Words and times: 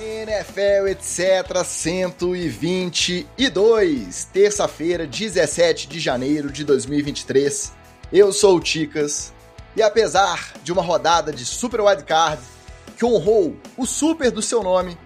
NFL, 0.00 0.86
etc. 0.90 1.64
122, 1.64 4.28
terça-feira, 4.32 5.08
17 5.08 5.88
de 5.88 5.98
janeiro 5.98 6.52
de 6.52 6.64
2023. 6.64 7.72
Eu 8.12 8.32
sou 8.32 8.58
o 8.58 8.60
Ticas 8.60 9.32
e 9.74 9.82
apesar 9.82 10.52
de 10.62 10.72
uma 10.72 10.82
rodada 10.82 11.32
de 11.32 11.44
Super 11.44 11.80
Wildcard 11.80 12.40
que 12.96 13.04
honrou 13.04 13.56
o 13.76 13.84
super 13.84 14.30
do 14.30 14.40
seu 14.40 14.62
nome, 14.62 14.96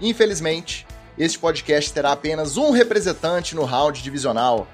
infelizmente, 0.00 0.86
este 1.16 1.38
podcast 1.38 1.90
terá 1.90 2.12
apenas 2.12 2.58
um 2.58 2.72
representante 2.72 3.56
no 3.56 3.64
round 3.64 4.02
divisional. 4.02 4.68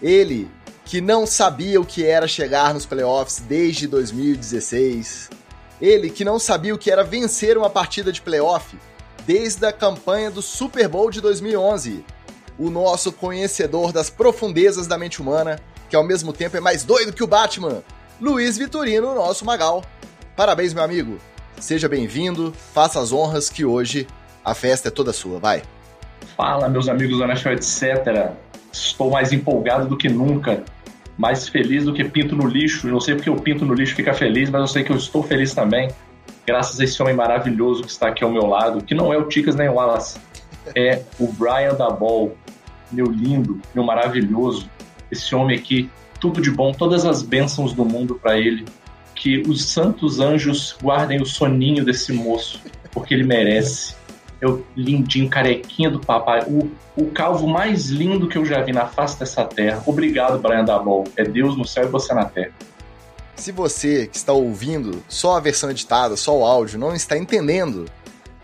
Ele, 0.00 0.48
que 0.84 1.00
não 1.00 1.26
sabia 1.26 1.80
o 1.80 1.86
que 1.86 2.06
era 2.06 2.28
chegar 2.28 2.72
nos 2.72 2.86
playoffs 2.86 3.40
desde 3.40 3.88
2016. 3.88 5.30
Ele, 5.80 6.10
que 6.10 6.24
não 6.24 6.38
sabia 6.38 6.72
o 6.72 6.78
que 6.78 6.92
era 6.92 7.02
vencer 7.02 7.58
uma 7.58 7.68
partida 7.68 8.12
de 8.12 8.22
playoff 8.22 8.76
desde 9.26 9.66
a 9.66 9.72
campanha 9.72 10.30
do 10.30 10.40
Super 10.40 10.88
Bowl 10.88 11.10
de 11.10 11.20
2011. 11.20 12.04
O 12.58 12.70
nosso 12.70 13.12
conhecedor 13.12 13.92
das 13.92 14.08
profundezas 14.08 14.86
da 14.86 14.96
mente 14.96 15.20
humana, 15.20 15.58
que 15.90 15.96
ao 15.96 16.04
mesmo 16.04 16.32
tempo 16.32 16.56
é 16.56 16.60
mais 16.60 16.84
doido 16.84 17.12
que 17.12 17.24
o 17.24 17.26
Batman, 17.26 17.82
Luiz 18.20 18.56
Vitorino, 18.56 19.14
nosso 19.14 19.44
Magal. 19.44 19.84
Parabéns, 20.36 20.72
meu 20.72 20.84
amigo. 20.84 21.18
Seja 21.58 21.88
bem-vindo, 21.88 22.54
faça 22.72 23.00
as 23.00 23.12
honras 23.12 23.50
que 23.50 23.64
hoje 23.64 24.06
a 24.44 24.54
festa 24.54 24.88
é 24.88 24.90
toda 24.90 25.12
sua, 25.12 25.38
vai. 25.40 25.62
Fala, 26.36 26.68
meus 26.68 26.88
amigos 26.88 27.18
da 27.18 27.26
National, 27.26 27.58
etc. 27.58 28.30
Estou 28.72 29.10
mais 29.10 29.32
empolgado 29.32 29.88
do 29.88 29.96
que 29.96 30.08
nunca, 30.08 30.62
mais 31.18 31.48
feliz 31.48 31.84
do 31.84 31.92
que 31.92 32.04
pinto 32.04 32.36
no 32.36 32.46
lixo. 32.46 32.86
Não 32.86 33.00
sei 33.00 33.16
porque 33.16 33.30
o 33.30 33.36
pinto 33.36 33.64
no 33.64 33.74
lixo 33.74 33.94
fica 33.94 34.14
feliz, 34.14 34.48
mas 34.50 34.60
eu 34.60 34.68
sei 34.68 34.84
que 34.84 34.92
eu 34.92 34.96
estou 34.96 35.22
feliz 35.22 35.52
também 35.52 35.90
graças 36.46 36.78
a 36.78 36.84
esse 36.84 37.00
homem 37.02 37.14
maravilhoso 37.14 37.82
que 37.82 37.90
está 37.90 38.08
aqui 38.08 38.22
ao 38.22 38.30
meu 38.30 38.46
lado, 38.46 38.82
que 38.82 38.94
não 38.94 39.12
é 39.12 39.18
o 39.18 39.24
Ticas 39.24 39.56
nem 39.56 39.68
o 39.68 39.74
Wallace, 39.74 40.18
é 40.74 41.02
o 41.18 41.26
Brian 41.26 41.74
da 41.74 41.90
Ball, 41.90 42.36
meu 42.90 43.06
lindo, 43.06 43.60
meu 43.74 43.84
maravilhoso, 43.84 44.70
esse 45.10 45.34
homem 45.34 45.58
aqui, 45.58 45.90
tudo 46.20 46.40
de 46.40 46.50
bom, 46.50 46.72
todas 46.72 47.04
as 47.04 47.22
bênçãos 47.22 47.72
do 47.72 47.84
mundo 47.84 48.14
para 48.14 48.38
ele, 48.38 48.64
que 49.14 49.42
os 49.48 49.64
santos 49.64 50.20
anjos 50.20 50.76
guardem 50.80 51.20
o 51.20 51.26
soninho 51.26 51.84
desse 51.84 52.12
moço, 52.12 52.60
porque 52.92 53.14
ele 53.14 53.24
merece. 53.24 53.96
É 54.38 54.46
o 54.46 54.62
lindinho, 54.76 55.30
carequinha 55.30 55.90
do 55.90 55.98
papai, 55.98 56.44
o, 56.46 56.70
o 56.94 57.10
calvo 57.10 57.48
mais 57.48 57.88
lindo 57.88 58.28
que 58.28 58.36
eu 58.36 58.44
já 58.44 58.60
vi 58.60 58.70
na 58.70 58.84
face 58.84 59.18
dessa 59.18 59.42
terra. 59.44 59.82
Obrigado, 59.86 60.38
Brian 60.38 60.62
da 60.62 60.78
Ball. 60.78 61.04
É 61.16 61.24
Deus 61.24 61.56
no 61.56 61.64
céu 61.64 61.84
e 61.84 61.88
você 61.88 62.12
na 62.12 62.26
terra. 62.26 62.52
Se 63.36 63.52
você 63.52 64.06
que 64.06 64.16
está 64.16 64.32
ouvindo 64.32 65.04
só 65.08 65.36
a 65.36 65.40
versão 65.40 65.70
editada, 65.70 66.16
só 66.16 66.36
o 66.36 66.44
áudio, 66.44 66.78
não 66.78 66.94
está 66.94 67.16
entendendo 67.18 67.86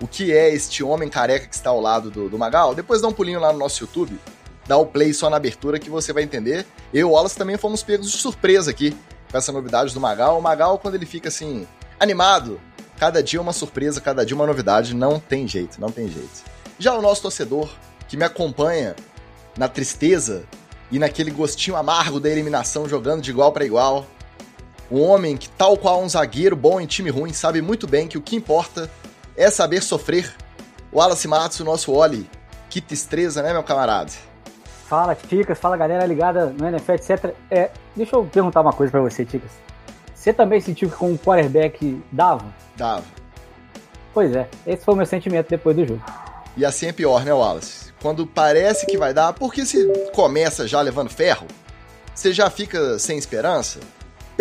o 0.00 0.06
que 0.06 0.32
é 0.32 0.52
este 0.52 0.84
homem 0.84 1.08
careca 1.08 1.46
que 1.46 1.54
está 1.54 1.70
ao 1.70 1.80
lado 1.80 2.10
do, 2.10 2.28
do 2.28 2.38
Magal, 2.38 2.74
depois 2.74 3.00
dá 3.00 3.08
um 3.08 3.12
pulinho 3.12 3.40
lá 3.40 3.52
no 3.52 3.58
nosso 3.58 3.82
YouTube, 3.82 4.18
dá 4.66 4.76
o 4.76 4.86
play 4.86 5.14
só 5.14 5.30
na 5.30 5.36
abertura 5.36 5.78
que 5.78 5.88
você 5.88 6.12
vai 6.12 6.22
entender. 6.22 6.66
Eu 6.92 7.00
e 7.00 7.04
o 7.04 7.10
Wallace 7.10 7.36
também 7.36 7.56
fomos 7.56 7.82
pegos 7.82 8.10
de 8.10 8.18
surpresa 8.18 8.70
aqui 8.70 8.94
com 9.30 9.38
essa 9.38 9.50
novidade 9.50 9.94
do 9.94 10.00
Magal. 10.00 10.38
O 10.38 10.42
Magal, 10.42 10.78
quando 10.78 10.94
ele 10.94 11.06
fica 11.06 11.28
assim, 11.28 11.66
animado, 11.98 12.60
cada 12.98 13.22
dia 13.22 13.40
uma 13.40 13.52
surpresa, 13.52 14.00
cada 14.00 14.26
dia 14.26 14.36
uma 14.36 14.46
novidade, 14.46 14.94
não 14.94 15.18
tem 15.18 15.48
jeito, 15.48 15.80
não 15.80 15.90
tem 15.90 16.08
jeito. 16.08 16.42
Já 16.78 16.94
o 16.94 17.02
nosso 17.02 17.22
torcedor, 17.22 17.70
que 18.08 18.16
me 18.16 18.24
acompanha 18.24 18.94
na 19.56 19.68
tristeza 19.68 20.44
e 20.90 20.98
naquele 20.98 21.30
gostinho 21.30 21.76
amargo 21.76 22.20
da 22.20 22.28
eliminação, 22.28 22.88
jogando 22.88 23.22
de 23.22 23.30
igual 23.30 23.52
para 23.52 23.64
igual, 23.64 24.06
um 24.90 25.00
homem 25.00 25.36
que, 25.36 25.48
tal 25.48 25.76
qual 25.76 26.02
um 26.02 26.08
zagueiro 26.08 26.56
bom 26.56 26.80
em 26.80 26.86
time 26.86 27.10
ruim, 27.10 27.32
sabe 27.32 27.62
muito 27.62 27.86
bem 27.86 28.08
que 28.08 28.18
o 28.18 28.20
que 28.20 28.36
importa 28.36 28.90
é 29.36 29.50
saber 29.50 29.82
sofrer. 29.82 30.34
O 30.90 30.98
Wallace 30.98 31.26
Matos, 31.26 31.60
o 31.60 31.64
nosso 31.64 31.92
Oli. 31.92 32.28
Que 32.68 32.80
tristeza, 32.80 33.42
né, 33.42 33.52
meu 33.52 33.62
camarada? 33.62 34.10
Fala, 34.86 35.14
Ticas. 35.14 35.58
Fala, 35.58 35.76
galera 35.76 36.04
ligada 36.04 36.46
no 36.46 36.68
NFL, 36.68 36.92
etc. 36.92 37.34
É, 37.50 37.70
deixa 37.96 38.14
eu 38.16 38.24
perguntar 38.24 38.60
uma 38.60 38.72
coisa 38.72 38.90
para 38.90 39.00
você, 39.00 39.24
Ticas. 39.24 39.50
Você 40.14 40.32
também 40.32 40.60
sentiu 40.60 40.88
que 40.90 40.96
com 40.96 41.12
o 41.12 41.18
quarterback 41.18 42.02
dava? 42.12 42.44
Dava. 42.76 43.04
Pois 44.14 44.34
é, 44.36 44.46
esse 44.66 44.84
foi 44.84 44.94
o 44.94 44.96
meu 44.96 45.06
sentimento 45.06 45.48
depois 45.48 45.74
do 45.74 45.86
jogo. 45.86 46.02
E 46.56 46.64
assim 46.64 46.86
é 46.86 46.92
pior, 46.92 47.24
né, 47.24 47.32
Wallace? 47.32 47.92
Quando 48.00 48.26
parece 48.26 48.84
que 48.86 48.98
vai 48.98 49.14
dar, 49.14 49.32
porque 49.32 49.64
se 49.64 49.84
começa 50.12 50.68
já 50.68 50.80
levando 50.80 51.08
ferro, 51.08 51.46
você 52.14 52.32
já 52.32 52.50
fica 52.50 52.98
sem 52.98 53.16
esperança, 53.16 53.80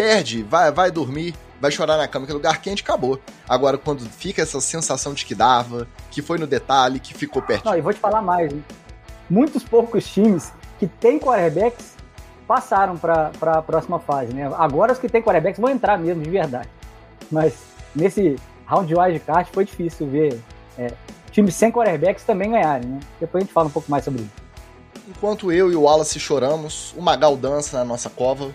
perde, 0.02 0.42
vai, 0.42 0.72
vai 0.72 0.90
dormir, 0.90 1.36
vai 1.60 1.70
chorar 1.70 1.96
na 1.96 2.08
cama, 2.08 2.26
que 2.26 2.32
é 2.32 2.34
lugar 2.34 2.60
quente, 2.60 2.82
acabou. 2.82 3.20
Agora, 3.48 3.78
quando 3.78 4.04
fica 4.10 4.42
essa 4.42 4.60
sensação 4.60 5.14
de 5.14 5.24
que 5.24 5.36
dava, 5.36 5.88
que 6.10 6.24
foi 6.24 6.40
no 6.40 6.48
detalhe, 6.48 7.00
que 7.00 7.14
ficou 7.14 7.40
perto. 7.40 7.66
Não, 7.66 7.78
e 7.78 7.82
vou 7.82 7.94
te 7.94 8.00
falar 8.00 8.20
mais, 8.20 8.52
hein? 8.52 8.66
Muitos 9.30 9.64
poucos 9.64 10.08
times 10.08 10.52
que 10.80 10.88
têm 10.88 11.20
quarterbacks 11.20 11.94
passaram 12.48 12.98
para 12.98 13.32
a 13.44 13.62
próxima 13.62 14.00
fase, 14.00 14.34
né? 14.34 14.52
Agora 14.58 14.92
os 14.92 14.98
que 14.98 15.08
têm 15.08 15.22
quarterbacks 15.22 15.62
vão 15.62 15.70
entrar 15.70 16.00
mesmo, 16.00 16.24
de 16.24 16.32
verdade. 16.32 16.68
Mas 17.32 17.54
nesse 17.96 18.38
round 18.66 18.88
de 18.88 18.96
wildcard 18.96 19.52
foi 19.54 19.66
difícil 19.66 20.08
ver 20.08 20.42
é, 20.80 20.92
times 21.30 21.54
sem 21.54 21.72
quarterbacks 21.72 22.24
também 22.24 22.50
ganharem, 22.50 22.90
né? 22.90 23.00
Depois 23.20 23.44
a 23.44 23.46
gente 23.46 23.54
fala 23.54 23.68
um 23.68 23.72
pouco 23.72 23.92
mais 23.92 24.04
sobre 24.04 24.24
isso. 24.24 24.32
Enquanto 25.08 25.52
eu 25.52 25.72
e 25.72 25.76
o 25.76 25.84
Wallace 25.84 26.20
choramos, 26.20 26.92
o 26.98 27.02
Magal 27.04 27.38
dança 27.38 27.78
na 27.78 27.86
nossa 27.86 28.10
cova, 28.10 28.52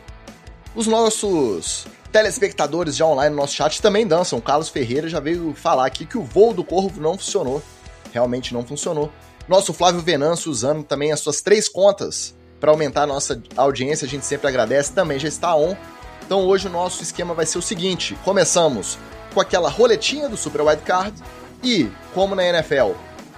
os 0.77 0.87
nossos 0.87 1.87
telespectadores 2.13 2.95
já 2.95 3.07
online 3.07 3.35
no 3.35 3.41
nosso 3.41 3.55
chat 3.55 3.81
também 3.81 4.07
dançam. 4.07 4.39
O 4.39 4.43
Carlos 4.43 4.69
Ferreira 4.69 5.09
já 5.09 5.19
veio 5.19 5.55
falar 5.55 5.87
aqui 5.87 6.05
que 6.05 6.19
o 6.19 6.23
voo 6.23 6.53
do 6.53 6.63
Corvo 6.63 7.01
não 7.01 7.17
funcionou. 7.17 7.63
Realmente 8.13 8.53
não 8.53 8.65
funcionou. 8.65 9.11
Nosso 9.49 9.73
Flávio 9.73 10.03
Venâncio 10.03 10.51
usando 10.51 10.85
também 10.85 11.13
as 11.13 11.21
suas 11.21 11.41
três 11.41 11.67
contas 11.67 12.37
para 12.61 12.71
aumentar 12.71 13.03
a 13.03 13.07
nossa 13.07 13.43
audiência, 13.57 14.07
a 14.07 14.09
gente 14.09 14.27
sempre 14.27 14.49
agradece, 14.49 14.93
também 14.93 15.19
já 15.19 15.29
está 15.29 15.57
on. 15.57 15.75
Então 16.25 16.41
hoje 16.41 16.67
o 16.69 16.71
nosso 16.71 17.03
esquema 17.03 17.33
vai 17.33 17.47
ser 17.47 17.57
o 17.59 17.63
seguinte: 17.63 18.17
começamos 18.23 18.99
com 19.33 19.41
aquela 19.41 19.71
roletinha 19.71 20.29
do 20.29 20.37
Super 20.37 20.61
Wildcard 20.61 21.15
e, 21.63 21.91
como 22.13 22.35
na 22.35 22.45
NFL, 22.45 22.93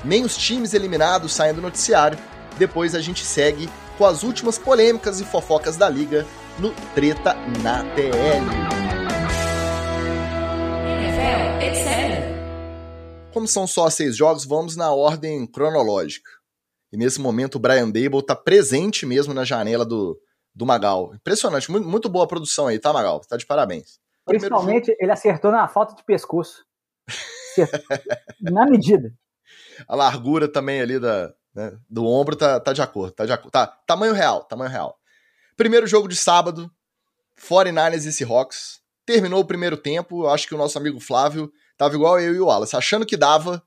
nem 0.05 0.25
os 0.25 0.37
times 0.37 0.75
eliminados 0.75 1.33
saem 1.33 1.55
do 1.55 1.63
noticiário, 1.63 2.19
depois 2.59 2.95
a 2.95 3.01
gente 3.01 3.25
segue 3.25 3.69
com 3.97 4.05
as 4.05 4.23
últimas 4.23 4.59
polêmicas 4.59 5.21
e 5.21 5.25
fofocas 5.25 5.77
da 5.77 5.89
liga 5.89 6.27
no 6.59 6.73
Treta 6.95 7.35
na 7.63 7.85
TL. 7.95 8.79
Como 13.33 13.47
são 13.47 13.67
só 13.67 13.89
seis 13.89 14.17
jogos, 14.17 14.45
vamos 14.45 14.75
na 14.75 14.93
ordem 14.93 15.47
cronológica. 15.47 16.29
E 16.93 16.97
nesse 16.97 17.21
momento 17.21 17.57
o 17.57 17.59
Brian 17.59 17.89
Dable 17.89 18.25
tá 18.25 18.35
presente 18.35 19.07
mesmo 19.07 19.33
na 19.33 19.45
janela 19.45 19.85
do, 19.85 20.19
do 20.53 20.67
Magal. 20.67 21.15
Impressionante, 21.15 21.71
muito, 21.71 21.87
muito 21.87 22.09
boa 22.09 22.27
produção 22.27 22.67
aí, 22.67 22.79
tá, 22.79 22.93
Magal? 22.93 23.21
Tá 23.21 23.37
de 23.37 23.47
parabéns. 23.47 24.01
Principalmente 24.27 24.87
jogo... 24.87 24.99
ele 25.01 25.13
acertou 25.13 25.53
na 25.53 25.69
falta 25.69 25.95
de 25.95 26.03
pescoço. 26.03 26.65
na 28.41 28.67
medida. 28.67 29.13
A 29.87 29.95
largura 29.95 30.49
também 30.49 30.81
ali 30.81 30.99
da, 30.99 31.33
né, 31.55 31.79
do 31.89 32.05
ombro 32.05 32.35
tá, 32.35 32.59
tá 32.59 32.73
de 32.73 32.83
acordo, 32.83 33.13
tá 33.13 33.25
de 33.25 33.33
acordo. 33.33 33.53
Tá, 33.53 33.67
tamanho 33.87 34.13
real, 34.13 34.43
tamanho 34.43 34.71
real. 34.71 34.99
Primeiro 35.59 35.89
jogo 35.89 36.07
de 36.07 36.15
sábado, 36.15 36.71
49ers 37.37 38.07
e 38.07 38.13
Seahawks. 38.13 38.79
Terminou 39.05 39.41
o 39.41 39.45
primeiro 39.45 39.77
tempo, 39.77 40.29
acho 40.29 40.47
que 40.47 40.55
o 40.55 40.57
nosso 40.57 40.79
amigo 40.79 41.01
Flávio 41.01 41.53
tava 41.77 41.97
igual 41.97 42.21
eu 42.21 42.33
e 42.33 42.39
o 42.39 42.47
Wallace, 42.47 42.77
achando 42.77 43.05
que 43.05 43.17
dava, 43.17 43.61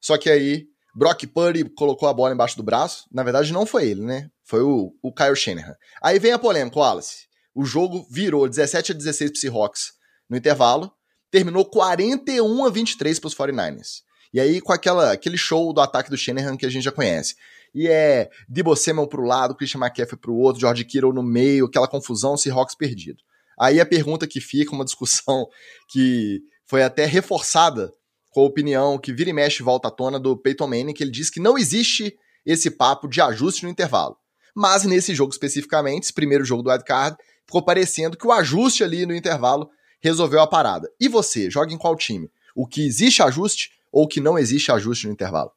só 0.00 0.16
que 0.16 0.30
aí 0.30 0.64
Brock 0.94 1.26
Purdy 1.26 1.68
colocou 1.68 2.08
a 2.08 2.14
bola 2.14 2.32
embaixo 2.32 2.56
do 2.56 2.62
braço. 2.62 3.04
Na 3.12 3.22
verdade, 3.22 3.52
não 3.52 3.66
foi 3.66 3.90
ele, 3.90 4.00
né? 4.06 4.30
Foi 4.42 4.62
o, 4.62 4.94
o 5.02 5.12
Kyle 5.12 5.36
Shanahan. 5.36 5.76
Aí 6.02 6.18
vem 6.18 6.32
a 6.32 6.38
polêmica, 6.38 6.78
Wallace. 6.78 7.26
O 7.54 7.62
jogo 7.62 8.06
virou 8.10 8.48
17 8.48 8.92
a 8.92 8.94
16 8.94 9.32
pro 9.32 9.40
Seahawks 9.40 9.92
no 10.30 10.36
intervalo. 10.38 10.90
Terminou 11.30 11.66
41 11.66 12.64
a 12.64 12.70
23 12.70 13.20
pros 13.20 13.34
49ers. 13.34 14.00
E 14.32 14.40
aí, 14.40 14.62
com 14.62 14.72
aquela, 14.72 15.12
aquele 15.12 15.36
show 15.36 15.74
do 15.74 15.80
ataque 15.82 16.08
do 16.08 16.16
Shanahan 16.16 16.56
que 16.56 16.64
a 16.64 16.70
gente 16.70 16.84
já 16.84 16.92
conhece 16.92 17.34
e 17.74 17.88
é 17.88 18.30
Debo 18.48 18.74
Samuel 18.74 19.06
pro 19.06 19.24
lado, 19.24 19.54
Christian 19.54 19.80
McCaffrey 19.80 20.18
pro 20.18 20.34
outro, 20.34 20.60
George 20.60 20.84
Kittle 20.84 21.12
no 21.12 21.22
meio, 21.22 21.66
aquela 21.66 21.88
confusão, 21.88 22.36
Seahawks 22.36 22.74
perdido. 22.74 23.22
Aí 23.58 23.80
a 23.80 23.86
pergunta 23.86 24.26
que 24.26 24.40
fica, 24.40 24.74
uma 24.74 24.84
discussão 24.84 25.46
que 25.88 26.40
foi 26.64 26.82
até 26.82 27.04
reforçada 27.04 27.92
com 28.30 28.40
a 28.40 28.44
opinião 28.44 28.98
que 28.98 29.12
vira 29.12 29.30
e 29.30 29.32
mexe 29.32 29.62
volta 29.62 29.88
à 29.88 29.90
tona 29.90 30.20
do 30.20 30.36
Peyton 30.36 30.66
Manning, 30.66 30.92
que 30.92 31.02
ele 31.02 31.10
diz 31.10 31.30
que 31.30 31.40
não 31.40 31.58
existe 31.58 32.16
esse 32.44 32.70
papo 32.70 33.08
de 33.08 33.20
ajuste 33.20 33.64
no 33.64 33.70
intervalo. 33.70 34.16
Mas 34.54 34.84
nesse 34.84 35.14
jogo 35.14 35.32
especificamente, 35.32 36.04
esse 36.04 36.12
primeiro 36.12 36.44
jogo 36.44 36.62
do 36.62 36.70
wildcard, 36.70 37.16
ficou 37.46 37.62
parecendo 37.62 38.16
que 38.16 38.26
o 38.26 38.32
ajuste 38.32 38.84
ali 38.84 39.06
no 39.06 39.14
intervalo 39.14 39.68
resolveu 40.00 40.40
a 40.40 40.46
parada. 40.46 40.90
E 41.00 41.08
você, 41.08 41.50
joga 41.50 41.72
em 41.72 41.78
qual 41.78 41.96
time? 41.96 42.30
O 42.54 42.66
que 42.66 42.86
existe 42.86 43.22
ajuste 43.22 43.70
ou 43.90 44.06
que 44.06 44.20
não 44.20 44.38
existe 44.38 44.70
ajuste 44.70 45.06
no 45.06 45.12
intervalo? 45.12 45.50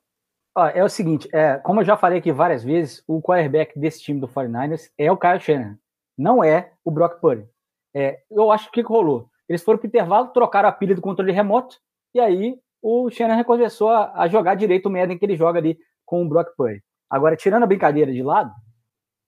É 0.74 0.84
o 0.84 0.90
seguinte, 0.90 1.30
é, 1.34 1.58
como 1.58 1.82
eu 1.82 1.86
já 1.86 1.96
falei 1.96 2.20
aqui 2.20 2.32
várias 2.32 2.64
vezes, 2.64 3.04
o 3.08 3.22
quarterback 3.22 3.80
desse 3.80 4.02
time 4.02 4.20
do 4.20 4.28
49ers 4.28 4.90
é 4.98 5.12
o 5.12 5.18
Kyle 5.18 5.40
Shanahan, 5.40 5.78
não 6.18 6.44
é 6.44 6.74
o 6.84 6.92
Brock 6.92 7.20
Purdy. 7.20 7.48
É, 7.94 8.22
eu 8.30 8.52
acho 8.52 8.72
que 8.72 8.82
o 8.82 8.84
que 8.84 8.90
rolou? 8.90 9.30
Eles 9.48 9.64
foram 9.64 9.80
para 9.80 9.86
o 9.86 9.90
intervalo, 9.90 10.28
trocaram 10.30 10.70
a 10.70 10.72
pilha 10.72 10.96
do 10.96 11.02
controle 11.02 11.32
remoto, 11.32 11.78
e 12.14 12.20
aí 12.20 12.60
o 12.82 13.10
Shannon 13.10 13.44
começou 13.44 13.90
a, 13.90 14.12
a 14.14 14.28
jogar 14.28 14.56
direito 14.56 14.88
o 14.88 14.90
Madden 14.90 15.18
que 15.18 15.26
ele 15.26 15.36
joga 15.36 15.60
ali 15.60 15.78
com 16.06 16.24
o 16.24 16.28
Brock 16.28 16.56
Purdy. 16.58 16.82
Agora, 17.10 17.36
tirando 17.36 17.64
a 17.64 17.68
brincadeira 17.68 18.12
de 18.12 18.24
lado, 18.24 18.52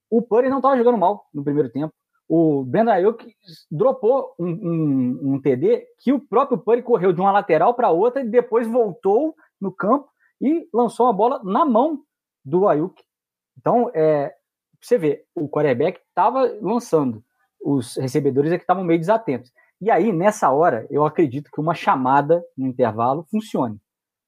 o 0.10 0.22
Purdy 0.22 0.50
não 0.50 0.58
estava 0.58 0.78
jogando 0.78 0.98
mal 0.98 1.26
no 1.34 1.44
primeiro 1.44 1.70
tempo. 1.70 1.94
O 2.28 2.64
Brandon 2.64 2.92
Ayuk 2.92 3.36
dropou 3.70 4.34
um, 4.40 4.48
um, 4.48 5.20
um, 5.34 5.42
TD 5.42 5.86
que 6.00 6.14
o 6.14 6.20
próprio 6.20 6.58
Purdy 6.58 6.82
correu 6.82 7.12
de 7.12 7.20
uma 7.20 7.32
lateral 7.32 7.74
para 7.74 7.92
outra 7.92 8.22
e 8.22 8.30
depois 8.30 8.68
voltou 8.68 9.36
no 9.60 9.72
campo 9.72 10.10
e 10.42 10.68
lançou 10.74 11.08
a 11.08 11.14
bola 11.14 11.42
na 11.44 11.66
mão 11.66 12.04
do 12.44 12.68
Ayuk. 12.68 13.02
Então, 13.58 13.90
é, 13.94 14.34
você 14.82 14.98
vê, 14.98 15.26
o 15.36 15.48
quarterback 15.48 16.00
estava 16.08 16.52
lançando, 16.62 17.24
os 17.62 17.96
recebedores 17.96 18.52
é 18.52 18.58
que 18.58 18.64
estavam 18.64 18.84
meio 18.84 19.00
desatentos. 19.00 19.52
E 19.80 19.90
aí, 19.90 20.12
nessa 20.12 20.52
hora, 20.52 20.88
eu 20.90 21.06
acredito 21.06 21.50
que 21.52 21.60
uma 21.60 21.74
chamada 21.74 22.44
no 22.58 22.68
intervalo 22.68 23.26
funcione. 23.30 23.80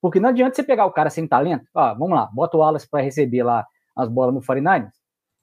Porque 0.01 0.19
não 0.19 0.29
adianta 0.29 0.55
você 0.55 0.63
pegar 0.63 0.85
o 0.85 0.91
cara 0.91 1.09
sem 1.09 1.27
talento, 1.27 1.65
ah, 1.73 1.93
vamos 1.93 2.15
lá, 2.15 2.29
bota 2.33 2.57
o 2.57 2.59
Wallace 2.59 2.87
para 2.89 3.01
receber 3.01 3.43
lá 3.43 3.65
as 3.95 4.09
bolas 4.09 4.33
no 4.33 4.41
49ers, 4.41 4.91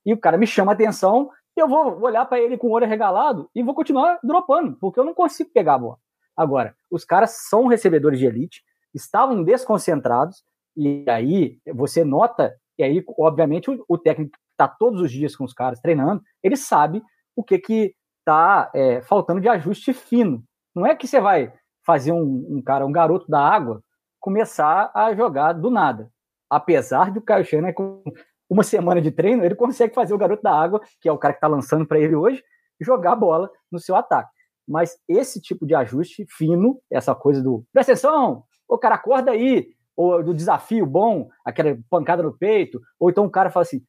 e 0.05 0.13
o 0.13 0.19
cara 0.19 0.37
me 0.37 0.47
chama 0.47 0.73
a 0.73 0.75
atenção, 0.75 1.31
eu 1.57 1.69
vou 1.69 2.01
olhar 2.01 2.25
para 2.27 2.41
ele 2.41 2.57
com 2.57 2.69
o 2.69 2.71
olho 2.73 2.87
regalado 2.87 3.51
e 3.55 3.63
vou 3.63 3.75
continuar 3.75 4.19
dropando, 4.23 4.77
porque 4.81 4.99
eu 4.99 5.05
não 5.05 5.15
consigo 5.15 5.51
pegar 5.53 5.75
a 5.75 5.79
bola. 5.79 5.99
Agora, 6.37 6.75
os 6.91 7.05
caras 7.05 7.49
são 7.49 7.67
recebedores 7.67 8.19
de 8.19 8.27
elite, 8.27 8.63
estavam 8.95 9.43
desconcentrados, 9.43 10.43
e 10.77 11.05
aí 11.09 11.59
você 11.75 12.05
nota, 12.05 12.55
e 12.79 12.83
aí, 12.83 13.05
obviamente, 13.19 13.71
o, 13.71 13.85
o 13.89 13.99
técnico 13.99 14.37
está 14.51 14.69
todos 14.69 15.01
os 15.01 15.11
dias 15.11 15.37
com 15.37 15.45
os 15.45 15.53
caras 15.53 15.81
treinando, 15.81 16.23
ele 16.43 16.57
sabe 16.57 17.03
o 17.37 17.43
que 17.43 17.59
que 17.59 17.95
está 18.21 18.71
é, 18.75 19.03
faltando 19.03 19.41
de 19.41 19.49
ajuste 19.49 19.93
fino. 19.93 20.43
Não 20.75 20.87
é 20.87 20.95
que 20.95 21.07
você 21.07 21.21
vai 21.21 21.53
fazer 21.85 22.13
um, 22.13 22.47
um, 22.49 22.63
cara, 22.63 22.87
um 22.87 22.93
garoto 22.93 23.29
da 23.29 23.41
água, 23.41 23.83
começar 24.21 24.91
a 24.95 25.15
jogar 25.15 25.53
do 25.53 25.71
nada. 25.71 26.09
Apesar 26.49 27.11
de 27.11 27.19
o 27.19 27.23
Caio 27.23 27.45
Shannon, 27.45 27.73
com 27.73 28.03
uma 28.49 28.63
semana 28.63 29.01
de 29.01 29.11
treino, 29.11 29.45
ele 29.45 29.55
consegue 29.55 29.95
fazer 29.95 30.15
o 30.15 30.19
garoto 30.19 30.43
da 30.43 30.55
água, 30.55 30.81
que 31.01 31.09
é 31.09 31.13
o 31.13 31.19
cara 31.19 31.35
que 31.35 31.39
está 31.39 31.49
lançando 31.49 31.87
para 31.87 31.99
ele 31.99 32.15
hoje, 32.15 32.43
jogar 32.81 33.13
a 33.13 33.17
bola 33.17 33.51
no 33.71 33.79
seu 33.79 33.97
ataque. 33.97 34.31
Mas 34.69 34.97
esse 35.09 35.41
tipo 35.41 35.67
de 35.67 35.75
ajuste 35.75 36.25
fino, 36.29 36.81
essa 36.91 37.15
coisa 37.15 37.43
do 37.43 37.65
presta 37.73 37.93
atenção, 37.93 38.45
o 38.69 38.79
cara 38.79 38.95
acorda 38.95 39.33
aí, 39.33 39.69
ou 39.97 40.23
do 40.23 40.35
desafio 40.35 40.87
bom, 40.87 41.29
aquela 41.45 41.77
pancada 41.91 42.23
no 42.23 42.37
peito, 42.37 42.81
ou 42.99 43.11
então 43.11 43.25
o 43.25 43.31
cara 43.31 43.51
fala 43.51 43.63
assim, 43.63 43.83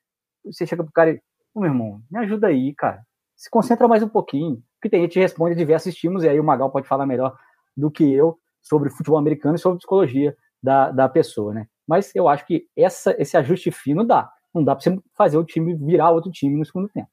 você 0.45 0.65
chega 0.65 0.83
pro 0.83 0.91
cara 0.91 1.11
e, 1.11 1.21
ô 1.53 1.61
meu 1.61 1.69
irmão, 1.69 2.01
me 2.11 2.19
ajuda 2.19 2.47
aí, 2.47 2.73
cara. 2.75 3.01
Se 3.35 3.50
concentra 3.50 3.88
mais 3.88 4.03
um 4.03 4.09
pouquinho. 4.09 4.61
Porque 4.75 4.89
tem 4.89 5.01
gente 5.01 5.13
que 5.13 5.19
responde 5.19 5.53
a 5.53 5.57
diversos 5.57 5.94
estímulos, 5.94 6.23
e 6.23 6.29
aí 6.29 6.39
o 6.39 6.44
Magal 6.44 6.69
pode 6.69 6.88
falar 6.88 7.05
melhor 7.05 7.35
do 7.75 7.89
que 7.89 8.11
eu 8.11 8.38
sobre 8.61 8.89
futebol 8.89 9.17
americano 9.17 9.55
e 9.55 9.59
sobre 9.59 9.77
psicologia 9.77 10.35
da, 10.61 10.91
da 10.91 11.09
pessoa, 11.09 11.53
né? 11.53 11.67
Mas 11.88 12.13
eu 12.15 12.27
acho 12.27 12.45
que 12.45 12.65
essa, 12.75 13.15
esse 13.19 13.35
ajuste 13.35 13.71
fino 13.71 14.03
dá. 14.03 14.29
Não 14.53 14.63
dá 14.63 14.75
pra 14.75 14.83
você 14.83 14.97
fazer 15.17 15.38
o 15.38 15.44
time 15.44 15.73
virar 15.75 16.11
outro 16.11 16.31
time 16.31 16.57
no 16.57 16.65
segundo 16.65 16.88
tempo. 16.89 17.07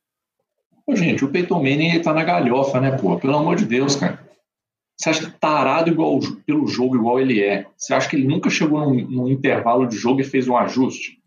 Gente, 0.88 1.25
o 1.25 1.31
Peyton 1.31 1.58
Manning 1.58 2.02
tá 2.02 2.12
na 2.12 2.25
galhofa, 2.25 2.81
né, 2.81 2.96
pô? 2.96 3.19
Pelo 3.19 3.37
amor 3.37 3.56
de 3.56 3.64
Deus, 3.64 3.96
cara. 3.96 4.19
Você 5.00 5.08
acha 5.08 5.31
que 5.31 5.38
tarado 5.38 5.88
igual, 5.88 6.20
pelo 6.44 6.67
jogo 6.67 6.94
igual 6.94 7.19
ele 7.19 7.41
é? 7.41 7.67
Você 7.75 7.94
acha 7.94 8.06
que 8.06 8.17
ele 8.17 8.29
nunca 8.29 8.50
chegou 8.50 8.81
num, 8.81 9.08
num 9.08 9.29
intervalo 9.29 9.87
de 9.87 9.97
jogo 9.97 10.20
e 10.20 10.25
fez 10.25 10.47
um 10.47 10.55
ajuste? 10.55 11.19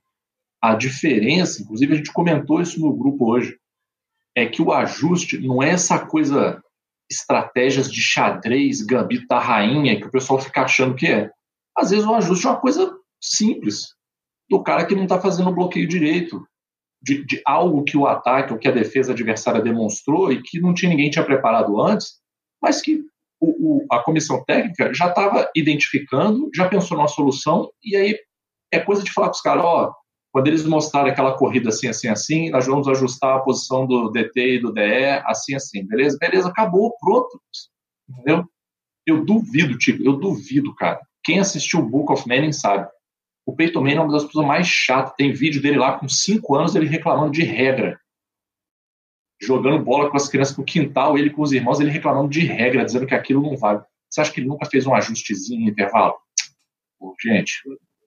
A 0.62 0.75
diferença, 0.75 1.60
inclusive 1.60 1.92
a 1.92 1.98
gente 1.98 2.14
comentou 2.14 2.62
isso 2.62 2.80
no 2.80 2.96
grupo 2.96 3.31
hoje, 3.31 3.58
é 4.36 4.46
que 4.46 4.62
o 4.62 4.72
ajuste 4.72 5.40
não 5.40 5.64
é 5.64 5.72
essa 5.72 5.98
coisa, 5.98 6.64
estratégias 7.10 7.92
de 7.92 8.00
xadrez, 8.00 8.84
gambito 8.84 9.25
da 9.25 9.40
rainha, 9.40 10.00
que 10.00 10.06
o 10.06 10.12
pessoal 10.12 10.40
fica 10.40 10.62
achando 10.62 10.94
que 10.94 11.08
é. 11.08 11.31
Às 11.75 11.90
vezes 11.90 12.06
o 12.06 12.14
ajuste 12.14 12.46
é 12.46 12.52
uma 12.52 12.62
coisa 12.62 12.96
simples, 13.20 13.96
do 14.48 14.62
cara 14.62 14.86
que 14.86 14.94
não 14.94 15.04
está 15.04 15.20
fazendo 15.20 15.50
o 15.50 15.56
bloqueio 15.56 15.88
direito, 15.88 16.46
de, 17.02 17.25
de, 17.25 17.42
algo 17.44 17.84
que 17.84 17.98
o 17.98 18.06
ataque 18.06 18.54
ou 18.54 18.60
que 18.60 18.68
a 18.68 18.72
defesa 18.72 19.14
adversária 19.14 19.64
demonstrou 19.64 20.31
e 20.31 20.44
que 20.44 20.62
não 20.62 20.75
tinha 20.75 20.92
ninguém 20.92 21.10
tinha 21.10 21.25
preparado 21.25 21.81
antes, 21.81 22.22
mas 22.62 22.80
que 22.80 23.04
o, 23.44 23.78
o, 23.84 23.86
a 23.92 24.00
comissão 24.00 24.44
técnica 24.45 24.94
já 24.94 25.07
estava 25.07 25.50
identificando, 25.56 26.50
já 26.56 26.68
pensou 26.68 26.98
numa 26.98 27.07
solução, 27.07 27.69
e 27.84 27.95
aí 27.95 28.18
é 28.72 28.80
coisa 28.80 29.04
de 29.04 29.12
falar 29.12 29.28
com 29.28 29.36
os 29.36 29.42
caras, 29.42 29.63
ó, 29.63 29.86
oh, 29.86 29.94
quando 30.31 30.48
eles 30.48 30.66
mostrarem 30.66 31.12
aquela 31.12 31.38
corrida 31.38 31.69
assim, 31.69 31.88
assim, 31.88 32.07
assim, 32.07 32.50
nós 32.50 32.66
vamos 32.66 32.88
ajustar 32.88 33.36
a 33.36 33.42
posição 33.42 33.86
do 33.86 34.10
DT 34.10 34.56
e 34.56 34.60
do 34.60 34.74
DE, 34.74 35.22
assim, 35.25 35.54
assim, 35.54 35.86
beleza? 35.86 36.18
Beleza, 36.19 36.50
acabou, 36.50 36.95
pronto. 37.00 37.40
Entendeu? 38.10 38.44
Eu 39.06 39.24
duvido, 39.24 39.78
tipo, 39.78 40.01
eu 40.04 40.13
duvido, 40.13 40.74
cara. 40.74 41.00
Quem 41.24 41.39
assistiu 41.39 41.81
o 41.81 41.88
Book 41.88 42.12
of 42.12 42.28
Manning 42.28 42.51
sabe. 42.51 42.89
O 43.46 43.56
Peyton 43.56 43.81
Manning 43.81 43.98
é 43.98 44.01
uma 44.01 44.13
das 44.13 44.24
pessoas 44.24 44.48
mais 44.48 44.66
chatas. 44.66 45.13
Tem 45.16 45.31
vídeo 45.31 45.62
dele 45.62 45.78
lá 45.78 46.00
com 46.00 46.10
5 46.10 46.56
anos, 46.56 46.75
ele 46.75 46.88
reclamando 46.88 47.31
de 47.31 47.44
regra. 47.44 48.00
Jogando 49.45 49.84
bola 49.84 50.10
com 50.10 50.18
as 50.18 50.28
crianças 50.28 50.57
no 50.57 50.63
quintal, 50.63 51.18
ele 51.18 51.30
com 51.30 51.42
os 51.42 51.51
irmãos, 51.51 51.80
ele 51.80 51.90
reclamando 51.92 52.30
de 52.30 52.42
regra, 52.42 52.86
dizendo 52.86 53.06
que 53.06 53.16
aquilo 53.16 53.42
não 53.42 53.57
vale. 53.57 53.81
Você 54.10 54.22
acha 54.22 54.31
que 54.31 54.40
ele 54.40 54.48
nunca 54.48 54.66
fez 54.66 54.86
um 54.86 54.94
ajustezinho 54.94 55.62
em 55.62 55.69
intervalo? 55.69 56.16
Pô, 57.00 57.16
gente, 57.22 57.62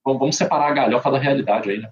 vamos 0.05 0.37
separar 0.37 0.71
a 0.71 0.75
galhofa 0.75 1.11
da 1.11 1.19
realidade 1.19 1.71
aí, 1.71 1.79
né? 1.79 1.91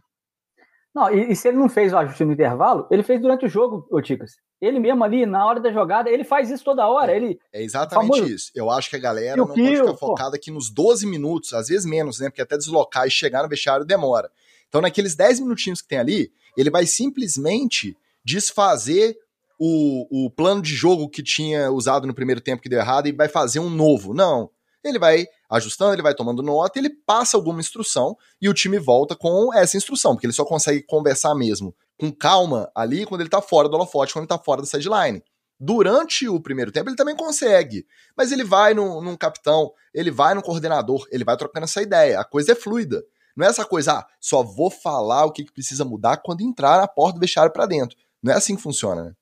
Não, 0.94 1.12
e, 1.12 1.32
e, 1.32 1.36
se 1.36 1.48
ele 1.48 1.56
não 1.56 1.68
fez 1.68 1.92
o 1.92 1.98
ajuste 1.98 2.24
no 2.24 2.32
intervalo, 2.32 2.86
ele 2.88 3.02
fez 3.02 3.20
durante 3.20 3.44
o 3.44 3.48
jogo, 3.48 3.84
ô 3.90 4.00
Ticas. 4.00 4.36
Ele 4.60 4.78
mesmo 4.78 5.02
ali, 5.02 5.26
na 5.26 5.44
hora 5.44 5.58
da 5.58 5.72
jogada, 5.72 6.08
ele 6.08 6.22
faz 6.22 6.48
isso 6.48 6.62
toda 6.62 6.86
hora. 6.86 7.12
É, 7.12 7.16
ele, 7.16 7.40
é 7.52 7.62
exatamente 7.62 8.08
famoso. 8.08 8.32
isso. 8.32 8.52
Eu 8.54 8.70
acho 8.70 8.88
que 8.88 8.96
a 8.96 9.00
galera 9.00 9.36
não 9.36 9.48
pode 9.48 9.76
ficar 9.76 9.94
focada 9.94 10.36
aqui 10.36 10.52
nos 10.52 10.70
12 10.70 11.04
minutos, 11.06 11.52
às 11.52 11.66
vezes 11.66 11.84
menos, 11.84 12.20
né? 12.20 12.30
Porque 12.30 12.40
até 12.40 12.56
deslocar 12.56 13.08
e 13.08 13.10
chegar 13.10 13.42
no 13.42 13.48
vestiário 13.48 13.84
demora. 13.84 14.30
Então, 14.68 14.80
naqueles 14.80 15.16
10 15.16 15.40
minutinhos 15.40 15.82
que 15.82 15.88
tem 15.88 15.98
ali, 15.98 16.32
ele 16.56 16.70
vai 16.70 16.86
simplesmente 16.86 17.96
desfazer 18.24 19.18
o, 19.58 20.26
o 20.26 20.30
plano 20.30 20.62
de 20.62 20.74
jogo 20.74 21.08
que 21.08 21.22
tinha 21.22 21.70
usado 21.70 22.06
no 22.06 22.14
primeiro 22.14 22.40
tempo 22.40 22.62
que 22.62 22.68
deu 22.68 22.80
errado 22.80 23.06
e 23.06 23.12
vai 23.12 23.28
fazer 23.28 23.60
um 23.60 23.70
novo. 23.70 24.14
Não 24.14 24.50
ele 24.84 24.98
vai 24.98 25.26
ajustando, 25.48 25.94
ele 25.94 26.02
vai 26.02 26.14
tomando 26.14 26.42
nota, 26.42 26.78
ele 26.78 26.90
passa 26.90 27.36
alguma 27.36 27.60
instrução 27.60 28.16
e 28.40 28.48
o 28.48 28.54
time 28.54 28.78
volta 28.78 29.16
com 29.16 29.52
essa 29.54 29.76
instrução, 29.76 30.14
porque 30.14 30.26
ele 30.26 30.32
só 30.32 30.44
consegue 30.44 30.82
conversar 30.82 31.34
mesmo 31.34 31.74
com 31.98 32.12
calma 32.12 32.70
ali 32.74 33.06
quando 33.06 33.22
ele 33.22 33.30
tá 33.30 33.40
fora 33.40 33.68
do 33.68 33.74
holofote, 33.74 34.12
quando 34.12 34.24
ele 34.24 34.28
tá 34.28 34.38
fora 34.38 34.60
da 34.60 34.66
sideline. 34.66 35.22
Durante 35.58 36.28
o 36.28 36.40
primeiro 36.40 36.72
tempo 36.72 36.90
ele 36.90 36.96
também 36.96 37.16
consegue, 37.16 37.86
mas 38.16 38.32
ele 38.32 38.44
vai 38.44 38.74
no, 38.74 39.00
num 39.00 39.16
capitão, 39.16 39.72
ele 39.94 40.10
vai 40.10 40.34
no 40.34 40.42
coordenador, 40.42 41.06
ele 41.10 41.24
vai 41.24 41.36
trocando 41.36 41.64
essa 41.64 41.80
ideia. 41.80 42.20
A 42.20 42.24
coisa 42.24 42.52
é 42.52 42.54
fluida. 42.54 43.02
Não 43.36 43.46
é 43.46 43.48
essa 43.48 43.64
coisa, 43.64 43.94
ah, 43.94 44.06
só 44.20 44.42
vou 44.42 44.70
falar 44.70 45.24
o 45.24 45.32
que, 45.32 45.44
que 45.44 45.52
precisa 45.52 45.84
mudar 45.84 46.18
quando 46.18 46.42
entrar 46.42 46.78
na 46.78 46.86
porta 46.86 47.14
do 47.14 47.20
vestiário 47.20 47.52
para 47.52 47.66
dentro. 47.66 47.96
Não 48.22 48.32
é 48.32 48.36
assim 48.36 48.54
que 48.54 48.62
funciona, 48.62 49.04
né? 49.04 49.12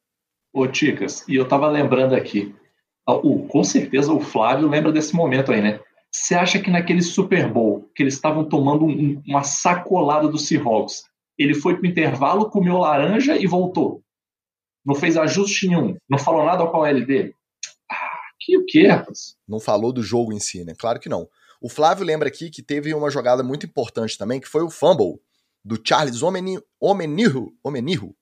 Ô, 0.53 0.67
Ticas, 0.67 1.27
e 1.29 1.35
eu 1.37 1.49
tava 1.49 1.69
lembrando 1.69 2.15
aqui, 2.15 2.55
Uh, 3.09 3.47
com 3.49 3.65
certeza 3.65 4.13
o 4.13 4.21
Flávio 4.21 4.69
lembra 4.69 4.93
desse 4.93 5.15
momento 5.15 5.51
aí, 5.51 5.61
né? 5.61 5.81
Você 6.11 6.35
acha 6.35 6.61
que 6.61 6.71
naquele 6.71 7.03
Super 7.03 7.51
Bowl, 7.51 7.91
que 7.95 8.03
eles 8.03 8.15
estavam 8.15 8.49
tomando 8.49 8.85
um, 8.85 9.21
uma 9.27 9.43
sacolada 9.43 10.29
do 10.29 10.39
Seahawks, 10.39 11.05
ele 11.39 11.55
foi 11.55 11.77
pro 11.77 11.87
intervalo, 11.87 12.51
comeu 12.51 12.79
laranja 12.79 13.37
e 13.37 13.47
voltou? 13.47 14.03
Não 14.85 14.95
fez 14.95 15.17
ajuste 15.17 15.69
nenhum? 15.69 15.97
Não 16.09 16.19
falou 16.19 16.45
nada 16.45 16.67
com 16.67 16.83
a 16.83 16.89
LD? 16.89 17.35
Ah, 17.91 18.21
que 18.39 18.57
o 18.59 18.65
quê, 18.67 18.87
rapaz? 18.87 19.37
Não 19.49 19.59
falou 19.59 19.93
do 19.93 20.03
jogo 20.03 20.33
em 20.33 20.39
si, 20.39 20.65
né? 20.65 20.75
Claro 20.79 21.01
que 21.01 21.09
não. 21.09 21.29
O 21.61 21.69
Flávio 21.69 22.05
lembra 22.05 22.29
aqui 22.29 22.51
que 22.51 22.63
teve 22.63 22.95
uma 22.95 23.11
jogada 23.11 23.43
muito 23.43 23.67
importante 23.67 24.19
também, 24.19 24.41
que 24.41 24.49
foi 24.49 24.63
o 24.63 24.71
fumble 24.71 25.19
do 25.65 25.81
Charles 25.83 26.23
Omenihu, 26.23 27.53
Omenihu 27.65 28.15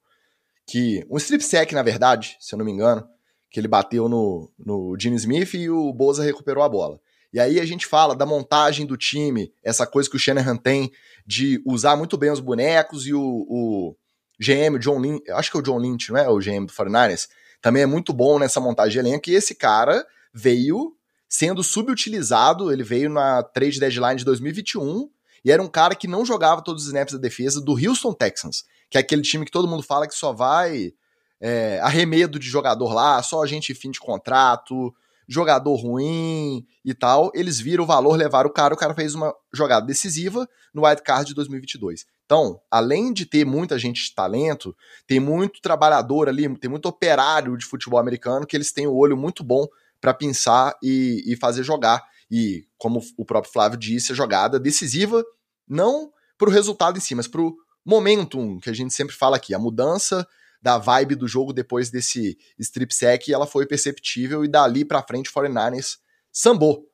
que 0.71 1.05
um 1.11 1.17
strip 1.17 1.43
sack, 1.43 1.75
na 1.75 1.83
verdade, 1.83 2.37
se 2.39 2.55
eu 2.55 2.59
não 2.59 2.65
me 2.65 2.71
engano, 2.71 3.05
que 3.51 3.59
ele 3.59 3.67
bateu 3.67 4.09
no, 4.09 4.49
no 4.57 4.97
Gene 4.97 5.17
Smith 5.17 5.55
e 5.55 5.69
o 5.69 5.93
Boza 5.93 6.23
recuperou 6.23 6.63
a 6.63 6.69
bola. 6.69 7.01
E 7.33 7.41
aí 7.41 7.59
a 7.59 7.67
gente 7.67 7.87
fala 7.87 8.15
da 8.15 8.25
montagem 8.25 8.87
do 8.87 8.97
time, 8.97 9.53
essa 9.65 9.85
coisa 9.85 10.09
que 10.09 10.15
o 10.15 10.19
Shanahan 10.19 10.57
tem 10.57 10.93
de 11.27 11.61
usar 11.67 11.97
muito 11.97 12.17
bem 12.17 12.31
os 12.31 12.39
bonecos 12.39 13.05
e 13.05 13.13
o, 13.13 13.21
o 13.21 13.97
GM, 14.39 14.77
o 14.77 14.79
John 14.79 15.01
Lynch, 15.01 15.29
acho 15.33 15.51
que 15.51 15.57
é 15.57 15.61
o 15.61 15.63
John 15.63 15.79
Lynch, 15.79 16.13
não 16.13 16.19
é? 16.19 16.29
O 16.29 16.39
GM 16.39 16.67
do 16.67 16.73
49ers, 16.73 17.29
também 17.61 17.83
é 17.83 17.87
muito 17.87 18.13
bom 18.13 18.39
nessa 18.39 18.61
montagem 18.61 18.93
de 18.93 18.99
elenco 19.09 19.29
e 19.29 19.35
esse 19.35 19.57
cara 19.57 20.07
veio 20.33 20.97
sendo 21.29 21.65
subutilizado, 21.65 22.73
ele 22.73 22.85
veio 22.85 23.11
na 23.11 23.43
trade 23.43 23.81
deadline 23.81 24.17
de 24.17 24.25
2021 24.25 25.11
e 25.45 25.51
era 25.51 25.63
um 25.63 25.69
cara 25.69 25.97
que 25.97 26.07
não 26.07 26.25
jogava 26.25 26.63
todos 26.63 26.83
os 26.83 26.89
snaps 26.89 27.15
da 27.15 27.19
defesa 27.19 27.61
do 27.61 27.73
Houston 27.73 28.13
Texans, 28.13 28.65
que 28.91 28.99
é 28.99 29.01
aquele 29.01 29.23
time 29.23 29.45
que 29.45 29.53
todo 29.53 29.69
mundo 29.69 29.83
fala 29.83 30.09
que 30.09 30.15
só 30.15 30.33
vai 30.33 30.93
é, 31.41 31.81
arremedo 31.81 32.39
de 32.39 32.49
jogador 32.49 32.93
lá, 32.93 33.23
só 33.23 33.47
gente 33.47 33.75
fim 33.75 33.91
de 33.91 34.01
contrato, 34.01 34.93
jogador 35.27 35.77
ruim 35.77 36.67
e 36.85 36.93
tal. 36.93 37.31
Eles 37.35 37.61
viram 37.61 37.85
o 37.85 37.87
valor, 37.87 38.17
levaram 38.17 38.51
o 38.51 38.53
cara, 38.53 38.75
o 38.75 38.77
cara 38.77 38.95
fez 38.95 39.15
uma 39.15 39.33
jogada 39.55 39.87
decisiva 39.87 40.47
no 40.75 40.85
Wild 40.85 41.03
Card 41.03 41.29
de 41.29 41.35
2022. 41.35 42.05
Então, 42.27 42.61
além 42.71 43.13
de 43.13 43.25
ter 43.27 43.45
muita 43.45 43.79
gente 43.79 44.05
de 44.05 44.15
talento, 44.15 44.77
tem 45.07 45.19
muito 45.19 45.61
trabalhador 45.61 46.29
ali, 46.29 46.49
tem 46.59 46.71
muito 46.71 46.87
operário 46.87 47.57
de 47.57 47.65
futebol 47.65 47.99
americano 47.99 48.47
que 48.47 48.57
eles 48.57 48.73
têm 48.73 48.87
o 48.87 48.95
olho 48.95 49.17
muito 49.17 49.43
bom 49.43 49.67
para 50.01 50.13
pensar 50.15 50.77
e, 50.83 51.23
e 51.27 51.37
fazer 51.37 51.63
jogar. 51.63 52.03
E, 52.31 52.65
como 52.79 53.01
o 53.17 53.25
próprio 53.25 53.53
Flávio 53.53 53.79
disse, 53.79 54.13
a 54.13 54.15
jogada 54.15 54.61
decisiva, 54.61 55.25
não 55.69 56.13
para 56.39 56.49
o 56.49 56.53
resultado 56.53 56.99
em 56.99 57.01
si, 57.01 57.15
mas 57.15 57.27
para 57.27 57.43
momentum, 57.91 58.61
que 58.61 58.71
a 58.71 58.73
gente 58.73 58.95
sempre 58.95 59.15
fala 59.15 59.37
aqui, 59.37 59.53
a 59.53 59.59
mudança 59.59 60.27
da 60.63 60.79
vibe 60.79 61.17
do 61.17 61.27
jogo 61.27 61.53
depois 61.53 61.91
desse 61.91 62.39
strip 62.59 62.95
sack, 62.95 63.33
ela 63.33 63.47
foi 63.47 63.67
perceptível 63.67 64.45
e 64.45 64.49
dali 64.49 64.85
para 64.85 65.03
frente 65.03 65.29
o 65.29 65.33
49ers 65.33 65.99
sambou 66.31 66.89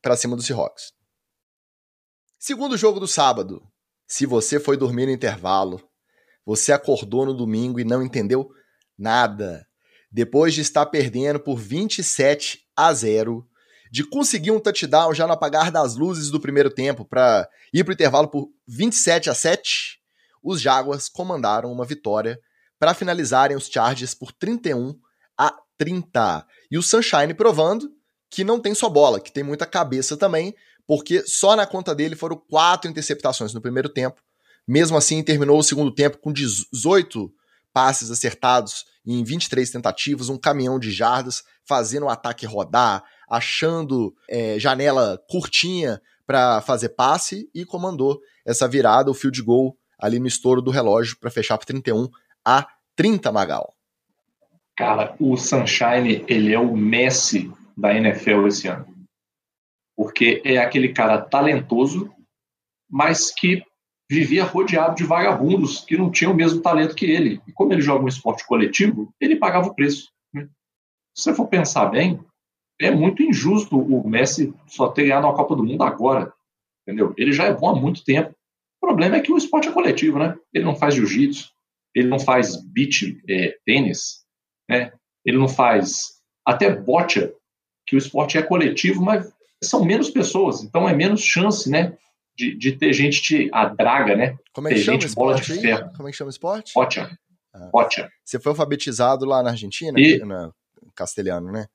para 0.00 0.16
cima 0.16 0.36
do 0.36 0.42
Seahawks. 0.42 0.92
Segundo 2.38 2.76
jogo 2.76 3.00
do 3.00 3.08
sábado. 3.08 3.62
Se 4.06 4.26
você 4.26 4.58
foi 4.58 4.76
dormir 4.76 5.06
no 5.06 5.12
intervalo, 5.12 5.80
você 6.44 6.72
acordou 6.72 7.24
no 7.24 7.34
domingo 7.34 7.78
e 7.78 7.84
não 7.84 8.02
entendeu 8.02 8.50
nada. 8.98 9.66
Depois 10.10 10.54
de 10.54 10.60
estar 10.60 10.86
perdendo 10.86 11.38
por 11.38 11.56
27 11.56 12.66
a 12.76 12.92
0, 12.92 13.48
de 13.90 14.04
conseguir 14.04 14.50
um 14.50 14.58
touchdown 14.58 15.14
já 15.14 15.26
no 15.26 15.32
apagar 15.32 15.70
das 15.70 15.96
luzes 15.96 16.30
do 16.30 16.40
primeiro 16.40 16.70
tempo 16.70 17.04
para 17.04 17.48
ir 17.72 17.84
para 17.84 17.92
o 17.92 17.94
intervalo 17.94 18.28
por 18.28 18.50
27 18.66 19.30
a 19.30 19.34
7, 19.34 19.99
os 20.42 20.60
Jaguars 20.60 21.08
comandaram 21.08 21.72
uma 21.72 21.84
vitória 21.84 22.38
para 22.78 22.94
finalizarem 22.94 23.56
os 23.56 23.68
Chargers 23.68 24.14
por 24.14 24.32
31 24.32 24.94
a 25.36 25.54
30. 25.76 26.46
E 26.70 26.78
o 26.78 26.82
Sunshine 26.82 27.34
provando 27.34 27.90
que 28.30 28.44
não 28.44 28.60
tem 28.60 28.74
só 28.74 28.88
bola, 28.88 29.20
que 29.20 29.32
tem 29.32 29.42
muita 29.42 29.66
cabeça 29.66 30.16
também, 30.16 30.54
porque 30.86 31.22
só 31.26 31.56
na 31.56 31.66
conta 31.66 31.94
dele 31.94 32.14
foram 32.14 32.36
quatro 32.36 32.90
interceptações 32.90 33.52
no 33.52 33.60
primeiro 33.60 33.88
tempo. 33.88 34.20
Mesmo 34.66 34.96
assim, 34.96 35.22
terminou 35.22 35.58
o 35.58 35.62
segundo 35.62 35.92
tempo 35.92 36.18
com 36.18 36.32
18 36.32 37.32
passes 37.72 38.10
acertados 38.10 38.84
em 39.06 39.22
23 39.24 39.70
tentativas, 39.70 40.28
um 40.28 40.38
caminhão 40.38 40.78
de 40.78 40.90
jardas, 40.90 41.42
fazendo 41.64 42.06
o 42.06 42.08
ataque 42.08 42.46
rodar, 42.46 43.02
achando 43.28 44.14
é, 44.28 44.58
janela 44.58 45.20
curtinha 45.28 46.00
para 46.26 46.60
fazer 46.60 46.90
passe 46.90 47.48
e 47.54 47.64
comandou 47.64 48.20
essa 48.46 48.68
virada, 48.68 49.10
o 49.10 49.14
field 49.14 49.42
goal 49.42 49.76
ali 50.00 50.18
no 50.18 50.26
estouro 50.26 50.62
do 50.62 50.70
relógio 50.70 51.18
para 51.18 51.30
fechar 51.30 51.58
por 51.58 51.64
31 51.64 52.08
a 52.44 52.66
30, 52.96 53.30
Magal. 53.32 53.74
Cara, 54.76 55.14
o 55.20 55.36
Sunshine, 55.36 56.24
ele 56.26 56.54
é 56.54 56.58
o 56.58 56.76
Messi 56.76 57.52
da 57.76 57.94
NFL 57.94 58.46
esse 58.46 58.68
ano. 58.68 58.86
Porque 59.96 60.40
é 60.44 60.58
aquele 60.58 60.92
cara 60.92 61.20
talentoso, 61.20 62.10
mas 62.88 63.30
que 63.30 63.62
vivia 64.10 64.42
rodeado 64.42 64.96
de 64.96 65.04
vagabundos 65.04 65.84
que 65.84 65.96
não 65.96 66.10
tinham 66.10 66.32
o 66.32 66.36
mesmo 66.36 66.60
talento 66.60 66.96
que 66.96 67.06
ele. 67.06 67.40
E 67.46 67.52
como 67.52 67.72
ele 67.72 67.80
joga 67.80 68.04
um 68.04 68.08
esporte 68.08 68.44
coletivo, 68.46 69.14
ele 69.20 69.36
pagava 69.36 69.68
o 69.68 69.74
preço. 69.74 70.10
Né? 70.32 70.48
Se 71.14 71.24
você 71.24 71.34
for 71.34 71.46
pensar 71.46 71.86
bem, 71.86 72.18
é 72.80 72.90
muito 72.90 73.22
injusto 73.22 73.78
o 73.78 74.08
Messi 74.08 74.52
só 74.66 74.88
ter 74.88 75.04
ganhado 75.04 75.26
a 75.26 75.34
Copa 75.34 75.54
do 75.54 75.62
Mundo 75.62 75.82
agora. 75.82 76.32
Entendeu? 76.82 77.14
Ele 77.16 77.32
já 77.32 77.44
é 77.44 77.54
bom 77.54 77.68
há 77.68 77.76
muito 77.76 78.02
tempo. 78.02 78.34
O 78.82 78.86
problema 78.86 79.16
é 79.16 79.20
que 79.20 79.32
o 79.32 79.36
esporte 79.36 79.68
é 79.68 79.72
coletivo, 79.72 80.18
né? 80.18 80.36
Ele 80.52 80.64
não 80.64 80.74
faz 80.74 80.94
jiu-jitsu, 80.94 81.50
ele 81.94 82.08
não 82.08 82.18
faz 82.18 82.56
beach 82.72 83.20
é, 83.28 83.56
tênis, 83.64 84.24
né? 84.68 84.92
Ele 85.24 85.36
não 85.38 85.48
faz 85.48 86.20
até 86.46 86.74
bocha, 86.74 87.32
que 87.86 87.94
o 87.94 87.98
esporte 87.98 88.38
é 88.38 88.42
coletivo, 88.42 89.02
mas 89.02 89.30
são 89.62 89.84
menos 89.84 90.08
pessoas, 90.10 90.62
então 90.62 90.88
é 90.88 90.94
menos 90.94 91.20
chance, 91.20 91.68
né? 91.68 91.96
De, 92.34 92.56
de 92.56 92.72
ter 92.72 92.92
gente 92.94 93.20
te 93.20 93.50
a 93.52 93.66
draga, 93.66 94.16
né? 94.16 94.36
Como 94.54 94.68
é 94.68 94.70
que 94.70 94.76
ter 94.78 94.84
chama 94.84 95.00
gente 95.00 95.14
bola 95.14 95.34
de 95.34 95.52
aí? 95.52 95.60
ferro. 95.60 95.90
Como 95.94 96.08
é 96.08 96.10
que 96.10 96.16
chama 96.16 96.28
o 96.28 96.30
esporte? 96.30 96.72
Bocha. 96.74 97.18
Ah. 97.52 97.68
Bocha. 97.70 98.08
Você 98.24 98.38
foi 98.38 98.50
alfabetizado 98.50 99.26
lá 99.26 99.42
na 99.42 99.50
Argentina? 99.50 100.00
E- 100.00 100.18
Na 100.20 100.50
castelhano, 100.94 101.52
né? 101.52 101.66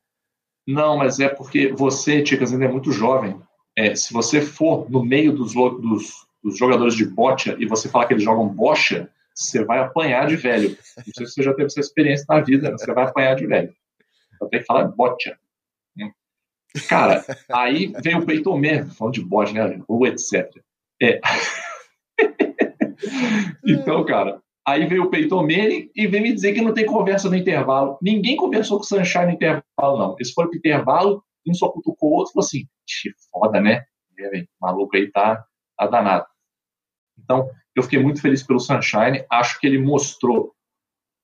Não, 0.67 0.97
mas 0.97 1.19
é 1.19 1.29
porque 1.29 1.67
você, 1.71 2.23
Ticas, 2.23 2.51
ainda 2.51 2.65
é 2.65 2.71
muito 2.71 2.91
jovem. 2.91 3.39
É, 3.77 3.93
se 3.93 4.11
você 4.11 4.41
for 4.41 4.89
no 4.89 5.03
meio 5.03 5.31
dos, 5.33 5.53
dos, 5.53 6.24
dos 6.45 6.59
jogadores 6.59 6.93
de 6.93 7.05
bocha 7.05 7.55
e 7.57 7.65
você 7.65 7.89
falar 7.89 8.05
que 8.05 8.13
eles 8.13 8.23
jogam 8.23 8.47
bocha, 8.47 9.09
você 9.33 9.65
vai 9.65 9.79
apanhar 9.79 10.27
de 10.27 10.35
velho. 10.35 10.77
Não 10.97 11.13
sei 11.15 11.25
se 11.25 11.33
você 11.33 11.43
já 11.43 11.51
teve 11.55 11.65
essa 11.65 11.79
experiência 11.79 12.25
na 12.29 12.39
vida, 12.39 12.69
mas 12.69 12.81
você 12.81 12.93
vai 12.93 13.03
apanhar 13.03 13.35
de 13.35 13.47
velho. 13.47 13.73
Então 14.35 14.47
tem 14.47 14.59
que 14.59 14.65
falar 14.67 14.83
bocha. 14.89 15.35
Hum. 15.99 16.11
Cara, 16.87 17.25
aí 17.51 17.91
vem 18.03 18.15
o 18.15 18.25
Peyton 18.25 18.61
falando 18.95 19.13
de 19.13 19.25
bocha, 19.25 19.53
né? 19.53 19.81
Ou 19.87 20.05
etc. 20.05 20.47
É. 21.01 21.19
então, 23.65 24.05
cara, 24.05 24.39
aí 24.67 24.85
veio 24.85 25.05
o 25.05 25.09
Peyton 25.09 25.41
Manning 25.41 25.89
e 25.95 26.05
veio 26.05 26.21
me 26.21 26.31
dizer 26.31 26.53
que 26.53 26.61
não 26.61 26.75
tem 26.75 26.85
conversa 26.85 27.27
no 27.27 27.35
intervalo. 27.35 27.97
Ninguém 27.99 28.35
conversou 28.35 28.77
com 28.77 28.83
o 28.83 28.87
Sunshine 28.87 29.25
no 29.25 29.31
intervalo, 29.31 29.97
não. 29.97 30.15
Eles 30.19 30.31
foram 30.31 30.49
pro 30.51 30.59
intervalo, 30.59 31.23
um 31.47 31.55
só 31.55 31.69
cutucou 31.69 32.11
o 32.11 32.13
outro 32.17 32.29
e 32.29 32.33
falou 32.33 32.45
assim: 32.45 32.67
"Ixi, 32.87 33.15
foda, 33.31 33.59
né? 33.59 33.85
É, 34.19 34.29
velho, 34.29 34.47
o 34.61 34.65
maluco 34.65 34.95
aí 34.95 35.11
tá, 35.11 35.43
tá 35.77 35.87
danado. 35.87 36.25
Então, 37.17 37.49
eu 37.75 37.83
fiquei 37.83 37.99
muito 37.99 38.21
feliz 38.21 38.43
pelo 38.43 38.59
Sunshine. 38.59 39.25
Acho 39.29 39.59
que 39.59 39.67
ele 39.67 39.77
mostrou 39.77 40.53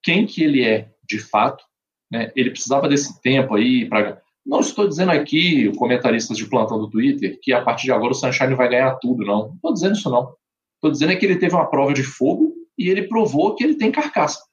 quem 0.04 0.26
que 0.26 0.44
ele 0.44 0.64
é 0.64 0.90
de 1.04 1.20
fato. 1.20 1.64
Né? 2.12 2.32
Ele 2.36 2.52
precisava 2.52 2.88
desse 2.88 3.22
tempo 3.22 3.56
aí 3.56 3.88
para. 3.88 4.22
Não 4.46 4.60
estou 4.60 4.88
dizendo 4.88 5.12
aqui, 5.12 5.72
comentaristas 5.78 6.36
de 6.36 6.48
plantão 6.48 6.80
do 6.80 6.90
Twitter, 6.90 7.40
que 7.42 7.54
a 7.54 7.62
partir 7.62 7.84
de 7.84 7.92
agora 7.92 8.12
o 8.12 8.16
Sunshine 8.16 8.56
vai 8.56 8.68
ganhar 8.68 8.96
tudo, 8.96 9.24
não. 9.24 9.48
Não 9.48 9.56
estou 9.56 9.74
dizendo 9.74 9.94
isso, 9.94 10.10
não. 10.10 10.36
Estou 10.76 10.92
dizendo 10.92 11.12
é 11.12 11.16
que 11.16 11.26
ele 11.26 11.38
teve 11.38 11.54
uma 11.54 11.70
prova 11.70 11.94
de 11.94 12.02
fogo 12.02 12.52
e 12.76 12.90
ele 12.90 13.08
provou 13.08 13.54
que 13.56 13.64
ele 13.64 13.76
tem 13.76 13.92
carcaça. 13.92 14.44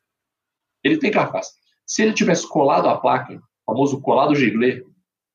Ele 0.85 0.99
tem 0.99 1.11
carcaça. 1.11 1.53
Se 1.87 2.03
ele 2.03 2.13
tivesse 2.13 2.47
colado 2.47 2.87
a 2.87 2.99
placa, 2.99 3.35
o 3.35 3.73
famoso 3.73 4.01
colado 4.03 4.35
giglê, 4.35 4.85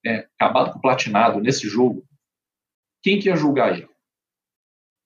né, 0.05 0.27
acabado 0.39 0.72
com 0.72 0.77
o 0.77 0.81
platinado 0.81 1.39
nesse 1.39 1.67
jogo, 1.67 2.05
quem 3.01 3.19
que 3.19 3.27
ia 3.27 3.36
julgar 3.36 3.75
ele? 3.75 3.89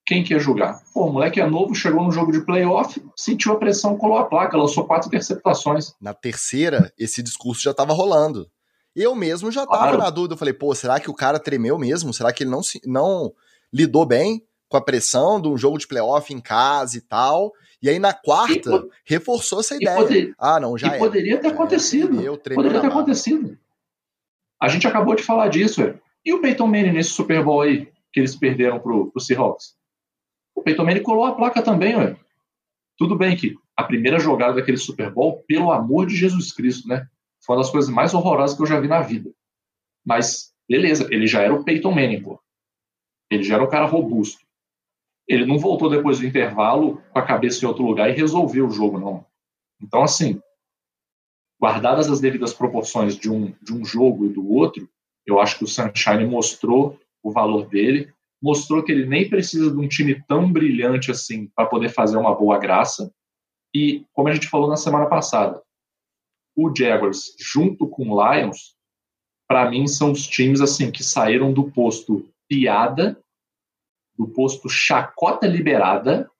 Quem 0.08 0.24
que 0.24 0.32
ia 0.32 0.38
julgar? 0.40 0.80
Pô, 0.94 1.04
o 1.04 1.12
moleque 1.12 1.38
é 1.38 1.46
novo, 1.46 1.74
chegou 1.74 2.02
no 2.02 2.10
jogo 2.10 2.32
de 2.32 2.40
playoff, 2.40 2.98
sentiu 3.14 3.52
a 3.52 3.56
pressão, 3.58 3.94
colou 3.98 4.16
a 4.16 4.24
placa, 4.24 4.56
lançou 4.56 4.86
quatro 4.86 5.06
interceptações. 5.08 5.92
Na 6.00 6.14
terceira, 6.14 6.90
esse 6.98 7.22
discurso 7.22 7.60
já 7.62 7.74
tava 7.74 7.92
rolando. 7.92 8.48
Eu 8.96 9.14
mesmo 9.14 9.52
já 9.52 9.66
tava 9.66 9.82
Claro. 9.82 9.98
na 9.98 10.08
dúvida. 10.08 10.32
Eu 10.32 10.38
falei, 10.38 10.54
pô, 10.54 10.74
será 10.74 10.98
que 10.98 11.10
o 11.10 11.14
cara 11.14 11.38
tremeu 11.38 11.76
mesmo? 11.78 12.14
Será 12.14 12.32
que 12.32 12.42
ele 12.42 12.50
não, 12.50 12.62
se, 12.62 12.80
não 12.86 13.30
lidou 13.70 14.06
bem 14.06 14.42
com 14.66 14.78
a 14.78 14.80
pressão 14.80 15.38
de 15.42 15.46
um 15.48 15.58
jogo 15.58 15.76
de 15.76 15.86
playoff 15.86 16.32
em 16.32 16.40
casa 16.40 16.96
e 16.96 17.02
tal? 17.02 17.52
E 17.82 17.90
aí 17.90 17.98
na 17.98 18.14
quarta, 18.14 18.76
E 18.76 19.12
reforçou 19.14 19.60
essa 19.60 19.76
ideia. 19.76 19.94
poder- 19.98 20.34
ah, 20.38 20.58
não, 20.58 20.78
já 20.78 20.88
é. 20.94 20.98
poderia 20.98 21.38
ter 21.38 21.48
É, 21.48 21.50
acontecido. 21.50 22.08
tremeu 22.08 22.38
Poderia 22.38 22.80
ter 22.80 22.88
barra. 22.88 22.88
acontecido. 23.00 23.58
A 24.60 24.68
gente 24.68 24.86
acabou 24.86 25.14
de 25.14 25.22
falar 25.22 25.48
disso. 25.48 25.82
ué. 25.82 25.94
E 26.24 26.32
o 26.32 26.40
Peyton 26.40 26.66
Manning 26.66 26.92
nesse 26.92 27.10
Super 27.10 27.44
Bowl 27.44 27.60
aí, 27.60 27.88
que 28.10 28.18
eles 28.20 28.34
perderam 28.34 28.80
pro, 28.80 29.10
pro 29.12 29.20
Seahawks? 29.20 29.76
O 30.58 30.62
Peyton 30.62 30.84
Manning 30.84 31.04
colou 31.04 31.24
a 31.24 31.36
placa 31.36 31.62
também, 31.62 31.94
ué. 31.94 32.16
Tudo 32.96 33.14
bem 33.14 33.36
que 33.36 33.54
a 33.76 33.84
primeira 33.84 34.18
jogada 34.18 34.54
daquele 34.54 34.76
Super 34.76 35.08
Bowl, 35.08 35.44
pelo 35.46 35.70
amor 35.70 36.04
de 36.04 36.16
Jesus 36.16 36.52
Cristo, 36.52 36.88
né? 36.88 37.06
Foi 37.46 37.54
uma 37.54 37.62
das 37.62 37.70
coisas 37.70 37.88
mais 37.88 38.12
horrorosas 38.12 38.56
que 38.56 38.62
eu 38.64 38.66
já 38.66 38.80
vi 38.80 38.88
na 38.88 39.00
vida. 39.00 39.32
Mas, 40.04 40.52
beleza, 40.68 41.06
ele 41.12 41.28
já 41.28 41.42
era 41.42 41.54
o 41.54 41.62
Peyton 41.62 41.92
Manning, 41.92 42.22
pô. 42.22 42.40
Ele 43.30 43.44
já 43.44 43.54
era 43.54 43.62
um 43.62 43.68
cara 43.68 43.86
robusto. 43.86 44.40
Ele 45.28 45.46
não 45.46 45.58
voltou 45.60 45.88
depois 45.88 46.18
do 46.18 46.26
intervalo 46.26 47.00
com 47.12 47.18
a 47.20 47.24
cabeça 47.24 47.64
em 47.64 47.68
outro 47.68 47.84
lugar 47.84 48.10
e 48.10 48.14
resolveu 48.14 48.66
o 48.66 48.72
jogo, 48.72 48.98
não. 48.98 49.24
Então, 49.80 50.02
assim, 50.02 50.42
guardadas 51.60 52.10
as 52.10 52.18
devidas 52.18 52.52
proporções 52.52 53.16
de 53.16 53.30
um, 53.30 53.54
de 53.62 53.72
um 53.72 53.84
jogo 53.84 54.26
e 54.26 54.32
do 54.32 54.44
outro, 54.50 54.90
eu 55.24 55.38
acho 55.38 55.56
que 55.56 55.64
o 55.64 55.68
Sunshine 55.68 56.26
mostrou 56.26 56.98
o 57.22 57.30
valor 57.30 57.68
dele, 57.68 58.12
mostrou 58.40 58.82
que 58.82 58.92
ele 58.92 59.06
nem 59.06 59.28
precisa 59.28 59.70
de 59.70 59.76
um 59.76 59.88
time 59.88 60.22
tão 60.26 60.52
brilhante 60.52 61.10
assim 61.10 61.48
para 61.48 61.66
poder 61.66 61.88
fazer 61.88 62.16
uma 62.16 62.34
boa 62.34 62.58
graça. 62.58 63.12
E, 63.74 64.06
como 64.12 64.28
a 64.28 64.34
gente 64.34 64.48
falou 64.48 64.68
na 64.68 64.76
semana 64.76 65.06
passada, 65.06 65.62
o 66.56 66.74
Jaguars, 66.74 67.34
junto 67.38 67.86
com 67.88 68.10
o 68.10 68.34
Lions, 68.34 68.76
para 69.46 69.70
mim 69.70 69.86
são 69.86 70.12
os 70.12 70.26
times 70.26 70.60
assim 70.60 70.90
que 70.90 71.02
saíram 71.02 71.52
do 71.52 71.70
posto 71.70 72.28
piada, 72.48 73.22
do 74.16 74.26
posto 74.28 74.68
chacota 74.68 75.46
liberada, 75.46 76.30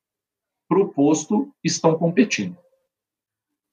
para 0.69 0.81
o 0.81 0.89
posto 0.89 1.53
estão 1.65 1.97
competindo. 1.97 2.57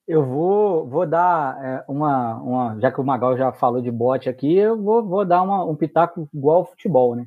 Eu 0.08 0.24
vou, 0.24 0.86
vou 0.86 1.04
dar 1.04 1.62
é, 1.64 1.84
uma, 1.88 2.36
uma. 2.36 2.80
Já 2.80 2.92
que 2.92 3.00
o 3.00 3.04
Magal 3.04 3.36
já 3.36 3.52
falou 3.52 3.82
de 3.82 3.90
bote 3.90 4.28
aqui, 4.28 4.54
eu 4.54 4.80
vou, 4.80 5.04
vou 5.04 5.24
dar 5.24 5.42
uma, 5.42 5.64
um 5.64 5.74
pitaco 5.74 6.28
igual 6.32 6.58
ao 6.58 6.64
futebol, 6.64 7.16
né? 7.16 7.26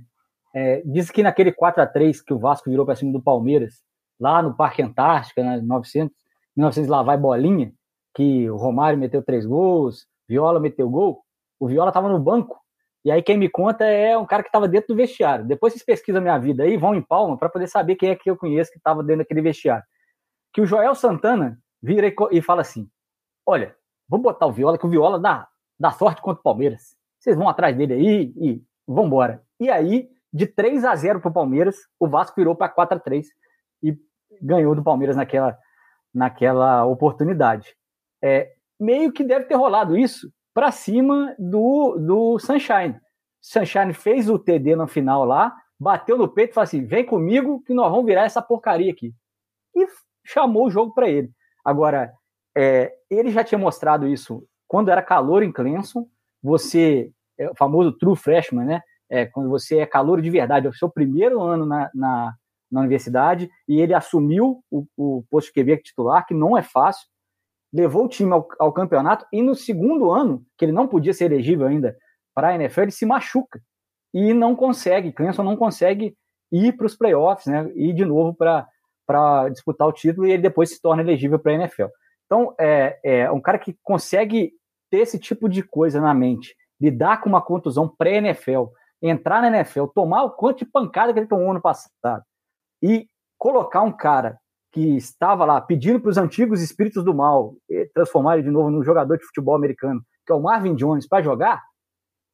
É, 0.54 0.82
diz 0.86 1.12
que 1.12 1.22
naquele 1.22 1.52
4 1.52 1.82
a 1.82 1.88
3 1.88 2.22
que 2.22 2.34
o 2.34 2.40
Vasco 2.40 2.70
virou 2.70 2.86
para 2.86 2.96
cima 2.96 3.12
do 3.12 3.22
Palmeiras, 3.22 3.84
lá 4.20 4.42
no 4.42 4.56
Parque 4.56 4.82
Antártica, 4.82 5.44
né, 5.44 5.62
900, 5.62 6.16
1900 6.56 6.90
lá 6.90 7.04
vai 7.04 7.18
bolinha, 7.18 7.72
que 8.14 8.50
o 8.50 8.58
Romário 8.58 8.98
meteu 8.98 9.24
três 9.24 9.46
gols, 9.46 10.06
Viola 10.28 10.60
meteu 10.60 10.90
gol, 10.90 11.24
o 11.60 11.68
Viola 11.68 11.90
estava 11.90 12.10
no 12.10 12.20
banco. 12.20 12.60
E 13.04 13.12
aí 13.12 13.24
quem 13.24 13.38
me 13.38 13.50
conta 13.50 13.86
é 13.86 14.18
um 14.18 14.26
cara 14.26 14.44
que 14.44 14.50
estava 14.50 14.68
dentro 14.68 14.90
do 14.90 14.96
vestiário. 14.96 15.46
Depois 15.46 15.74
vocês 15.74 15.86
pesquisam 15.86 16.22
minha 16.22 16.38
vida 16.38 16.64
aí, 16.64 16.76
vão 16.76 16.94
em 16.94 17.02
Palma 17.02 17.38
para 17.38 17.50
poder 17.50 17.68
saber 17.68 17.96
quem 17.96 18.10
é 18.10 18.16
que 18.16 18.30
eu 18.30 18.36
conheço 18.36 18.72
que 18.72 18.78
estava 18.78 19.02
dentro 19.02 19.20
daquele 19.20 19.42
vestiário. 19.42 19.84
Que 20.54 20.62
o 20.62 20.66
Joel 20.66 20.96
Santana 20.96 21.58
vira 21.82 22.14
e, 22.32 22.42
fala 22.42 22.62
assim: 22.62 22.90
Olha, 23.46 23.76
vou 24.08 24.20
botar 24.20 24.46
o 24.48 24.52
Viola, 24.52 24.78
que 24.78 24.86
o 24.86 24.90
Viola 24.90 25.20
dá, 25.20 25.48
dá 25.80 25.92
sorte 25.92 26.22
contra 26.22 26.40
o 26.40 26.44
Palmeiras. 26.44 26.96
Vocês 27.20 27.38
vão 27.38 27.48
atrás 27.48 27.76
dele 27.76 27.94
aí 27.94 28.34
e 28.38 28.64
vambora. 28.88 29.44
E 29.60 29.70
aí, 29.70 30.10
de 30.32 30.48
3 30.48 30.86
a 30.86 30.96
0 30.96 31.20
para 31.20 31.30
o 31.30 31.34
Palmeiras, 31.34 31.78
o 32.00 32.08
Vasco 32.08 32.36
virou 32.36 32.56
para 32.56 32.70
4 32.70 32.98
a 32.98 33.00
3 33.00 33.28
e 33.82 33.98
ganhou 34.42 34.76
do 34.76 34.84
Palmeiras 34.84 35.16
naquela, 35.16 35.58
naquela 36.14 36.86
oportunidade. 36.86 37.76
É, 38.22 38.54
meio 38.80 39.12
que 39.12 39.24
deve 39.24 39.46
ter 39.46 39.56
rolado 39.56 39.98
isso 39.98 40.32
para 40.54 40.72
cima 40.72 41.36
do, 41.38 41.98
do 41.98 42.40
Sunshine. 42.40 43.00
Sunshine 43.42 43.94
fez 43.94 44.30
o 44.30 44.38
TD 44.38 44.76
no 44.76 44.88
final 44.88 45.26
lá, 45.26 45.56
bateu 45.80 46.18
no 46.18 46.28
peito 46.28 46.52
e 46.52 46.54
falou 46.54 46.66
assim: 46.66 46.86
vem 46.86 47.06
comigo 47.06 47.62
que 47.64 47.74
nós 47.74 47.90
vamos 47.90 48.06
virar 48.06 48.24
essa 48.24 48.42
porcaria 48.42 48.92
aqui. 48.92 49.14
E 49.76 49.88
chamou 50.26 50.68
o 50.68 50.72
jogo 50.72 50.94
para 50.94 51.10
ele. 51.10 51.32
Agora, 51.64 52.12
é, 52.56 52.94
ele 53.10 53.32
já 53.32 53.44
tinha 53.44 53.58
mostrado 53.58 54.08
isso 54.08 54.46
quando 54.68 54.90
era 54.90 55.02
calor 55.02 55.44
em 55.44 55.52
Clemson. 55.52 56.08
Você, 56.42 57.12
é 57.38 57.50
o 57.50 57.56
famoso 57.56 57.92
true 57.94 58.16
freshman, 58.16 58.66
né? 58.66 58.82
É, 59.10 59.26
quando 59.26 59.50
você 59.50 59.80
é 59.80 59.86
calor 59.86 60.22
de 60.22 60.30
verdade, 60.30 60.68
é 60.68 60.70
o 60.70 60.74
seu 60.74 60.90
primeiro 60.90 61.42
ano 61.42 61.66
na, 61.66 61.90
na, 61.94 62.34
na 62.72 62.80
universidade, 62.82 63.50
e 63.68 63.82
ele 63.82 63.94
assumiu 63.94 64.64
o, 64.70 64.86
o 64.96 65.24
posto 65.30 65.48
de 65.48 65.62
QB 65.62 65.78
titular, 65.84 66.26
que 66.26 66.34
não 66.34 66.58
é 66.58 66.62
fácil, 66.62 67.08
levou 67.74 68.06
o 68.06 68.10
time 68.10 68.32
ao, 68.32 68.48
ao, 68.60 68.74
campeonato, 68.74 69.26
e 69.32 69.42
no 69.42 69.56
segundo 69.56 70.12
ano, 70.12 70.44
que 70.58 70.66
ele 70.66 70.72
não 70.72 70.88
podia 70.88 71.14
ser 71.14 71.26
elegível 71.26 71.68
ainda 71.68 71.96
para 72.34 72.50
a 72.50 72.56
NFL, 72.56 72.82
ele 72.82 72.92
se 72.92 73.06
machuca 73.06 73.62
e 74.14 74.34
não 74.34 74.56
consegue, 74.56 75.12
Clemson 75.12 75.44
não 75.44 75.56
consegue 75.56 76.16
ir 76.52 76.76
para 76.76 76.86
os 76.86 76.96
playoffs, 76.96 77.46
né? 77.46 77.72
Ir 77.76 77.94
de 77.94 78.06
novo 78.06 78.36
para 78.36 79.50
disputar 79.50 79.88
o 79.88 79.94
título 79.94 80.28
e 80.28 80.32
ele 80.32 80.42
depois 80.42 80.70
se 80.72 80.82
torna 80.82 81.02
elegível 81.02 81.38
para 81.40 81.52
a 81.52 81.56
NFL. 81.56 81.86
Então, 82.26 82.54
é, 82.60 83.00
é 83.04 83.32
um 83.32 83.42
cara 83.42 83.60
que 83.60 83.78
consegue 83.84 84.54
ter 84.90 85.00
esse 85.00 85.20
tipo 85.20 85.48
de 85.48 85.62
coisa 85.62 86.02
na 86.02 86.14
mente, 86.14 86.56
lidar 86.80 87.22
com 87.22 87.30
uma 87.30 87.42
contusão 87.42 87.88
pré-NFL, 87.88 88.66
entrar 89.02 89.42
na 89.42 89.48
NFL, 89.48 89.86
tomar 89.88 90.24
o 90.24 90.32
quanto 90.32 90.60
de 90.60 90.66
pancada 90.66 91.14
que 91.14 91.20
ele 91.20 91.28
tomou 91.28 91.52
ano 91.52 91.62
passado 91.62 92.24
e 92.82 93.08
colocar 93.38 93.82
um 93.82 93.92
cara 93.92 94.38
que 94.72 94.98
estava 94.98 95.46
lá 95.46 95.60
pedindo 95.60 96.00
para 96.00 96.10
os 96.10 96.18
antigos 96.18 96.62
espíritos 96.62 97.04
do 97.04 97.14
mal 97.14 97.56
transformar 97.94 98.36
ele 98.36 98.44
de 98.44 98.52
novo 98.52 98.70
num 98.70 98.84
jogador 98.84 99.18
de 99.18 99.26
futebol 99.26 99.56
americano, 99.56 100.02
que 100.26 100.32
é 100.32 100.36
o 100.36 100.42
Marvin 100.42 100.76
Jones, 100.76 101.08
para 101.08 101.24
jogar, 101.24 101.64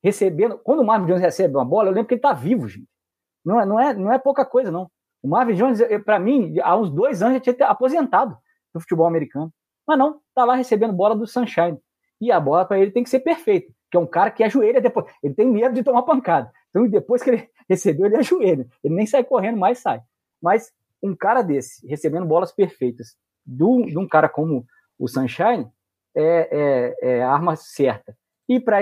recebendo. 0.04 0.58
Quando 0.58 0.82
o 0.82 0.86
Marvin 0.86 1.08
Jones 1.08 1.22
recebe 1.22 1.56
uma 1.56 1.66
bola, 1.66 1.90
eu 1.90 1.94
lembro 1.94 2.08
que 2.08 2.16
ele 2.16 2.20
está 2.20 2.34
vivo, 2.34 2.68
gente. 2.68 2.88
Não 3.44 3.62
é, 3.62 3.66
não, 3.66 3.80
é, 3.80 3.94
não 3.94 4.12
é 4.12 4.18
pouca 4.18 4.44
coisa, 4.44 4.72
não. 4.72 4.90
O 5.24 5.28
Marvin 5.28 5.54
Jones, 5.54 5.80
para 6.04 6.20
mim, 6.20 6.56
há 6.62 6.76
uns 6.76 6.90
dois 6.90 7.22
anos 7.22 7.36
já 7.44 7.54
tinha 7.54 7.68
aposentado 7.68 8.38
do 8.74 8.82
futebol 8.82 9.08
americano. 9.08 9.52
Mas 9.88 9.98
não, 9.98 10.20
tá 10.34 10.44
lá 10.44 10.56
recebendo 10.56 10.94
bola 10.94 11.16
do 11.16 11.28
Sunshine. 11.28 11.80
E 12.20 12.32
a 12.32 12.40
bola 12.40 12.66
para 12.66 12.80
ele 12.80 12.92
tem 12.92 13.04
que 13.04 13.10
ser 13.10 13.20
perfeita, 13.20 13.72
que 13.90 13.98
é 13.98 14.00
um 14.00 14.08
cara 14.08 14.32
que 14.32 14.44
ajoelha 14.44 14.82
depois. 14.82 15.06
Ele 15.24 15.34
tem 15.34 15.48
medo 15.48 15.74
de 15.74 15.84
tomar 15.84 16.04
pancada. 16.04 16.52
Então, 16.76 16.90
depois 16.90 17.24
que 17.24 17.30
ele 17.30 17.50
recebeu, 17.70 18.08
ele 18.08 18.18
ajoelha. 18.20 18.68
Ele 18.84 18.94
nem 18.94 19.06
sai 19.06 19.24
correndo 19.24 19.58
mais, 19.58 19.80
sai. 19.80 20.02
Mas 20.42 20.74
um 21.02 21.16
cara 21.16 21.42
desse, 21.42 21.88
recebendo 21.88 22.26
bolas 22.26 22.52
perfeitas, 22.52 23.16
de 23.46 23.64
um 23.64 24.08
cara 24.08 24.28
como 24.28 24.66
o 25.00 25.08
Sunshine, 25.08 25.68
é, 26.16 26.50
é, 26.52 26.96
é 27.02 27.24
a 27.24 27.32
arma 27.32 27.56
certa. 27.56 28.18
E 28.50 28.60
para 28.60 28.80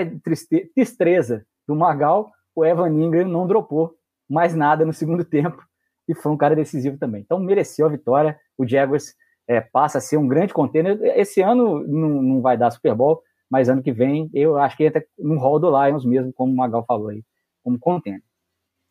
tristeza 0.73 1.45
do 1.67 1.75
Magal, 1.75 2.31
o 2.55 2.65
Evan 2.65 2.89
Ingram 2.89 3.27
não 3.27 3.45
dropou 3.45 3.95
mais 4.29 4.55
nada 4.55 4.85
no 4.85 4.93
segundo 4.93 5.23
tempo 5.25 5.61
e 6.07 6.15
foi 6.15 6.31
um 6.31 6.37
cara 6.37 6.55
decisivo 6.55 6.97
também. 6.97 7.21
Então 7.21 7.39
mereceu 7.39 7.85
a 7.85 7.89
vitória. 7.89 8.39
O 8.57 8.67
Jaguars 8.67 9.13
é, 9.47 9.61
passa 9.61 9.97
a 9.97 10.01
ser 10.01 10.17
um 10.17 10.27
grande 10.27 10.53
contender. 10.53 10.99
Esse 11.17 11.41
ano 11.41 11.85
não, 11.87 12.21
não 12.21 12.41
vai 12.41 12.57
dar 12.57 12.71
Super 12.71 12.95
Bowl, 12.95 13.21
mas 13.49 13.69
ano 13.69 13.83
que 13.83 13.91
vem 13.91 14.29
eu 14.33 14.57
acho 14.57 14.77
que 14.77 14.85
entra 14.85 15.03
no 15.17 15.37
hall 15.37 15.59
do 15.59 15.69
Lions 15.69 16.05
mesmo, 16.05 16.33
como 16.33 16.53
o 16.53 16.55
Magal 16.55 16.85
falou 16.85 17.09
aí, 17.09 17.23
como 17.63 17.79
contender. 17.79 18.21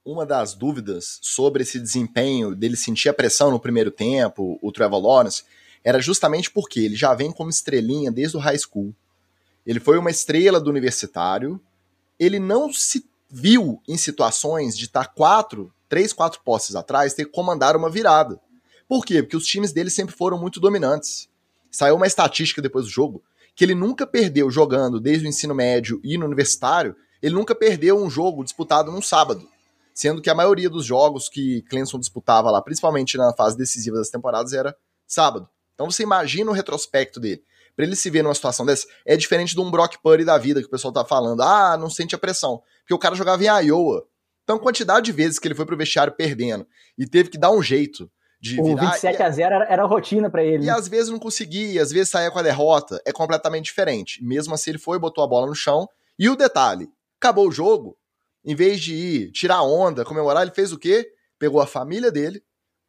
Uma 0.05 0.27
das 0.27 0.55
dúvidas 0.55 1.19
sobre 1.23 1.63
esse 1.63 1.79
desempenho 1.79 2.57
dele 2.57 2.77
sentir 2.77 3.09
a 3.09 3.15
pressão 3.15 3.51
no 3.51 3.61
primeiro 3.61 3.91
tempo, 3.91 4.59
o 4.61 4.73
Trevor 4.73 5.01
Lawrence, 5.01 5.45
era 5.85 6.01
justamente 6.01 6.51
porque 6.51 6.81
ele 6.81 6.97
já 6.97 7.15
vem 7.15 7.31
como 7.31 7.51
estrelinha 7.51 8.11
desde 8.11 8.37
o 8.37 8.41
high 8.41 8.59
school. 8.59 8.93
Ele 9.65 9.79
foi 9.79 9.99
uma 9.99 10.11
estrela 10.11 10.61
do 10.61 10.71
universitário. 10.71 11.61
Ele 12.19 12.39
não 12.39 12.73
se 12.73 13.05
viu 13.31 13.81
em 13.89 13.97
situações 13.97 14.77
de 14.77 14.87
estar 14.87 15.07
quatro, 15.15 15.73
três, 15.89 16.13
quatro 16.13 16.41
posses 16.45 16.75
atrás, 16.75 17.15
ter 17.15 17.25
que 17.25 17.31
comandar 17.33 17.77
uma 17.77 17.91
virada. 17.91 18.41
Por 18.89 19.05
quê? 19.05 19.23
Porque 19.23 19.37
os 19.37 19.47
times 19.47 19.73
dele 19.73 19.91
sempre 19.91 20.15
foram 20.15 20.39
muito 20.39 20.61
dominantes. 20.61 21.29
Saiu 21.71 21.97
uma 21.97 22.07
estatística 22.07 22.61
depois 22.61 22.85
do 22.87 22.91
jogo 22.91 23.23
que 23.55 23.65
ele 23.65 23.75
nunca 23.75 24.07
perdeu 24.07 24.51
jogando 24.51 24.99
desde 24.99 25.27
o 25.27 25.29
ensino 25.29 25.55
médio 25.55 26.01
e 26.03 26.17
no 26.17 26.27
universitário, 26.27 26.97
ele 27.23 27.35
nunca 27.35 27.55
perdeu 27.55 27.97
um 27.97 28.11
jogo 28.11 28.43
disputado 28.43 28.91
num 28.91 29.03
sábado. 29.03 29.49
Sendo 29.95 30.23
que 30.23 30.31
a 30.31 30.35
maioria 30.35 30.71
dos 30.71 30.85
jogos 30.85 31.29
que 31.29 31.63
Clemson 31.63 31.99
disputava 31.99 32.51
lá, 32.51 32.63
principalmente 32.63 33.17
na 33.19 33.33
fase 33.35 33.57
decisiva 33.57 33.99
das 33.99 34.09
temporadas, 34.09 34.53
era 34.53 34.75
sábado. 35.07 35.49
Então 35.75 35.91
você 35.91 36.03
imagina 36.03 36.51
o 36.51 36.55
retrospecto 36.55 37.21
dele 37.21 37.43
para 37.75 37.87
ele 37.87 37.97
se 37.97 38.11
ver 38.11 38.23
numa 38.23 38.35
situação 38.35 38.67
dessa, 38.67 38.87
é 39.05 39.17
diferente 39.17 39.55
de 39.55 39.61
um 39.61 39.71
Brock 39.71 39.97
Purdy 40.03 40.25
da 40.25 40.37
vida 40.39 40.61
que 40.61 40.67
o 40.67 40.71
pessoal 40.71 40.93
tá 40.93 41.05
falando. 41.05 41.43
Ah, 41.43 41.77
não 41.77 41.89
sente 41.89 42.15
a 42.15 42.19
pressão. 42.19 42.63
Porque 42.81 42.95
o 42.95 42.99
cara 42.99 43.15
jogava 43.15 43.43
em 43.43 43.67
Iowa. 43.67 44.07
Então, 44.45 44.59
quantidade 44.59 45.07
de 45.07 45.13
vezes 45.13 45.39
que 45.39 45.47
ele 45.47 45.55
foi 45.55 45.65
pro 45.65 45.77
vestiário 45.77 46.13
perdendo 46.13 46.67
e 46.99 47.07
teve 47.07 47.31
que 47.31 47.39
dar 47.39 47.51
um 47.51 47.63
jeito 47.63 48.11
de 48.41 48.61
o 48.61 48.65
virar. 48.65 48.91
27 48.91 49.23
a 49.23 49.31
0 49.31 49.55
era, 49.55 49.65
era 49.67 49.85
rotina 49.85 50.29
para 50.29 50.43
ele. 50.43 50.65
E 50.65 50.67
né? 50.67 50.73
às 50.73 50.89
vezes 50.89 51.11
não 51.11 51.19
conseguia, 51.19 51.81
às 51.81 51.93
vezes 51.93 52.11
saía 52.11 52.31
com 52.31 52.39
a 52.39 52.43
derrota. 52.43 53.01
É 53.07 53.13
completamente 53.13 53.67
diferente. 53.67 54.23
Mesmo 54.23 54.53
assim, 54.53 54.73
ele 54.73 54.79
foi, 54.79 54.99
botou 54.99 55.23
a 55.23 55.29
bola 55.29 55.47
no 55.47 55.55
chão. 55.55 55.89
E 56.19 56.29
o 56.29 56.37
detalhe: 56.37 56.91
acabou 57.23 57.49
o 57.49 57.53
jogo, 57.53 57.97
em 58.45 58.55
vez 58.55 58.81
de 58.81 58.95
ir 58.95 59.31
tirar 59.31 59.63
onda, 59.63 60.05
comemorar, 60.05 60.43
ele 60.43 60.51
fez 60.51 60.73
o 60.73 60.79
quê? 60.79 61.13
Pegou 61.39 61.61
a 61.61 61.67
família 61.67 62.11
dele, 62.11 62.43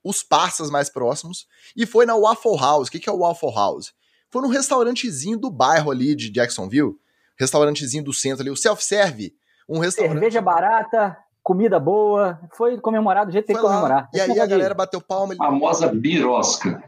os 0.03 0.23
parças 0.23 0.71
mais 0.71 0.89
próximos, 0.89 1.47
e 1.75 1.85
foi 1.85 2.05
na 2.05 2.15
Waffle 2.15 2.57
House. 2.57 2.87
O 2.87 2.91
que, 2.91 2.99
que 2.99 3.09
é 3.09 3.11
o 3.11 3.19
Waffle 3.19 3.53
House? 3.53 3.93
foi 4.33 4.41
num 4.41 4.47
restaurantezinho 4.47 5.37
do 5.37 5.51
bairro 5.51 5.91
ali 5.91 6.15
de 6.15 6.27
Jacksonville, 6.31 6.95
restaurantezinho 7.37 8.03
do 8.03 8.11
centro 8.11 8.41
ali, 8.41 8.49
o 8.49 8.57
self-serve, 8.57 9.35
um 9.69 9.77
restaurante... 9.77 10.13
Cerveja 10.13 10.41
barata, 10.41 11.15
comida 11.43 11.79
boa, 11.79 12.39
foi 12.53 12.81
comemorado 12.81 13.27
do 13.27 13.33
jeito 13.33 13.45
que 13.45 13.53
tem 13.53 13.61
que 13.61 13.61
comemorar. 13.61 14.09
E 14.11 14.19
aí 14.19 14.39
a 14.39 14.45
galera 14.47 14.73
bateu 14.73 14.99
palma. 14.99 15.35
A 15.35 15.37
famosa 15.37 15.87
birosca. 15.87 16.83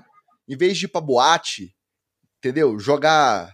Em 0.49 0.57
vez 0.57 0.75
de 0.75 0.85
ir 0.85 0.87
pra 0.87 0.99
boate, 0.99 1.75
entendeu? 2.39 2.79
Jogar 2.79 3.53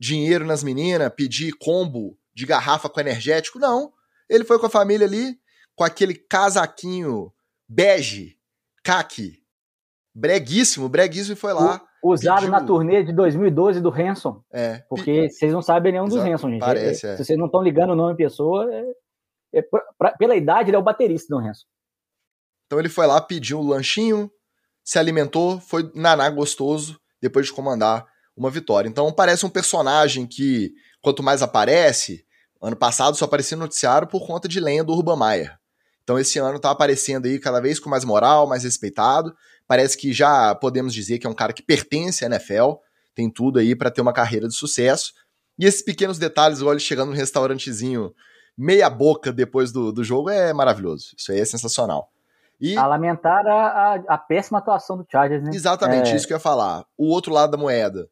dinheiro 0.00 0.46
nas 0.46 0.62
meninas, 0.62 1.12
pedir 1.14 1.52
combo 1.52 2.16
de 2.38 2.46
garrafa 2.46 2.88
com 2.88 3.00
energético, 3.00 3.58
não. 3.58 3.92
Ele 4.30 4.44
foi 4.44 4.60
com 4.60 4.66
a 4.66 4.70
família 4.70 5.04
ali, 5.04 5.36
com 5.74 5.82
aquele 5.82 6.14
casaquinho 6.14 7.32
bege, 7.68 8.38
caqui, 8.84 9.42
breguíssimo, 10.14 10.88
breguíssimo, 10.88 11.32
e 11.32 11.36
foi 11.36 11.52
lá. 11.52 11.82
Usado 12.00 12.42
pediu... 12.42 12.52
na 12.52 12.64
turnê 12.64 13.02
de 13.02 13.12
2012 13.12 13.80
do 13.80 13.90
Hanson. 13.90 14.40
É. 14.52 14.84
Porque 14.88 15.28
vocês 15.28 15.52
não 15.52 15.60
sabem 15.60 15.90
nenhum 15.90 16.06
Exato. 16.06 16.22
dos 16.22 16.32
Hanson, 16.32 16.50
gente. 16.50 16.60
Parece, 16.60 17.06
é, 17.06 17.10
é. 17.10 17.16
Se 17.16 17.24
vocês 17.24 17.36
não 17.36 17.46
estão 17.46 17.60
ligando 17.60 17.90
o 17.90 17.96
nome 17.96 18.16
pessoa, 18.16 18.72
é, 18.72 18.84
é 19.54 19.62
pra, 19.62 19.82
pra, 19.98 20.12
pela 20.12 20.36
idade, 20.36 20.70
ele 20.70 20.76
é 20.76 20.78
o 20.78 20.82
baterista 20.82 21.34
do 21.34 21.44
Hanson. 21.44 21.66
Então 22.66 22.78
ele 22.78 22.88
foi 22.88 23.08
lá, 23.08 23.20
pediu 23.20 23.58
um 23.58 23.66
lanchinho, 23.66 24.30
se 24.84 24.96
alimentou, 24.96 25.58
foi 25.58 25.90
naná 25.92 26.30
gostoso, 26.30 27.00
depois 27.20 27.46
de 27.46 27.52
comandar 27.52 28.06
uma 28.36 28.48
vitória. 28.48 28.88
Então 28.88 29.12
parece 29.12 29.44
um 29.44 29.50
personagem 29.50 30.24
que, 30.24 30.72
quanto 31.02 31.20
mais 31.20 31.42
aparece, 31.42 32.27
ano 32.60 32.76
passado 32.76 33.16
só 33.16 33.24
aparecia 33.24 33.56
no 33.56 33.64
noticiário 33.64 34.08
por 34.08 34.26
conta 34.26 34.48
de 34.48 34.60
lenha 34.60 34.82
do 34.82 34.92
Urban 34.92 35.16
Meyer. 35.18 35.56
Então 36.02 36.18
esse 36.18 36.38
ano 36.38 36.58
tá 36.58 36.70
aparecendo 36.70 37.26
aí 37.26 37.38
cada 37.38 37.60
vez 37.60 37.78
com 37.78 37.90
mais 37.90 38.04
moral, 38.04 38.46
mais 38.46 38.64
respeitado. 38.64 39.34
Parece 39.66 39.96
que 39.96 40.12
já 40.12 40.54
podemos 40.54 40.94
dizer 40.94 41.18
que 41.18 41.26
é 41.26 41.30
um 41.30 41.34
cara 41.34 41.52
que 41.52 41.62
pertence 41.62 42.24
à 42.24 42.28
NFL, 42.28 42.72
tem 43.14 43.30
tudo 43.30 43.58
aí 43.58 43.76
para 43.76 43.90
ter 43.90 44.00
uma 44.00 44.12
carreira 44.12 44.48
de 44.48 44.54
sucesso. 44.54 45.12
E 45.58 45.66
esses 45.66 45.82
pequenos 45.82 46.18
detalhes, 46.18 46.62
olha, 46.62 46.78
chegando 46.78 47.10
num 47.10 47.16
restaurantezinho 47.16 48.14
meia 48.56 48.88
boca 48.88 49.32
depois 49.32 49.70
do, 49.70 49.92
do 49.92 50.02
jogo, 50.02 50.30
é 50.30 50.52
maravilhoso. 50.52 51.14
Isso 51.16 51.30
aí 51.30 51.40
é 51.40 51.44
sensacional. 51.44 52.10
E... 52.60 52.76
A 52.76 52.86
lamentar 52.86 53.46
a, 53.46 53.52
a, 53.52 53.94
a 54.08 54.18
péssima 54.18 54.58
atuação 54.58 54.96
do 54.96 55.06
Chargers, 55.10 55.42
né? 55.42 55.50
Exatamente, 55.52 56.10
é... 56.10 56.16
isso 56.16 56.26
que 56.26 56.32
eu 56.32 56.36
ia 56.36 56.40
falar. 56.40 56.84
O 56.96 57.08
outro 57.08 57.32
lado 57.32 57.50
da 57.52 57.56
moeda 57.56 58.08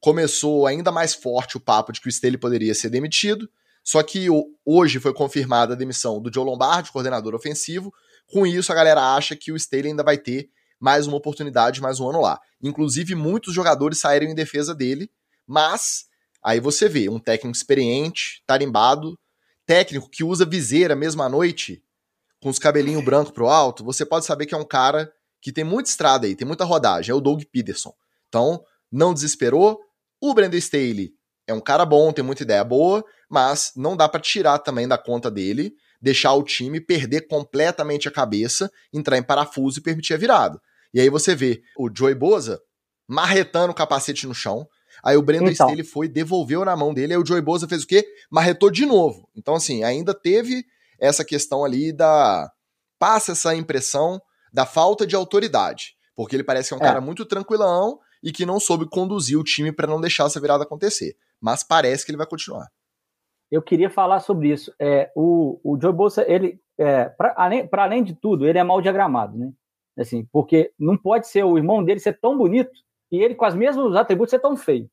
começou 0.00 0.66
ainda 0.66 0.92
mais 0.92 1.14
forte 1.14 1.56
o 1.56 1.60
papo 1.60 1.92
de 1.92 2.00
que 2.00 2.06
o 2.06 2.10
Staley 2.10 2.38
poderia 2.38 2.74
ser 2.74 2.88
demitido. 2.88 3.48
Só 3.90 4.04
que 4.04 4.28
hoje 4.64 5.00
foi 5.00 5.12
confirmada 5.12 5.74
a 5.74 5.76
demissão 5.76 6.22
do 6.22 6.32
Joe 6.32 6.44
Lombardi, 6.44 6.92
coordenador 6.92 7.34
ofensivo. 7.34 7.92
Com 8.28 8.46
isso, 8.46 8.70
a 8.70 8.74
galera 8.76 9.16
acha 9.16 9.34
que 9.34 9.50
o 9.50 9.56
Staley 9.56 9.88
ainda 9.88 10.04
vai 10.04 10.16
ter 10.16 10.48
mais 10.78 11.08
uma 11.08 11.16
oportunidade, 11.16 11.80
mais 11.80 11.98
um 11.98 12.08
ano 12.08 12.20
lá. 12.20 12.40
Inclusive, 12.62 13.16
muitos 13.16 13.52
jogadores 13.52 13.98
saíram 13.98 14.28
em 14.28 14.34
defesa 14.36 14.76
dele, 14.76 15.10
mas 15.44 16.04
aí 16.40 16.60
você 16.60 16.88
vê 16.88 17.08
um 17.08 17.18
técnico 17.18 17.56
experiente, 17.56 18.44
tarimbado, 18.46 19.18
técnico 19.66 20.08
que 20.08 20.22
usa 20.22 20.46
viseira 20.46 20.94
mesmo 20.94 21.24
à 21.24 21.28
noite, 21.28 21.82
com 22.40 22.48
os 22.48 22.60
cabelinhos 22.60 23.04
brancos 23.04 23.32
pro 23.32 23.48
alto, 23.48 23.82
você 23.82 24.06
pode 24.06 24.24
saber 24.24 24.46
que 24.46 24.54
é 24.54 24.56
um 24.56 24.64
cara 24.64 25.12
que 25.42 25.50
tem 25.50 25.64
muita 25.64 25.90
estrada 25.90 26.28
aí, 26.28 26.36
tem 26.36 26.46
muita 26.46 26.64
rodagem, 26.64 27.10
é 27.10 27.14
o 27.16 27.20
Doug 27.20 27.42
Peterson. 27.50 27.92
Então, 28.28 28.64
não 28.88 29.12
desesperou. 29.12 29.80
O 30.20 30.32
Brandon 30.32 30.58
Staley 30.58 31.12
é 31.50 31.54
um 31.54 31.60
cara 31.60 31.84
bom, 31.84 32.12
tem 32.12 32.24
muita 32.24 32.42
ideia 32.42 32.64
boa, 32.64 33.04
mas 33.28 33.72
não 33.76 33.96
dá 33.96 34.08
para 34.08 34.20
tirar 34.20 34.58
também 34.58 34.86
da 34.86 34.98
conta 34.98 35.30
dele 35.30 35.72
deixar 36.00 36.32
o 36.32 36.42
time 36.42 36.80
perder 36.80 37.26
completamente 37.28 38.08
a 38.08 38.10
cabeça, 38.10 38.70
entrar 38.92 39.18
em 39.18 39.22
parafuso 39.22 39.78
e 39.78 39.82
permitir 39.82 40.14
a 40.14 40.16
virada. 40.16 40.60
E 40.94 41.00
aí 41.00 41.10
você 41.10 41.34
vê 41.34 41.60
o 41.76 41.90
Joey 41.94 42.14
Boza 42.14 42.60
marretando 43.06 43.72
o 43.72 43.74
capacete 43.74 44.26
no 44.26 44.34
chão. 44.34 44.66
Aí 45.04 45.16
o 45.16 45.22
Brandon 45.22 45.50
então. 45.50 45.66
Staley 45.66 45.84
foi, 45.84 46.08
devolveu 46.08 46.64
na 46.64 46.76
mão 46.76 46.94
dele, 46.94 47.12
aí 47.12 47.18
o 47.18 47.26
Joey 47.26 47.42
Boza 47.42 47.68
fez 47.68 47.84
o 47.84 47.86
quê? 47.86 48.04
Marretou 48.30 48.70
de 48.70 48.86
novo. 48.86 49.28
Então, 49.36 49.54
assim, 49.54 49.84
ainda 49.84 50.14
teve 50.14 50.64
essa 50.98 51.24
questão 51.24 51.64
ali 51.64 51.92
da. 51.92 52.50
Passa 52.98 53.32
essa 53.32 53.54
impressão 53.54 54.20
da 54.52 54.66
falta 54.66 55.06
de 55.06 55.14
autoridade. 55.14 55.94
Porque 56.14 56.36
ele 56.36 56.44
parece 56.44 56.68
que 56.68 56.74
é 56.74 56.76
um 56.76 56.80
é. 56.80 56.84
cara 56.84 57.00
muito 57.00 57.24
tranquilão 57.24 57.98
e 58.22 58.30
que 58.30 58.44
não 58.44 58.60
soube 58.60 58.86
conduzir 58.88 59.38
o 59.38 59.44
time 59.44 59.72
para 59.72 59.86
não 59.86 60.00
deixar 60.00 60.26
essa 60.26 60.40
virada 60.40 60.64
acontecer. 60.64 61.16
Mas 61.40 61.62
parece 61.62 62.04
que 62.04 62.10
ele 62.10 62.18
vai 62.18 62.26
continuar. 62.26 62.68
Eu 63.50 63.62
queria 63.62 63.90
falar 63.90 64.20
sobre 64.20 64.52
isso. 64.52 64.72
É, 64.78 65.10
o, 65.16 65.60
o 65.64 65.80
Joe 65.80 65.92
Bolsa, 65.92 66.24
ele, 66.30 66.60
é, 66.78 67.08
para 67.08 67.34
além, 67.36 67.68
além 67.72 68.04
de 68.04 68.14
tudo, 68.14 68.46
ele 68.46 68.58
é 68.58 68.62
mal 68.62 68.80
diagramado, 68.80 69.36
né? 69.36 69.52
Assim, 69.98 70.24
porque 70.32 70.72
não 70.78 70.96
pode 70.96 71.26
ser 71.26 71.44
o 71.44 71.58
irmão 71.58 71.82
dele 71.82 71.98
ser 71.98 72.18
tão 72.20 72.38
bonito 72.38 72.70
e 73.10 73.18
ele 73.18 73.34
com 73.34 73.46
os 73.46 73.54
mesmos 73.54 73.96
atributos 73.96 74.30
ser 74.30 74.38
tão 74.38 74.56
feio. 74.56 74.88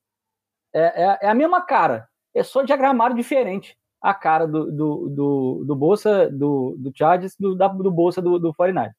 É, 0.74 1.04
é, 1.04 1.20
é 1.22 1.30
a 1.30 1.36
mesma 1.36 1.62
cara, 1.62 2.10
é 2.36 2.44
só 2.44 2.64
diagramado 2.64 3.16
diferente 3.16 3.78
a 4.02 4.14
cara 4.14 4.46
do, 4.48 4.72
do, 4.72 5.10
do, 5.10 5.64
do 5.66 5.76
Bolsa, 5.76 6.30
do, 6.30 6.76
do 6.78 6.92
Chargers, 6.96 7.36
do, 7.40 7.56
da, 7.56 7.68
do 7.68 7.92
Bolsa 7.92 8.22
do, 8.22 8.38
do 8.38 8.54
49 8.54 8.94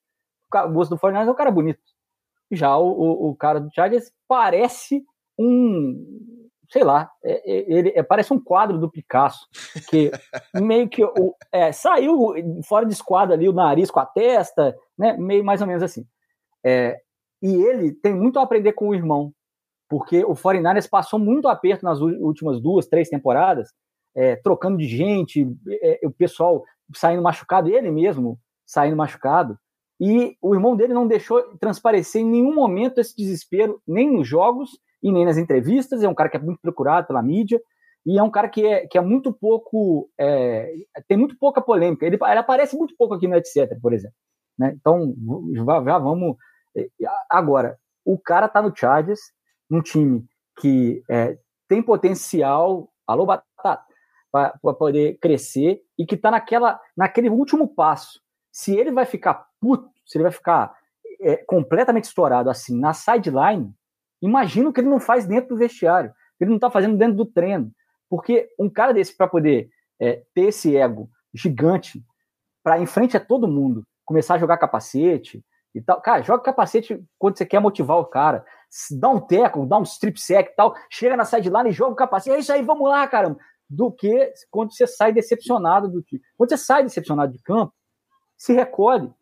O 0.52 0.68
Bolsa 0.68 0.90
do 0.90 0.98
49 0.98 1.28
é 1.28 1.32
um 1.32 1.37
cara 1.37 1.50
bonito. 1.50 1.80
Já 2.50 2.76
o, 2.76 2.88
o, 2.88 3.30
o 3.30 3.37
cara 3.37 3.61
do 3.61 3.72
Chargers 3.72 4.12
parece 4.26 5.04
um, 5.38 6.38
sei 6.70 6.85
lá, 6.85 7.11
é, 7.24 7.33
é, 7.33 7.72
ele 7.72 7.92
é, 7.94 8.02
parece 8.02 8.33
um 8.33 8.40
quadro 8.40 8.78
do 8.78 8.90
Picasso, 8.90 9.46
que 9.88 10.11
meio 10.54 10.88
que 10.88 11.02
o, 11.02 11.35
é, 11.50 11.72
saiu 11.72 12.35
fora 12.64 12.85
de 12.85 12.92
esquadro 12.92 13.35
ali 13.35 13.48
o 13.48 13.52
nariz 13.52 13.90
com 13.90 14.00
a 14.00 14.07
testa, 14.07 14.76
né, 14.96 15.16
meio 15.16 15.44
mais 15.44 15.61
ou 15.61 15.66
menos 15.66 15.83
assim. 15.83 16.07
É, 16.64 17.00
e 17.42 17.54
ele 17.54 17.92
tem 17.92 18.14
muito 18.14 18.38
a 18.38 18.42
aprender 18.42 18.72
com 18.72 18.88
o 18.88 18.94
irmão, 18.94 19.33
porque 19.88 20.24
o 20.24 20.35
49ers 20.35 20.88
passou 20.88 21.18
muito 21.18 21.48
aperto 21.48 21.85
nas 21.85 22.00
últimas 22.00 22.61
duas, 22.61 22.87
três 22.87 23.09
temporadas, 23.09 23.70
é, 24.14 24.37
trocando 24.37 24.76
de 24.76 24.87
gente, 24.87 25.46
o 26.02 26.11
pessoal 26.11 26.64
saindo 26.94 27.22
machucado, 27.22 27.70
ele 27.70 27.90
mesmo 27.90 28.38
saindo 28.66 28.96
machucado, 28.96 29.57
e 30.00 30.37
o 30.42 30.54
irmão 30.54 30.76
dele 30.76 30.92
não 30.92 31.07
deixou 31.07 31.42
transparecer 31.59 32.20
em 32.20 32.28
nenhum 32.28 32.54
momento 32.54 33.00
esse 33.00 33.16
desespero, 33.16 33.81
nem 33.87 34.11
nos 34.11 34.28
jogos 34.28 34.78
e 35.02 35.12
nem 35.12 35.24
nas 35.24 35.38
entrevistas. 35.38 36.02
É 36.02 36.08
um 36.08 36.14
cara 36.14 36.28
que 36.28 36.37
é 36.37 36.40
muito 36.40 36.61
procurado 36.61 37.06
pela 37.06 37.22
mídia 37.22 37.61
e 38.06 38.18
é 38.18 38.22
um 38.22 38.30
cara 38.30 38.48
que 38.48 38.64
é, 38.64 38.87
que 38.87 38.96
é 38.96 39.00
muito 39.00 39.32
pouco. 39.32 40.11
É, 40.18 40.72
tem 41.06 41.16
muito 41.16 41.37
pouca 41.38 41.61
polêmica. 41.61 42.06
Ele, 42.06 42.16
ele, 42.20 42.38
aparece 42.38 42.76
muito 42.76 42.94
pouco 42.96 43.14
aqui 43.14 43.28
no 43.28 43.37
etc, 43.37 43.78
por 43.82 43.92
exemplo. 43.92 44.16
Né? 44.58 44.72
Então, 44.74 45.14
já, 45.52 45.84
já 45.84 45.98
vamos. 45.98 46.37
É, 46.76 46.88
agora, 47.28 47.78
o 48.04 48.18
cara 48.18 48.48
tá 48.48 48.62
no 48.62 48.74
Chargers, 48.74 49.20
um 49.70 49.82
time 49.82 50.24
que 50.61 51.02
é, 51.11 51.38
tem 51.68 51.82
potencial. 51.82 52.88
Alô, 53.06 53.26
Batata! 53.26 53.84
Para 54.30 54.74
poder 54.74 55.18
crescer 55.20 55.80
e 55.98 56.04
que 56.04 56.14
está 56.14 56.30
naquela, 56.30 56.80
naquele 56.96 57.28
último 57.30 57.68
passo. 57.68 58.20
Se 58.50 58.76
ele 58.76 58.92
vai 58.92 59.04
ficar 59.04 59.46
puto, 59.61 59.88
se 60.06 60.16
ele 60.16 60.24
vai 60.24 60.32
ficar 60.32 60.74
é, 61.20 61.37
completamente 61.38 62.04
estourado 62.04 62.50
assim 62.50 62.78
na 62.78 62.92
sideline, 62.92 63.72
imagina 64.20 64.68
o 64.68 64.72
que 64.72 64.81
ele 64.81 64.88
não 64.88 65.00
faz 65.00 65.26
dentro 65.26 65.50
do 65.50 65.57
vestiário, 65.57 66.12
ele 66.40 66.50
não 66.50 66.57
está 66.57 66.70
fazendo 66.70 66.96
dentro 66.96 67.16
do 67.16 67.26
treino. 67.26 67.72
Porque 68.09 68.48
um 68.59 68.70
cara 68.70 68.92
desse, 68.92 69.16
para 69.16 69.28
poder 69.28 69.68
é, 70.00 70.22
ter 70.35 70.46
esse 70.46 70.76
ego 70.76 71.11
gigante, 71.35 72.02
para 72.62 72.78
em 72.78 72.87
frente 72.87 73.16
a 73.16 73.20
todo 73.20 73.48
mundo, 73.48 73.85
começar 74.04 74.35
a 74.35 74.38
jogar 74.38 74.57
capacete 74.57 75.44
e 75.74 75.81
tal. 75.83 76.00
Cara, 76.00 76.22
joga 76.22 76.42
capacete 76.42 77.02
quando 77.18 77.37
você 77.37 77.44
quer 77.44 77.61
motivar 77.61 77.98
o 77.98 78.07
cara. 78.07 78.44
Dá 78.98 79.09
um 79.09 79.20
teco, 79.20 79.66
dá 79.66 79.78
um 79.78 79.83
strip 79.83 80.20
sack 80.20 80.50
e 80.50 80.54
tal, 80.54 80.74
chega 80.90 81.16
na 81.16 81.24
sideline 81.24 81.70
e 81.70 81.72
joga 81.72 81.92
o 81.92 81.96
capacete. 81.96 82.37
É 82.37 82.38
isso 82.38 82.52
aí, 82.52 82.62
vamos 82.62 82.88
lá, 82.88 83.07
caramba. 83.07 83.38
Do 83.68 83.92
que 83.92 84.33
quando 84.50 84.72
você 84.72 84.87
sai 84.87 85.12
decepcionado 85.12 85.88
do 85.88 86.02
time. 86.02 86.22
Quando 86.37 86.50
você 86.50 86.57
sai 86.57 86.83
decepcionado 86.83 87.33
de 87.33 87.42
campo, 87.42 87.74
se 88.37 88.52
recolhe, 88.54 89.12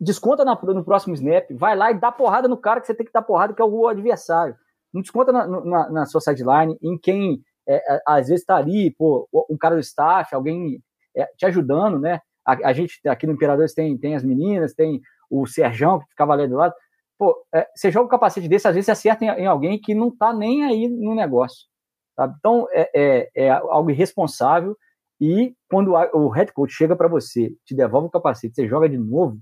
desconta 0.00 0.44
no 0.44 0.84
próximo 0.84 1.14
snap, 1.14 1.50
vai 1.52 1.76
lá 1.76 1.90
e 1.90 2.00
dá 2.00 2.10
porrada 2.10 2.48
no 2.48 2.56
cara 2.56 2.80
que 2.80 2.86
você 2.86 2.94
tem 2.94 3.04
que 3.04 3.12
dar 3.12 3.22
porrada, 3.22 3.52
que 3.52 3.60
é 3.60 3.64
o 3.64 3.86
adversário. 3.86 4.56
Não 4.92 5.02
desconta 5.02 5.30
na, 5.30 5.46
na, 5.46 5.90
na 5.90 6.06
sua 6.06 6.20
sideline, 6.20 6.76
em 6.82 6.98
quem 6.98 7.42
é, 7.68 7.76
é, 7.76 8.02
às 8.06 8.28
vezes 8.28 8.40
está 8.40 8.56
ali, 8.56 8.92
pô, 8.92 9.28
um 9.48 9.56
cara 9.56 9.74
do 9.74 9.80
staff, 9.80 10.34
alguém 10.34 10.82
é, 11.14 11.26
te 11.36 11.46
ajudando, 11.46 11.98
né? 11.98 12.20
A, 12.44 12.70
a, 12.70 12.72
gente 12.72 12.98
aqui 13.06 13.26
no 13.26 13.34
Imperadores 13.34 13.74
tem, 13.74 13.96
tem 13.98 14.16
as 14.16 14.24
meninas, 14.24 14.74
tem 14.74 15.00
o 15.30 15.46
Serjão 15.46 16.00
que 16.00 16.06
ficava 16.08 16.32
ali 16.32 16.48
do 16.48 16.56
lado. 16.56 16.74
Pô, 17.18 17.36
é, 17.54 17.68
você 17.74 17.90
joga 17.90 18.06
um 18.06 18.08
capacete 18.08 18.48
desse, 18.48 18.66
às 18.66 18.74
vezes 18.74 18.86
você 18.86 18.92
acerta 18.92 19.24
em, 19.24 19.28
em, 19.28 19.46
alguém 19.46 19.78
que 19.78 19.94
não 19.94 20.10
tá 20.10 20.32
nem 20.32 20.64
aí 20.64 20.88
no 20.88 21.14
negócio. 21.14 21.68
Sabe? 22.16 22.34
Então 22.38 22.66
é, 22.72 22.90
é, 22.94 23.30
é 23.34 23.50
algo 23.50 23.90
irresponsável. 23.90 24.76
E 25.20 25.54
quando 25.70 25.92
o 25.92 26.28
head 26.28 26.50
coach 26.52 26.72
chega 26.72 26.96
para 26.96 27.06
você, 27.06 27.54
te 27.66 27.74
devolve 27.74 28.08
o 28.08 28.10
capacete, 28.10 28.54
você 28.54 28.66
joga 28.66 28.88
de 28.88 28.96
novo, 28.96 29.38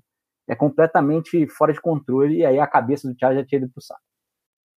é 0.48 0.54
completamente 0.54 1.46
fora 1.48 1.72
de 1.72 1.80
controle. 1.80 2.38
E 2.38 2.46
aí 2.46 2.58
a 2.58 2.66
cabeça 2.66 3.06
do 3.06 3.14
Thiago 3.14 3.36
já 3.36 3.44
tinha 3.44 3.60
ido 3.60 3.70
pro 3.70 3.82
saco. 3.82 4.00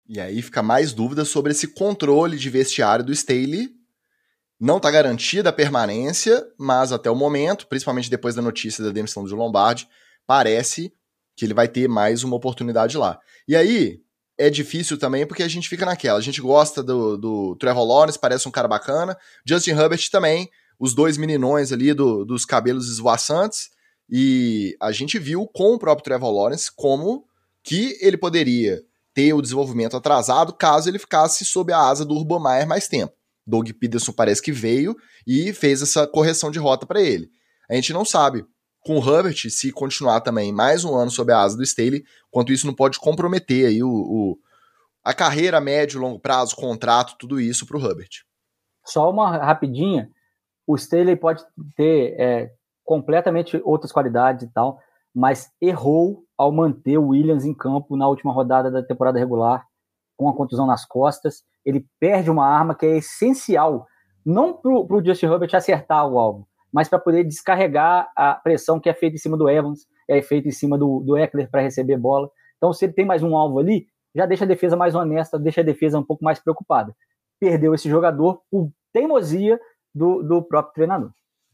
E 0.07 0.19
aí 0.19 0.41
fica 0.41 0.61
mais 0.61 0.91
dúvida 0.93 1.23
sobre 1.23 1.51
esse 1.51 1.67
controle 1.67 2.37
de 2.37 2.49
vestiário 2.49 3.05
do 3.05 3.13
Staley. 3.13 3.69
Não 4.59 4.77
está 4.77 4.91
garantida 4.91 5.49
a 5.49 5.53
permanência, 5.53 6.45
mas 6.59 6.91
até 6.91 7.09
o 7.09 7.15
momento, 7.15 7.67
principalmente 7.67 8.09
depois 8.09 8.35
da 8.35 8.41
notícia 8.41 8.83
da 8.83 8.91
demissão 8.91 9.23
do 9.23 9.35
Lombardi, 9.35 9.87
parece 10.27 10.93
que 11.35 11.45
ele 11.45 11.53
vai 11.53 11.67
ter 11.67 11.87
mais 11.87 12.23
uma 12.23 12.35
oportunidade 12.35 12.97
lá. 12.97 13.19
E 13.47 13.55
aí, 13.55 14.01
é 14.37 14.49
difícil 14.49 14.97
também 14.97 15.25
porque 15.25 15.43
a 15.43 15.47
gente 15.47 15.69
fica 15.69 15.85
naquela. 15.85 16.19
A 16.19 16.21
gente 16.21 16.41
gosta 16.41 16.83
do, 16.83 17.17
do 17.17 17.55
Trevor 17.55 17.85
Lawrence, 17.85 18.19
parece 18.19 18.47
um 18.47 18.51
cara 18.51 18.67
bacana. 18.67 19.17
Justin 19.45 19.71
Herbert 19.71 20.09
também, 20.11 20.49
os 20.79 20.93
dois 20.93 21.17
meninões 21.17 21.71
ali 21.71 21.93
do, 21.93 22.25
dos 22.25 22.43
cabelos 22.43 22.89
esvoaçantes. 22.89 23.69
E 24.09 24.75
a 24.81 24.91
gente 24.91 25.17
viu 25.17 25.47
com 25.47 25.73
o 25.73 25.79
próprio 25.79 26.03
Trevor 26.03 26.31
Lawrence 26.31 26.69
como 26.75 27.25
que 27.63 27.97
ele 28.01 28.17
poderia 28.17 28.81
ter 29.13 29.33
o 29.33 29.41
desenvolvimento 29.41 29.95
atrasado 29.95 30.53
caso 30.53 30.89
ele 30.89 30.99
ficasse 30.99 31.45
sob 31.45 31.71
a 31.73 31.79
asa 31.79 32.05
do 32.05 32.15
Urban 32.15 32.41
Meyer 32.41 32.67
mais 32.67 32.87
tempo. 32.87 33.13
Doug 33.45 33.69
Peterson 33.71 34.11
parece 34.11 34.41
que 34.41 34.51
veio 34.51 34.95
e 35.25 35.51
fez 35.53 35.81
essa 35.81 36.07
correção 36.07 36.51
de 36.51 36.59
rota 36.59 36.85
para 36.85 37.01
ele. 37.01 37.29
A 37.69 37.75
gente 37.75 37.93
não 37.93 38.05
sabe 38.05 38.45
com 38.81 38.97
o 38.97 38.99
Herbert, 38.99 39.49
se 39.49 39.71
continuar 39.71 40.21
também 40.21 40.51
mais 40.51 40.83
um 40.83 40.95
ano 40.95 41.11
sob 41.11 41.31
a 41.31 41.39
asa 41.39 41.55
do 41.55 41.63
Staley, 41.63 42.03
quanto 42.29 42.51
isso 42.51 42.65
não 42.65 42.73
pode 42.73 42.99
comprometer 42.99 43.67
aí 43.67 43.83
o, 43.83 43.89
o 43.89 44.39
a 45.03 45.13
carreira 45.13 45.59
médio 45.59 45.99
longo 45.99 46.19
prazo, 46.19 46.55
contrato, 46.55 47.15
tudo 47.17 47.39
isso 47.39 47.65
para 47.65 47.77
o 47.77 47.83
Herbert. 47.83 48.09
Só 48.85 49.09
uma 49.09 49.37
rapidinha, 49.37 50.09
o 50.65 50.75
Staley 50.75 51.15
pode 51.15 51.43
ter 51.75 52.15
é, 52.19 52.51
completamente 52.91 53.61
outras 53.63 53.89
qualidades 53.89 54.43
e 54.43 54.51
tal, 54.51 54.77
mas 55.15 55.49
errou 55.61 56.25
ao 56.37 56.51
manter 56.51 56.97
o 56.97 57.07
Williams 57.07 57.45
em 57.45 57.53
campo 57.53 57.95
na 57.95 58.05
última 58.05 58.33
rodada 58.33 58.69
da 58.69 58.83
temporada 58.83 59.17
regular, 59.17 59.65
com 60.17 60.27
a 60.27 60.35
contusão 60.35 60.65
nas 60.67 60.83
costas. 60.83 61.41
Ele 61.65 61.85
perde 62.01 62.29
uma 62.29 62.45
arma 62.45 62.75
que 62.75 62.85
é 62.85 62.97
essencial, 62.97 63.87
não 64.25 64.51
para 64.51 64.73
o 64.73 65.05
Justin 65.05 65.27
Herbert 65.27 65.55
acertar 65.55 66.05
o 66.05 66.19
alvo, 66.19 66.45
mas 66.69 66.89
para 66.89 66.99
poder 66.99 67.23
descarregar 67.23 68.11
a 68.13 68.33
pressão 68.33 68.77
que 68.77 68.89
é 68.89 68.93
feita 68.93 69.15
em 69.15 69.19
cima 69.19 69.37
do 69.37 69.49
Evans, 69.49 69.87
é 70.05 70.21
feita 70.21 70.49
em 70.49 70.51
cima 70.51 70.77
do, 70.77 70.99
do 70.99 71.15
Eckler 71.15 71.49
para 71.49 71.61
receber 71.61 71.95
bola. 71.95 72.29
Então, 72.57 72.73
se 72.73 72.83
ele 72.83 72.91
tem 72.91 73.05
mais 73.05 73.23
um 73.23 73.37
alvo 73.37 73.57
ali, 73.57 73.87
já 74.13 74.25
deixa 74.25 74.43
a 74.43 74.47
defesa 74.47 74.75
mais 74.75 74.95
honesta, 74.95 75.39
deixa 75.39 75.61
a 75.61 75.63
defesa 75.63 75.97
um 75.97 76.03
pouco 76.03 76.25
mais 76.25 76.39
preocupada. 76.39 76.93
Perdeu 77.39 77.73
esse 77.73 77.89
jogador 77.89 78.41
por 78.51 78.69
teimosia 78.91 79.57
do, 79.95 80.21
do 80.21 80.41
próprio 80.41 80.73
treinador. 80.73 81.11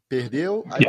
Perdeu. 0.09 0.63
Aí, 0.71 0.85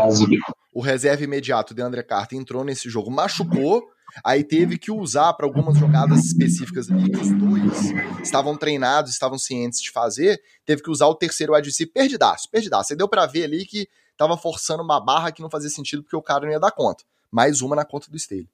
o 0.73 0.81
reserva 0.81 1.25
imediato 1.25 1.75
de 1.75 1.83
André 1.83 2.03
Carter 2.03 2.39
entrou 2.39 2.65
nesse 2.65 2.89
jogo, 2.89 3.11
machucou. 3.11 3.89
Aí 4.25 4.43
teve 4.43 4.79
que 4.79 4.91
usar 4.91 5.33
para 5.35 5.47
algumas 5.47 5.77
jogadas 5.77 6.25
específicas 6.25 6.91
ali 6.91 7.11
que 7.11 7.19
os 7.19 7.31
dois 7.31 8.23
estavam 8.23 8.57
treinados, 8.57 9.13
estavam 9.13 9.39
cientes 9.39 9.83
de 9.83 9.91
fazer. 9.91 10.41
Teve 10.65 10.83
que 10.83 10.91
usar 10.91 11.07
o 11.07 11.15
terceiro 11.15 11.55
wide 11.55 11.71
perdidaço, 11.87 12.51
perdidaço. 12.51 12.93
Aí 12.93 12.97
deu 12.97 13.09
para 13.09 13.27
ver 13.27 13.45
ali 13.45 13.67
que 13.67 13.89
tava 14.17 14.37
forçando 14.37 14.83
uma 14.83 15.01
barra 15.01 15.31
que 15.31 15.43
não 15.43 15.51
fazia 15.51 15.69
sentido 15.69 16.03
porque 16.03 16.17
o 16.17 16.23
cara 16.23 16.47
não 16.47 16.53
ia 16.53 16.61
dar 16.61 16.71
conta. 16.71 17.05
Mais 17.31 17.61
uma 17.61 17.77
na 17.77 17.85
conta 17.85 18.11
do 18.11 18.17
Staley. 18.17 18.49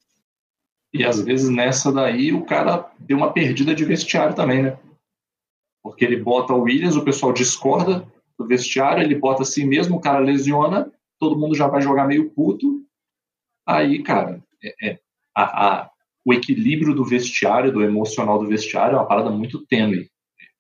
E 0.93 1.05
às 1.05 1.21
vezes 1.21 1.49
nessa 1.49 1.93
daí 1.93 2.33
o 2.33 2.45
cara 2.45 2.91
deu 2.99 3.17
uma 3.17 3.33
perdida 3.33 3.75
de 3.75 3.85
vestiário 3.85 4.35
também, 4.35 4.63
né? 4.63 4.79
Porque 5.83 6.05
ele 6.05 6.17
bota 6.17 6.53
o 6.53 6.63
Williams, 6.63 6.97
o 6.97 7.05
pessoal 7.05 7.33
discorda, 7.33 8.07
do 8.39 8.47
vestiário, 8.47 9.03
ele 9.03 9.15
bota 9.15 9.43
assim 9.43 9.65
mesmo, 9.65 9.97
o 9.97 10.01
cara 10.01 10.19
lesiona, 10.19 10.91
todo 11.19 11.39
mundo 11.39 11.55
já 11.55 11.69
vai 11.69 11.81
jogar 11.81 12.07
meio 12.07 12.31
puto. 12.31 12.85
Aí, 13.67 14.03
cara, 14.03 14.43
é, 14.63 14.91
é 14.91 14.99
a, 15.35 15.67
a, 15.67 15.91
o 16.25 16.33
equilíbrio 16.33 16.95
do 16.95 17.05
vestiário, 17.05 17.73
do 17.73 17.83
emocional 17.83 18.39
do 18.39 18.49
vestiário, 18.49 18.97
é 18.97 18.99
uma 18.99 19.09
parada 19.09 19.31
muito 19.31 19.65
tênue. 19.67 20.11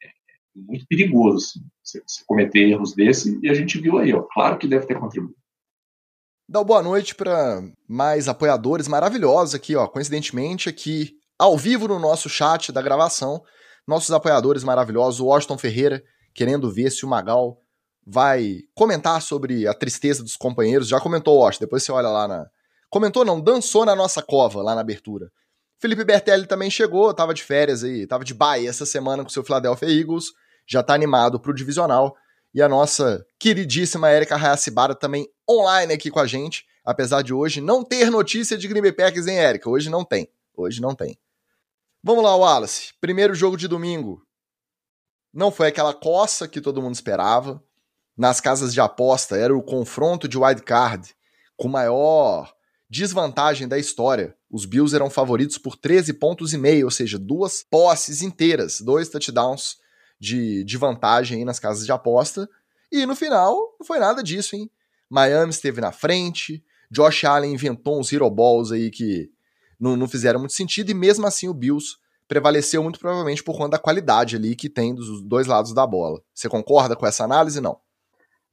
É, 0.02 0.06
é, 0.06 0.10
muito 0.54 0.86
perigoso 0.86 1.36
assim, 1.36 1.60
você, 1.82 2.02
você, 2.06 2.22
cometer 2.26 2.68
erros 2.68 2.94
desse, 2.94 3.38
e 3.42 3.48
a 3.48 3.54
gente 3.54 3.80
viu 3.80 3.98
aí, 3.98 4.12
ó, 4.12 4.22
claro 4.22 4.58
que 4.58 4.68
deve 4.68 4.86
ter 4.86 4.98
contribuído. 4.98 5.36
Dá 6.48 6.62
boa 6.62 6.82
noite 6.82 7.14
para 7.14 7.62
mais 7.88 8.28
apoiadores 8.28 8.86
maravilhosos 8.86 9.54
aqui, 9.54 9.74
ó. 9.74 9.88
Coincidentemente, 9.88 10.68
aqui 10.68 11.16
ao 11.38 11.56
vivo 11.56 11.88
no 11.88 11.98
nosso 11.98 12.28
chat 12.28 12.70
da 12.70 12.82
gravação, 12.82 13.42
nossos 13.86 14.10
apoiadores 14.10 14.62
maravilhosos, 14.62 15.20
o 15.20 15.26
Washington 15.26 15.56
Ferreira, 15.56 16.02
querendo 16.34 16.70
ver 16.70 16.90
se 16.90 17.04
o 17.04 17.08
Magal 17.08 17.58
vai 18.06 18.60
comentar 18.74 19.20
sobre 19.22 19.66
a 19.66 19.74
tristeza 19.74 20.22
dos 20.22 20.36
companheiros. 20.36 20.88
Já 20.88 21.00
comentou, 21.00 21.38
Washington, 21.38 21.64
depois 21.64 21.82
você 21.82 21.92
olha 21.92 22.08
lá 22.08 22.28
na. 22.28 22.46
Comentou 22.90 23.24
não, 23.24 23.40
dançou 23.40 23.84
na 23.84 23.96
nossa 23.96 24.22
cova 24.22 24.62
lá 24.62 24.74
na 24.74 24.80
abertura. 24.80 25.30
Felipe 25.78 26.04
Bertelli 26.04 26.46
também 26.46 26.70
chegou, 26.70 27.12
tava 27.12 27.34
de 27.34 27.42
férias 27.42 27.82
aí, 27.82 28.06
tava 28.06 28.24
de 28.24 28.32
baia 28.32 28.68
essa 28.68 28.86
semana 28.86 29.22
com 29.22 29.28
o 29.28 29.32
seu 29.32 29.42
Philadelphia 29.42 29.88
Eagles, 29.88 30.26
já 30.66 30.82
tá 30.82 30.94
animado 30.94 31.40
pro 31.40 31.54
divisional. 31.54 32.16
E 32.54 32.62
a 32.62 32.68
nossa 32.68 33.26
queridíssima 33.38 34.10
Erika 34.12 34.36
Hayashibara 34.36 34.94
também 34.94 35.28
online 35.50 35.92
aqui 35.92 36.10
com 36.10 36.20
a 36.20 36.26
gente, 36.26 36.64
apesar 36.84 37.22
de 37.22 37.34
hoje 37.34 37.60
não 37.60 37.82
ter 37.82 38.10
notícia 38.10 38.56
de 38.56 38.68
Green 38.68 38.80
Bay 38.80 38.92
Packers, 38.92 39.26
hein, 39.26 39.38
Erika? 39.38 39.68
Hoje 39.68 39.90
não 39.90 40.04
tem. 40.04 40.28
Hoje 40.56 40.80
não 40.80 40.94
tem. 40.94 41.18
Vamos 42.02 42.22
lá, 42.22 42.36
Wallace. 42.36 42.94
Primeiro 43.00 43.34
jogo 43.34 43.56
de 43.56 43.66
domingo. 43.66 44.24
Não 45.32 45.50
foi 45.50 45.66
aquela 45.66 45.92
coça 45.92 46.46
que 46.46 46.60
todo 46.60 46.80
mundo 46.80 46.94
esperava. 46.94 47.60
Nas 48.16 48.40
casas 48.40 48.72
de 48.72 48.80
aposta 48.80 49.36
era 49.36 49.56
o 49.56 49.62
confronto 49.62 50.28
de 50.28 50.38
wild 50.38 50.62
card 50.62 51.14
com 51.56 51.68
maior 51.68 52.52
desvantagem 52.88 53.66
da 53.66 53.78
história. 53.78 54.36
Os 54.50 54.64
Bills 54.64 54.94
eram 54.94 55.10
favoritos 55.10 55.58
por 55.58 55.76
13 55.76 56.12
pontos 56.14 56.52
e 56.52 56.58
meio, 56.58 56.86
ou 56.86 56.90
seja, 56.90 57.18
duas 57.18 57.64
posses 57.68 58.22
inteiras, 58.22 58.80
dois 58.80 59.08
touchdowns 59.08 59.78
de, 60.18 60.62
de 60.62 60.76
vantagem 60.76 61.38
aí 61.38 61.44
nas 61.44 61.58
casas 61.58 61.84
de 61.84 61.90
aposta. 61.90 62.48
E 62.90 63.04
no 63.04 63.16
final, 63.16 63.56
não 63.78 63.86
foi 63.86 63.98
nada 63.98 64.22
disso, 64.22 64.54
hein? 64.54 64.70
Miami 65.10 65.50
esteve 65.50 65.80
na 65.80 65.90
frente, 65.90 66.64
Josh 66.90 67.24
Allen 67.24 67.52
inventou 67.52 67.98
uns 67.98 68.12
hero 68.12 68.30
balls 68.30 68.70
aí 68.70 68.90
que 68.90 69.30
não, 69.78 69.96
não 69.96 70.08
fizeram 70.08 70.38
muito 70.38 70.54
sentido, 70.54 70.90
e 70.90 70.94
mesmo 70.94 71.26
assim 71.26 71.48
o 71.48 71.54
Bills 71.54 71.96
prevaleceu 72.28 72.82
muito 72.82 72.98
provavelmente 72.98 73.42
por 73.42 73.56
conta 73.56 73.70
da 73.70 73.78
qualidade 73.78 74.36
ali 74.36 74.56
que 74.56 74.68
tem 74.68 74.94
dos 74.94 75.22
dois 75.22 75.46
lados 75.46 75.74
da 75.74 75.86
bola. 75.86 76.22
Você 76.32 76.48
concorda 76.48 76.96
com 76.96 77.06
essa 77.06 77.24
análise? 77.24 77.60
Não. 77.60 77.78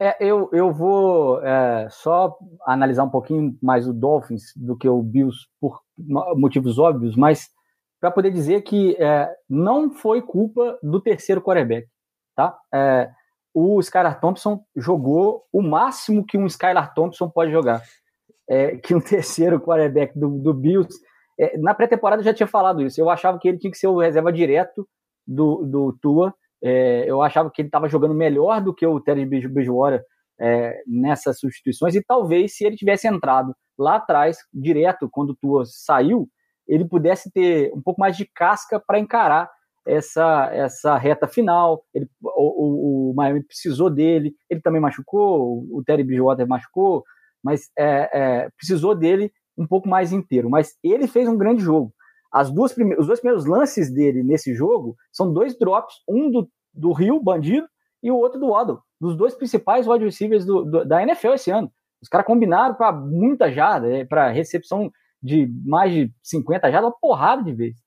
É, 0.01 0.17
eu, 0.19 0.49
eu 0.51 0.73
vou 0.73 1.39
é, 1.43 1.87
só 1.91 2.35
analisar 2.65 3.03
um 3.03 3.09
pouquinho 3.09 3.55
mais 3.61 3.87
o 3.87 3.93
Dolphins 3.93 4.45
do 4.55 4.75
que 4.75 4.89
o 4.89 4.99
Bills 4.99 5.47
por 5.59 5.79
motivos 6.35 6.79
óbvios, 6.79 7.15
mas 7.15 7.51
para 7.99 8.09
poder 8.09 8.31
dizer 8.31 8.63
que 8.63 8.95
é, 8.95 9.31
não 9.47 9.91
foi 9.91 10.23
culpa 10.23 10.79
do 10.81 10.99
terceiro 10.99 11.39
quarterback, 11.39 11.87
tá? 12.35 12.57
É, 12.73 13.11
o 13.53 13.79
Skylar 13.79 14.19
Thompson 14.19 14.63
jogou 14.75 15.43
o 15.53 15.61
máximo 15.61 16.25
que 16.25 16.35
um 16.35 16.47
Skylar 16.47 16.95
Thompson 16.95 17.29
pode 17.29 17.51
jogar, 17.51 17.83
é, 18.49 18.77
que 18.77 18.95
um 18.95 18.99
terceiro 19.01 19.61
quarterback 19.61 20.17
do, 20.17 20.29
do 20.29 20.51
Bills. 20.51 20.97
É, 21.39 21.55
na 21.59 21.75
pré-temporada 21.75 22.21
eu 22.21 22.25
já 22.25 22.33
tinha 22.33 22.47
falado 22.47 22.81
isso. 22.81 22.99
Eu 22.99 23.07
achava 23.07 23.37
que 23.37 23.47
ele 23.47 23.59
tinha 23.59 23.69
que 23.69 23.77
ser 23.77 23.87
o 23.87 23.99
reserva 23.99 24.33
direto 24.33 24.87
do, 25.27 25.63
do 25.63 25.95
Tua. 26.01 26.33
É, 26.63 27.05
eu 27.07 27.21
achava 27.21 27.49
que 27.49 27.61
ele 27.61 27.67
estava 27.67 27.89
jogando 27.89 28.13
melhor 28.13 28.61
do 28.61 28.73
que 28.73 28.85
o 28.85 28.99
Terry 28.99 29.25
Bridgewater 29.25 30.03
é, 30.39 30.81
nessas 30.85 31.39
substituições 31.39 31.95
e 31.95 32.03
talvez 32.03 32.55
se 32.55 32.65
ele 32.65 32.75
tivesse 32.75 33.07
entrado 33.07 33.55
lá 33.77 33.95
atrás 33.95 34.37
direto 34.53 35.09
quando 35.11 35.31
o 35.31 35.35
Tua 35.35 35.63
saiu 35.65 36.29
ele 36.67 36.85
pudesse 36.85 37.31
ter 37.31 37.71
um 37.73 37.81
pouco 37.81 37.99
mais 37.99 38.15
de 38.15 38.25
casca 38.25 38.79
para 38.79 38.99
encarar 38.99 39.49
essa, 39.85 40.49
essa 40.53 40.97
reta 40.97 41.27
final. 41.27 41.83
Ele, 41.93 42.07
o, 42.21 42.29
o, 42.29 43.11
o, 43.11 43.13
Miami 43.13 43.43
precisou 43.43 43.89
dele, 43.89 44.33
ele 44.49 44.61
também 44.61 44.81
machucou, 44.81 45.65
o 45.69 45.83
Terry 45.85 46.03
Bridgewater 46.03 46.47
machucou, 46.47 47.03
mas 47.43 47.69
é, 47.77 48.09
é, 48.13 48.49
precisou 48.57 48.95
dele 48.95 49.31
um 49.57 49.67
pouco 49.67 49.89
mais 49.89 50.13
inteiro. 50.13 50.49
Mas 50.49 50.77
ele 50.83 51.07
fez 51.07 51.27
um 51.27 51.37
grande 51.37 51.61
jogo. 51.61 51.93
As 52.31 52.49
duas 52.49 52.75
os 52.97 53.07
dois 53.07 53.19
primeiros 53.19 53.45
lances 53.45 53.91
dele 53.91 54.23
nesse 54.23 54.53
jogo 54.53 54.95
são 55.11 55.33
dois 55.33 55.57
drops, 55.57 55.95
um 56.07 56.31
do, 56.31 56.49
do 56.73 56.93
Rio, 56.93 57.21
bandido, 57.21 57.67
e 58.01 58.09
o 58.09 58.17
outro 58.17 58.39
do 58.39 58.49
Waddle, 58.49 58.79
dos 58.99 59.15
dois 59.15 59.35
principais 59.35 59.87
wide 59.87 60.05
receivers 60.05 60.45
do, 60.45 60.63
do, 60.63 60.85
da 60.85 61.03
NFL 61.03 61.33
esse 61.33 61.51
ano. 61.51 61.71
Os 62.01 62.09
caras 62.09 62.25
combinaram 62.25 62.73
para 62.73 62.91
muita 62.91 63.51
jarda, 63.51 63.87
é, 63.95 64.05
para 64.05 64.29
recepção 64.29 64.91
de 65.21 65.47
mais 65.63 65.91
de 65.93 66.11
50 66.23 66.71
já, 66.71 66.81
uma 66.81 66.91
porrada 66.91 67.43
de 67.43 67.53
vezes. 67.53 67.79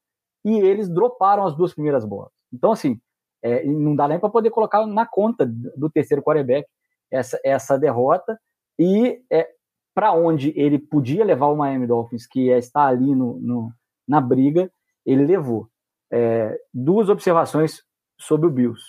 E 0.44 0.56
eles 0.58 0.88
droparam 0.88 1.44
as 1.44 1.56
duas 1.56 1.74
primeiras 1.74 2.04
bolas. 2.04 2.30
Então, 2.52 2.70
assim, 2.70 3.00
é, 3.42 3.64
não 3.64 3.96
dá 3.96 4.06
nem 4.06 4.20
para 4.20 4.28
poder 4.28 4.50
colocar 4.50 4.86
na 4.86 5.04
conta 5.04 5.44
do 5.44 5.90
terceiro 5.90 6.22
quarterback 6.22 6.68
essa, 7.10 7.40
essa 7.44 7.76
derrota. 7.76 8.38
E 8.78 9.20
é, 9.32 9.48
para 9.94 10.12
onde 10.12 10.52
ele 10.56 10.78
podia 10.78 11.24
levar 11.24 11.46
o 11.46 11.56
Miami 11.56 11.86
Dolphins, 11.86 12.26
que 12.26 12.50
é 12.50 12.60
ali 12.74 13.14
no, 13.14 13.38
no 13.40 13.72
na 14.06 14.20
briga, 14.20 14.70
ele 15.04 15.24
levou. 15.24 15.68
É, 16.12 16.58
duas 16.72 17.08
observações 17.08 17.82
sobre 18.18 18.46
o 18.46 18.50
Bills. 18.50 18.82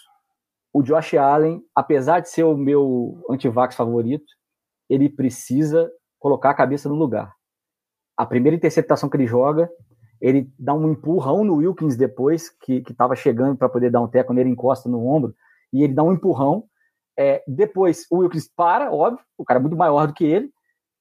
O 0.74 0.84
Josh 0.84 1.14
Allen, 1.16 1.62
apesar 1.74 2.20
de 2.20 2.30
ser 2.30 2.44
o 2.44 2.58
meu 2.58 3.24
antivax 3.30 3.76
favorito, 3.76 4.26
ele 4.90 5.10
precisa 5.10 5.90
colocar 6.20 6.52
a 6.52 6.56
cabeça 6.56 6.90
no 6.90 6.96
lugar 6.96 7.34
a 8.18 8.26
primeira 8.26 8.56
interceptação 8.56 9.10
que 9.10 9.18
ele 9.18 9.28
joga, 9.28 9.70
ele 10.22 10.50
dá 10.58 10.74
um 10.74 10.92
empurrão 10.92 11.44
no 11.44 11.56
Wilkins 11.56 11.98
depois, 11.98 12.50
que 12.50 12.84
estava 12.90 13.16
chegando 13.16 13.58
para 13.58 13.70
poder 13.70 13.92
dar 13.92 14.02
um 14.02 14.08
teco 14.08 14.34
nele, 14.34 14.50
encosta 14.50 14.88
no 14.88 15.06
ombro, 15.06 15.36
e 15.74 15.84
ele 15.84 15.94
dá 15.94 16.04
um 16.04 16.14
empurrão. 16.14 16.66
É, 17.18 17.44
depois 17.48 18.06
o 18.10 18.18
Wilkins 18.18 18.48
para, 18.48 18.92
óbvio, 18.92 19.24
o 19.38 19.44
cara 19.44 19.60
é 19.60 19.62
muito 19.62 19.76
maior 19.76 20.08
do 20.08 20.14
que 20.14 20.24
ele, 20.24 20.50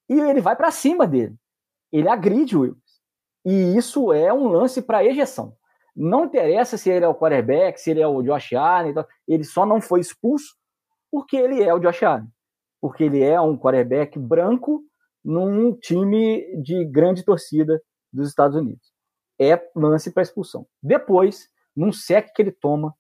e 0.09 0.20
ele 0.20 0.40
vai 0.40 0.57
para 0.57 0.70
cima 0.70 1.07
dele. 1.07 1.37
Ele 1.92 2.09
agride 2.09 2.57
o 2.57 2.61
Wilkins. 2.61 2.84
E 3.44 3.76
isso 3.76 4.12
é 4.12 4.33
um 4.33 4.48
lance 4.48 4.80
para 4.80 5.04
ejeção. 5.04 5.54
Não 5.94 6.24
interessa 6.24 6.76
se 6.76 6.90
ele 6.90 7.04
é 7.04 7.09
o 7.09 7.14
quarterback, 7.14 7.80
se 7.80 7.90
ele 7.90 8.00
é 8.00 8.07
o 8.07 8.22
Josh 8.22 8.52
Allen, 8.54 8.94
ele 9.28 9.44
só 9.44 9.64
não 9.64 9.80
foi 9.80 10.00
expulso 10.00 10.57
porque 11.11 11.37
ele 11.37 11.62
é 11.62 11.72
o 11.72 11.78
Josh 11.78 12.02
Allen. 12.02 12.26
Porque 12.80 13.04
ele 13.04 13.22
é 13.22 13.40
um 13.40 13.57
quarterback 13.57 14.18
branco 14.18 14.83
num 15.24 15.72
time 15.72 16.44
de 16.61 16.85
grande 16.85 17.24
torcida 17.24 17.80
dos 18.12 18.28
Estados 18.28 18.57
Unidos. 18.57 18.92
É 19.40 19.61
lance 19.74 20.11
para 20.11 20.22
expulsão. 20.22 20.66
Depois, 20.83 21.48
num 21.76 21.92
sec 21.92 22.33
que 22.35 22.42
ele 22.42 22.52
toma 22.52 22.94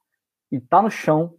e 0.50 0.60
tá 0.60 0.80
no 0.80 0.90
chão, 0.90 1.34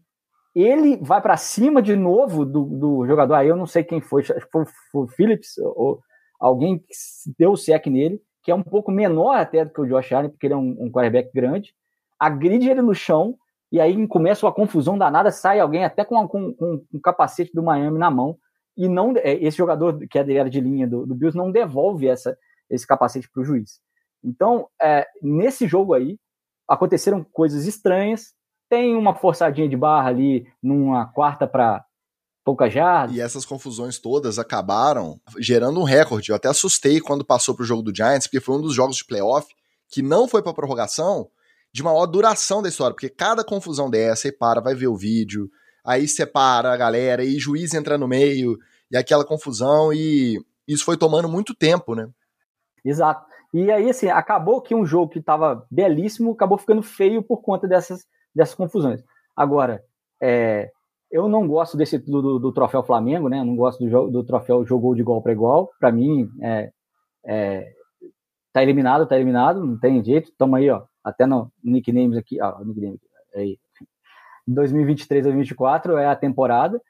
ele 0.54 0.98
vai 0.98 1.22
para 1.22 1.36
cima 1.38 1.82
de 1.82 1.96
novo 1.96 2.46
do, 2.46 2.64
do, 2.64 3.08
jogador. 3.08 3.36
Aí 3.36 3.48
eu 3.48 3.56
não 3.56 3.66
sei 3.66 3.84
quem 3.84 4.00
foi, 4.00 4.24
foi, 4.24 4.66
foi 4.92 5.04
o 5.04 5.08
Phillips 5.08 5.58
ou 5.58 6.00
alguém 6.40 6.80
que 6.80 6.94
deu 7.38 7.52
o 7.52 7.58
sec 7.58 7.88
nele, 7.88 8.22
que 8.46 8.52
é 8.52 8.56
um 8.56 8.62
pouco 8.62 8.92
menor 8.92 9.36
até 9.36 9.66
do 9.66 9.72
que 9.72 9.82
o 9.82 9.88
Josh 9.88 10.14
Allen, 10.14 10.30
porque 10.30 10.46
ele 10.46 10.54
é 10.54 10.58
um, 10.58 10.78
um 10.80 10.92
quarterback 10.92 11.32
grande. 11.34 11.74
Agride 12.20 12.70
ele 12.70 12.84
no 12.84 12.94
chão 12.94 13.36
e 13.72 13.82
aí 13.82 14.08
começa 14.08 14.46
uma 14.46 14.54
confusão 14.54 14.96
danada, 15.00 15.32
sai 15.32 15.60
alguém 15.60 15.84
até 15.84 16.06
com, 16.06 16.28
com, 16.28 16.54
com 16.54 16.86
um 16.94 17.00
capacete 17.00 17.52
do 17.56 17.64
Miami 17.64 17.98
na 17.98 18.12
mão 18.12 18.38
e 18.78 18.88
não 18.88 19.16
é, 19.18 19.34
esse 19.34 19.58
jogador 19.58 19.98
que 20.08 20.20
é 20.20 20.24
de 20.24 20.62
linha 20.62 20.88
do, 20.88 21.08
do 21.08 21.16
Bills 21.16 21.36
não 21.36 21.52
devolve 21.52 22.08
essa, 22.08 22.38
esse 22.70 22.86
capacete 22.86 23.28
para 23.32 23.42
o 23.42 23.44
juiz. 23.44 23.82
Então, 24.24 24.68
é, 24.80 25.08
nesse 25.24 25.68
jogo 25.68 25.96
aí, 25.96 26.20
aconteceram 26.68 27.26
coisas 27.34 27.66
estranhas. 27.66 28.36
Tem 28.70 28.96
uma 28.96 29.16
forçadinha 29.16 29.68
de 29.68 29.76
barra 29.76 30.10
ali 30.10 30.48
numa 30.62 31.08
quarta 31.08 31.48
para 31.48 31.84
pouca 32.46 32.70
jardas. 32.70 33.16
E 33.16 33.20
essas 33.20 33.44
confusões 33.44 33.98
todas 33.98 34.38
acabaram 34.38 35.20
gerando 35.40 35.80
um 35.80 35.84
recorde. 35.84 36.30
Eu 36.30 36.36
até 36.36 36.48
assustei 36.48 37.02
quando 37.02 37.26
passou 37.26 37.56
para 37.56 37.64
o 37.64 37.66
jogo 37.66 37.82
do 37.82 37.94
Giants, 37.94 38.28
porque 38.28 38.40
foi 38.40 38.56
um 38.56 38.62
dos 38.62 38.76
jogos 38.76 38.98
de 38.98 39.04
playoff 39.04 39.48
que 39.90 40.04
não 40.04 40.28
foi 40.28 40.44
para 40.44 40.54
prorrogação 40.54 41.28
de 41.74 41.84
maior 41.84 42.06
duração 42.06 42.62
da 42.62 42.70
história, 42.70 42.94
porque 42.94 43.10
cada 43.10 43.44
confusão 43.44 43.90
dessa, 43.90 44.30
e 44.30 44.32
para, 44.32 44.62
vai 44.62 44.74
ver 44.74 44.88
o 44.88 44.96
vídeo, 44.96 45.50
aí 45.84 46.08
separa 46.08 46.72
a 46.72 46.78
galera, 46.78 47.22
e 47.22 47.38
juiz 47.38 47.74
entra 47.74 47.98
no 47.98 48.08
meio, 48.08 48.58
e 48.90 48.96
aquela 48.96 49.26
confusão, 49.26 49.92
e 49.92 50.40
isso 50.66 50.86
foi 50.86 50.96
tomando 50.96 51.28
muito 51.28 51.54
tempo, 51.54 51.94
né? 51.94 52.08
Exato. 52.84 53.26
E 53.54 53.70
aí, 53.70 53.90
assim, 53.90 54.08
acabou 54.08 54.62
que 54.62 54.74
um 54.74 54.86
jogo 54.86 55.12
que 55.12 55.20
estava 55.20 55.66
belíssimo 55.70 56.32
acabou 56.32 56.58
ficando 56.58 56.82
feio 56.82 57.22
por 57.22 57.42
conta 57.42 57.68
dessas, 57.68 58.06
dessas 58.34 58.56
confusões. 58.56 59.04
Agora, 59.36 59.84
é, 60.22 60.72
eu 61.16 61.30
não 61.30 61.48
gosto 61.48 61.78
desse 61.78 61.98
do, 61.98 62.22
do, 62.22 62.40
do, 62.40 62.52
troféu 62.52 62.84
Flamengo, 62.84 63.30
né? 63.30 63.40
Eu 63.40 63.46
não 63.46 63.56
gosto 63.56 63.82
do, 63.86 64.12
do 64.12 64.24
troféu 64.26 64.66
jogou 64.66 64.94
de 64.94 65.00
igual 65.00 65.22
para 65.22 65.32
igual. 65.32 65.72
Para 65.80 65.90
mim, 65.90 66.30
é, 66.42 66.70
é, 67.26 67.72
tá 68.52 68.62
eliminado, 68.62 69.08
tá 69.08 69.16
eliminado, 69.16 69.66
não 69.66 69.80
tem 69.80 70.04
jeito. 70.04 70.30
Tamo 70.38 70.58
aí, 70.58 70.70
ó, 70.70 70.84
até 71.02 71.26
no 71.26 71.50
nicknames 71.64 72.18
aqui, 72.18 72.42
ó, 72.42 72.62
nickname 72.66 73.00
aí, 73.34 73.58
2023 74.46 75.24
2024 75.24 75.98
é 75.98 76.06
a 76.06 76.18
temporada. 76.18 76.82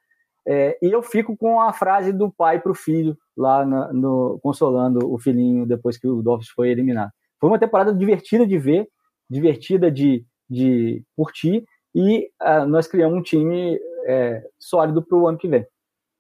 É, 0.48 0.76
e 0.82 0.88
eu 0.88 1.04
fico 1.04 1.38
com 1.38 1.62
a 1.62 1.72
frase 1.72 2.12
do 2.12 2.32
pai 2.32 2.60
para 2.60 2.72
o 2.72 2.76
filho, 2.76 3.16
lá 3.38 3.64
no, 3.64 3.94
no, 3.94 4.40
consolando 4.42 5.08
o 5.08 5.20
filhinho 5.20 5.68
depois 5.68 6.00
que 6.00 6.08
o 6.08 6.24
Dolphins 6.24 6.50
foi 6.50 6.70
eliminado. 6.70 7.12
Foi 7.40 7.48
uma 7.48 7.60
temporada 7.60 7.94
divertida 7.94 8.48
de 8.48 8.58
ver, 8.58 8.88
divertida 9.30 9.92
de, 9.92 10.26
de 10.50 11.04
curtir, 11.16 11.64
e 11.94 12.28
uh, 12.42 12.66
nós 12.68 12.88
criamos 12.88 13.18
um 13.18 13.22
time 13.22 13.80
é, 14.06 14.44
sólido 14.60 15.04
para 15.04 15.18
o 15.18 15.28
ano 15.28 15.38
que 15.38 15.48
vem. 15.48 15.66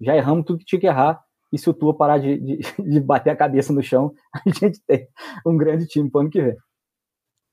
Já 0.01 0.15
erramos 0.15 0.45
tudo 0.45 0.59
que 0.59 0.65
tinha 0.65 0.79
que 0.79 0.87
errar, 0.87 1.23
e 1.51 1.57
se 1.57 1.69
o 1.69 1.73
Tua 1.73 1.95
parar 1.95 2.17
de, 2.17 2.37
de, 2.37 2.57
de 2.83 2.99
bater 2.99 3.29
a 3.29 3.35
cabeça 3.35 3.71
no 3.71 3.81
chão, 3.81 4.13
a 4.33 4.49
gente 4.49 4.81
tem 4.85 5.07
um 5.45 5.55
grande 5.55 5.87
time 5.87 6.09
para 6.09 6.19
o 6.19 6.21
ano 6.21 6.29
que 6.29 6.41
vem. 6.41 6.55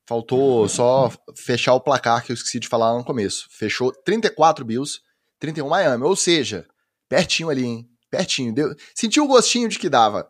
Faltou 0.08 0.68
só 0.68 1.10
fechar 1.36 1.74
o 1.74 1.80
placar 1.80 2.24
que 2.24 2.32
eu 2.32 2.34
esqueci 2.34 2.58
de 2.58 2.68
falar 2.68 2.96
no 2.96 3.04
começo. 3.04 3.46
Fechou 3.50 3.92
34 4.04 4.64
Bills, 4.64 5.00
31 5.38 5.68
Miami. 5.68 6.02
Ou 6.02 6.16
seja, 6.16 6.66
pertinho 7.08 7.48
ali, 7.48 7.64
hein? 7.64 7.88
Pertinho. 8.10 8.52
Deu... 8.52 8.74
Sentiu 8.94 9.24
o 9.24 9.28
gostinho 9.28 9.68
de 9.68 9.78
que 9.78 9.88
dava. 9.88 10.28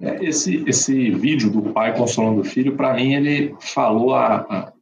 É, 0.00 0.24
esse, 0.24 0.64
esse 0.68 1.10
vídeo 1.10 1.50
do 1.50 1.72
pai 1.72 1.96
consolando 1.96 2.40
o 2.40 2.44
filho, 2.44 2.76
para 2.76 2.94
mim, 2.94 3.14
ele 3.14 3.54
falou 3.60 4.14
a, 4.14 4.36
a, 4.36 4.72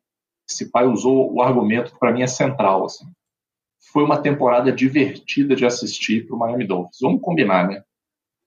Esse 0.48 0.70
pai 0.70 0.86
usou 0.86 1.34
o 1.34 1.42
argumento 1.42 1.92
que 1.92 1.98
para 1.98 2.12
mim 2.12 2.22
é 2.22 2.26
central. 2.26 2.86
Assim. 2.86 3.04
Foi 3.92 4.04
uma 4.04 4.20
temporada 4.20 4.72
divertida 4.72 5.54
de 5.54 5.64
assistir 5.64 6.26
para 6.26 6.36
o 6.36 6.38
Miami 6.38 6.66
Dolphins. 6.66 6.98
Vamos 7.00 7.22
combinar, 7.22 7.68
né? 7.68 7.82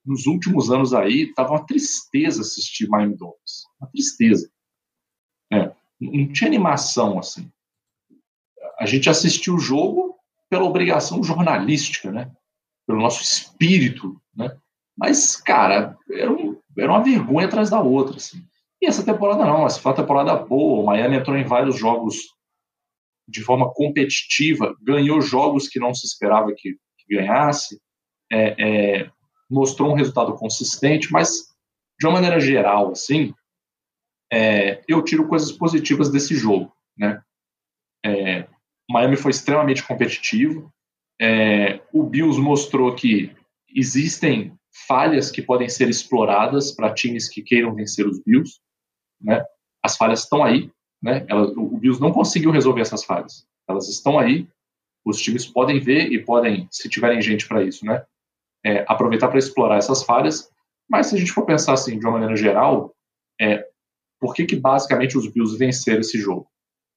Nos 0.04 0.26
últimos 0.26 0.70
anos 0.70 0.92
aí, 0.92 1.32
tava 1.32 1.52
uma 1.52 1.66
tristeza 1.66 2.42
assistir 2.42 2.88
Miami 2.88 3.16
Dolphins. 3.16 3.64
Uma 3.80 3.88
tristeza. 3.90 4.50
É, 5.52 5.72
não 6.00 6.32
tinha 6.32 6.48
animação, 6.48 7.18
assim. 7.18 7.50
A 8.78 8.86
gente 8.86 9.08
assistiu 9.08 9.54
o 9.54 9.60
jogo 9.60 10.16
pela 10.50 10.64
obrigação 10.64 11.22
jornalística, 11.22 12.10
né? 12.10 12.30
Pelo 12.86 13.00
nosso 13.00 13.22
espírito, 13.22 14.20
né? 14.34 14.56
Mas, 14.96 15.36
cara, 15.36 15.96
era, 16.10 16.30
um, 16.30 16.58
era 16.76 16.90
uma 16.90 17.02
vergonha 17.02 17.46
atrás 17.46 17.70
da 17.70 17.80
outra, 17.80 18.16
assim. 18.16 18.44
E 18.80 18.86
essa 18.86 19.04
temporada 19.04 19.44
não, 19.44 19.64
essa 19.64 19.80
foi 19.80 19.92
uma 19.92 19.96
temporada 19.96 20.34
boa. 20.34 20.82
O 20.82 20.86
Miami 20.86 21.16
entrou 21.16 21.36
em 21.36 21.44
vários 21.44 21.78
jogos 21.78 22.34
de 23.28 23.42
forma 23.42 23.72
competitiva, 23.72 24.76
ganhou 24.82 25.20
jogos 25.20 25.68
que 25.68 25.78
não 25.78 25.94
se 25.94 26.06
esperava 26.06 26.52
que, 26.56 26.72
que 26.98 27.16
ganhasse, 27.16 27.80
é, 28.30 29.00
é, 29.02 29.10
mostrou 29.50 29.90
um 29.90 29.94
resultado 29.94 30.34
consistente, 30.34 31.12
mas 31.12 31.52
de 31.98 32.06
uma 32.06 32.14
maneira 32.14 32.40
geral, 32.40 32.90
assim, 32.90 33.32
é, 34.32 34.82
eu 34.88 35.04
tiro 35.04 35.28
coisas 35.28 35.52
positivas 35.52 36.10
desse 36.10 36.34
jogo. 36.34 36.74
Né? 36.96 37.22
É, 38.04 38.48
Miami 38.90 39.16
foi 39.16 39.30
extremamente 39.30 39.86
competitivo. 39.86 40.72
É, 41.20 41.80
o 41.92 42.02
Bills 42.02 42.40
mostrou 42.40 42.94
que 42.94 43.34
existem 43.74 44.56
falhas 44.88 45.30
que 45.30 45.42
podem 45.42 45.68
ser 45.68 45.88
exploradas 45.88 46.72
para 46.72 46.94
times 46.94 47.28
que 47.28 47.42
queiram 47.42 47.74
vencer 47.74 48.06
os 48.06 48.22
Bills. 48.24 48.58
Né? 49.20 49.44
As 49.82 49.96
falhas 49.96 50.22
estão 50.22 50.42
aí. 50.42 50.70
Né? 51.02 51.24
Elas, 51.28 51.50
o 51.56 51.76
Bills 51.78 52.00
não 52.00 52.12
conseguiu 52.12 52.50
resolver 52.50 52.80
essas 52.80 53.04
falhas. 53.04 53.46
Elas 53.68 53.88
estão 53.88 54.18
aí. 54.18 54.46
Os 55.04 55.20
times 55.20 55.44
podem 55.44 55.80
ver 55.80 56.12
e 56.12 56.22
podem, 56.22 56.68
se 56.70 56.88
tiverem 56.88 57.20
gente 57.20 57.48
para 57.48 57.62
isso, 57.62 57.84
né? 57.84 58.04
É, 58.64 58.84
aproveitar 58.86 59.28
para 59.28 59.38
explorar 59.38 59.78
essas 59.78 60.04
falhas. 60.04 60.48
Mas 60.88 61.08
se 61.08 61.16
a 61.16 61.18
gente 61.18 61.32
for 61.32 61.44
pensar 61.44 61.72
assim 61.72 61.98
de 61.98 62.04
uma 62.04 62.12
maneira 62.12 62.36
geral, 62.36 62.94
é, 63.40 63.66
por 64.20 64.34
que, 64.34 64.44
que 64.44 64.54
basicamente 64.54 65.18
os 65.18 65.26
Bills 65.26 65.58
venceram 65.58 66.00
esse 66.00 66.20
jogo? 66.20 66.46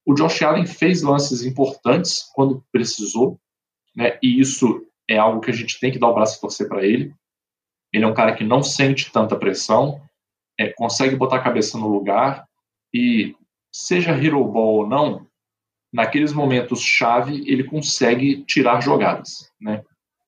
O 0.05 0.13
Josh 0.13 0.43
Allen 0.43 0.67
fez 0.67 1.01
lances 1.01 1.41
importantes 1.41 2.29
quando 2.35 2.63
precisou, 2.71 3.39
né? 3.95 4.19
E 4.21 4.39
isso 4.39 4.85
é 5.09 5.17
algo 5.17 5.41
que 5.41 5.49
a 5.49 5.53
gente 5.53 5.79
tem 5.79 5.91
que 5.91 5.97
dar 5.97 6.09
o 6.09 6.13
braço 6.13 6.37
a 6.37 6.41
torcer 6.41 6.67
para 6.67 6.85
ele. 6.85 7.11
Ele 7.91 8.03
é 8.03 8.07
um 8.07 8.13
cara 8.13 8.35
que 8.35 8.43
não 8.43 8.61
sente 8.61 9.11
tanta 9.11 9.35
pressão, 9.35 9.99
é, 10.59 10.71
consegue 10.73 11.15
botar 11.15 11.37
a 11.37 11.43
cabeça 11.43 11.77
no 11.77 11.87
lugar 11.87 12.47
e 12.93 13.35
seja 13.75 14.11
hero 14.11 14.43
ball 14.45 14.77
ou 14.77 14.87
não, 14.87 15.27
naqueles 15.91 16.31
momentos 16.31 16.81
chave 16.81 17.43
ele 17.45 17.65
consegue 17.65 18.43
tirar 18.45 18.81
jogadas, 18.81 19.51
né? 19.59 19.83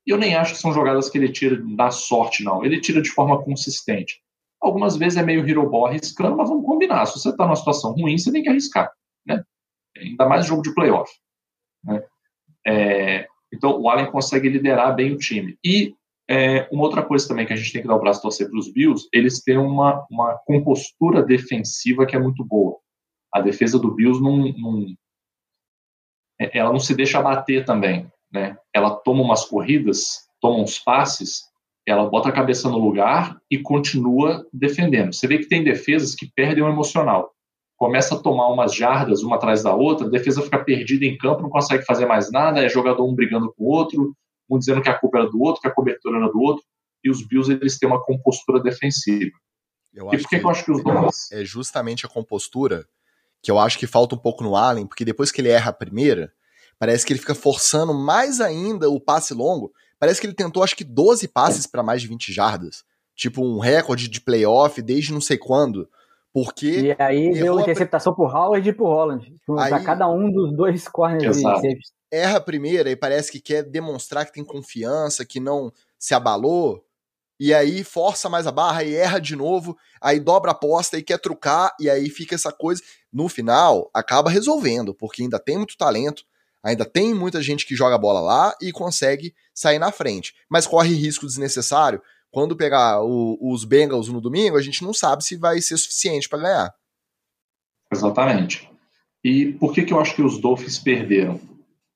Eu 0.06 0.18
nem 0.18 0.36
acho 0.36 0.54
que 0.54 0.60
são 0.60 0.74
jogadas 0.74 1.10
que 1.10 1.18
ele 1.18 1.32
tira 1.32 1.58
da 1.76 1.90
sorte, 1.90 2.44
não. 2.44 2.64
Ele 2.64 2.80
tira 2.80 3.02
de 3.02 3.10
forma 3.10 3.42
consistente. 3.44 4.22
Algumas 4.62 4.96
vezes 4.96 5.18
é 5.18 5.24
meio 5.24 5.48
hero 5.48 5.70
ball 5.70 5.86
arriscando, 5.86 6.36
mas 6.36 6.50
vamos 6.50 6.66
combinar. 6.66 7.06
Se 7.06 7.20
você 7.20 7.30
está 7.30 7.46
numa 7.46 7.56
situação 7.56 7.92
ruim, 7.92 8.18
você 8.18 8.32
tem 8.32 8.42
que 8.42 8.50
arriscar, 8.50 8.92
né? 9.26 9.44
Ainda 9.98 10.26
mais 10.26 10.46
jogo 10.46 10.62
de 10.62 10.74
playoff. 10.74 11.12
Né? 11.84 12.04
É, 12.66 13.28
então, 13.54 13.80
o 13.80 13.90
Allen 13.90 14.12
consegue 14.12 14.50
liderar 14.50 14.96
bem 14.96 15.12
o 15.12 15.18
time. 15.18 15.58
E 15.64 15.94
é, 16.30 16.68
uma 16.72 16.84
outra 16.84 17.02
coisa 17.02 17.28
também 17.28 17.46
que 17.46 17.54
a 17.54 17.56
gente 17.56 17.72
tem 17.72 17.82
que 17.82 17.88
dar 17.88 17.96
o 17.96 18.02
braço 18.02 18.22
torcer 18.22 18.50
para 18.50 18.60
os 18.60 18.72
Bills, 18.72 19.08
eles 19.14 19.42
têm 19.42 19.58
uma, 19.58 20.06
uma 20.10 20.38
compostura 20.46 21.22
defensiva 21.22 22.06
que 22.06 22.16
é 22.16 22.20
muito 22.20 22.44
boa. 22.46 22.78
A 23.34 23.42
defesa 23.42 23.80
do 23.80 23.94
Bills 23.94 24.22
não, 24.22 24.52
não 24.54 24.86
é, 26.40 26.58
ela 26.58 26.72
não 26.72 26.80
se 26.80 26.96
deixa 26.96 27.20
abater 27.20 27.66
também, 27.66 28.12
né? 28.32 28.58
Ela 28.74 28.96
toma 28.96 29.24
umas 29.24 29.46
corridas, 29.46 30.28
toma 30.40 30.62
uns 30.62 30.80
passes 30.80 31.48
ela 31.88 32.10
bota 32.10 32.28
a 32.28 32.34
cabeça 32.34 32.68
no 32.70 32.78
lugar 32.78 33.40
e 33.50 33.58
continua 33.58 34.46
defendendo. 34.52 35.14
Você 35.14 35.26
vê 35.26 35.38
que 35.38 35.48
tem 35.48 35.64
defesas 35.64 36.14
que 36.14 36.30
perdem 36.36 36.62
o 36.62 36.68
emocional. 36.68 37.32
Começa 37.78 38.16
a 38.16 38.20
tomar 38.20 38.50
umas 38.50 38.76
jardas 38.76 39.24
uma 39.24 39.38
atrás 39.38 39.64
da 39.64 39.74
outra, 39.74 40.06
a 40.06 40.10
defesa 40.10 40.42
fica 40.42 40.62
perdida 40.62 41.06
em 41.06 41.18
campo, 41.18 41.44
não 41.44 41.50
consegue 41.50 41.86
fazer 41.86 42.06
mais 42.06 42.30
nada, 42.30 42.62
é 42.62 42.68
jogador 42.68 43.08
um 43.08 43.16
brigando 43.16 43.54
com 43.54 43.64
o 43.64 43.68
outro, 43.68 44.14
um 44.50 44.60
dizendo 44.60 44.82
que 44.82 44.90
a 44.90 45.00
culpa 45.00 45.20
era 45.20 45.30
do 45.30 45.42
outro, 45.42 45.62
que 45.62 45.68
a 45.68 45.74
cobertura 45.74 46.18
era 46.18 46.28
do 46.28 46.42
outro, 46.42 46.64
e 47.04 47.10
os 47.10 47.26
Bills 47.26 47.50
eles 47.50 47.80
têm 47.80 47.88
uma 47.88 48.04
compostura 48.04 48.60
defensiva. 48.62 49.32
Eu 49.94 50.08
e 50.12 50.18
por 50.18 50.28
que, 50.28 50.40
que 50.40 50.46
eu 50.46 50.50
acho 50.50 50.66
que 50.66 50.72
os 50.72 50.84
dois... 50.84 51.32
É 51.32 51.46
justamente 51.46 52.06
a 52.06 52.10
compostura 52.10 52.86
que 53.48 53.52
eu 53.52 53.58
acho 53.58 53.80
que 53.80 53.88
falta 53.88 54.14
um 54.14 54.18
pouco 54.18 54.44
no 54.44 54.58
Allen, 54.58 54.86
porque 54.86 55.06
depois 55.06 55.32
que 55.32 55.40
ele 55.40 55.48
erra 55.48 55.70
a 55.70 55.74
primeira, 55.74 56.34
parece 56.78 57.06
que 57.06 57.14
ele 57.14 57.20
fica 57.22 57.34
forçando 57.34 57.94
mais 57.94 58.42
ainda 58.42 58.90
o 58.90 59.00
passe 59.00 59.34
longo, 59.34 59.72
Parece 60.00 60.22
que 60.22 60.28
ele 60.28 60.34
tentou, 60.34 60.64
acho 60.64 60.76
que 60.76 60.84
12 60.84 61.28
passes 61.28 61.66
para 61.66 61.84
mais 61.84 62.02
de 62.02 62.08
20 62.08 62.32
jardas. 62.32 62.84
Tipo, 63.16 63.44
um 63.44 63.60
recorde 63.60 64.08
de 64.08 64.22
playoff 64.22 64.82
desde 64.82 65.12
não 65.12 65.22
sei 65.22 65.38
quando. 65.38 65.90
Porque. 66.32 66.68
E 66.68 66.96
aí 67.00 67.34
deu 67.34 67.60
interceptação 67.60 68.14
a... 68.14 68.16
pro 68.16 68.26
Howard 68.26 68.70
e 68.70 68.74
pro 68.74 68.86
Holland. 68.86 69.26
Tipo, 69.26 69.58
aí... 69.58 69.70
Pra 69.70 69.84
cada 69.84 70.08
um 70.08 70.32
dos 70.32 70.56
dois 70.56 70.88
corners 70.88 71.42
Erra 72.12 72.38
a 72.38 72.42
primeira 72.42 72.90
e 72.90 72.96
parece 72.96 73.32
que 73.32 73.42
quer 73.42 73.64
demonstrar 73.64 74.26
que 74.26 74.34
tem 74.34 74.46
confiança, 74.46 75.26
que 75.26 75.40
não 75.40 75.72
se 75.98 76.14
abalou. 76.14 76.84
E 77.40 77.54
aí 77.54 77.84
força 77.84 78.30
mais 78.30 78.48
a 78.48 78.52
barra 78.52 78.84
e 78.84 78.96
erra 78.96 79.20
de 79.20 79.36
novo. 79.36 79.76
Aí 80.00 80.20
dobra 80.20 80.52
a 80.52 80.54
aposta 80.54 80.98
e 80.98 81.04
quer 81.04 81.20
trucar. 81.20 81.76
E 81.80 81.90
aí 81.90 82.10
fica 82.10 82.36
essa 82.36 82.52
coisa. 82.52 82.82
No 83.12 83.30
final, 83.30 83.90
acaba 83.94 84.30
resolvendo, 84.30 84.94
porque 84.94 85.24
ainda 85.24 85.40
tem 85.40 85.58
muito 85.58 85.78
talento 85.78 86.24
Ainda 86.68 86.86
tem 86.86 87.14
muita 87.14 87.42
gente 87.42 87.66
que 87.66 87.78
joga 87.78 87.98
bola 87.98 88.20
lá 88.20 88.54
e 88.62 88.74
consegue 88.74 89.34
sair 89.54 89.80
na 89.80 89.92
frente, 89.92 90.36
mas 90.50 90.68
corre 90.68 90.94
risco 90.94 91.26
desnecessário. 91.26 92.02
Quando 92.30 92.58
pegar 92.58 93.02
o, 93.02 93.38
os 93.42 93.64
Bengals 93.64 94.10
no 94.10 94.20
domingo, 94.20 94.58
a 94.58 94.62
gente 94.62 94.84
não 94.84 94.94
sabe 94.94 95.24
se 95.24 95.38
vai 95.38 95.62
ser 95.62 95.78
suficiente 95.78 96.28
para 96.28 96.40
ganhar. 96.40 96.76
Exatamente. 97.92 98.70
E 99.24 99.54
por 99.54 99.74
que, 99.74 99.84
que 99.84 99.94
eu 99.94 100.00
acho 100.02 100.14
que 100.14 100.22
os 100.22 100.40
Dolphins 100.42 100.78
perderam? 100.78 101.40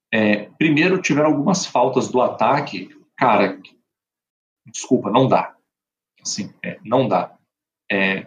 É, 0.10 0.50
primeiro, 0.58 1.02
tiveram 1.02 1.32
algumas 1.32 1.66
faltas 1.66 2.08
do 2.08 2.22
ataque. 2.22 2.90
Cara, 3.18 3.60
desculpa, 4.68 5.10
não 5.10 5.28
dá. 5.28 5.54
Assim, 6.22 6.54
é, 6.64 6.80
não 6.86 7.10
dá. 7.10 7.36
É, 7.92 8.26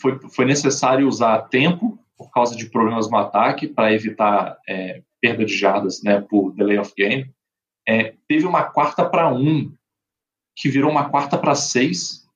foi, 0.00 0.18
foi 0.30 0.44
necessário 0.46 1.06
usar 1.06 1.42
tempo 1.42 1.93
causa 2.34 2.56
de 2.56 2.68
problemas 2.68 3.08
no 3.08 3.16
ataque 3.16 3.68
para 3.68 3.92
evitar 3.92 4.58
é, 4.68 5.02
perda 5.20 5.44
de 5.44 5.56
jardas 5.56 6.02
né, 6.02 6.20
por 6.20 6.52
delay 6.52 6.78
of 6.78 6.92
game. 6.96 7.32
É, 7.86 8.14
teve 8.26 8.44
uma 8.44 8.64
quarta 8.64 9.08
para 9.08 9.32
um, 9.32 9.72
que 10.56 10.68
virou 10.68 10.90
uma 10.90 11.08
quarta 11.08 11.38
para 11.38 11.54
seis, 11.54 12.28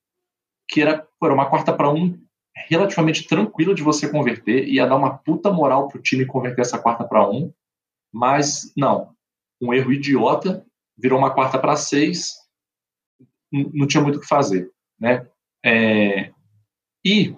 que 0.69 0.81
era, 0.81 1.07
era 1.23 1.35
uma 1.35 1.51
quarta 1.51 1.73
para 1.73 1.91
um 1.91 2.19
relativamente 2.69 3.27
tranquila 3.27 3.75
de 3.75 3.83
você 3.83 4.09
converter, 4.09 4.69
ia 4.69 4.87
dar 4.87 4.97
uma 4.97 5.17
puta 5.19 5.51
moral 5.51 5.89
pro 5.89 6.03
time 6.03 6.27
converter 6.27 6.63
essa 6.63 6.79
quarta 6.79 7.05
para 7.05 7.29
um, 7.29 7.53
mas 8.13 8.73
não, 8.77 9.15
um 9.61 9.73
erro 9.73 9.93
idiota, 9.93 10.65
virou 10.97 11.19
uma 11.19 11.33
quarta 11.33 11.59
para 11.59 11.77
seis, 11.77 12.35
não 13.53 13.87
tinha 13.87 14.03
muito 14.03 14.17
o 14.17 14.21
que 14.21 14.27
fazer, 14.27 14.71
né? 14.99 15.27
É, 15.65 16.33
e 17.05 17.37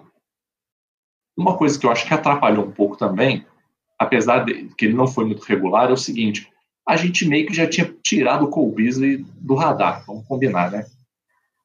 uma 1.41 1.57
coisa 1.57 1.79
que 1.79 1.85
eu 1.85 1.91
acho 1.91 2.07
que 2.07 2.13
atrapalhou 2.13 2.65
um 2.65 2.71
pouco 2.71 2.95
também 2.97 3.45
apesar 4.01 4.43
de 4.43 4.65
que 4.75 4.85
ele 4.85 4.95
não 4.95 5.07
foi 5.07 5.25
muito 5.25 5.43
regular, 5.43 5.91
é 5.91 5.93
o 5.93 5.97
seguinte: 5.97 6.49
a 6.87 6.95
gente 6.95 7.27
meio 7.27 7.45
que 7.45 7.53
já 7.53 7.67
tinha 7.67 7.93
tirado 8.03 8.45
o 8.45 8.49
Cole 8.49 8.73
Beasley 8.73 9.25
do 9.39 9.53
radar, 9.53 10.03
vamos 10.07 10.25
combinar, 10.25 10.71
né? 10.71 10.85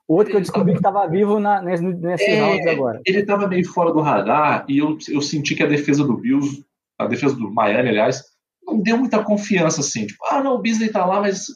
Outro 0.07 0.31
que 0.31 0.37
eu 0.37 0.41
descobri 0.41 0.73
que 0.73 0.79
estava 0.79 1.09
vivo 1.09 1.41
na, 1.41 1.61
nesse, 1.63 1.83
nesse 1.83 2.25
é, 2.25 2.41
round 2.41 2.69
agora. 2.69 3.01
Ele 3.05 3.21
estava 3.21 3.49
meio 3.49 3.67
fora 3.69 3.93
do 3.93 4.01
radar 4.01 4.65
e 4.69 4.79
eu, 4.79 4.97
eu 5.09 5.21
senti 5.21 5.57
que 5.57 5.65
a 5.65 5.67
defesa 5.67 6.05
do 6.05 6.17
Bills, 6.17 6.65
a 6.97 7.07
defesa 7.07 7.35
do 7.35 7.51
Miami, 7.51 7.89
aliás, 7.89 8.23
não 8.65 8.81
deu 8.81 8.99
muita 8.99 9.25
confiança 9.25 9.81
assim. 9.81 10.07
Tipo, 10.07 10.25
ah, 10.31 10.43
não, 10.43 10.55
o 10.55 10.59
Beasley 10.59 10.91
tá 10.91 11.05
lá, 11.05 11.21
mas. 11.21 11.47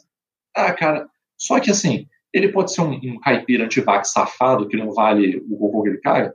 Ah, 0.57 0.73
cara. 0.73 1.07
Só 1.39 1.61
que 1.61 1.71
assim, 1.71 2.07
ele 2.33 2.49
pode 2.49 2.73
ser 2.73 2.81
um, 2.81 2.93
um 2.93 3.21
caipira 3.21 3.67
antivax 3.67 4.13
safado 4.13 4.67
que 4.67 4.77
não 4.77 4.93
vale 4.93 5.37
o 5.49 5.57
cocô 5.57 5.83
que 5.83 5.91
ele 5.91 5.99
caga, 5.99 6.35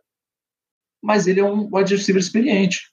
mas 1.02 1.28
ele 1.28 1.40
é 1.40 1.44
um 1.44 1.70
wide 1.72 1.96
receiver 1.96 2.22
experiente. 2.22 2.92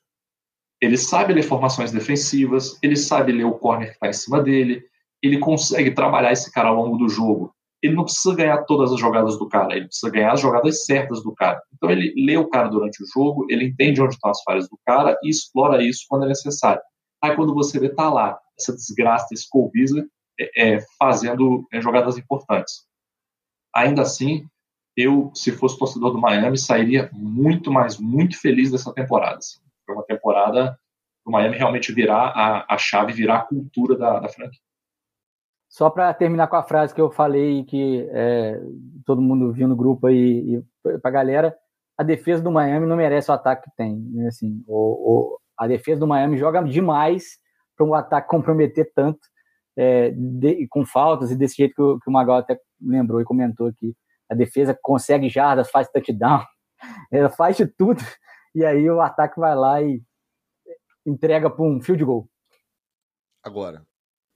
Ele 0.81 0.97
sabe 0.97 1.33
ler 1.33 1.43
formações 1.43 1.93
defensivas, 1.93 2.79
ele 2.83 2.97
sabe 2.97 3.33
ler 3.33 3.45
o 3.45 3.59
corner 3.59 3.89
que 3.89 3.95
está 3.95 4.09
em 4.09 4.13
cima 4.13 4.43
dele, 4.43 4.83
ele 5.23 5.39
consegue 5.39 5.93
trabalhar 5.93 6.33
esse 6.33 6.51
cara 6.53 6.69
ao 6.69 6.75
longo 6.75 6.97
do 6.97 7.09
jogo 7.09 7.55
ele 7.83 7.95
não 7.95 8.05
precisa 8.05 8.35
ganhar 8.35 8.63
todas 8.63 8.93
as 8.93 9.01
jogadas 9.01 9.37
do 9.37 9.49
cara, 9.49 9.77
ele 9.77 9.87
precisa 9.87 10.11
ganhar 10.11 10.33
as 10.33 10.41
jogadas 10.41 10.85
certas 10.85 11.23
do 11.23 11.35
cara. 11.35 11.61
Então 11.75 11.91
ele 11.91 12.15
lê 12.17 12.37
o 12.37 12.49
cara 12.49 12.69
durante 12.69 13.03
o 13.03 13.07
jogo, 13.13 13.45
ele 13.51 13.67
entende 13.67 14.01
onde 14.01 14.15
estão 14.15 14.31
as 14.31 14.41
falhas 14.43 14.69
do 14.69 14.79
cara 14.87 15.19
e 15.23 15.29
explora 15.29 15.83
isso 15.83 16.05
quando 16.09 16.25
é 16.25 16.29
necessário. 16.29 16.81
Aí 17.21 17.35
quando 17.35 17.53
você 17.53 17.81
vê, 17.81 17.89
tá 17.89 18.09
lá, 18.09 18.39
essa 18.59 18.73
desgraça, 18.73 19.27
esse 19.33 19.49
Cole 19.51 19.73
é, 20.39 20.75
é, 20.75 20.79
fazendo 20.97 21.67
é, 21.73 21.81
jogadas 21.81 22.17
importantes. 22.17 22.87
Ainda 23.75 24.03
assim, 24.03 24.47
eu, 24.97 25.31
se 25.35 25.53
fosse 25.53 25.79
torcedor 25.79 26.13
do 26.13 26.21
Miami, 26.21 26.59
sairia 26.59 27.11
muito 27.13 27.71
mais, 27.71 27.99
muito 27.99 28.39
feliz 28.41 28.71
dessa 28.71 28.93
temporada. 28.93 29.39
Assim. 29.39 29.61
Foi 29.87 29.95
uma 29.95 30.05
temporada 30.05 30.79
o 31.25 31.31
Miami 31.31 31.57
realmente 31.57 31.93
virar 31.93 32.33
a, 32.35 32.75
a 32.75 32.79
chave, 32.79 33.13
virar 33.13 33.37
a 33.37 33.45
cultura 33.45 33.97
da, 33.97 34.19
da 34.19 34.29
franquia. 34.29 34.61
Só 35.69 35.89
para 35.89 36.13
terminar 36.13 36.49
com 36.49 36.57
a 36.57 36.63
frase 36.63 36.95
que 36.95 37.01
eu 37.01 37.11
falei 37.11 37.65
que 37.65 38.07
é, 38.11 38.61
todo 39.07 39.23
mundo 39.23 39.53
viu 39.53 39.67
no 39.67 39.77
grupo 39.77 40.07
aí 40.07 40.57
e 40.57 40.99
para 40.99 41.11
galera, 41.11 41.57
a 41.97 42.03
defesa 42.03 42.43
do 42.43 42.51
Miami 42.51 42.87
não 42.87 42.97
merece 42.97 43.31
o 43.31 43.35
ataque 43.35 43.71
que 43.71 43.77
tem. 43.77 43.97
Né? 43.97 44.27
Assim, 44.27 44.63
o, 44.67 44.77
o, 44.77 45.39
a 45.57 45.67
defesa 45.67 46.01
do 46.01 46.07
Miami 46.07 46.37
joga 46.37 46.63
demais 46.63 47.39
para 47.77 47.87
um 47.87 47.95
ataque 47.95 48.29
comprometer 48.29 48.91
tanto, 48.95 49.21
é, 49.77 50.11
de, 50.11 50.67
com 50.69 50.85
faltas 50.85 51.31
e 51.31 51.37
desse 51.37 51.57
jeito 51.57 51.75
que 51.75 51.83
o, 51.83 51.99
que 52.01 52.11
o 52.11 52.13
Magal 52.13 52.37
até 52.37 52.59
lembrou 52.81 53.21
e 53.21 53.25
comentou 53.25 53.69
aqui. 53.69 53.95
A 54.33 54.35
defesa 54.35 54.77
consegue 54.81 55.29
jardas, 55.29 55.71
faz 55.71 55.89
touchdown, 55.91 56.43
ela 57.13 57.29
faz 57.29 57.57
de 57.57 57.67
tudo, 57.67 58.03
e 58.55 58.65
aí 58.65 58.89
o 58.89 59.01
ataque 59.01 59.39
vai 59.39 59.55
lá 59.55 59.83
e 59.83 60.03
entrega 61.07 61.51
para 61.51 61.65
um 61.65 61.81
field 61.83 62.03
goal. 62.03 62.29
Agora, 63.45 63.85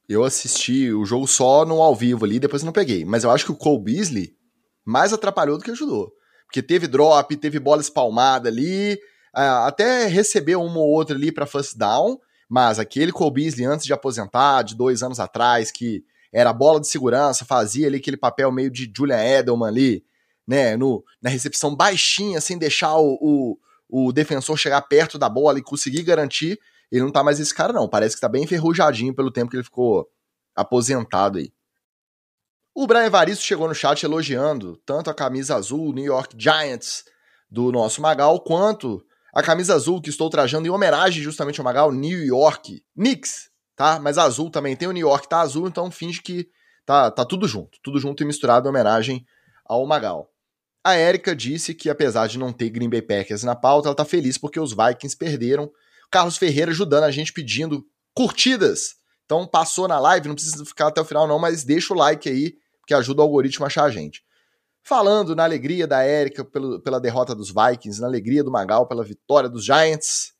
eu 0.08 0.22
assisti 0.22 0.92
o 0.92 1.04
jogo 1.06 1.26
só 1.26 1.64
no 1.64 1.80
ao 1.80 1.94
vivo 1.94 2.24
ali, 2.24 2.38
depois 2.38 2.62
não 2.62 2.72
peguei. 2.72 3.04
Mas 3.04 3.24
eu 3.24 3.30
acho 3.30 3.44
que 3.44 3.52
o 3.52 3.56
Cole 3.56 3.82
Beasley 3.82 4.36
mais 4.84 5.12
atrapalhou 5.12 5.56
do 5.56 5.64
que 5.64 5.70
ajudou. 5.70 6.12
Porque 6.46 6.62
teve 6.62 6.86
drop, 6.86 7.34
teve 7.36 7.58
bola 7.58 7.80
espalmada 7.80 8.48
ali, 8.48 8.98
até 9.32 10.06
recebeu 10.06 10.62
uma 10.62 10.78
ou 10.78 10.88
outra 10.88 11.16
ali 11.16 11.32
para 11.32 11.46
first 11.46 11.76
down, 11.76 12.18
mas 12.48 12.78
aquele 12.78 13.12
Cole 13.12 13.32
Beasley 13.32 13.66
antes 13.66 13.86
de 13.86 13.92
aposentar, 13.92 14.62
de 14.62 14.76
dois 14.76 15.02
anos 15.02 15.18
atrás, 15.18 15.70
que 15.70 16.04
era 16.32 16.52
bola 16.52 16.80
de 16.80 16.88
segurança, 16.88 17.44
fazia 17.44 17.86
ali 17.86 17.98
aquele 17.98 18.16
papel 18.16 18.50
meio 18.52 18.70
de 18.70 18.90
Julian 18.94 19.22
Edelman 19.22 19.68
ali, 19.68 20.04
né, 20.46 20.76
no, 20.76 21.04
na 21.20 21.28
recepção 21.28 21.74
baixinha, 21.74 22.40
sem 22.40 22.56
deixar 22.56 22.96
o, 22.96 23.18
o, 23.20 23.58
o 23.88 24.12
defensor 24.12 24.56
chegar 24.56 24.80
perto 24.82 25.18
da 25.18 25.28
bola 25.28 25.58
e 25.58 25.62
conseguir 25.62 26.02
garantir, 26.02 26.58
ele 26.90 27.02
não 27.02 27.10
tá 27.10 27.22
mais 27.22 27.40
esse 27.40 27.54
cara, 27.54 27.72
não. 27.72 27.88
Parece 27.88 28.14
que 28.14 28.20
tá 28.20 28.28
bem 28.28 28.44
enferrujadinho 28.44 29.14
pelo 29.14 29.30
tempo 29.30 29.50
que 29.50 29.56
ele 29.56 29.64
ficou 29.64 30.08
aposentado 30.54 31.38
aí. 31.38 31.52
O 32.74 32.86
Brian 32.86 33.06
Evaristo 33.06 33.42
chegou 33.42 33.66
no 33.66 33.74
chat 33.74 34.02
elogiando 34.04 34.76
tanto 34.84 35.10
a 35.10 35.14
camisa 35.14 35.56
azul 35.56 35.92
New 35.92 36.04
York 36.04 36.36
Giants 36.38 37.04
do 37.50 37.72
nosso 37.72 38.02
Magal, 38.02 38.38
quanto 38.40 39.02
a 39.34 39.42
camisa 39.42 39.74
azul 39.74 40.00
que 40.00 40.10
estou 40.10 40.28
trajando 40.28 40.66
em 40.66 40.70
homenagem 40.70 41.22
justamente 41.22 41.60
ao 41.60 41.64
Magal, 41.64 41.90
New 41.90 42.24
York 42.24 42.82
Knicks, 42.94 43.50
tá? 43.76 44.00
Mas 44.00 44.18
azul 44.18 44.50
também 44.50 44.74
tem 44.74 44.88
o 44.88 44.92
New 44.92 45.06
York, 45.06 45.28
tá 45.28 45.40
azul, 45.40 45.68
então 45.68 45.90
finge 45.90 46.22
que 46.22 46.48
tá, 46.84 47.10
tá 47.10 47.24
tudo 47.24 47.46
junto, 47.46 47.78
tudo 47.82 48.00
junto 48.00 48.22
e 48.22 48.26
misturado 48.26 48.66
em 48.66 48.70
homenagem 48.70 49.24
ao 49.64 49.86
Magal. 49.86 50.32
A 50.82 50.96
Erika 50.96 51.34
disse 51.34 51.74
que 51.74 51.90
apesar 51.90 52.26
de 52.28 52.38
não 52.38 52.52
ter 52.52 52.70
Green 52.70 52.88
Bay 52.88 53.02
Packers 53.02 53.42
na 53.42 53.54
pauta, 53.54 53.88
ela 53.88 53.94
tá 53.94 54.04
feliz 54.04 54.38
porque 54.38 54.58
os 54.58 54.70
Vikings 54.70 55.16
perderam 55.16 55.70
Carlos 56.10 56.36
Ferreira 56.36 56.70
ajudando 56.70 57.04
a 57.04 57.10
gente 57.10 57.32
pedindo 57.32 57.84
curtidas. 58.14 58.94
Então 59.24 59.46
passou 59.46 59.88
na 59.88 59.98
live, 59.98 60.28
não 60.28 60.36
precisa 60.36 60.64
ficar 60.64 60.86
até 60.86 61.00
o 61.00 61.04
final 61.04 61.26
não, 61.26 61.38
mas 61.38 61.64
deixa 61.64 61.92
o 61.92 61.96
like 61.96 62.28
aí, 62.28 62.54
que 62.86 62.94
ajuda 62.94 63.20
o 63.20 63.24
algoritmo 63.24 63.64
a 63.64 63.66
achar 63.66 63.84
a 63.84 63.90
gente. 63.90 64.24
Falando 64.80 65.34
na 65.34 65.42
alegria 65.42 65.84
da 65.84 66.02
Érica 66.04 66.44
pela 66.44 67.00
derrota 67.00 67.34
dos 67.34 67.48
Vikings, 67.52 68.00
na 68.00 68.06
alegria 68.06 68.44
do 68.44 68.52
Magal 68.52 68.86
pela 68.86 69.02
vitória 69.02 69.48
dos 69.48 69.64
Giants, 69.64 70.32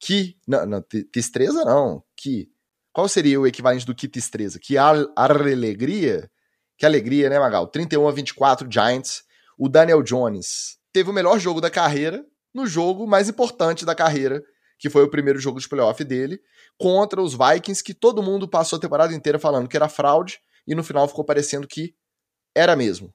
que... 0.00 0.38
Não, 0.48 0.64
não 0.64 0.82
tristeza 1.12 1.62
não, 1.66 2.02
que... 2.16 2.50
Qual 2.94 3.06
seria 3.08 3.38
o 3.38 3.46
equivalente 3.46 3.84
do 3.84 3.94
que 3.94 4.08
tristeza? 4.08 4.58
Que 4.58 4.78
alegria? 4.78 6.30
Que 6.78 6.86
alegria, 6.86 7.28
né, 7.28 7.38
Magal? 7.38 7.66
31 7.66 8.08
a 8.08 8.12
24 8.12 8.66
Giants. 8.70 9.22
O 9.58 9.68
Daniel 9.68 10.02
Jones 10.02 10.78
teve 10.92 11.10
o 11.10 11.12
melhor 11.12 11.38
jogo 11.38 11.60
da 11.60 11.70
carreira 11.70 12.24
no 12.54 12.66
jogo 12.66 13.06
mais 13.06 13.28
importante 13.28 13.84
da 13.84 13.94
carreira 13.94 14.42
que 14.78 14.90
foi 14.90 15.02
o 15.02 15.10
primeiro 15.10 15.38
jogo 15.38 15.60
de 15.60 15.68
playoff 15.68 16.02
dele, 16.04 16.40
contra 16.78 17.22
os 17.22 17.32
Vikings, 17.32 17.82
que 17.82 17.94
todo 17.94 18.22
mundo 18.22 18.48
passou 18.48 18.76
a 18.76 18.80
temporada 18.80 19.14
inteira 19.14 19.38
falando 19.38 19.68
que 19.68 19.76
era 19.76 19.88
fraude, 19.88 20.38
e 20.66 20.74
no 20.74 20.82
final 20.82 21.06
ficou 21.08 21.24
parecendo 21.24 21.66
que 21.66 21.94
era 22.54 22.74
mesmo. 22.74 23.12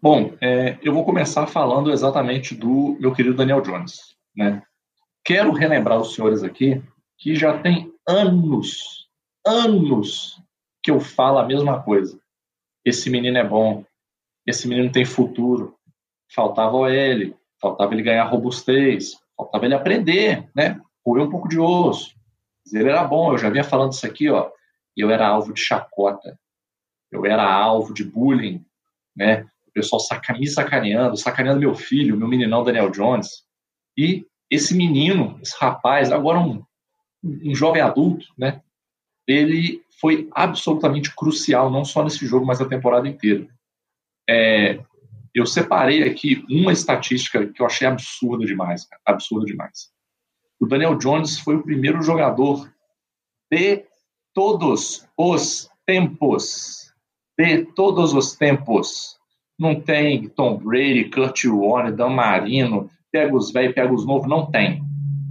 Bom, 0.00 0.34
é, 0.40 0.78
eu 0.82 0.92
vou 0.92 1.04
começar 1.04 1.46
falando 1.46 1.90
exatamente 1.90 2.54
do 2.54 2.96
meu 3.00 3.12
querido 3.12 3.36
Daniel 3.36 3.62
Jones. 3.62 4.14
Né? 4.36 4.62
Quero 5.24 5.52
relembrar 5.52 6.00
os 6.00 6.14
senhores 6.14 6.42
aqui 6.42 6.82
que 7.16 7.34
já 7.34 7.58
tem 7.58 7.93
anos, 8.06 9.08
anos 9.46 10.40
que 10.82 10.90
eu 10.90 11.00
falo 11.00 11.38
a 11.38 11.46
mesma 11.46 11.82
coisa. 11.82 12.20
Esse 12.84 13.08
menino 13.08 13.38
é 13.38 13.44
bom, 13.44 13.84
esse 14.46 14.68
menino 14.68 14.92
tem 14.92 15.04
futuro. 15.04 15.76
Faltava 16.34 16.76
o 16.76 16.86
L, 16.86 17.34
faltava 17.60 17.94
ele 17.94 18.02
ganhar 18.02 18.24
robustez, 18.24 19.14
faltava 19.36 19.64
ele 19.64 19.74
aprender, 19.74 20.48
né? 20.54 20.80
Roer 21.04 21.22
um 21.22 21.30
pouco 21.30 21.48
de 21.48 21.58
osso. 21.58 22.14
Ele 22.72 22.88
era 22.88 23.04
bom, 23.04 23.32
eu 23.32 23.38
já 23.38 23.50
vinha 23.50 23.64
falando 23.64 23.92
isso 23.92 24.06
aqui, 24.06 24.28
ó. 24.28 24.50
E 24.96 25.00
eu 25.00 25.10
era 25.10 25.26
alvo 25.26 25.52
de 25.52 25.60
chacota. 25.60 26.38
Eu 27.10 27.24
era 27.26 27.44
alvo 27.44 27.94
de 27.94 28.04
bullying, 28.04 28.64
né? 29.16 29.46
O 29.68 29.72
pessoal 29.72 30.00
saca, 30.00 30.34
me 30.34 30.46
sacaneando, 30.46 31.16
sacaneando 31.16 31.60
meu 31.60 31.74
filho, 31.74 32.16
meu 32.16 32.28
meninão 32.28 32.64
Daniel 32.64 32.90
Jones. 32.90 33.44
E 33.96 34.26
esse 34.50 34.74
menino, 34.74 35.38
esse 35.42 35.56
rapaz, 35.58 36.12
agora 36.12 36.38
um, 36.38 36.64
um 37.24 37.54
jovem 37.54 37.80
adulto, 37.80 38.26
né? 38.36 38.60
Ele 39.26 39.82
foi 40.00 40.28
absolutamente 40.32 41.14
crucial, 41.14 41.70
não 41.70 41.84
só 41.84 42.04
nesse 42.04 42.26
jogo, 42.26 42.44
mas 42.44 42.60
a 42.60 42.68
temporada 42.68 43.08
inteira. 43.08 43.48
É, 44.28 44.78
eu 45.34 45.46
separei 45.46 46.02
aqui 46.02 46.44
uma 46.48 46.72
estatística 46.72 47.46
que 47.46 47.60
eu 47.60 47.66
achei 47.66 47.86
absurda 47.86 48.44
demais, 48.44 48.84
cara, 48.84 49.00
absurda 49.06 49.46
demais. 49.46 49.90
O 50.60 50.66
Daniel 50.66 50.96
Jones 50.96 51.38
foi 51.38 51.56
o 51.56 51.62
primeiro 51.62 52.02
jogador 52.02 52.70
de 53.50 53.84
todos 54.34 55.08
os 55.16 55.70
tempos, 55.86 56.92
de 57.38 57.64
todos 57.64 58.12
os 58.12 58.36
tempos. 58.36 59.18
Não 59.58 59.80
tem 59.80 60.28
Tom 60.28 60.58
Brady, 60.58 61.10
Kurt 61.10 61.44
Warner, 61.44 61.94
Dan 61.94 62.10
Marino, 62.10 62.90
pega 63.10 63.34
os 63.34 63.52
velhos, 63.52 63.74
pega 63.74 63.92
os 63.92 64.06
novos, 64.06 64.28
não 64.28 64.50
tem. 64.50 64.83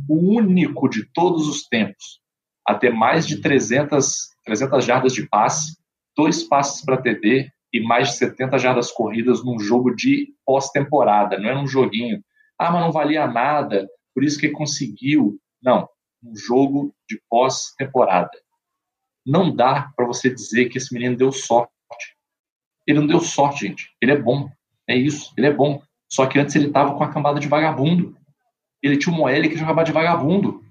O 0.08 0.38
único 0.38 0.90
de 0.90 1.06
todos 1.14 1.48
os 1.48 1.68
tempos 1.68 2.22
a 2.66 2.76
ter 2.76 2.92
mais 2.92 3.28
de 3.28 3.42
300, 3.42 4.30
300 4.46 4.86
jardas 4.86 5.14
de 5.14 5.28
passe, 5.28 5.78
dois 6.16 6.44
passes 6.44 6.84
para 6.84 7.02
TD 7.02 7.52
e 7.74 7.82
mais 7.82 8.10
de 8.10 8.18
70 8.18 8.58
jardas 8.58 8.92
corridas 8.92 9.44
num 9.44 9.60
jogo 9.60 9.96
de 9.96 10.34
pós-temporada, 10.46 11.40
não 11.40 11.50
é 11.50 11.58
um 11.58 11.68
joguinho. 11.68 12.24
Ah, 12.58 12.72
mas 12.72 12.82
não 12.82 12.92
valia 12.92 13.28
nada, 13.28 13.88
por 14.14 14.24
isso 14.24 14.40
que 14.40 14.50
conseguiu. 14.50 15.40
Não, 15.62 15.90
um 16.24 16.36
jogo 16.36 16.96
de 17.10 17.20
pós-temporada. 17.30 18.32
Não 19.26 19.54
dá 19.54 19.92
para 19.96 20.06
você 20.06 20.30
dizer 20.30 20.70
que 20.70 20.78
esse 20.78 20.94
menino 20.94 21.18
deu 21.18 21.32
sorte. 21.32 21.72
Ele 22.86 23.00
não 23.00 23.08
deu 23.08 23.20
sorte, 23.20 23.68
gente. 23.68 23.90
Ele 24.02 24.12
é 24.12 24.18
bom. 24.18 24.50
É 24.88 24.96
isso, 24.96 25.34
ele 25.38 25.48
é 25.48 25.54
bom. 25.54 25.82
Só 26.10 26.28
que 26.28 26.38
antes 26.38 26.56
ele 26.56 26.68
estava 26.68 26.96
com 26.96 27.04
a 27.04 27.12
cambada 27.12 27.40
de 27.40 27.48
vagabundo. 27.48 28.16
Ele 28.84 28.98
tinha 28.98 29.16
um 29.16 29.22
OL 29.22 29.42
que 29.44 29.58
jogava 29.58 29.84
de 29.84 29.92
vagabundo. 29.92 30.62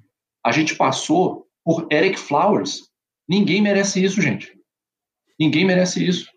A 0.45 0.53
gente 0.53 0.77
passou 0.77 1.47
por 1.65 1.87
Eric 1.91 2.19
Flowers. 2.19 2.91
Ninguém 3.29 3.63
merece 3.63 4.05
isso, 4.05 4.21
gente. 4.21 4.57
Ninguém 5.41 5.65
merece 5.65 6.07
isso 6.07 6.31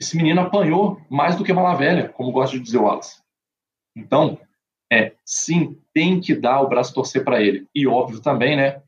esse 0.00 0.16
menino 0.16 0.40
apanhou 0.40 0.98
mais 1.10 1.36
do 1.36 1.44
que 1.44 1.52
mala 1.52 1.74
velha, 1.74 2.08
como 2.08 2.32
gosta 2.32 2.56
de 2.56 2.62
dizer 2.62 2.78
o 2.78 2.84
Wallace. 2.84 3.20
Então, 3.94 4.38
é, 4.90 5.14
sim, 5.26 5.78
tem 5.92 6.18
que 6.18 6.34
dar 6.34 6.62
o 6.62 6.68
braço 6.68 6.94
torcer 6.94 7.22
para 7.22 7.42
ele. 7.42 7.68
E 7.74 7.86
óbvio 7.86 8.20
também, 8.20 8.56
né, 8.56 8.82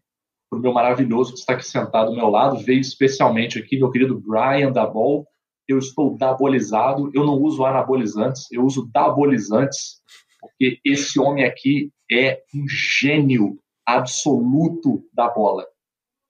para 0.51 0.59
o 0.59 0.63
meu 0.63 0.73
maravilhoso 0.73 1.35
que 1.35 1.39
está 1.39 1.53
aqui 1.53 1.67
sentado 1.67 2.09
ao 2.09 2.17
meu 2.17 2.29
lado, 2.29 2.57
veio 2.59 2.81
especialmente 2.81 3.59
aqui 3.59 3.79
meu 3.79 3.91
querido 3.91 4.19
Brian 4.19 4.73
da 4.73 4.87
Ball. 4.87 5.27
Eu 5.69 5.79
estou 5.79 6.17
dabolizado, 6.17 7.11
eu 7.15 7.27
não 7.27 7.35
uso 7.35 7.65
anabolizantes, 7.65 8.51
eu 8.51 8.65
uso 8.65 8.91
dabolizantes, 8.91 10.01
porque 10.43 10.81
esse 10.85 11.21
homem 11.21 11.45
aqui 11.45 11.93
é 12.11 12.43
um 12.53 12.69
gênio 12.69 13.59
absoluto 13.87 15.09
da 15.13 15.29
bola. 15.29 15.65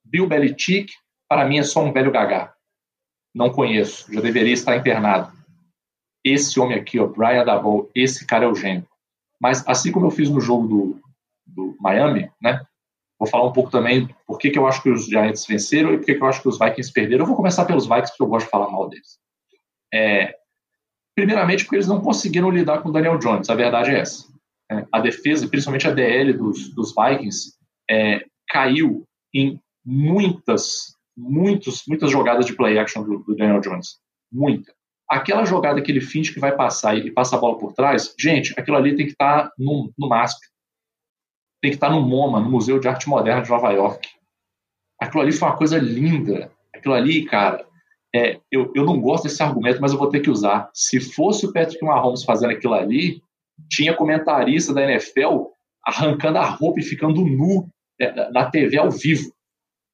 Bill 0.05 0.29
Belichick, 0.29 0.93
para 1.27 1.47
mim, 1.47 1.59
é 1.59 1.63
só 1.63 1.83
um 1.83 1.93
velho 1.93 2.13
gagá. 2.13 2.55
Não 3.35 3.51
conheço, 3.51 4.13
já 4.13 4.21
deveria 4.21 4.53
estar 4.53 4.77
internado. 4.77 5.33
Esse 6.23 6.61
homem 6.61 6.79
aqui, 6.79 7.01
ó, 7.01 7.07
Brian 7.07 7.45
Dabol, 7.45 7.91
esse 7.95 8.27
cara 8.27 8.45
é 8.45 8.49
o 8.49 8.55
gênio. 8.55 8.87
Mas 9.41 9.67
assim 9.67 9.91
como 9.91 10.07
eu 10.07 10.11
fiz 10.11 10.29
no 10.29 10.41
jogo 10.41 10.69
do, 10.69 11.01
do 11.47 11.77
Miami, 11.81 12.31
né? 12.41 12.61
Vou 13.19 13.29
falar 13.29 13.47
um 13.47 13.53
pouco 13.53 13.71
também 13.71 14.09
por 14.27 14.39
que, 14.39 14.51
que 14.51 14.59
eu 14.59 14.67
acho 14.67 14.83
que 14.83 14.91
os 14.91 15.07
Giants 15.07 15.47
venceram 15.47 15.95
e 15.95 15.97
por 15.97 16.05
que, 16.05 16.15
que 16.15 16.23
eu 16.23 16.27
acho 16.27 16.43
que 16.43 16.49
os 16.49 16.59
Vikings 16.59 16.93
perderam. 16.93 17.23
Eu 17.23 17.29
vou 17.29 17.37
começar 17.37 17.65
pelos 17.65 17.87
Vikings 17.87 18.11
porque 18.11 18.23
eu 18.23 18.27
gosto 18.27 18.45
de 18.47 18.51
falar 18.51 18.71
mal 18.71 18.89
deles. 18.89 19.19
É, 19.93 20.35
primeiramente 21.15 21.65
porque 21.65 21.77
eles 21.77 21.89
não 21.89 22.01
conseguiram 22.01 22.51
lidar 22.51 22.83
com 22.83 22.89
o 22.89 22.93
Daniel 22.93 23.19
Jones, 23.19 23.51
a 23.51 23.55
verdade 23.55 23.91
é 23.91 24.01
essa. 24.01 24.27
É, 24.71 24.87
a 24.91 25.01
defesa, 25.01 25.49
principalmente 25.49 25.87
a 25.87 25.93
DL 25.93 26.33
dos, 26.33 26.71
dos 26.75 26.95
Vikings, 26.95 27.55
é, 27.91 28.25
caiu 28.49 29.05
em 29.35 29.61
muitas, 29.85 30.97
muitos, 31.17 31.83
muitas 31.87 32.11
jogadas 32.11 32.47
de 32.47 32.55
play 32.55 32.79
action 32.79 33.03
do, 33.03 33.19
do 33.19 33.37
Daniel 33.37 33.61
Jones. 33.61 33.99
Muita. 34.31 34.73
Aquela 35.09 35.45
jogada 35.45 35.83
que 35.83 35.91
ele 35.91 36.01
finge 36.01 36.33
que 36.33 36.41
vai 36.41 36.57
passar 36.57 36.97
e 36.97 37.11
passa 37.11 37.37
a 37.37 37.39
bola 37.39 37.59
por 37.59 37.75
trás, 37.75 38.15
gente, 38.19 38.55
aquilo 38.59 38.77
ali 38.77 38.97
tem 38.97 39.07
que 39.07 39.13
estar 39.13 39.45
tá 39.45 39.53
no, 39.59 39.93
no 39.99 40.09
MASP. 40.09 40.41
Tem 41.61 41.71
que 41.71 41.77
estar 41.77 41.89
tá 41.89 41.95
no 41.95 42.01
MoMA, 42.01 42.41
no 42.41 42.51
Museu 42.51 42.81
de 42.81 42.89
Arte 42.89 43.09
Moderna 43.09 43.43
de 43.43 43.51
Nova 43.51 43.71
York. 43.73 44.09
Aquilo 44.99 45.23
ali 45.23 45.33
foi 45.33 45.49
uma 45.49 45.57
coisa 45.57 45.79
linda. 45.79 46.51
Aquilo 46.75 46.95
ali, 46.95 47.25
cara, 47.27 47.67
é, 48.15 48.39
eu, 48.51 48.71
eu 48.75 48.85
não 48.85 49.01
gosto 49.01 49.25
desse 49.25 49.43
argumento, 49.43 49.81
mas 49.81 49.93
eu 49.93 49.99
vou 49.99 50.09
ter 50.09 50.21
que 50.21 50.31
usar. 50.31 50.71
Se 50.75 51.01
fosse 51.01 51.47
o 51.47 51.53
Patrick 51.53 51.83
Mahomes 51.85 52.25
fazendo 52.25 52.51
aquilo 52.51 52.75
ali, 52.75 53.23
tinha 53.71 53.97
comentarista 53.97 54.75
da 54.75 54.83
NFL 54.83 55.47
arrancando 55.85 56.39
a 56.39 56.45
roupa 56.45 56.81
e 56.81 56.85
ficando 56.85 57.25
nu 57.25 57.69
é, 58.01 58.31
na 58.31 58.51
TV 58.51 58.79
ao 58.79 58.91
vivo. 58.91 59.33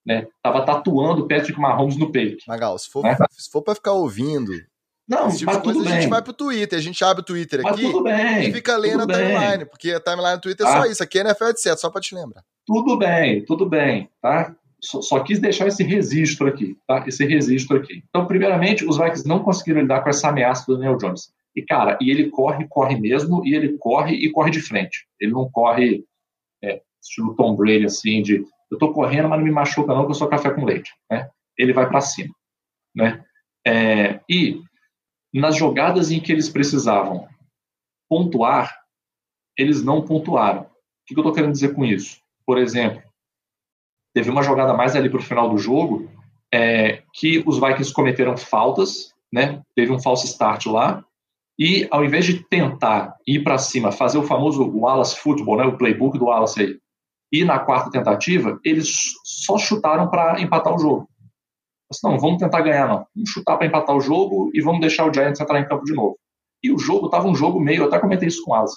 Né? 0.05 0.27
Tava 0.43 0.65
tatuando 0.65 1.23
o 1.23 1.29
Patrick 1.29 1.59
Mahomes 1.61 1.97
no 1.97 2.11
peito. 2.11 2.45
Magal, 2.49 2.79
se 2.79 2.91
for, 2.91 3.03
né? 3.03 3.17
se 3.31 3.51
for 3.51 3.63
pra 3.63 3.75
ficar 3.75 3.93
ouvindo. 3.93 4.53
Não, 5.09 5.31
tipo 5.31 5.47
mas 5.47 5.63
tudo 5.63 5.85
bem. 5.85 5.93
a 5.93 6.01
gente 6.01 6.11
vai 6.11 6.21
pro 6.21 6.35
Twitter, 6.35 6.79
a 6.79 6.83
gente 6.83 7.03
abre 7.03 7.23
o 7.23 7.25
Twitter 7.25 7.63
mas 7.63 7.73
aqui 7.73 8.03
bem, 8.03 8.49
e 8.49 8.53
fica 8.53 8.77
lendo 8.77 9.05
a 9.05 9.07
timeline, 9.07 9.59
bem. 9.59 9.67
porque 9.67 9.93
a 9.93 10.01
timeline 10.01 10.37
do 10.37 10.43
Twitter 10.43 10.67
é 10.67 10.71
só 10.71 10.83
ah. 10.83 10.89
isso, 10.89 11.03
aqui 11.03 11.19
é 11.19 11.23
NFL 11.23 11.53
de 11.53 11.63
certo, 11.63 11.79
só 11.79 11.89
pra 11.89 12.01
te 12.01 12.15
lembrar. 12.15 12.45
Tudo 12.67 12.99
bem, 12.99 13.43
tudo 13.47 13.67
bem, 13.67 14.11
tá? 14.21 14.55
Só, 14.81 15.03
só, 15.03 15.21
quis 15.21 15.41
deixar 15.41 15.67
esse 15.67 15.83
registro 15.83 16.47
aqui, 16.47 16.77
tá? 16.87 17.05
Esse 17.07 17.27
registro 17.27 17.79
aqui. 17.79 18.05
Então, 18.09 18.27
primeiramente, 18.27 18.85
os 18.85 18.97
Vikings 18.97 19.27
não 19.27 19.43
conseguiram 19.43 19.81
lidar 19.81 20.03
com 20.03 20.11
essa 20.11 20.29
ameaça 20.29 20.65
do 20.67 20.77
Daniel 20.77 20.97
Jones. 20.97 21.33
E, 21.55 21.63
cara, 21.63 21.99
e 22.01 22.11
ele 22.11 22.31
corre, 22.31 22.67
corre 22.69 22.99
mesmo, 22.99 23.45
e 23.45 23.55
ele 23.55 23.77
corre 23.79 24.15
e 24.15 24.31
corre 24.31 24.51
de 24.51 24.61
frente. 24.61 25.07
Ele 25.21 25.33
não 25.33 25.51
corre 25.51 26.05
é, 26.63 26.81
estilo 27.03 27.35
Tom 27.35 27.57
Brady, 27.57 27.87
assim, 27.87 28.23
de 28.23 28.45
eu 28.71 28.79
tô 28.79 28.93
correndo, 28.93 29.29
mas 29.29 29.39
não 29.39 29.47
me 29.47 29.51
machuca 29.51 29.95
não, 29.95 30.05
que 30.05 30.11
eu 30.11 30.15
sou 30.15 30.29
café 30.29 30.51
com 30.51 30.65
leite, 30.65 30.93
né? 31.11 31.29
Ele 31.57 31.73
vai 31.73 31.89
para 31.89 32.01
cima, 32.01 32.35
né? 32.95 33.25
É, 33.67 34.21
e 34.29 34.63
nas 35.33 35.57
jogadas 35.57 36.11
em 36.11 36.21
que 36.21 36.31
eles 36.31 36.49
precisavam 36.49 37.27
pontuar, 38.09 38.79
eles 39.57 39.83
não 39.83 40.05
pontuaram. 40.05 40.63
O 40.63 40.67
que, 41.07 41.19
eu 41.19 41.23
tô 41.23 41.33
querendo 41.33 41.53
dizer 41.53 41.75
com 41.75 41.85
isso? 41.85 42.21
Por 42.47 42.59
exemplo, 42.59 43.03
teve 44.15 44.31
uma 44.31 44.43
jogada 44.43 44.75
mais 44.75 44.97
ali 44.97 45.09
para 45.09 45.19
o 45.19 45.23
final 45.23 45.49
do 45.49 45.59
jogo 45.59 46.11
é, 46.53 47.03
que 47.13 47.43
os 47.47 47.59
Vikings 47.59 47.93
cometeram 47.93 48.37
faltas, 48.37 49.13
né? 49.33 49.63
Teve 49.75 49.93
um 49.93 50.01
false 50.01 50.27
start 50.27 50.67
lá 50.67 51.05
e 51.59 51.89
ao 51.91 52.05
invés 52.05 52.25
de 52.25 52.43
tentar 52.45 53.17
ir 53.27 53.43
para 53.43 53.59
cima, 53.59 53.91
fazer 53.91 54.17
o 54.17 54.23
famoso 54.23 54.65
Wallace 54.71 55.17
Football, 55.17 55.57
né, 55.59 55.65
o 55.65 55.77
playbook 55.77 56.17
do 56.17 56.27
Wallace 56.27 56.61
aí, 56.61 56.79
e 57.33 57.45
na 57.45 57.59
quarta 57.59 57.91
tentativa, 57.91 58.59
eles 58.65 58.91
só 59.25 59.59
chutaram 59.59 60.09
para 60.09 60.41
empatar 60.41 60.75
o 60.75 60.79
jogo. 60.79 61.09
Mas 61.91 61.99
não, 62.03 62.19
vamos 62.19 62.39
tentar 62.39 62.61
ganhar 62.61 62.87
não. 62.87 63.07
Vamos 63.15 63.31
chutar 63.31 63.57
para 63.57 63.67
empatar 63.67 63.97
o 63.97 64.01
jogo 64.01 64.51
e 64.55 64.63
vamos 64.63 64.81
deixar 64.81 65.07
o 65.07 65.13
Giants 65.13 65.41
entrar 65.41 65.61
em 65.61 65.69
campo 65.69 65.85
de 65.85 65.95
novo. 65.95 66.19
E 66.63 66.73
o 66.73 66.79
jogo 66.79 67.09
tava 67.09 67.29
um 67.29 67.35
jogo 67.35 67.61
meio, 67.61 67.83
eu 67.83 67.87
até 67.87 67.99
comentei 67.99 68.29
isso 68.29 68.43
com 68.45 68.53
o 68.53 68.55
Asa. 68.55 68.77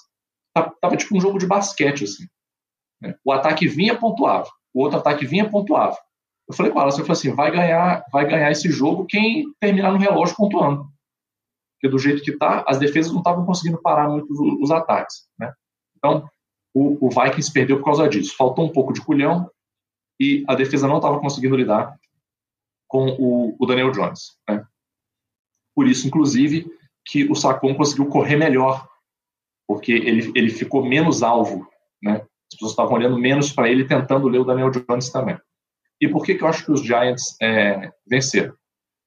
Tava, 0.53 0.97
tipo 0.97 1.15
um 1.15 1.21
jogo 1.21 1.37
de 1.37 1.47
basquete 1.47 2.03
assim. 2.03 2.25
Né? 3.01 3.15
O 3.23 3.31
ataque 3.31 3.67
vinha 3.67 3.97
pontuava, 3.97 4.49
o 4.73 4.83
outro 4.83 4.97
ataque 4.99 5.25
vinha 5.25 5.49
pontuava. 5.49 5.97
Eu 6.47 6.55
falei 6.55 6.71
com 6.71 6.79
ela, 6.79 6.89
eu 6.89 6.93
falei 6.93 7.11
assim, 7.11 7.33
vai 7.33 7.51
ganhar, 7.51 8.03
vai 8.11 8.27
ganhar 8.27 8.51
esse 8.51 8.69
jogo 8.69 9.05
quem 9.05 9.45
terminar 9.59 9.91
no 9.91 9.99
relógio 9.99 10.35
pontuando 10.35 10.91
porque 11.81 11.89
do 11.89 11.97
jeito 11.97 12.21
que 12.21 12.29
está, 12.29 12.63
as 12.67 12.77
defesas 12.77 13.11
não 13.11 13.19
estavam 13.19 13.43
conseguindo 13.43 13.81
parar 13.81 14.07
muito 14.07 14.31
os, 14.31 14.39
os 14.61 14.71
ataques. 14.71 15.27
Né? 15.39 15.51
Então, 15.97 16.29
o, 16.75 17.07
o, 17.07 17.09
Vikings 17.09 17.51
perdeu 17.51 17.79
por 17.79 17.85
causa 17.85 18.07
disso. 18.07 18.35
Faltou 18.37 18.63
um 18.63 18.71
pouco 18.71 18.93
de 18.93 19.03
culhão 19.03 19.49
e 20.19 20.45
a 20.47 20.53
defesa 20.53 20.87
não 20.87 20.97
estava 20.97 21.19
conseguindo 21.19 21.55
lidar 21.55 21.97
com 22.87 23.09
o, 23.19 23.55
o 23.59 23.65
Daniel 23.65 23.91
Jones. 23.91 24.37
Né? 24.47 24.63
Por 25.75 25.87
isso, 25.87 26.07
inclusive, 26.07 26.71
que 27.03 27.23
o 27.31 27.33
Sacon 27.33 27.73
conseguiu 27.73 28.07
correr 28.07 28.35
melhor, 28.35 28.87
porque 29.67 29.91
ele, 29.91 30.31
ele 30.35 30.51
ficou 30.51 30.85
menos 30.85 31.23
alvo. 31.23 31.67
Né? 32.03 32.23
As 32.51 32.55
pessoas 32.55 32.71
estavam 32.71 32.93
olhando 32.93 33.17
menos 33.17 33.53
para 33.53 33.69
ele, 33.69 33.85
tentando 33.85 34.27
ler 34.27 34.39
o 34.39 34.43
Daniel 34.43 34.69
Jones 34.69 35.09
também. 35.09 35.37
E 36.01 36.07
por 36.07 36.23
que, 36.25 36.35
que 36.35 36.43
eu 36.43 36.47
acho 36.47 36.65
que 36.65 36.71
os 36.71 36.81
Giants 36.81 37.37
é, 37.41 37.91
venceram? 38.05 38.53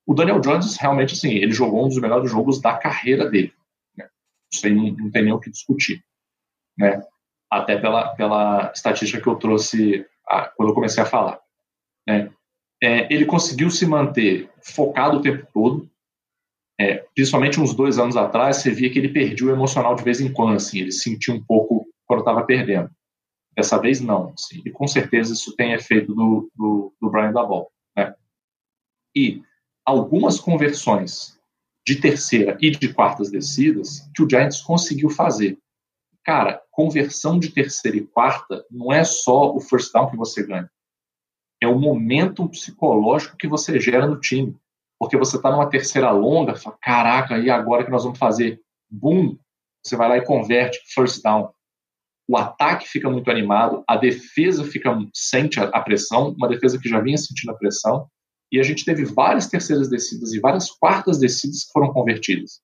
O 0.06 0.14
Daniel 0.14 0.40
Jones, 0.40 0.76
realmente, 0.76 1.14
assim, 1.14 1.34
ele 1.34 1.52
jogou 1.52 1.84
um 1.84 1.88
dos 1.88 1.98
melhores 1.98 2.30
jogos 2.30 2.60
da 2.60 2.76
carreira 2.76 3.28
dele. 3.28 3.52
Né? 3.96 4.08
Isso 4.52 4.66
aí 4.66 4.74
não, 4.74 4.84
não, 4.92 5.10
tem 5.10 5.24
nem 5.24 5.32
o 5.32 5.40
que 5.40 5.50
discutir. 5.50 6.02
Né? 6.78 7.02
Até 7.50 7.78
pela, 7.78 8.14
pela 8.14 8.72
estatística 8.74 9.20
que 9.20 9.28
eu 9.28 9.36
trouxe 9.36 10.06
a, 10.26 10.48
quando 10.48 10.70
eu 10.70 10.74
comecei 10.74 11.02
a 11.02 11.06
falar. 11.06 11.40
Né? 12.06 12.30
É, 12.82 13.12
ele 13.12 13.26
conseguiu 13.26 13.70
se 13.70 13.86
manter 13.86 14.50
focado 14.62 15.18
o 15.18 15.22
tempo 15.22 15.46
todo. 15.52 15.90
É, 16.80 17.04
principalmente 17.14 17.60
uns 17.60 17.74
dois 17.74 17.98
anos 17.98 18.16
atrás, 18.16 18.56
você 18.56 18.70
via 18.70 18.90
que 18.90 18.98
ele 18.98 19.08
perdia 19.08 19.46
o 19.46 19.50
emocional 19.50 19.94
de 19.94 20.02
vez 20.02 20.20
em 20.20 20.32
quando, 20.32 20.56
assim, 20.56 20.80
ele 20.80 20.92
sentia 20.92 21.32
um 21.32 21.42
pouco 21.42 21.86
quando 22.06 22.20
estava 22.20 22.44
perdendo. 22.44 22.90
Dessa 23.56 23.78
vez, 23.78 24.00
não. 24.00 24.32
Assim, 24.36 24.62
e 24.64 24.70
com 24.70 24.86
certeza 24.86 25.32
isso 25.32 25.54
tem 25.56 25.72
efeito 25.72 26.14
do, 26.14 26.50
do, 26.54 26.94
do 27.00 27.10
Brian 27.10 27.32
Dabol. 27.32 27.70
Né? 27.96 28.14
E 29.14 29.42
algumas 29.84 30.40
conversões 30.40 31.38
de 31.86 31.96
terceira 31.96 32.56
e 32.60 32.70
de 32.70 32.92
quartas 32.92 33.30
descidas 33.30 34.10
que 34.14 34.22
o 34.22 34.28
Giants 34.28 34.60
conseguiu 34.60 35.10
fazer. 35.10 35.58
Cara, 36.24 36.62
conversão 36.70 37.38
de 37.38 37.50
terceira 37.50 37.98
e 37.98 38.06
quarta 38.06 38.64
não 38.70 38.90
é 38.92 39.04
só 39.04 39.54
o 39.54 39.60
first 39.60 39.92
down 39.92 40.10
que 40.10 40.16
você 40.16 40.44
ganha. 40.44 40.70
É 41.62 41.68
o 41.68 41.78
momento 41.78 42.48
psicológico 42.48 43.36
que 43.36 43.46
você 43.46 43.78
gera 43.78 44.06
no 44.06 44.18
time. 44.18 44.56
Porque 44.98 45.16
você 45.16 45.36
está 45.36 45.50
numa 45.50 45.68
terceira 45.68 46.10
longa, 46.10 46.54
fala, 46.54 46.78
caraca, 46.80 47.38
e 47.38 47.50
agora 47.50 47.84
que 47.84 47.90
nós 47.90 48.04
vamos 48.04 48.18
fazer? 48.18 48.60
Boom! 48.90 49.36
Você 49.82 49.96
vai 49.96 50.08
lá 50.08 50.16
e 50.16 50.24
converte 50.24 50.80
first 50.94 51.22
down. 51.22 51.52
O 52.28 52.36
ataque 52.36 52.88
fica 52.88 53.10
muito 53.10 53.30
animado, 53.30 53.84
a 53.86 53.96
defesa 53.96 54.64
fica 54.64 54.96
sente 55.12 55.60
a 55.60 55.80
pressão, 55.80 56.34
uma 56.38 56.48
defesa 56.48 56.78
que 56.78 56.88
já 56.88 57.00
vinha 57.00 57.18
sentindo 57.18 57.50
a 57.50 57.56
pressão, 57.56 58.08
e 58.50 58.58
a 58.58 58.62
gente 58.62 58.84
teve 58.84 59.04
várias 59.04 59.48
terceiras 59.48 59.88
descidas 59.88 60.32
e 60.32 60.40
várias 60.40 60.70
quartas 60.70 61.18
descidas 61.18 61.64
que 61.64 61.72
foram 61.72 61.92
convertidas. 61.92 62.60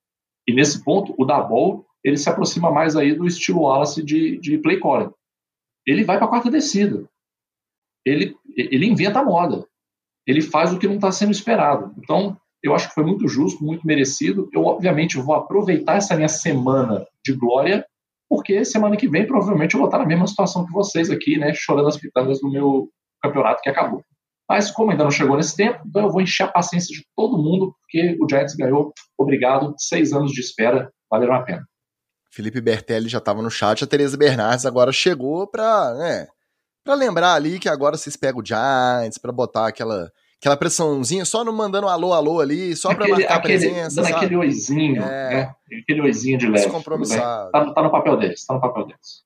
E 0.47 0.55
nesse 0.55 0.83
ponto, 0.83 1.15
o 1.19 1.25
Dabol, 1.25 1.85
ele 2.03 2.17
se 2.17 2.29
aproxima 2.29 2.71
mais 2.71 2.97
aí 2.97 3.15
do 3.15 3.27
estilo 3.27 3.63
Wallace 3.63 4.03
de, 4.03 4.39
de 4.39 4.59
play 4.59 4.81
calling. 4.81 5.11
Ele 5.87 6.05
vai 6.05 6.17
para 6.17 6.27
a 6.27 6.31
quarta 6.31 6.51
descida. 6.51 7.09
Ele, 8.05 8.35
ele 8.57 8.87
inventa 8.87 9.21
a 9.21 9.25
moda. 9.25 9.67
Ele 10.27 10.41
faz 10.41 10.73
o 10.73 10.79
que 10.79 10.87
não 10.87 10.95
está 10.95 11.13
sendo 11.13 11.33
esperado. 11.33 11.95
Então, 11.99 12.37
eu 12.63 12.75
acho 12.75 12.89
que 12.89 12.95
foi 12.95 13.05
muito 13.05 13.27
justo, 13.29 13.65
muito 13.65 13.87
merecido. 13.87 14.49
Eu, 14.53 14.65
obviamente, 14.65 15.17
vou 15.17 15.35
aproveitar 15.35 15.97
essa 15.97 16.15
minha 16.15 16.29
semana 16.29 17.07
de 17.25 17.33
glória, 17.33 17.85
porque 18.31 18.65
semana 18.65 18.97
que 18.97 19.09
vem, 19.09 19.27
provavelmente, 19.27 19.75
eu 19.75 19.81
vou 19.81 19.89
estar 19.89 19.99
na 19.99 20.07
mesma 20.07 20.25
situação 20.25 20.65
que 20.65 20.73
vocês 20.73 21.11
aqui, 21.11 21.37
né, 21.37 21.53
chorando 21.53 21.89
as 21.89 21.97
pitangas 21.97 22.41
do 22.41 22.49
meu 22.49 22.89
campeonato 23.21 23.61
que 23.61 23.69
acabou. 23.69 24.05
Mas 24.49 24.71
como 24.71 24.93
ainda 24.93 25.03
não 25.03 25.11
chegou 25.11 25.37
nesse 25.37 25.57
tempo, 25.57 25.83
então 25.85 26.03
eu 26.03 26.11
vou 26.11 26.21
encher 26.21 26.45
a 26.45 26.53
paciência 26.53 26.97
de 26.97 27.05
todo 27.17 27.43
mundo, 27.43 27.75
porque 27.81 28.17
o 28.21 28.29
Giants 28.29 28.55
ganhou. 28.55 28.93
Obrigado. 29.19 29.75
Seis 29.79 30.13
anos 30.13 30.31
de 30.31 30.41
espera, 30.41 30.93
valeram 31.11 31.35
a 31.35 31.43
pena. 31.43 31.65
Felipe 32.33 32.61
Bertelli 32.61 33.09
já 33.09 33.19
estava 33.19 33.43
no 33.43 33.51
chat, 33.51 33.83
a 33.83 33.87
Tereza 33.87 34.17
Bernardes 34.17 34.65
agora 34.65 34.93
chegou 34.93 35.49
para 35.49 35.95
né, 35.95 36.29
lembrar 36.87 37.35
ali 37.35 37.59
que 37.59 37.69
agora 37.69 37.97
vocês 37.97 38.17
pegam 38.17 38.41
o 38.41 38.47
Giants, 38.47 39.19
para 39.19 39.33
botar 39.33 39.67
aquela, 39.67 40.09
aquela 40.41 40.57
pressãozinha, 40.57 41.25
só 41.27 41.45
não 41.45 41.53
mandando 41.53 41.87
alô, 41.87 42.15
alô 42.15 42.41
ali, 42.41 42.75
só 42.75 42.95
para 42.95 43.07
marcar 43.07 43.15
aquele, 43.15 43.27
a 43.27 43.41
presença. 43.41 44.03
Dando 44.03 44.17
aquele 44.17 44.37
oizinho, 44.37 45.03
é, 45.03 45.35
né? 45.35 45.55
Aquele 45.83 46.01
oizinho 46.01 46.39
de 46.39 46.47
leve. 46.47 46.65
Descompromissado. 46.65 47.53
Tá, 47.53 47.73
tá, 47.75 47.83
no 47.83 47.91
papel 47.91 48.17
deles, 48.17 48.45
tá 48.47 48.55
no 48.55 48.61
papel 48.61 48.87
deles. 48.87 49.23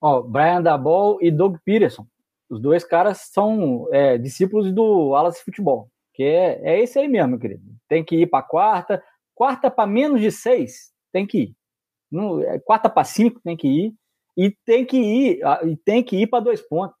Ó, 0.00 0.22
Brian 0.22 0.62
Dabol 0.62 1.18
e 1.22 1.30
Doug 1.30 1.56
Peterson. 1.64 2.06
Os 2.50 2.60
dois 2.60 2.84
caras 2.84 3.28
são 3.32 3.88
é, 3.92 4.18
discípulos 4.18 4.72
do 4.72 5.08
Wallace 5.10 5.42
Futebol, 5.42 5.88
que 6.12 6.22
é, 6.22 6.60
é 6.64 6.80
esse 6.80 6.98
aí 6.98 7.08
mesmo, 7.08 7.30
meu 7.30 7.38
querido. 7.38 7.62
Tem 7.88 8.04
que 8.04 8.16
ir 8.16 8.26
para 8.26 8.42
quarta, 8.42 9.02
quarta 9.34 9.70
para 9.70 9.86
menos 9.86 10.20
de 10.20 10.30
seis, 10.30 10.92
tem 11.12 11.26
que 11.26 11.38
ir. 11.38 11.56
No, 12.10 12.42
é, 12.42 12.58
quarta 12.58 12.90
para 12.90 13.04
cinco, 13.04 13.40
tem 13.42 13.56
que 13.56 13.68
ir. 13.68 13.94
E 14.36 14.50
tem 14.64 14.84
que 14.84 14.96
ir, 14.96 15.40
e 15.66 15.76
tem 15.76 16.02
que 16.02 16.16
ir 16.16 16.26
para 16.26 16.40
dois 16.42 16.60
pontos. 16.60 16.96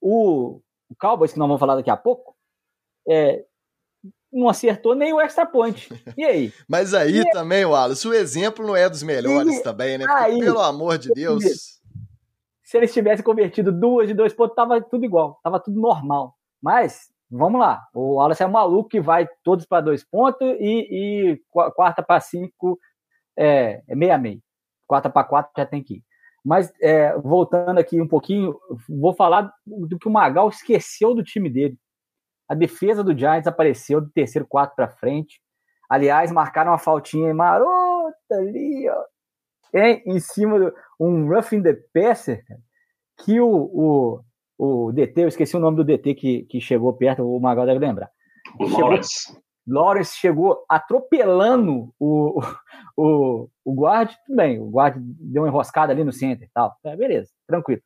O, 0.00 0.60
o 0.88 0.94
Cowboys, 1.00 1.32
que 1.32 1.38
nós 1.38 1.48
vamos 1.48 1.60
falar 1.60 1.74
daqui 1.74 1.90
a 1.90 1.96
pouco, 1.96 2.35
é, 3.08 3.44
não 4.32 4.48
acertou 4.48 4.94
nem 4.94 5.12
o 5.12 5.20
extra 5.20 5.46
point. 5.46 5.88
E 6.16 6.24
aí? 6.24 6.52
Mas 6.68 6.94
aí 6.94 7.20
e 7.20 7.30
também, 7.30 7.64
Wallace, 7.64 8.06
o 8.06 8.14
exemplo 8.14 8.66
não 8.66 8.76
é 8.76 8.88
dos 8.88 9.02
melhores 9.02 9.56
e 9.56 9.62
também, 9.62 9.98
né? 9.98 10.06
Porque, 10.06 10.24
aí, 10.24 10.38
pelo 10.40 10.60
amor 10.60 10.98
de 10.98 11.10
Deus 11.12 11.76
se 12.66 12.76
eles 12.76 12.92
tivessem 12.92 13.24
convertido 13.24 13.70
duas 13.70 14.08
de 14.08 14.14
dois 14.14 14.32
pontos, 14.34 14.56
tava 14.56 14.82
tudo 14.82 15.04
igual, 15.04 15.38
tava 15.40 15.60
tudo 15.60 15.80
normal. 15.80 16.34
Mas 16.60 17.08
vamos 17.30 17.60
lá. 17.60 17.80
O 17.94 18.16
Wallace 18.16 18.42
é 18.42 18.46
um 18.46 18.50
maluco 18.50 18.88
que 18.88 19.00
vai 19.00 19.28
todos 19.44 19.64
para 19.64 19.80
dois 19.80 20.04
pontos 20.04 20.48
e, 20.58 20.88
e 21.30 21.40
quarta 21.52 22.02
para 22.02 22.18
cinco 22.18 22.76
é, 23.38 23.82
é 23.86 23.94
meia 23.94 24.18
meia. 24.18 24.40
Quarta 24.84 25.08
para 25.08 25.22
quatro 25.22 25.52
já 25.56 25.64
tem 25.64 25.80
que 25.80 25.94
ir. 25.94 26.02
Mas 26.44 26.72
é, 26.80 27.16
voltando 27.18 27.78
aqui 27.78 28.00
um 28.00 28.08
pouquinho, 28.08 28.58
vou 28.88 29.14
falar 29.14 29.52
do 29.64 29.96
que 29.96 30.08
o 30.08 30.12
Magal 30.12 30.48
esqueceu 30.48 31.14
do 31.14 31.22
time 31.22 31.48
dele. 31.48 31.78
A 32.48 32.54
defesa 32.54 33.02
do 33.02 33.16
Giants 33.16 33.46
apareceu 33.46 34.00
do 34.00 34.10
terceiro 34.10 34.46
quarto 34.46 34.74
para 34.74 34.88
frente. 34.88 35.40
Aliás, 35.88 36.32
marcaram 36.32 36.72
uma 36.72 36.78
faltinha 36.78 37.32
marota 37.34 38.16
ali, 38.32 38.88
ó, 38.88 39.04
em 39.74 40.18
cima 40.18 40.58
de 40.58 40.72
um 40.98 41.28
roughing 41.28 41.62
the 41.62 41.74
passer, 41.92 42.44
que 43.18 43.40
o, 43.40 43.48
o, 43.48 44.20
o 44.58 44.92
DT, 44.92 45.24
eu 45.24 45.28
esqueci 45.28 45.56
o 45.56 45.60
nome 45.60 45.76
do 45.76 45.84
DT 45.84 46.14
que, 46.14 46.42
que 46.44 46.60
chegou 46.60 46.92
perto, 46.92 47.22
o 47.22 47.40
Magal 47.40 47.66
deve 47.66 47.78
lembrar. 47.78 48.10
O 48.58 48.66
chegou, 48.66 48.80
Lawrence. 48.80 49.42
Lawrence 49.66 50.16
chegou 50.16 50.64
atropelando 50.68 51.92
o, 51.98 52.40
o, 52.96 53.48
o 53.64 53.74
guard, 53.74 54.10
tudo 54.26 54.36
bem, 54.36 54.60
o 54.60 54.70
guard 54.70 54.96
deu 54.98 55.42
uma 55.42 55.48
enroscada 55.48 55.92
ali 55.92 56.04
no 56.04 56.12
center 56.12 56.46
e 56.46 56.50
tal, 56.52 56.76
é, 56.84 56.96
beleza, 56.96 57.30
tranquilo. 57.46 57.82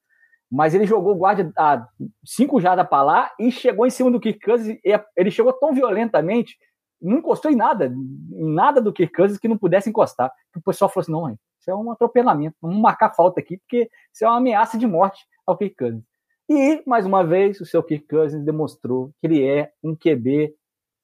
Mas 0.51 0.74
ele 0.74 0.86
jogou 0.86 1.14
o 1.14 1.18
guard 1.18 1.53
a 1.57 1.86
cinco 2.24 2.61
jardas 2.61 2.88
para 2.88 3.03
lá 3.03 3.32
e 3.38 3.53
chegou 3.53 3.86
em 3.86 3.90
cima 3.90 4.11
do 4.11 4.18
Kirk 4.18 4.40
Cousins, 4.40 4.78
ele 5.16 5.30
chegou 5.30 5.53
tão 5.53 5.72
violentamente, 5.72 6.59
não 7.01 7.18
encostou 7.18 7.51
em 7.51 7.57
nada, 7.57 7.86
em 7.86 8.53
nada 8.53 8.80
do 8.80 8.92
Kirk 8.92 9.14
Cousins 9.14 9.38
que 9.38 9.48
não 9.48 9.57
pudesse 9.57 9.88
encostar. 9.88 10.32
O 10.57 10.61
pessoal 10.61 10.90
falou 10.90 11.03
assim, 11.03 11.12
não, 11.12 11.30
isso 11.30 11.70
é 11.70 11.74
um 11.74 11.92
atropelamento, 11.92 12.57
vamos 12.61 12.80
marcar 12.80 13.14
falta 13.14 13.40
aqui, 13.40 13.59
porque 13.59 13.88
isso 14.12 14.24
é 14.24 14.28
uma 14.28 14.38
ameaça 14.38 14.76
de 14.76 14.86
morte 14.86 15.24
ao 15.46 15.57
Kirk 15.57 15.76
Cousins. 15.76 16.05
E, 16.48 16.82
mais 16.84 17.07
uma 17.07 17.24
vez, 17.24 17.61
o 17.61 17.64
seu 17.64 17.80
Kirk 17.80 18.09
Cousins 18.09 18.44
demonstrou 18.44 19.12
que 19.20 19.28
ele 19.28 19.46
é 19.46 19.70
um 19.84 19.94
QB 19.94 20.53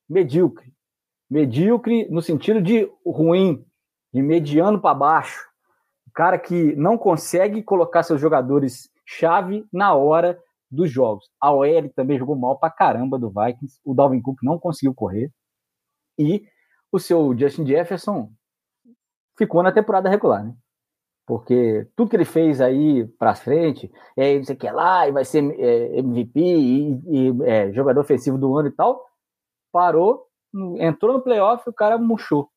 medíocre. 0.09 0.72
Medíocre 1.30 2.09
no 2.11 2.20
sentido 2.20 2.61
de 2.61 2.90
ruim, 3.07 3.64
de 4.12 4.22
mediano 4.22 4.80
para 4.80 4.92
baixo. 4.92 5.49
O 6.05 6.11
cara 6.11 6.36
que 6.36 6.74
não 6.74 6.99
consegue 6.99 7.62
colocar 7.62 8.03
seus 8.03 8.20
jogadores 8.20 8.90
chave 9.07 9.66
na 9.72 9.94
hora 9.94 10.38
dos 10.70 10.90
jogos. 10.90 11.30
A 11.40 11.52
OL 11.52 11.88
também 11.94 12.18
jogou 12.18 12.36
mal 12.36 12.59
pra 12.59 12.70
caramba 12.70 13.18
do 13.18 13.30
Vikings. 13.30 13.80
O 13.84 13.94
Dalvin 13.94 14.20
Cook 14.20 14.42
não 14.42 14.59
conseguiu 14.59 14.94
correr. 14.94 15.32
E 16.18 16.44
o 16.92 16.98
seu 16.98 17.36
Justin 17.38 17.66
Jefferson 17.66 18.30
ficou 19.38 19.62
na 19.62 19.72
temporada 19.72 20.09
regular, 20.09 20.44
né? 20.44 20.54
porque 21.26 21.88
tudo 21.96 22.09
que 22.09 22.16
ele 22.16 22.24
fez 22.24 22.61
aí 22.61 23.04
para 23.18 23.34
frente, 23.34 23.90
é, 24.16 24.36
não 24.36 24.44
sei 24.44 24.54
o 24.54 24.59
que 24.59 24.70
lá, 24.70 25.09
e 25.09 25.12
vai 25.12 25.24
ser 25.24 25.42
é, 25.59 25.98
MVP 25.98 26.40
e, 26.40 26.92
e 27.04 27.42
é, 27.44 27.72
jogador 27.72 28.00
ofensivo 28.00 28.38
do 28.38 28.57
ano 28.57 28.68
e 28.68 28.72
tal, 28.72 29.04
parou, 29.72 30.24
entrou 30.78 31.14
no 31.14 31.22
playoff 31.22 31.64
e 31.66 31.70
o 31.70 31.74
cara 31.74 31.98
murchou. 31.98 32.48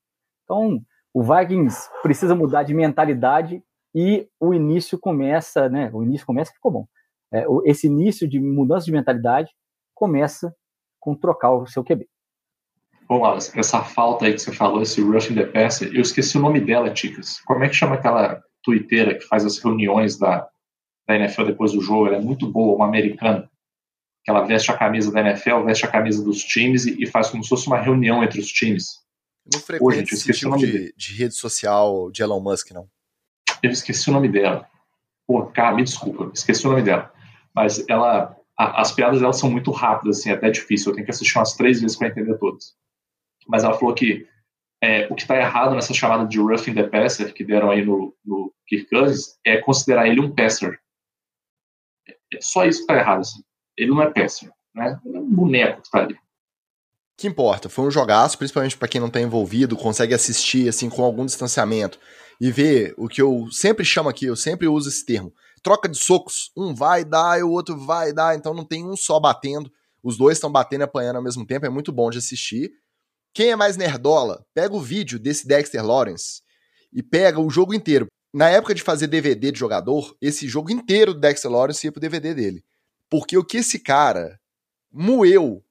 Então, 0.44 0.80
o 1.12 1.24
Vikings 1.24 1.90
precisa 2.04 2.36
mudar 2.36 2.62
de 2.64 2.74
mentalidade 2.74 3.64
e 3.94 4.28
o 4.40 4.54
início 4.54 5.00
começa, 5.00 5.68
né? 5.70 5.90
O 5.94 6.04
início 6.04 6.26
começa 6.26 6.54
ficou 6.54 6.72
bom. 6.72 6.88
É, 7.32 7.46
esse 7.66 7.88
início 7.88 8.28
de 8.28 8.40
mudança 8.40 8.86
de 8.86 8.92
mentalidade 8.92 9.52
começa 9.94 10.56
com 11.00 11.16
trocar 11.16 11.52
o 11.52 11.68
seu 11.68 11.84
QB. 11.84 12.08
Bom, 13.08 13.20
Wallace, 13.20 13.58
essa 13.60 13.82
falta 13.82 14.26
aí 14.26 14.34
que 14.34 14.40
você 14.40 14.52
falou, 14.52 14.82
esse 14.82 15.02
rushing 15.02 15.34
the 15.34 15.46
passer, 15.46 15.94
eu 15.94 16.02
esqueci 16.02 16.38
o 16.38 16.42
nome 16.42 16.60
dela, 16.60 16.92
Ticas. 16.92 17.40
Como 17.42 17.64
é 17.64 17.70
que 17.70 17.76
chama 17.76 17.96
aquela 17.96 18.42
twitteira 18.64 19.18
que 19.18 19.26
faz 19.26 19.46
as 19.46 19.58
reuniões 19.58 20.18
da, 20.18 20.48
da 21.08 21.16
NFL 21.16 21.46
depois 21.46 21.72
do 21.72 21.82
jogo, 21.82 22.08
ela 22.08 22.18
é 22.18 22.22
muito 22.22 22.48
boa, 22.48 22.76
uma 22.76 22.86
americana, 22.86 23.50
que 24.24 24.30
ela 24.30 24.46
veste 24.46 24.72
a 24.72 24.78
camisa 24.78 25.12
da 25.12 25.22
NFL, 25.22 25.64
veste 25.66 25.86
a 25.86 25.92
camisa 25.92 26.24
dos 26.24 26.44
times 26.44 26.86
e, 26.86 27.02
e 27.02 27.08
faz 27.08 27.30
como 27.30 27.44
se 27.44 27.50
fosse 27.50 27.66
uma 27.66 27.80
reunião 27.80 28.24
entre 28.24 28.40
os 28.40 28.48
times. 28.48 29.00
Não 29.52 29.60
frequente 29.60 30.14
esse 30.14 30.32
tipo 30.32 30.56
de, 30.58 30.94
de, 30.96 31.14
rede 31.16 31.34
social 31.34 32.12
de 32.12 32.22
Elon 32.22 32.40
Musk, 32.40 32.70
não. 32.72 32.88
Eu 33.62 33.72
esqueci 33.72 34.10
o 34.10 34.14
nome 34.14 34.30
dela. 34.30 34.68
Pô, 35.28 35.46
cara, 35.48 35.76
me 35.76 35.84
desculpa, 35.84 36.32
esqueci 36.34 36.66
o 36.66 36.72
nome 36.72 36.82
dela. 36.82 37.12
Mas 37.54 37.84
ela, 37.88 38.36
a, 38.58 38.82
as 38.82 38.92
piadas 38.92 39.20
dela 39.20 39.34
são 39.34 39.50
muito 39.50 39.72
rápidas, 39.72 40.20
assim, 40.20 40.32
até 40.32 40.50
difícil. 40.50 40.92
Eu 40.92 40.96
tenho 40.96 41.06
que 41.06 41.12
assistir 41.12 41.38
umas 41.38 41.54
três 41.54 41.82
vezes 41.82 41.98
para 41.98 42.08
entender 42.08 42.38
todas. 42.38 42.76
Mas 43.48 43.64
ela 43.64 43.78
falou 43.78 43.94
que 43.94 44.28
é, 44.82 45.08
o 45.10 45.16
que 45.16 45.24
está 45.24 45.36
errado 45.36 45.76
nessa 45.76 45.94
chamada 45.94 46.26
de 46.26 46.40
roughing 46.40 46.74
the 46.74 46.84
passer 46.84 47.34
que 47.34 47.44
deram 47.44 47.70
aí 47.70 47.84
no, 47.84 48.16
no 48.24 48.54
Kirk 48.68 48.90
Cousins 48.90 49.38
é 49.46 49.58
considerar 49.58 50.08
ele 50.08 50.22
um 50.22 50.34
passer. 50.34 50.80
É 52.08 52.40
só 52.42 52.66
isso 52.66 52.80
que 52.80 52.84
está 52.84 52.96
errado. 52.96 53.22
Assim. 53.22 53.44
Ele 53.78 53.92
não 53.92 54.02
é 54.02 54.10
passer. 54.10 54.50
Né? 54.74 55.00
Ele 55.06 55.18
é 55.18 55.20
um 55.20 55.30
boneco 55.30 55.82
que 55.82 55.88
está 55.88 56.00
ali. 56.00 56.18
Que 57.18 57.28
importa, 57.28 57.68
foi 57.68 57.86
um 57.86 57.92
jogaço, 57.92 58.38
principalmente 58.38 58.78
para 58.78 58.88
quem 58.88 59.02
não 59.02 59.10
está 59.10 59.20
envolvido, 59.20 59.76
consegue 59.76 60.14
assistir 60.14 60.70
assim 60.70 60.90
com 60.90 61.04
algum 61.04 61.26
distanciamento 61.26 62.00
e 62.40 62.52
ver 62.52 62.94
o 62.98 63.08
que 63.08 63.22
eu 63.22 63.48
sempre 63.52 63.84
chamo 63.84 64.10
aqui, 64.10 64.26
eu 64.26 64.36
sempre 64.36 64.68
uso 64.68 64.88
esse 64.88 65.06
termo. 65.06 65.34
Troca 65.62 65.90
de 65.90 65.98
socos, 65.98 66.52
um 66.56 66.74
vai 66.74 67.04
dar 67.04 67.38
e 67.40 67.44
o 67.44 67.52
outro 67.52 67.78
vai 67.78 68.14
dar, 68.14 68.36
então 68.36 68.54
não 68.54 68.64
tem 68.64 68.86
um 68.86 68.96
só 68.96 69.20
batendo, 69.20 69.72
os 70.02 70.18
dois 70.18 70.38
estão 70.38 70.52
batendo 70.52 70.82
e 70.82 70.86
apanhando 70.86 71.18
ao 71.18 71.24
mesmo 71.24 71.46
tempo, 71.46 71.66
é 71.66 71.70
muito 71.70 71.92
bom 71.92 72.10
de 72.10 72.18
assistir. 72.18 72.72
Quem 73.34 73.52
é 73.52 73.56
mais 73.56 73.76
nerdola, 73.76 74.46
pega 74.54 74.74
o 74.74 74.80
vídeo 74.80 75.20
desse 75.20 75.46
Dexter 75.46 75.86
Lawrence 75.86 76.42
e 76.94 77.04
pega 77.04 77.40
o 77.40 77.50
jogo 77.50 77.74
inteiro. 77.74 78.08
Na 78.34 78.50
época 78.50 78.74
de 78.74 78.82
fazer 78.82 79.08
DVD 79.08 79.52
de 79.52 79.60
jogador, 79.60 80.16
esse 80.22 80.48
jogo 80.48 80.72
inteiro 80.72 81.14
do 81.14 81.20
Dexter 81.20 81.52
Lawrence 81.52 81.86
ia 81.86 81.92
pro 81.92 82.00
DVD 82.00 82.34
dele. 82.34 82.64
Porque 83.10 83.38
o 83.38 83.44
que 83.44 83.58
esse 83.58 83.80
cara 83.80 84.40
moeu, 84.92 85.64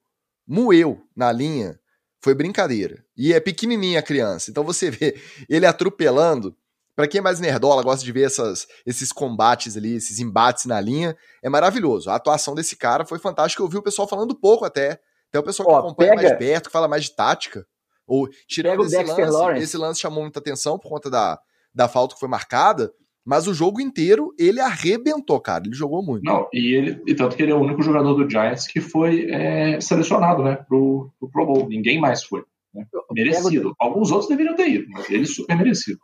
moeu 0.45 1.01
na 1.15 1.31
linha, 1.31 1.79
foi 2.21 2.33
brincadeira. 2.33 3.03
E 3.15 3.33
é 3.33 3.39
pequenininha 3.39 3.99
a 3.99 4.03
criança. 4.03 4.51
Então 4.51 4.63
você 4.63 4.89
vê 4.91 5.19
ele 5.49 5.65
atropelando. 5.65 6.55
Para 6.95 7.07
quem 7.07 7.19
é 7.19 7.21
mais 7.21 7.39
nerdola, 7.39 7.81
gosta 7.81 8.03
de 8.03 8.11
ver 8.11 8.25
essas, 8.25 8.67
esses 8.85 9.13
combates 9.13 9.77
ali, 9.77 9.95
esses 9.95 10.19
embates 10.19 10.65
na 10.65 10.81
linha, 10.81 11.15
é 11.41 11.47
maravilhoso. 11.47 12.09
A 12.09 12.15
atuação 12.15 12.53
desse 12.53 12.75
cara 12.75 13.05
foi 13.05 13.17
fantástica. 13.19 13.63
Eu 13.63 13.69
vi 13.69 13.77
o 13.77 13.81
pessoal 13.81 14.05
falando 14.05 14.35
pouco 14.35 14.65
até 14.65 14.99
até 15.29 15.39
o 15.39 15.43
pessoal 15.43 15.67
que 15.67 15.73
Ó, 15.73 15.79
acompanha 15.79 16.15
pega... 16.15 16.23
mais 16.23 16.37
perto, 16.37 16.65
que 16.67 16.71
fala 16.71 16.87
mais 16.87 17.05
de 17.05 17.11
tática. 17.11 17.65
Ou 18.05 18.27
tirando 18.47 18.83
esse 18.83 19.01
lance, 19.03 19.21
Lawrence. 19.21 19.63
esse 19.63 19.77
lance 19.77 20.01
chamou 20.01 20.23
muita 20.23 20.39
atenção 20.39 20.79
por 20.79 20.89
conta 20.89 21.09
da, 21.09 21.39
da 21.73 21.87
falta 21.87 22.15
que 22.15 22.19
foi 22.19 22.27
marcada. 22.27 22.91
Mas 23.29 23.45
o 23.45 23.53
jogo 23.53 23.79
inteiro 23.79 24.33
ele 24.39 24.59
arrebentou, 24.59 25.39
cara. 25.39 25.63
Ele 25.63 25.75
jogou 25.75 26.01
muito. 26.01 26.23
Não, 26.23 26.47
e, 26.51 26.73
ele, 26.73 26.99
e 27.05 27.13
tanto 27.13 27.35
que 27.35 27.43
ele 27.43 27.51
é 27.51 27.55
o 27.55 27.61
único 27.61 27.83
jogador 27.83 28.15
do 28.15 28.27
Giants 28.27 28.65
que 28.65 28.81
foi 28.81 29.29
é, 29.29 29.79
selecionado, 29.79 30.43
né, 30.43 30.55
pro, 30.67 31.11
pro 31.19 31.29
Pro 31.29 31.45
Bowl. 31.45 31.69
Ninguém 31.69 32.01
mais 32.01 32.23
foi. 32.23 32.43
Né? 32.73 32.87
Merecido. 33.11 33.75
Alguns 33.79 34.09
outros 34.09 34.27
deveriam 34.27 34.55
ter 34.55 34.69
ido, 34.69 34.87
mas 34.89 35.07
ele 35.11 35.27
super 35.27 35.55
merecido. 35.55 35.99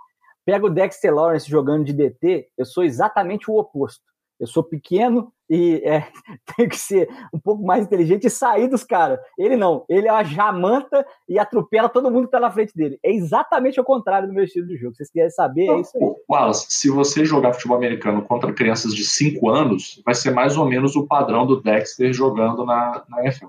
Pega 0.45 0.67
o 0.67 0.69
Dexter 0.69 1.11
Lawrence 1.11 1.49
jogando 1.49 1.83
de 1.83 1.93
DT, 1.93 2.47
eu 2.55 2.63
sou 2.63 2.83
exatamente 2.83 3.49
o 3.49 3.55
oposto. 3.55 4.03
Eu 4.39 4.47
sou 4.47 4.63
pequeno 4.63 5.31
e 5.49 5.81
é, 5.85 6.07
tenho 6.55 6.69
que 6.69 6.77
ser 6.77 7.07
um 7.33 7.39
pouco 7.39 7.63
mais 7.63 7.85
inteligente 7.85 8.27
e 8.27 8.29
sair 8.29 8.67
dos 8.67 8.83
caras. 8.83 9.19
Ele 9.37 9.55
não, 9.55 9.85
ele 9.87 10.07
é 10.07 10.11
uma 10.11 10.23
jamanta 10.23 11.05
e 11.27 11.39
atropela 11.39 11.87
todo 11.87 12.11
mundo 12.11 12.25
que 12.25 12.31
tá 12.31 12.39
na 12.39 12.51
frente 12.51 12.75
dele. 12.75 12.99
É 13.03 13.13
exatamente 13.13 13.79
o 13.79 13.83
contrário 13.83 14.27
do 14.27 14.33
meu 14.33 14.43
estilo 14.43 14.67
de 14.67 14.77
jogo. 14.77 14.93
Se 14.93 14.97
vocês 14.97 15.09
quiserem 15.09 15.31
saber, 15.31 15.69
é 15.69 15.79
isso 15.79 15.97
aí. 15.97 16.15
Wallace, 16.29 16.67
se 16.69 16.89
você 16.89 17.23
jogar 17.23 17.53
futebol 17.53 17.77
americano 17.77 18.23
contra 18.23 18.53
crianças 18.53 18.93
de 18.93 19.05
5 19.05 19.49
anos, 19.49 20.01
vai 20.05 20.15
ser 20.15 20.31
mais 20.31 20.57
ou 20.57 20.65
menos 20.65 20.95
o 20.95 21.07
padrão 21.07 21.45
do 21.45 21.61
Dexter 21.61 22.11
jogando 22.13 22.65
na, 22.65 23.05
na 23.07 23.23
NFL. 23.23 23.47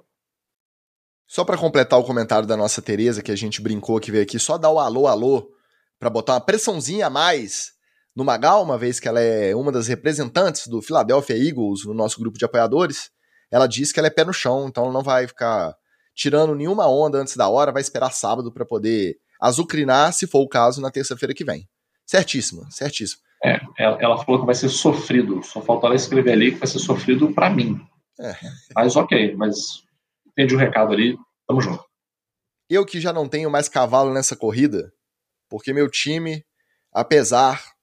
Só 1.26 1.44
para 1.44 1.58
completar 1.58 1.98
o 1.98 2.04
comentário 2.04 2.46
da 2.46 2.56
nossa 2.56 2.80
Tereza, 2.80 3.22
que 3.22 3.32
a 3.32 3.36
gente 3.36 3.60
brincou 3.60 3.98
que 3.98 4.12
veio 4.12 4.22
aqui, 4.22 4.38
só 4.38 4.56
dar 4.56 4.70
o 4.70 4.78
alô, 4.78 5.08
alô, 5.08 5.50
para 5.98 6.08
botar 6.08 6.34
uma 6.34 6.40
pressãozinha 6.40 7.08
a 7.08 7.10
mais 7.10 7.75
no 8.16 8.24
Magal, 8.24 8.62
uma 8.62 8.78
vez 8.78 8.98
que 8.98 9.06
ela 9.06 9.20
é 9.20 9.54
uma 9.54 9.70
das 9.70 9.86
representantes 9.86 10.66
do 10.68 10.80
Philadelphia 10.80 11.36
Eagles 11.36 11.84
no 11.84 11.92
nosso 11.92 12.18
grupo 12.18 12.38
de 12.38 12.46
apoiadores, 12.46 13.10
ela 13.50 13.66
disse 13.66 13.92
que 13.92 14.00
ela 14.00 14.06
é 14.06 14.10
pé 14.10 14.24
no 14.24 14.32
chão, 14.32 14.66
então 14.68 14.84
ela 14.84 14.92
não 14.92 15.02
vai 15.02 15.26
ficar 15.26 15.76
tirando 16.14 16.54
nenhuma 16.54 16.88
onda 16.88 17.18
antes 17.18 17.36
da 17.36 17.46
hora, 17.46 17.70
vai 17.70 17.82
esperar 17.82 18.10
sábado 18.10 18.50
para 18.50 18.64
poder 18.64 19.18
azucrinar, 19.38 20.14
se 20.14 20.26
for 20.26 20.40
o 20.40 20.48
caso, 20.48 20.80
na 20.80 20.90
terça-feira 20.90 21.34
que 21.34 21.44
vem. 21.44 21.68
Certíssima, 22.06 22.66
certíssima. 22.70 23.20
É, 23.44 23.60
ela, 23.78 24.16
falou 24.24 24.40
que 24.40 24.46
vai 24.46 24.54
ser 24.54 24.70
sofrido, 24.70 25.42
só 25.42 25.60
faltou 25.60 25.88
ela 25.88 25.96
escrever 25.96 26.32
ali 26.32 26.52
que 26.52 26.58
vai 26.58 26.66
ser 26.66 26.78
sofrido 26.78 27.34
para 27.34 27.50
mim. 27.50 27.78
É. 28.18 28.34
Mas 28.74 28.96
ok, 28.96 29.36
mas 29.36 29.84
entendi 30.26 30.54
o 30.54 30.58
recado 30.58 30.94
ali, 30.94 31.18
tamo 31.46 31.60
junto. 31.60 31.84
Eu 32.68 32.86
que 32.86 32.98
já 32.98 33.12
não 33.12 33.28
tenho 33.28 33.50
mais 33.50 33.68
cavalo 33.68 34.12
nessa 34.12 34.34
corrida, 34.34 34.90
porque 35.50 35.74
meu 35.74 35.90
time, 35.90 36.42
apesar 36.90 37.75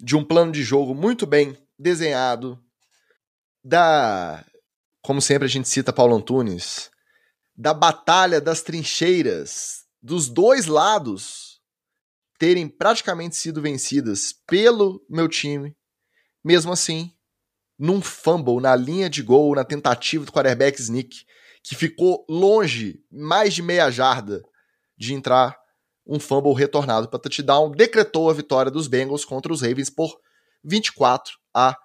de 0.00 0.16
um 0.16 0.24
plano 0.24 0.52
de 0.52 0.62
jogo 0.62 0.94
muito 0.94 1.26
bem 1.26 1.56
desenhado, 1.78 2.58
da, 3.62 4.44
como 5.02 5.20
sempre 5.20 5.46
a 5.46 5.48
gente 5.48 5.68
cita 5.68 5.92
Paulo 5.92 6.16
Antunes, 6.16 6.90
da 7.56 7.74
batalha 7.74 8.40
das 8.40 8.62
trincheiras 8.62 9.84
dos 10.00 10.28
dois 10.28 10.66
lados 10.66 11.60
terem 12.38 12.68
praticamente 12.68 13.36
sido 13.36 13.60
vencidas 13.60 14.32
pelo 14.46 15.04
meu 15.10 15.28
time, 15.28 15.76
mesmo 16.44 16.72
assim, 16.72 17.12
num 17.76 18.00
fumble 18.00 18.60
na 18.60 18.76
linha 18.76 19.10
de 19.10 19.22
gol, 19.22 19.54
na 19.56 19.64
tentativa 19.64 20.24
do 20.24 20.32
quarterback 20.32 20.80
sneak, 20.80 21.24
que 21.64 21.74
ficou 21.74 22.24
longe, 22.28 23.04
mais 23.10 23.54
de 23.54 23.62
meia 23.62 23.90
jarda, 23.90 24.42
de 24.96 25.14
entrar 25.14 25.58
um 26.08 26.18
fumble 26.18 26.54
retornado 26.54 27.08
para 27.08 27.18
touchdown, 27.18 27.70
decretou 27.70 28.30
a 28.30 28.32
vitória 28.34 28.70
dos 28.70 28.88
Bengals 28.88 29.24
contra 29.24 29.52
os 29.52 29.60
Ravens 29.60 29.90
por 29.90 30.18
24 30.64 31.34
a 31.54 31.76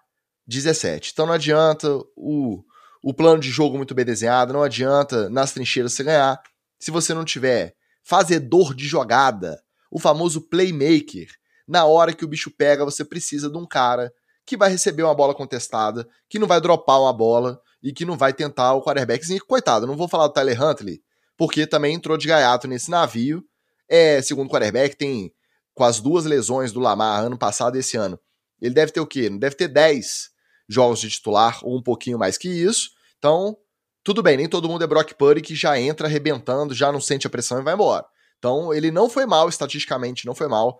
17. 0.47 1.11
Então 1.11 1.25
não 1.25 1.33
adianta 1.33 1.89
o, 2.15 2.63
o 3.03 3.13
plano 3.13 3.39
de 3.39 3.49
jogo 3.49 3.75
muito 3.75 3.93
bem 3.93 4.05
desenhado, 4.05 4.53
não 4.53 4.63
adianta 4.63 5.29
nas 5.29 5.51
trincheiras 5.51 5.93
você 5.93 6.03
ganhar 6.03 6.41
se 6.79 6.89
você 6.89 7.13
não 7.13 7.25
tiver 7.25 7.75
fazedor 8.03 8.73
de 8.73 8.85
jogada, 8.85 9.61
o 9.91 9.99
famoso 9.99 10.41
playmaker. 10.41 11.27
Na 11.67 11.85
hora 11.85 12.13
que 12.13 12.25
o 12.25 12.27
bicho 12.27 12.51
pega, 12.51 12.83
você 12.83 13.05
precisa 13.05 13.49
de 13.49 13.57
um 13.57 13.65
cara 13.65 14.11
que 14.45 14.57
vai 14.57 14.69
receber 14.69 15.03
uma 15.03 15.15
bola 15.15 15.33
contestada, 15.33 16.07
que 16.29 16.37
não 16.37 16.47
vai 16.47 16.59
dropar 16.59 16.99
uma 16.99 17.13
bola 17.13 17.61
e 17.81 17.93
que 17.93 18.03
não 18.03 18.17
vai 18.17 18.33
tentar 18.33 18.73
o 18.73 18.81
quarterback. 18.81 19.33
E, 19.33 19.39
coitado, 19.39 19.87
não 19.87 19.95
vou 19.95 20.07
falar 20.07 20.27
do 20.27 20.33
Tyler 20.33 20.61
Huntley, 20.61 21.01
porque 21.37 21.65
também 21.65 21.95
entrou 21.95 22.17
de 22.17 22.27
gaiato 22.27 22.67
nesse 22.67 22.91
navio. 22.91 23.43
É, 23.89 24.21
segundo 24.21 24.49
quarterback, 24.49 24.95
tem 24.95 25.31
com 25.73 25.83
as 25.83 25.99
duas 25.99 26.25
lesões 26.25 26.71
do 26.71 26.79
Lamar 26.79 27.23
ano 27.23 27.37
passado 27.37 27.75
e 27.75 27.79
esse 27.79 27.97
ano. 27.97 28.19
Ele 28.61 28.73
deve 28.73 28.91
ter 28.91 28.99
o 28.99 29.07
quê? 29.07 29.29
Deve 29.29 29.55
ter 29.55 29.67
10 29.67 30.29
jogos 30.69 30.99
de 30.99 31.09
titular, 31.09 31.59
ou 31.63 31.77
um 31.77 31.81
pouquinho 31.81 32.17
mais 32.17 32.37
que 32.37 32.47
isso. 32.47 32.91
Então, 33.17 33.57
tudo 34.03 34.21
bem, 34.21 34.37
nem 34.37 34.47
todo 34.47 34.69
mundo 34.69 34.83
é 34.83 34.87
Brock 34.87 35.13
Purdy 35.13 35.41
que 35.41 35.55
já 35.55 35.79
entra 35.79 36.07
arrebentando, 36.07 36.73
já 36.73 36.91
não 36.91 37.01
sente 37.01 37.27
a 37.27 37.29
pressão 37.29 37.59
e 37.59 37.63
vai 37.63 37.73
embora. 37.73 38.05
Então, 38.37 38.73
ele 38.73 38.91
não 38.91 39.09
foi 39.09 39.25
mal, 39.25 39.47
estatisticamente 39.47 40.25
não 40.25 40.35
foi 40.35 40.47
mal. 40.47 40.79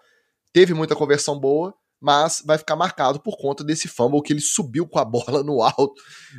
Teve 0.52 0.74
muita 0.74 0.96
conversão 0.96 1.40
boa, 1.40 1.74
mas 2.02 2.44
vai 2.46 2.58
ficar 2.58 2.76
marcado 2.76 3.20
por 3.22 3.38
conta 3.38 3.64
desse 3.64 3.88
fumble 3.88 4.22
que 4.22 4.34
ele 4.34 4.42
subiu 4.42 4.88
com 4.88 5.00
a 5.00 5.06
bola 5.06 5.44
no 5.44 5.62
alto, 5.62 5.94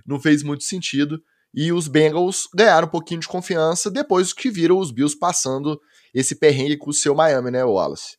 não 0.07 0.21
fez 0.21 0.43
muito 0.43 0.65
sentido. 0.65 1.19
E 1.55 1.73
os 1.73 1.89
Bengals 1.89 2.49
ganharam 2.55 2.87
um 2.87 2.91
pouquinho 2.91 3.21
de 3.21 3.29
confiança 3.29 3.91
depois 3.91 4.33
que 4.33 4.51
viram 4.51 4.79
os 4.79 4.91
Bills 4.91 5.19
passando 5.19 5.81
esse 6.15 6.39
perrengue 6.39 6.77
com 6.77 6.91
o 6.91 6.95
seu 6.95 7.15
Miami, 7.15 7.51
né, 7.51 7.65
Wallace? 7.65 8.17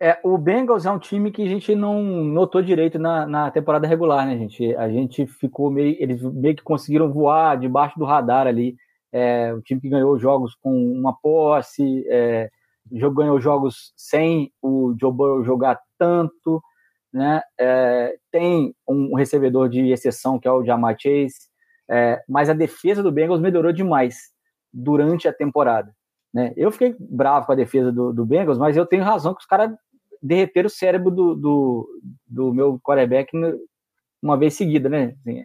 É, 0.00 0.18
o 0.22 0.36
Bengals 0.36 0.84
é 0.84 0.90
um 0.90 0.98
time 0.98 1.30
que 1.30 1.42
a 1.42 1.48
gente 1.48 1.74
não 1.74 2.02
notou 2.02 2.60
direito 2.60 2.98
na, 2.98 3.26
na 3.26 3.50
temporada 3.50 3.86
regular, 3.86 4.26
né, 4.26 4.36
gente? 4.36 4.74
A 4.76 4.88
gente 4.88 5.26
ficou 5.26 5.70
meio. 5.70 5.96
Eles 5.98 6.20
meio 6.20 6.54
que 6.54 6.62
conseguiram 6.62 7.10
voar 7.10 7.56
debaixo 7.56 7.98
do 7.98 8.04
radar 8.04 8.46
ali. 8.46 8.76
É, 9.12 9.54
o 9.54 9.62
time 9.62 9.80
que 9.80 9.88
ganhou 9.88 10.18
jogos 10.18 10.54
com 10.56 10.92
uma 10.92 11.14
posse, 11.14 12.04
é, 12.08 12.50
ganhou 12.90 13.40
jogos 13.40 13.92
sem 13.96 14.52
o 14.60 14.94
Joe 15.00 15.12
Burrow 15.12 15.44
jogar 15.44 15.80
tanto, 15.96 16.60
né? 17.12 17.40
É, 17.58 18.16
tem 18.32 18.74
um 18.88 19.14
recebedor 19.14 19.68
de 19.68 19.90
exceção 19.90 20.38
que 20.38 20.48
é 20.48 20.52
o 20.52 20.64
Jamar 20.64 20.96
Chase, 20.98 21.48
é, 21.88 22.20
mas 22.28 22.50
a 22.50 22.54
defesa 22.54 23.02
do 23.02 23.12
Bengals 23.12 23.40
melhorou 23.40 23.72
demais 23.72 24.32
durante 24.72 25.28
a 25.28 25.32
temporada. 25.32 25.94
Né? 26.34 26.52
Eu 26.56 26.72
fiquei 26.72 26.96
bravo 26.98 27.46
com 27.46 27.52
a 27.52 27.56
defesa 27.56 27.92
do, 27.92 28.12
do 28.12 28.26
Bengals, 28.26 28.58
mas 28.58 28.76
eu 28.76 28.84
tenho 28.84 29.04
razão 29.04 29.34
que 29.34 29.40
os 29.40 29.46
caras 29.46 29.72
derreteram 30.20 30.66
o 30.66 30.70
cérebro 30.70 31.10
do, 31.10 31.34
do, 31.34 32.00
do 32.26 32.52
meu 32.52 32.80
quarterback 32.80 33.30
uma 34.20 34.36
vez 34.36 34.54
seguida, 34.54 34.88
né? 34.88 35.14
Assim, 35.20 35.44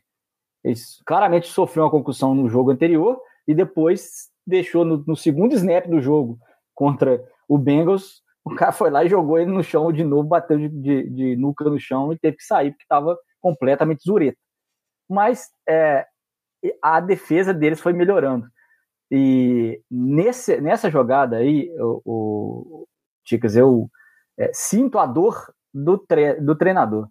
ele 0.64 0.76
claramente 1.06 1.48
sofreu 1.48 1.84
uma 1.84 1.92
concussão 1.92 2.34
no 2.34 2.50
jogo 2.50 2.72
anterior 2.72 3.22
e 3.48 3.54
depois 3.54 4.30
deixou 4.48 4.84
no, 4.84 5.04
no 5.06 5.16
segundo 5.16 5.54
snap 5.54 5.86
do 5.88 6.02
jogo 6.02 6.40
contra 6.74 7.24
o 7.48 7.58
Bengals 7.58 8.24
o 8.44 8.56
cara 8.56 8.72
foi 8.72 8.90
lá 8.90 9.04
e 9.04 9.10
jogou 9.10 9.38
ele 9.38 9.52
no 9.52 9.64
chão 9.64 9.92
de 9.92 10.04
novo, 10.04 10.28
bateu 10.28 10.58
de, 10.58 10.70
de, 10.70 11.10
de 11.10 11.36
nuca 11.36 11.64
no 11.66 11.80
chão 11.80 12.12
e 12.12 12.18
teve 12.18 12.38
que 12.38 12.44
sair 12.44 12.72
porque 12.72 12.84
estava 12.84 13.18
completamente 13.40 14.04
zureta. 14.04 14.38
Mas 15.08 15.50
é, 15.68 16.06
a 16.82 17.00
defesa 17.00 17.54
deles 17.54 17.80
foi 17.80 17.94
melhorando. 17.94 18.48
E 19.12 19.82
nesse, 19.90 20.62
nessa 20.62 20.90
jogada 20.90 21.38
aí, 21.38 21.70
o, 21.80 22.02
o 22.06 22.88
Chicas, 23.26 23.56
eu 23.56 23.90
é, 24.38 24.52
sinto 24.54 25.00
a 25.00 25.06
dor 25.06 25.52
do, 25.74 25.98
tre, 25.98 26.36
do 26.36 26.56
treinador. 26.56 27.08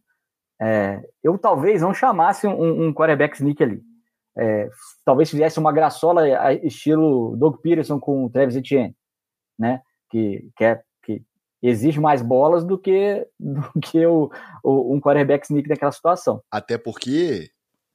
É, 0.60 1.00
eu 1.22 1.38
talvez 1.38 1.82
não 1.82 1.94
chamasse 1.94 2.46
um, 2.46 2.86
um 2.86 2.94
quarterback 2.94 3.36
sneak 3.36 3.62
ali. 3.62 3.82
É, 4.36 4.68
talvez 5.04 5.30
fizesse 5.30 5.58
uma 5.58 5.72
graçola 5.72 6.52
estilo 6.62 7.36
Doug 7.36 7.56
Peterson 7.60 7.98
com 7.98 8.24
o 8.24 8.30
Travis 8.30 8.54
Etienne, 8.54 8.94
né? 9.58 9.80
Que, 10.10 10.48
que 10.56 10.64
é 10.64 10.80
exige 11.62 12.00
mais 12.00 12.22
bolas 12.22 12.64
do 12.64 12.78
que, 12.78 13.26
do 13.38 13.62
que 13.80 14.04
o, 14.06 14.30
o, 14.62 14.94
um 14.94 15.00
quarterback 15.00 15.44
sneak 15.44 15.68
naquela 15.68 15.92
situação. 15.92 16.42
Até 16.50 16.78
porque, 16.78 17.50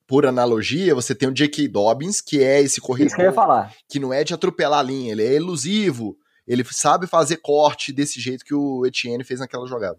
por 0.08 0.26
analogia, 0.26 0.93
você 0.93 1.16
tem 1.16 1.30
o 1.30 1.34
J.K. 1.34 1.68
Dobbins, 1.68 2.22
que 2.22 2.43
é 2.43 2.62
esse 2.62 2.82
corredor 2.82 3.16
que, 3.16 3.93
que 3.93 3.99
não 3.99 4.14
é 4.14 4.24
de 4.24 4.34
atropelar 4.34 4.80
a 4.80 4.84
linha, 4.84 5.12
ele 5.12 5.24
é 5.24 5.34
elusivo, 5.34 6.18
ele 6.47 6.64
sabe 6.66 7.08
fazer 7.08 7.38
corte 7.38 7.93
desse 7.93 8.20
jeito 8.20 8.43
que 8.43 8.54
o 8.54 8.86
Etienne 8.86 9.24
fez 9.24 9.39
naquela 9.39 9.66
jogada. 9.66 9.97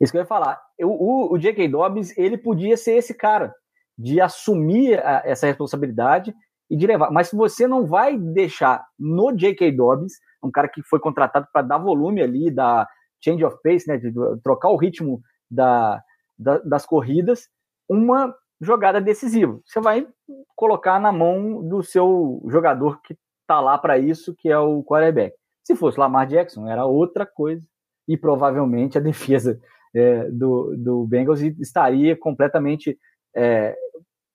Isso 0.00 0.12
que 0.12 0.18
eu 0.18 0.22
ia 0.22 0.26
falar. 0.26 0.60
o, 0.80 1.34
o 1.34 1.38
J.K. 1.38 1.68
Dobbins, 1.68 2.16
ele 2.16 2.38
podia 2.38 2.76
ser 2.76 2.92
esse 2.92 3.12
cara, 3.12 3.54
de 3.98 4.20
assumir 4.20 4.98
a, 5.04 5.22
essa 5.24 5.46
responsabilidade 5.46 6.34
e 6.70 6.76
de 6.76 6.86
levar. 6.86 7.10
Mas 7.10 7.28
se 7.28 7.36
você 7.36 7.66
não 7.66 7.84
vai 7.84 8.16
deixar 8.16 8.86
no 8.98 9.32
J.K. 9.32 9.72
Dobbins 9.72 10.14
um 10.42 10.50
cara 10.50 10.68
que 10.68 10.82
foi 10.82 10.98
contratado 10.98 11.46
para 11.52 11.62
dar 11.62 11.78
volume 11.78 12.22
ali, 12.22 12.50
da 12.50 12.88
change 13.22 13.44
of 13.44 13.58
pace, 13.62 13.86
né, 13.86 13.98
de 13.98 14.10
trocar 14.42 14.70
o 14.70 14.76
ritmo 14.76 15.20
da, 15.50 16.02
da, 16.38 16.58
das 16.58 16.86
corridas, 16.86 17.48
uma 17.88 18.34
jogada 18.60 19.00
decisiva. 19.00 19.58
Você 19.64 19.80
vai 19.80 20.06
colocar 20.54 21.00
na 21.00 21.12
mão 21.12 21.66
do 21.66 21.82
seu 21.82 22.42
jogador 22.48 23.00
que 23.02 23.16
está 23.42 23.60
lá 23.60 23.78
para 23.78 23.98
isso, 23.98 24.34
que 24.36 24.48
é 24.48 24.58
o 24.58 24.82
quarterback. 24.84 25.34
Se 25.64 25.74
fosse 25.74 25.98
Lamar 25.98 26.26
Jackson, 26.26 26.68
era 26.68 26.84
outra 26.84 27.26
coisa 27.26 27.64
e 28.06 28.16
provavelmente 28.16 28.98
a 28.98 29.00
defesa 29.00 29.58
é, 29.94 30.30
do, 30.30 30.74
do 30.76 31.06
Bengals 31.06 31.40
estaria 31.40 32.16
completamente 32.16 32.98
é, 33.34 33.76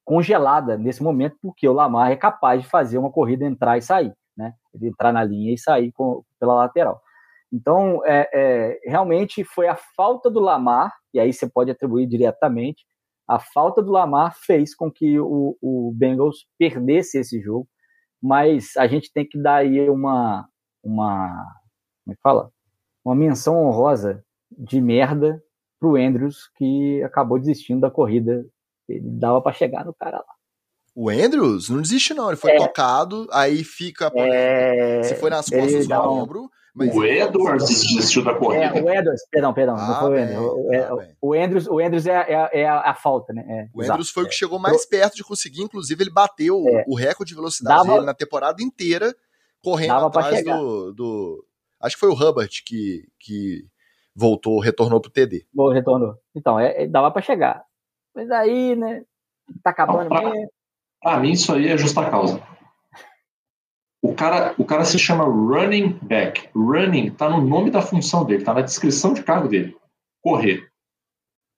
congelada 0.03 0.77
nesse 0.77 1.01
momento, 1.01 1.37
porque 1.41 1.67
o 1.67 1.73
Lamar 1.73 2.11
é 2.11 2.15
capaz 2.15 2.61
de 2.61 2.67
fazer 2.67 2.97
uma 2.97 3.11
corrida 3.11 3.45
entrar 3.45 3.77
e 3.77 3.81
sair 3.81 4.13
né? 4.35 4.53
Ele 4.73 4.89
entrar 4.89 5.13
na 5.13 5.23
linha 5.23 5.53
e 5.53 5.57
sair 5.57 5.91
com, 5.91 6.23
pela 6.39 6.55
lateral. 6.55 7.01
Então, 7.51 8.01
é, 8.05 8.29
é, 8.33 8.79
realmente 8.85 9.43
foi 9.43 9.67
a 9.67 9.77
falta 9.95 10.29
do 10.29 10.39
Lamar, 10.39 10.91
e 11.13 11.19
aí 11.19 11.31
você 11.31 11.49
pode 11.49 11.71
atribuir 11.71 12.07
diretamente, 12.07 12.85
a 13.27 13.39
falta 13.39 13.81
do 13.81 13.91
Lamar 13.91 14.35
fez 14.37 14.75
com 14.75 14.91
que 14.91 15.19
o, 15.19 15.57
o 15.61 15.91
Bengals 15.95 16.45
perdesse 16.57 17.19
esse 17.19 17.41
jogo, 17.41 17.67
mas 18.21 18.75
a 18.77 18.87
gente 18.87 19.11
tem 19.11 19.27
que 19.27 19.41
dar 19.41 19.57
aí 19.57 19.89
uma, 19.89 20.47
uma 20.83 21.45
como 22.03 22.13
é 22.13 22.15
que 22.15 22.21
fala? 22.21 22.51
Uma 23.03 23.15
menção 23.15 23.65
honrosa 23.65 24.23
de 24.51 24.79
merda 24.79 25.43
pro 25.79 25.95
Andrews, 25.95 26.49
que 26.55 27.01
acabou 27.03 27.39
desistindo 27.39 27.81
da 27.81 27.91
corrida. 27.91 28.45
Ele 28.87 29.01
dava 29.03 29.41
para 29.41 29.53
chegar 29.53 29.83
no 29.83 29.93
cara 29.93 30.17
lá. 30.17 30.35
O 30.95 31.09
Andrews 31.09 31.69
não 31.69 31.81
desiste, 31.81 32.13
não. 32.13 32.29
Ele 32.29 32.37
foi 32.37 32.51
é. 32.51 32.57
tocado, 32.57 33.27
aí 33.31 33.63
fica. 33.63 34.11
É... 34.15 35.03
Se 35.03 35.15
foi 35.15 35.29
nas 35.29 35.49
costas 35.49 35.87
do 35.87 36.11
um... 36.11 36.49
Mas 36.75 36.93
o 36.93 37.05
Edwards 37.05 37.69
desistiu 37.69 38.21
da 38.21 38.33
corrida. 38.33 38.65
É, 38.65 38.83
o 38.83 38.89
Edwards, 38.89 39.25
perdão, 39.31 39.53
perdão, 39.53 39.75
ah, 39.77 39.87
não 39.87 39.99
foi 40.01 40.09
o 40.09 40.21
Andrews. 40.21 40.53
O, 40.53 40.73
é, 40.73 40.79
ah, 40.79 41.15
o, 41.21 41.33
Andrews, 41.33 41.67
o 41.67 41.79
Andrews 41.79 42.05
é, 42.05 42.25
é, 42.27 42.61
é 42.61 42.67
a, 42.67 42.93
falta, 42.93 43.31
né? 43.31 43.45
É, 43.47 43.69
o 43.73 43.81
Andrews 43.81 44.09
foi 44.09 44.23
o 44.23 44.27
que 44.27 44.35
chegou 44.35 44.59
mais 44.59 44.85
perto 44.85 45.15
de 45.15 45.23
conseguir, 45.23 45.61
inclusive 45.61 46.03
ele 46.03 46.11
bateu 46.11 46.61
o 46.85 46.95
recorde 46.95 47.29
de 47.29 47.35
velocidade 47.35 47.77
Dava... 47.77 47.93
dele 47.93 48.05
na 48.05 48.13
temporada 48.13 48.61
inteira, 48.61 49.15
correndo 49.63 50.05
atrás 50.05 50.43
do, 50.43 50.91
do, 50.91 51.45
Acho 51.81 51.95
que 51.95 51.99
foi 51.99 52.09
o 52.09 52.13
Hubbard 52.13 52.63
que, 52.65 53.07
que 53.19 53.65
voltou, 54.13 54.59
retornou 54.59 54.99
pro 54.99 55.11
TD. 55.11 55.45
Bom, 55.53 55.71
retornou. 55.71 56.15
Então, 56.35 56.59
é, 56.59 56.87
dava 56.87 57.09
para 57.09 57.21
chegar. 57.21 57.63
Mas 58.13 58.29
aí, 58.31 58.75
né? 58.75 59.03
Tá 59.63 59.69
acabando 59.69 60.09
mesmo. 60.09 60.49
Para 61.01 61.19
mim, 61.19 61.31
isso 61.31 61.53
aí 61.53 61.67
é 61.67 61.77
justa 61.77 62.09
causa. 62.09 62.41
O 64.05 64.13
cara, 64.13 64.53
o 64.59 64.63
cara 64.63 64.85
se 64.85 64.99
chama 64.99 65.23
running 65.23 65.97
back. 66.03 66.47
Running 66.53 67.07
está 67.07 67.27
no 67.27 67.41
nome 67.41 67.71
da 67.71 67.81
função 67.81 68.23
dele, 68.23 68.43
está 68.43 68.53
na 68.53 68.61
descrição 68.61 69.15
de 69.15 69.23
cargo 69.23 69.47
dele. 69.47 69.75
Correr. 70.21 70.69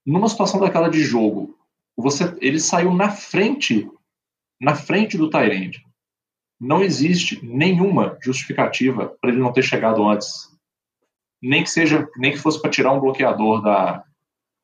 Numa 0.05 0.29
situação 0.29 0.57
daquela 0.57 0.87
de 0.87 1.03
jogo, 1.03 1.59
você, 1.97 2.33
ele 2.39 2.57
saiu 2.57 2.93
na 2.93 3.09
frente, 3.09 3.91
na 4.61 4.75
frente 4.75 5.17
do 5.17 5.29
Tyrande. 5.29 5.85
Não 6.57 6.81
existe 6.81 7.45
nenhuma 7.45 8.17
justificativa 8.21 9.13
para 9.19 9.29
ele 9.29 9.41
não 9.41 9.51
ter 9.51 9.63
chegado 9.63 10.07
antes. 10.07 10.49
Nem 11.41 11.63
que 11.63 11.69
seja, 11.69 12.07
nem 12.15 12.31
que 12.31 12.37
fosse 12.37 12.61
para 12.61 12.71
tirar 12.71 12.93
um 12.93 13.01
bloqueador 13.01 13.61
da, 13.61 14.05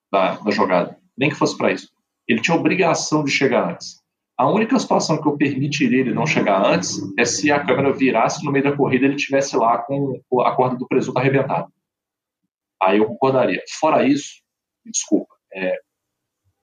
da, 0.09 0.35
da 0.37 0.51
jogada. 0.51 0.97
Nem 1.17 1.29
que 1.29 1.35
fosse 1.35 1.57
para 1.57 1.73
isso. 1.73 1.91
Ele 2.29 2.39
tinha 2.39 2.55
obrigação 2.55 3.25
de 3.25 3.29
chegar 3.29 3.71
antes. 3.71 4.01
A 4.37 4.49
única 4.49 4.79
situação 4.79 5.21
que 5.21 5.27
eu 5.27 5.37
permitiria 5.37 5.99
ele 5.99 6.13
não 6.13 6.25
chegar 6.25 6.65
antes 6.65 6.97
é 7.17 7.23
se 7.23 7.51
a 7.51 7.63
câmera 7.63 7.93
virasse 7.93 8.43
no 8.43 8.51
meio 8.51 8.63
da 8.63 8.75
corrida 8.75 9.05
e 9.05 9.07
ele 9.09 9.15
estivesse 9.15 9.55
lá 9.55 9.77
com 9.77 10.19
a 10.41 10.55
corda 10.55 10.75
do 10.75 10.87
presunto 10.87 11.19
arrebentada. 11.19 11.67
Aí 12.81 12.97
eu 12.97 13.05
concordaria. 13.05 13.61
Fora 13.79 14.07
isso, 14.07 14.41
desculpa, 14.85 15.33
é, 15.53 15.77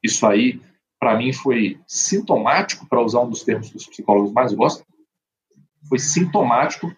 isso 0.03 0.27
aí, 0.27 0.61
para 0.99 1.17
mim, 1.17 1.33
foi 1.33 1.81
sintomático, 1.87 2.89
para 2.89 3.01
usar 3.01 3.21
um 3.21 3.31
dos 3.31 3.45
termos 3.45 3.71
que 3.71 3.77
os 3.77 3.87
psicólogos 3.87 4.33
mais 4.33 4.53
gostam, 4.53 4.85
foi 5.89 5.99
sintomático 5.99 6.93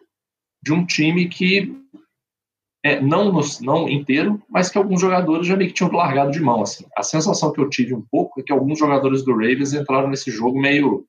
de 0.62 0.72
um 0.72 0.86
time 0.86 1.28
que 1.28 1.76
é, 2.84 3.00
não, 3.00 3.32
não 3.60 3.88
inteiro, 3.88 4.42
mas 4.48 4.68
que 4.68 4.76
alguns 4.76 5.00
jogadores 5.00 5.46
já 5.46 5.56
meio 5.56 5.70
que 5.70 5.76
tinham 5.76 5.92
largado 5.92 6.32
de 6.32 6.40
mão. 6.40 6.62
Assim. 6.62 6.84
A 6.96 7.02
sensação 7.02 7.52
que 7.52 7.60
eu 7.60 7.70
tive 7.70 7.94
um 7.94 8.02
pouco 8.02 8.40
é 8.40 8.42
que 8.42 8.52
alguns 8.52 8.78
jogadores 8.78 9.24
do 9.24 9.32
Ravens 9.32 9.72
entraram 9.72 10.08
nesse 10.08 10.30
jogo 10.30 10.60
meio. 10.60 11.06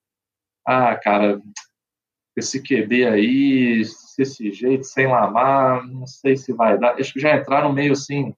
Ah, 0.65 0.95
cara, 0.95 1.41
esse 2.37 2.61
QB 2.61 3.07
aí, 3.07 3.81
desse 4.17 4.51
jeito, 4.51 4.85
sem 4.85 5.07
lamar, 5.07 5.85
não 5.87 6.05
sei 6.05 6.37
se 6.37 6.53
vai 6.53 6.77
dar. 6.77 6.93
Acho 6.99 7.11
que 7.11 7.19
já 7.19 7.35
entraram 7.35 7.73
meio 7.73 7.93
assim, 7.93 8.33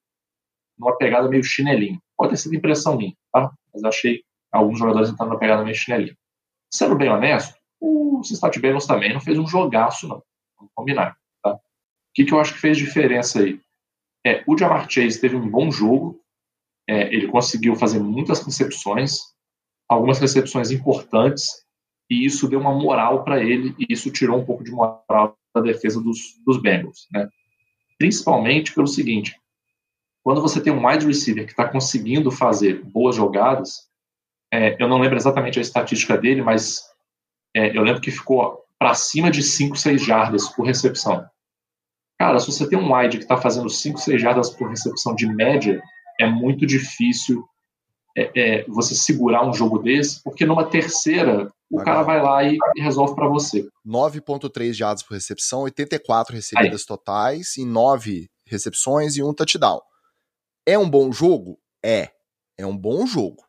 numa 0.78 0.98
pegada 0.98 1.28
meio 1.28 1.44
chinelinho. 1.44 2.00
Pode 2.18 2.32
ter 2.32 2.38
sido 2.38 2.56
impressão 2.56 2.98
minha, 2.98 3.14
tá? 3.34 3.52
Mas 3.74 3.84
achei 3.84 4.24
alguns 4.50 4.80
jogadores 4.80 5.10
entrando 5.10 5.30
numa 5.30 5.40
pegada 5.40 5.64
meio 5.64 5.76
chinelinho. 5.76 6.16
Sendo 6.74 6.96
bem 6.96 7.10
honesto, 7.10 7.58
o 7.82 8.24
Cincinnati 8.24 8.60
Bengals 8.60 8.88
também 8.88 9.14
não 9.14 9.20
fez 9.20 9.38
um 9.38 9.48
jogaço, 9.48 10.08
não. 10.08 10.24
Vamos 10.58 10.72
combinar 10.74 11.18
que, 12.16 12.24
que 12.24 12.34
eu 12.34 12.40
acho 12.40 12.54
que 12.54 12.60
fez 12.60 12.78
diferença 12.78 13.42
aí? 13.42 13.60
É, 14.26 14.44
o 14.48 14.58
Jamar 14.58 14.90
Chase 14.90 15.20
teve 15.20 15.36
um 15.36 15.48
bom 15.48 15.70
jogo, 15.70 16.20
é, 16.88 17.14
ele 17.14 17.28
conseguiu 17.28 17.76
fazer 17.76 18.00
muitas 18.00 18.42
recepções, 18.42 19.20
algumas 19.88 20.18
recepções 20.20 20.72
importantes, 20.72 21.66
e 22.10 22.26
isso 22.26 22.48
deu 22.48 22.60
uma 22.60 22.74
moral 22.74 23.24
para 23.24 23.44
ele, 23.44 23.76
e 23.78 23.92
isso 23.92 24.12
tirou 24.12 24.40
um 24.40 24.46
pouco 24.46 24.64
de 24.64 24.72
moral 24.72 25.38
da 25.54 25.62
defesa 25.62 26.02
dos, 26.02 26.20
dos 26.46 26.60
Bengals. 26.62 27.08
Né? 27.12 27.28
Principalmente 27.98 28.74
pelo 28.74 28.88
seguinte: 28.88 29.36
quando 30.24 30.42
você 30.42 30.62
tem 30.62 30.72
um 30.72 30.88
wide 30.88 31.06
receiver 31.06 31.46
que 31.46 31.52
está 31.52 31.68
conseguindo 31.68 32.32
fazer 32.32 32.84
boas 32.84 33.16
jogadas, 33.16 33.90
é, 34.54 34.82
eu 34.82 34.88
não 34.88 35.00
lembro 35.00 35.18
exatamente 35.18 35.60
a 35.60 35.62
estatística 35.62 36.18
dele, 36.18 36.42
mas 36.42 36.82
é, 37.56 37.78
eu 37.78 37.84
lembro 37.84 38.02
que 38.02 38.12
ficou 38.12 38.64
para 38.80 38.94
cima 38.94 39.30
de 39.30 39.44
5, 39.44 39.76
6 39.76 40.02
jardas 40.02 40.50
por 40.50 40.66
recepção. 40.66 41.26
Cara, 42.18 42.40
se 42.40 42.48
você 42.48 42.68
tem 42.68 42.80
um 42.80 42.96
wide 42.96 43.18
que 43.18 43.24
está 43.24 43.38
fazendo 43.38 43.70
5, 43.70 44.00
6 44.00 44.22
jardas 44.22 44.50
por 44.50 44.70
recepção 44.70 45.14
de 45.14 45.28
média, 45.28 45.82
é 46.20 46.26
muito 46.26 46.66
difícil 46.66 47.44
é, 48.18 48.32
é, 48.36 48.66
você 48.68 48.96
segurar 48.96 49.46
um 49.46 49.54
jogo 49.54 49.80
desse, 49.80 50.24
porque 50.24 50.46
numa 50.46 50.70
terceira 50.70 51.52
o 51.70 51.84
cara 51.84 52.04
vai 52.04 52.22
lá 52.22 52.44
e, 52.44 52.58
e 52.76 52.82
resolve 52.82 53.16
para 53.16 53.28
você. 53.28 53.68
9.3 53.86 54.74
jardas 54.74 55.04
por 55.04 55.16
recepção, 55.16 55.62
84 55.62 56.34
recebidas 56.34 56.82
Aí. 56.82 56.88
totais 56.88 57.58
em 57.58 57.66
9 57.66 58.30
recepções 58.48 59.18
e 59.18 59.24
um 59.24 59.34
touchdown. 59.34 59.82
É 60.66 60.78
um 60.78 60.90
bom 60.90 61.12
jogo? 61.12 61.60
É. 61.84 62.12
É 62.58 62.66
um 62.66 62.78
bom 62.78 63.06
jogo. 63.06 63.44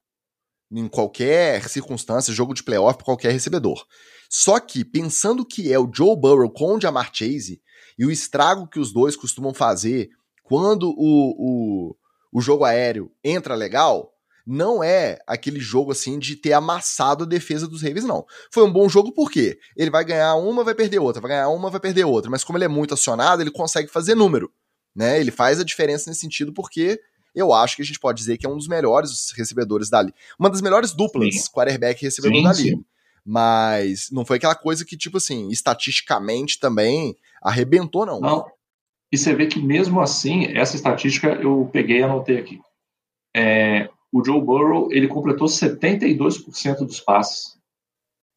Em 0.73 0.89
qualquer 0.89 1.69
circunstância, 1.69 2.35
jogo 2.35 2.53
de 2.53 2.65
playoff 2.65 2.97
para 2.97 3.05
qualquer 3.05 3.31
recebedor. 3.31 3.87
Só 4.29 4.59
que, 4.59 4.85
pensando 4.85 5.47
que 5.47 5.73
é 5.73 5.79
o 5.79 5.89
Joe 5.93 6.17
Burrow 6.17 6.51
com 6.51 6.75
o 6.75 6.81
Jamar 6.81 7.11
Chase, 7.15 7.63
e 7.99 8.05
o 8.05 8.11
estrago 8.11 8.67
que 8.67 8.79
os 8.79 8.93
dois 8.93 9.17
costumam 9.17 9.55
fazer 9.55 10.11
quando 10.43 10.91
o, 10.91 11.91
o, 11.91 11.97
o 12.33 12.41
jogo 12.41 12.65
aéreo 12.65 13.11
entra 13.25 13.55
legal, 13.55 14.13
não 14.47 14.83
é 14.83 15.19
aquele 15.27 15.59
jogo 15.59 15.91
assim 15.91 16.19
de 16.19 16.37
ter 16.37 16.53
amassado 16.53 17.25
a 17.25 17.27
defesa 17.27 17.67
dos 17.67 17.83
Ravens, 17.83 18.05
não. 18.05 18.25
Foi 18.53 18.63
um 18.63 18.73
bom 18.73 18.89
jogo 18.89 19.13
porque 19.13 19.59
ele 19.77 19.91
vai 19.91 20.05
ganhar 20.05 20.37
uma, 20.37 20.63
vai 20.63 20.75
perder 20.75 21.01
outra, 21.01 21.21
vai 21.21 21.31
ganhar 21.31 21.49
uma, 21.49 21.69
vai 21.69 21.81
perder 21.81 22.05
outra. 22.05 22.31
Mas 22.31 22.45
como 22.45 22.57
ele 22.57 22.65
é 22.65 22.69
muito 22.69 22.95
acionado, 22.95 23.43
ele 23.43 23.51
consegue 23.51 23.89
fazer 23.89 24.15
número. 24.15 24.53
Né? 24.95 25.21
Ele 25.21 25.33
faz 25.33 25.59
a 25.59 25.65
diferença 25.65 26.09
nesse 26.09 26.21
sentido 26.21 26.53
porque 26.53 27.01
eu 27.35 27.53
acho 27.53 27.77
que 27.77 27.83
a 27.83 27.85
gente 27.85 27.99
pode 27.99 28.19
dizer 28.19 28.39
que 28.39 28.47
é 28.47 28.49
um 28.49 28.57
dos 28.57 28.69
melhores 28.69 29.33
recebedores 29.37 29.91
da 29.91 30.01
liga. 30.01 30.17
Uma 30.39 30.49
das 30.49 30.63
melhores 30.63 30.93
duplas 30.93 31.35
sim. 31.35 31.51
quarterback 31.51 32.01
e 32.01 32.05
recebedor 32.05 32.39
sim, 32.39 32.45
da 32.45 32.53
liga. 32.53 32.77
Sim. 32.77 32.85
Mas 33.29 34.09
não 34.13 34.25
foi 34.25 34.37
aquela 34.37 34.55
coisa 34.55 34.85
que, 34.85 34.97
tipo 34.97 35.17
assim, 35.17 35.49
estatisticamente 35.49 36.61
também 36.61 37.17
arrebentou, 37.43 38.07
não. 38.07 38.21
Não. 38.21 38.47
E 39.11 39.19
você 39.19 39.35
vê 39.35 39.47
que 39.47 39.61
mesmo 39.61 40.01
assim, 40.01 40.47
essa 40.57 40.77
estatística 40.77 41.29
eu 41.29 41.69
peguei 41.73 41.99
e 41.99 42.03
anotei 42.05 42.39
aqui. 42.39 42.61
É, 43.35 43.91
o 44.13 44.25
Joe 44.25 44.41
Burrow, 44.41 44.89
ele 44.93 45.09
completou 45.09 45.49
72% 45.49 46.79
dos 46.87 47.01
passes. 47.01 47.59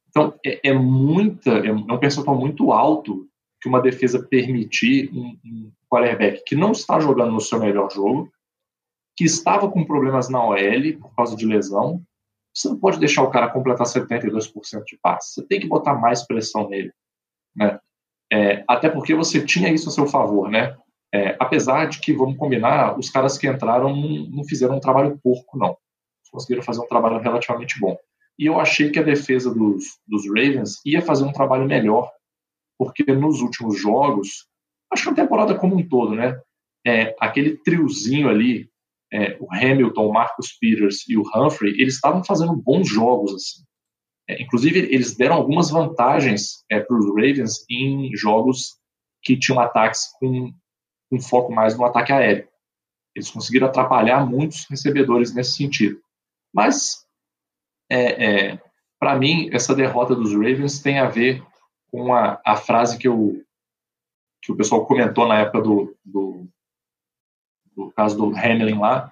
Então, 0.10 0.34
é, 0.44 0.70
é 0.70 0.74
muita, 0.74 1.52
é 1.52 1.72
um 1.72 2.00
percentual 2.00 2.38
muito 2.38 2.72
alto 2.72 3.28
que 3.62 3.70
uma 3.70 3.82
defesa 3.82 4.26
permitir 4.26 5.12
um, 5.14 5.38
um 5.46 5.72
quarterback 5.90 6.44
que 6.46 6.56
não 6.56 6.72
está 6.72 7.00
jogando 7.00 7.32
no 7.32 7.42
seu 7.42 7.60
melhor 7.60 7.92
jogo, 7.92 8.32
que 9.16 9.26
estava 9.26 9.70
com 9.70 9.86
problemas 9.86 10.30
na 10.30 10.44
OL 10.44 10.98
por 11.00 11.14
causa 11.16 11.36
de 11.36 11.46
lesão, 11.46 12.02
você 12.54 12.70
não 12.70 12.78
pode 12.78 13.00
deixar 13.00 13.24
o 13.24 13.30
cara 13.32 13.50
completar 13.50 13.86
72% 13.86 14.84
de 14.86 14.98
passe. 15.02 15.34
Você 15.34 15.48
tem 15.48 15.60
que 15.60 15.68
botar 15.68 15.96
mais 15.96 16.26
pressão 16.26 16.70
nele. 16.70 16.92
Né? 17.56 17.80
É, 18.32 18.64
até 18.68 18.90
porque 18.90 19.16
você 19.16 19.44
tinha 19.44 19.72
isso 19.72 19.90
a 19.90 19.92
seu 19.92 20.08
favor, 20.08 20.50
né? 20.50 20.76
É, 21.14 21.36
apesar 21.40 21.86
de 21.86 22.00
que, 22.00 22.14
vamos 22.14 22.38
combinar, 22.38 22.98
os 22.98 23.10
caras 23.10 23.38
que 23.38 23.48
entraram 23.48 23.96
não, 23.96 24.28
não 24.28 24.44
fizeram 24.44 24.78
um 24.78 24.80
trabalho 24.80 25.20
porco, 25.24 25.58
não. 25.58 25.76
Conseguiram 26.32 26.62
fazer 26.62 26.82
um 26.82 26.88
trabalho 26.88 27.20
relativamente 27.20 27.80
bom. 27.80 27.98
E 28.38 28.46
eu 28.46 28.60
achei 28.60 28.92
que 28.92 29.00
a 29.00 29.04
defesa 29.04 29.54
dos, 29.54 30.00
dos 30.08 30.28
Ravens 30.28 30.80
ia 30.86 31.02
fazer 31.02 31.26
um 31.26 31.34
trabalho 31.34 31.66
melhor, 31.66 32.12
porque 32.78 33.04
nos 33.04 33.42
últimos 33.42 33.80
jogos, 33.80 34.48
acho 34.94 35.04
que 35.04 35.10
a 35.10 35.24
temporada 35.24 35.56
como 35.56 35.76
um 35.76 35.88
todo, 35.88 36.16
né? 36.16 36.40
É, 36.86 37.16
aquele 37.20 37.58
triozinho 37.58 38.30
ali, 38.30 38.70
é, 39.12 39.38
o 39.40 39.48
Hamilton, 39.54 40.08
o 40.08 40.14
Marcus 40.14 40.54
Peters 40.60 41.08
e 41.08 41.18
o 41.18 41.24
Humphrey, 41.36 41.74
eles 41.82 41.96
estavam 41.96 42.24
fazendo 42.24 42.56
bons 42.56 42.88
jogos. 42.88 43.34
Assim. 43.34 43.64
É, 44.30 44.42
inclusive, 44.42 44.80
eles 44.80 45.16
deram 45.16 45.36
algumas 45.36 45.72
vantagens 45.72 46.64
é, 46.70 46.80
para 46.80 46.96
os 46.96 47.08
Ravens 47.08 47.66
em 47.70 48.16
jogos 48.16 48.78
que 49.24 49.38
tinham 49.38 49.60
ataques 49.60 50.08
com 50.20 50.54
um 51.12 51.20
foco 51.20 51.52
mais 51.52 51.76
no 51.76 51.86
ataque 51.86 52.12
aéreo. 52.12 52.48
Eles 53.16 53.32
conseguiram 53.32 53.68
atrapalhar 53.68 54.26
muitos 54.26 54.66
recebedores 54.70 55.34
nesse 55.34 55.56
sentido. 55.58 56.00
Mas, 56.54 57.06
é, 57.90 58.52
é, 58.52 58.62
para 59.00 59.18
mim, 59.18 59.50
essa 59.52 59.76
derrota 59.76 60.16
dos 60.16 60.34
Ravens 60.34 60.80
tem 60.80 61.00
a 61.00 61.10
ver 61.10 61.44
com 61.92 62.14
a, 62.14 62.40
a 62.46 62.56
frase 62.56 63.00
que, 63.00 63.08
eu, 63.08 63.44
que 64.44 64.52
o 64.52 64.56
pessoal 64.56 64.86
comentou 64.86 65.28
na 65.28 65.40
época 65.40 65.62
do, 65.62 65.98
do 66.06 66.29
no 67.86 67.92
caso 67.92 68.18
do 68.18 68.36
Hamlin 68.36 68.78
lá, 68.78 69.12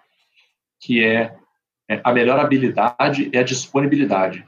que 0.79 1.03
é, 1.03 1.35
é 1.89 2.01
a 2.03 2.11
melhor 2.11 2.39
habilidade 2.39 3.29
é 3.33 3.39
a 3.39 3.43
disponibilidade. 3.43 4.45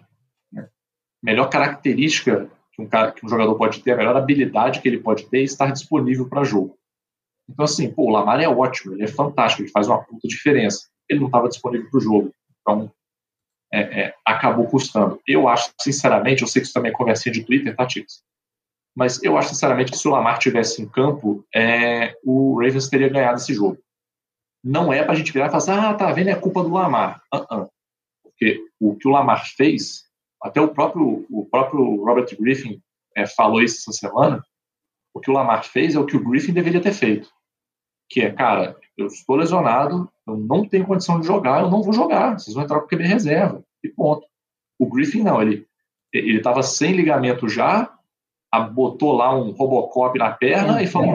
Né? 0.52 0.64
A 0.64 1.26
melhor 1.26 1.50
característica 1.50 2.50
que 2.74 2.82
um, 2.82 2.88
cara, 2.88 3.12
que 3.12 3.26
um 3.26 3.30
jogador 3.30 3.56
pode 3.56 3.82
ter, 3.82 3.92
a 3.92 3.98
melhor 3.98 4.16
habilidade 4.16 4.82
que 4.82 4.88
ele 4.88 5.00
pode 5.00 5.28
ter 5.28 5.40
é 5.40 5.44
estar 5.44 5.72
disponível 5.72 6.28
para 6.28 6.44
jogo. 6.44 6.78
Então, 7.50 7.66
assim, 7.66 7.92
pô, 7.92 8.08
o 8.08 8.10
Lamar 8.10 8.40
é 8.40 8.48
ótimo, 8.48 8.94
ele 8.94 9.04
é 9.04 9.08
fantástico, 9.08 9.64
ele 9.64 9.72
faz 9.72 9.88
uma 9.88 10.04
puta 10.04 10.28
diferença. 10.28 10.88
Ele 11.10 11.20
não 11.20 11.28
estava 11.28 11.50
disponível 11.50 11.90
para 11.90 11.98
o 11.98 12.02
jogo. 12.02 12.34
Então, 12.62 12.92
é, 13.74 14.02
é, 14.02 14.16
acabou 14.24 14.68
custando. 14.68 15.20
Eu 15.28 15.48
acho, 15.48 15.72
sinceramente, 15.82 16.44
eu 16.44 16.48
sei 16.48 16.62
que 16.62 16.68
isso 16.68 16.74
também 16.74 16.92
é 16.92 16.96
conversinha 16.96 17.34
de 17.34 17.44
Twitter, 17.44 17.76
tá? 17.76 17.88
Mas 18.96 19.24
eu 19.24 19.36
acho, 19.38 19.50
sinceramente, 19.50 19.92
que 19.92 19.98
se 19.98 20.08
o 20.08 20.12
Lamar 20.12 20.38
tivesse 20.38 20.82
em 20.82 20.88
campo, 20.88 21.44
é, 21.56 22.14
o 22.24 22.60
Ravens 22.60 22.90
teria 22.90 23.10
ganhado 23.10 23.38
esse 23.38 23.54
jogo 23.54 23.80
não 24.64 24.92
é 24.92 25.04
para 25.04 25.14
a 25.14 25.16
gente 25.16 25.32
virar 25.32 25.48
e 25.48 25.50
falar 25.50 25.58
assim, 25.58 25.72
ah, 25.72 25.94
tá 25.94 26.12
vendo, 26.12 26.30
é 26.30 26.36
culpa 26.36 26.64
do 26.64 26.70
Lamar. 26.70 27.22
Uh 27.34 27.38
-uh. 27.38 27.70
Porque 28.24 28.64
o 28.80 28.96
que 28.96 29.08
o 29.08 29.12
Lamar 29.12 29.46
fez, 29.56 30.04
até 30.42 30.62
o 30.62 30.70
próprio, 30.70 31.26
o 31.30 31.46
próprio 31.46 32.04
Robert 32.04 32.28
Griffin 32.40 32.82
é, 33.16 33.26
falou 33.26 33.62
isso 33.62 33.90
essa 33.90 34.08
semana, 34.08 34.44
o 35.14 35.20
que 35.20 35.30
o 35.30 35.34
Lamar 35.34 35.64
fez 35.64 35.96
é 35.96 36.00
o 36.00 36.06
que 36.06 36.16
o 36.16 36.24
Griffin 36.24 36.54
deveria 36.54 36.82
ter 36.82 36.94
feito. 36.94 37.30
Que 38.10 38.22
é, 38.22 38.32
cara, 38.32 38.76
eu 38.98 39.08
estou 39.08 39.36
lesionado, 39.36 40.10
eu 40.28 40.38
não 40.38 40.68
tenho 40.68 40.86
condição 40.86 41.20
de 41.20 41.28
jogar, 41.28 41.62
eu 41.62 41.70
não 41.70 41.82
vou 41.82 41.94
jogar, 41.94 42.40
vocês 42.40 42.54
vão 42.54 42.64
entrar 42.64 42.80
porque 42.80 42.96
QB 42.96 43.08
reserva, 43.08 43.64
e 43.84 43.90
ponto. 43.90 44.26
O 44.80 44.88
Griffin 44.88 45.24
não, 45.24 45.42
ele 45.42 45.68
ele 46.12 46.38
estava 46.38 46.64
sem 46.64 46.94
ligamento 46.94 47.48
já, 47.48 47.94
botou 48.74 49.14
lá 49.14 49.36
um 49.36 49.52
Robocop 49.52 50.18
na 50.18 50.32
perna 50.32 50.82
é, 50.82 50.84
e 50.84 50.88
falou... 50.88 51.14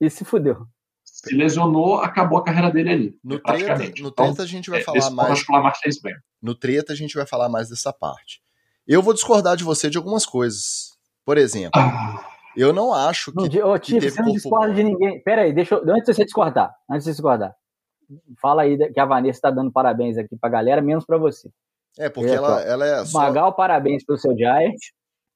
É, 0.00 0.06
e 0.06 0.08
se 0.08 0.24
fudeu 0.24 0.66
se 1.24 1.34
lesionou, 1.34 1.96
acabou 1.96 2.38
a 2.38 2.44
carreira 2.44 2.70
dele 2.70 2.90
ali. 2.90 3.18
No 3.24 3.40
treta, 3.40 3.76
no 3.76 4.08
então, 4.08 4.26
treta 4.26 4.42
a 4.42 4.46
gente 4.46 4.70
vai 4.70 4.80
é, 4.80 4.84
falar 4.84 5.10
mais. 5.10 5.32
Acho 5.32 5.46
que 5.46 5.52
o 5.52 5.56
Lamar 5.56 5.76
fez 5.76 6.00
bem. 6.00 6.14
No 6.40 6.54
treta 6.54 6.92
a 6.92 6.96
gente 6.96 7.16
vai 7.16 7.26
falar 7.26 7.48
mais 7.48 7.68
dessa 7.68 7.92
parte. 7.92 8.40
Eu 8.86 9.02
vou 9.02 9.12
discordar 9.12 9.56
de 9.56 9.64
você 9.64 9.90
de 9.90 9.98
algumas 9.98 10.24
coisas. 10.24 10.96
Por 11.24 11.36
exemplo, 11.36 11.80
ah. 11.80 12.24
eu 12.56 12.72
não 12.72 12.94
acho 12.94 13.32
que. 13.32 13.60
Ô, 13.60 13.78
Tio, 13.78 14.00
você 14.00 14.22
não 14.22 14.32
discorda 14.32 14.72
de 14.72 14.84
ninguém. 14.84 15.20
Pera 15.22 15.42
aí, 15.42 15.52
deixa 15.52 15.74
eu, 15.74 15.82
antes 15.90 16.06
de 16.06 16.14
você 16.14 16.24
discordar, 16.24 16.72
antes 16.88 17.04
de 17.04 17.10
você 17.10 17.16
discordar, 17.16 17.54
fala 18.40 18.62
aí 18.62 18.78
que 18.92 19.00
a 19.00 19.04
Vanessa 19.04 19.38
está 19.38 19.50
dando 19.50 19.72
parabéns 19.72 20.16
aqui 20.16 20.36
pra 20.40 20.48
galera, 20.48 20.80
menos 20.80 21.04
para 21.04 21.18
você. 21.18 21.50
É, 21.98 22.08
porque 22.08 22.30
ela, 22.30 22.62
ela 22.62 22.86
é. 22.86 23.04
Só... 23.04 23.18
Magal, 23.18 23.52
parabéns 23.54 24.04
pelo 24.04 24.18
seu 24.18 24.36
Giant. 24.36 24.78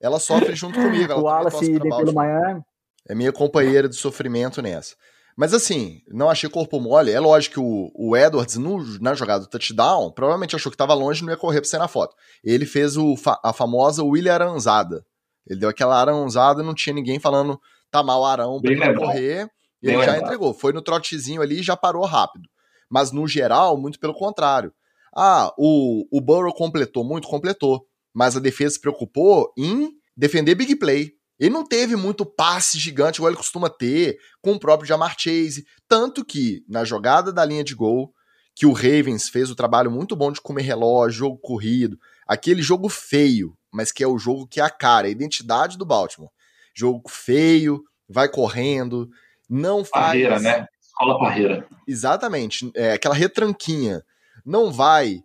Ela 0.01 0.20
sofre 0.20 0.55
junto 0.55 0.80
comigo. 0.80 1.12
Ela 1.12 1.20
o 1.20 1.24
Wallace 1.24 1.78
pelo 1.80 2.14
Miami. 2.14 2.62
É 3.09 3.16
minha 3.16 3.33
companheira 3.33 3.89
de 3.89 3.97
sofrimento 3.97 4.62
nessa. 4.62 4.95
Mas 5.37 5.55
assim, 5.55 6.03
não 6.09 6.28
achei 6.28 6.49
corpo 6.49 6.80
mole. 6.80 7.11
É 7.11 7.18
lógico 7.18 7.55
que 7.55 7.61
o, 7.61 7.91
o 7.95 8.16
Edwards, 8.16 8.57
no, 8.57 8.78
na 9.01 9.14
jogada 9.14 9.45
do 9.45 9.51
touchdown, 9.51 10.11
provavelmente 10.12 10.55
achou 10.55 10.70
que 10.70 10.74
estava 10.74 10.95
longe 10.95 11.22
e 11.22 11.24
não 11.24 11.33
ia 11.33 11.39
correr 11.39 11.61
pra 11.61 11.68
sair 11.68 11.80
na 11.80 11.89
foto. 11.89 12.14
Ele 12.45 12.66
fez 12.66 12.97
o, 12.97 13.14
a 13.43 13.53
famosa 13.53 14.05
William 14.05 14.35
Aranzada, 14.35 15.05
Ele 15.47 15.61
deu 15.61 15.68
aquela 15.68 15.99
arãozada 15.99 16.62
e 16.62 16.66
não 16.66 16.74
tinha 16.74 16.95
ninguém 16.95 17.18
falando 17.18 17.59
tá 17.91 18.03
mal 18.03 18.24
Arão 18.24 18.61
pra 18.61 18.72
ele 18.72 18.95
correr. 18.95 19.49
E 19.83 19.91
ele 19.91 20.05
já 20.05 20.18
entregou. 20.18 20.55
Foi 20.55 20.72
no 20.72 20.80
trotezinho 20.80 21.43
ali 21.43 21.61
e 21.61 21.62
já 21.62 21.76
parou 21.76 22.05
rápido. 22.05 22.49
Mas 22.89 23.12
no 23.12 23.26
geral, 23.28 23.76
muito 23.76 24.01
pelo 24.01 24.14
contrário. 24.14 24.72
Ah, 25.14 25.53
o, 25.59 26.07
o 26.11 26.20
Burrow 26.20 26.55
completou 26.55 27.05
muito? 27.05 27.28
Completou. 27.28 27.87
Mas 28.14 28.37
a 28.37 28.41
defesa 28.41 28.74
se 28.74 28.80
preocupou 28.80 29.53
em 29.59 29.91
defender 30.16 30.55
big 30.55 30.76
play. 30.76 31.12
Ele 31.43 31.51
não 31.53 31.64
teve 31.64 31.97
muito 31.97 32.24
passe 32.24 32.78
gigante 32.78 33.16
igual 33.18 33.28
ele 33.30 33.36
costuma 33.36 33.68
ter 33.68 34.16
com 34.40 34.53
o 34.53 34.61
próprio 34.61 34.86
Jamar 34.86 35.16
Chase. 35.18 35.66
Tanto 35.88 36.24
que, 36.24 36.64
na 36.68 36.84
jogada 36.84 37.32
da 37.32 37.45
linha 37.45 37.64
de 37.64 37.74
gol, 37.74 38.14
que 38.55 38.64
o 38.64 38.72
Ravens 38.72 39.28
fez 39.28 39.51
o 39.51 39.57
trabalho 39.57 39.90
muito 39.90 40.14
bom 40.14 40.30
de 40.30 40.40
comer 40.40 40.62
relógio, 40.62 41.18
jogo 41.18 41.38
corrido, 41.38 41.99
aquele 42.28 42.62
jogo 42.62 42.88
feio, 42.88 43.59
mas 43.72 43.90
que 43.90 44.05
é 44.05 44.07
o 44.07 44.18
jogo 44.18 44.47
que 44.47 44.61
é 44.61 44.62
a 44.62 44.70
cara, 44.70 45.09
a 45.09 45.11
identidade 45.11 45.76
do 45.76 45.84
Baltimore. 45.84 46.30
Jogo 46.72 47.11
feio, 47.11 47.82
vai 48.09 48.28
correndo, 48.28 49.11
não 49.51 49.84
faz. 49.84 50.07
Parreira, 50.07 50.38
né? 50.38 50.68
Escola 50.80 51.18
parreira. 51.18 51.66
Exatamente. 51.88 52.70
É, 52.76 52.93
aquela 52.93 53.16
retranquinha. 53.16 54.05
Não 54.47 54.70
vai 54.70 55.24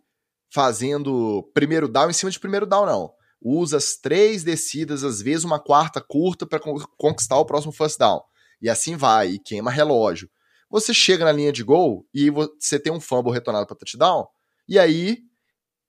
fazendo 0.49 1.47
primeiro 1.53 1.87
down 1.87 2.09
em 2.09 2.13
cima 2.13 2.31
de 2.31 2.39
primeiro 2.39 2.65
down, 2.65 2.87
não. 2.87 3.16
Usa 3.41 3.77
as 3.77 3.95
três 3.95 4.43
descidas, 4.43 5.03
às 5.03 5.21
vezes 5.21 5.43
uma 5.43 5.59
quarta 5.59 6.01
curta 6.01 6.45
para 6.45 6.59
conquistar 6.97 7.37
o 7.37 7.45
próximo 7.45 7.71
first 7.71 7.97
down. 7.97 8.21
E 8.61 8.69
assim 8.69 8.95
vai, 8.95 9.31
e 9.31 9.39
queima 9.39 9.71
relógio. 9.71 10.29
Você 10.69 10.93
chega 10.93 11.23
na 11.23 11.31
linha 11.31 11.51
de 11.51 11.63
gol 11.63 12.05
e 12.13 12.29
você 12.29 12.79
tem 12.79 12.91
um 12.91 12.99
fumble 12.99 13.31
retornado 13.31 13.67
para 13.67 13.75
touchdown, 13.75 14.27
e 14.67 14.77
aí 14.77 15.19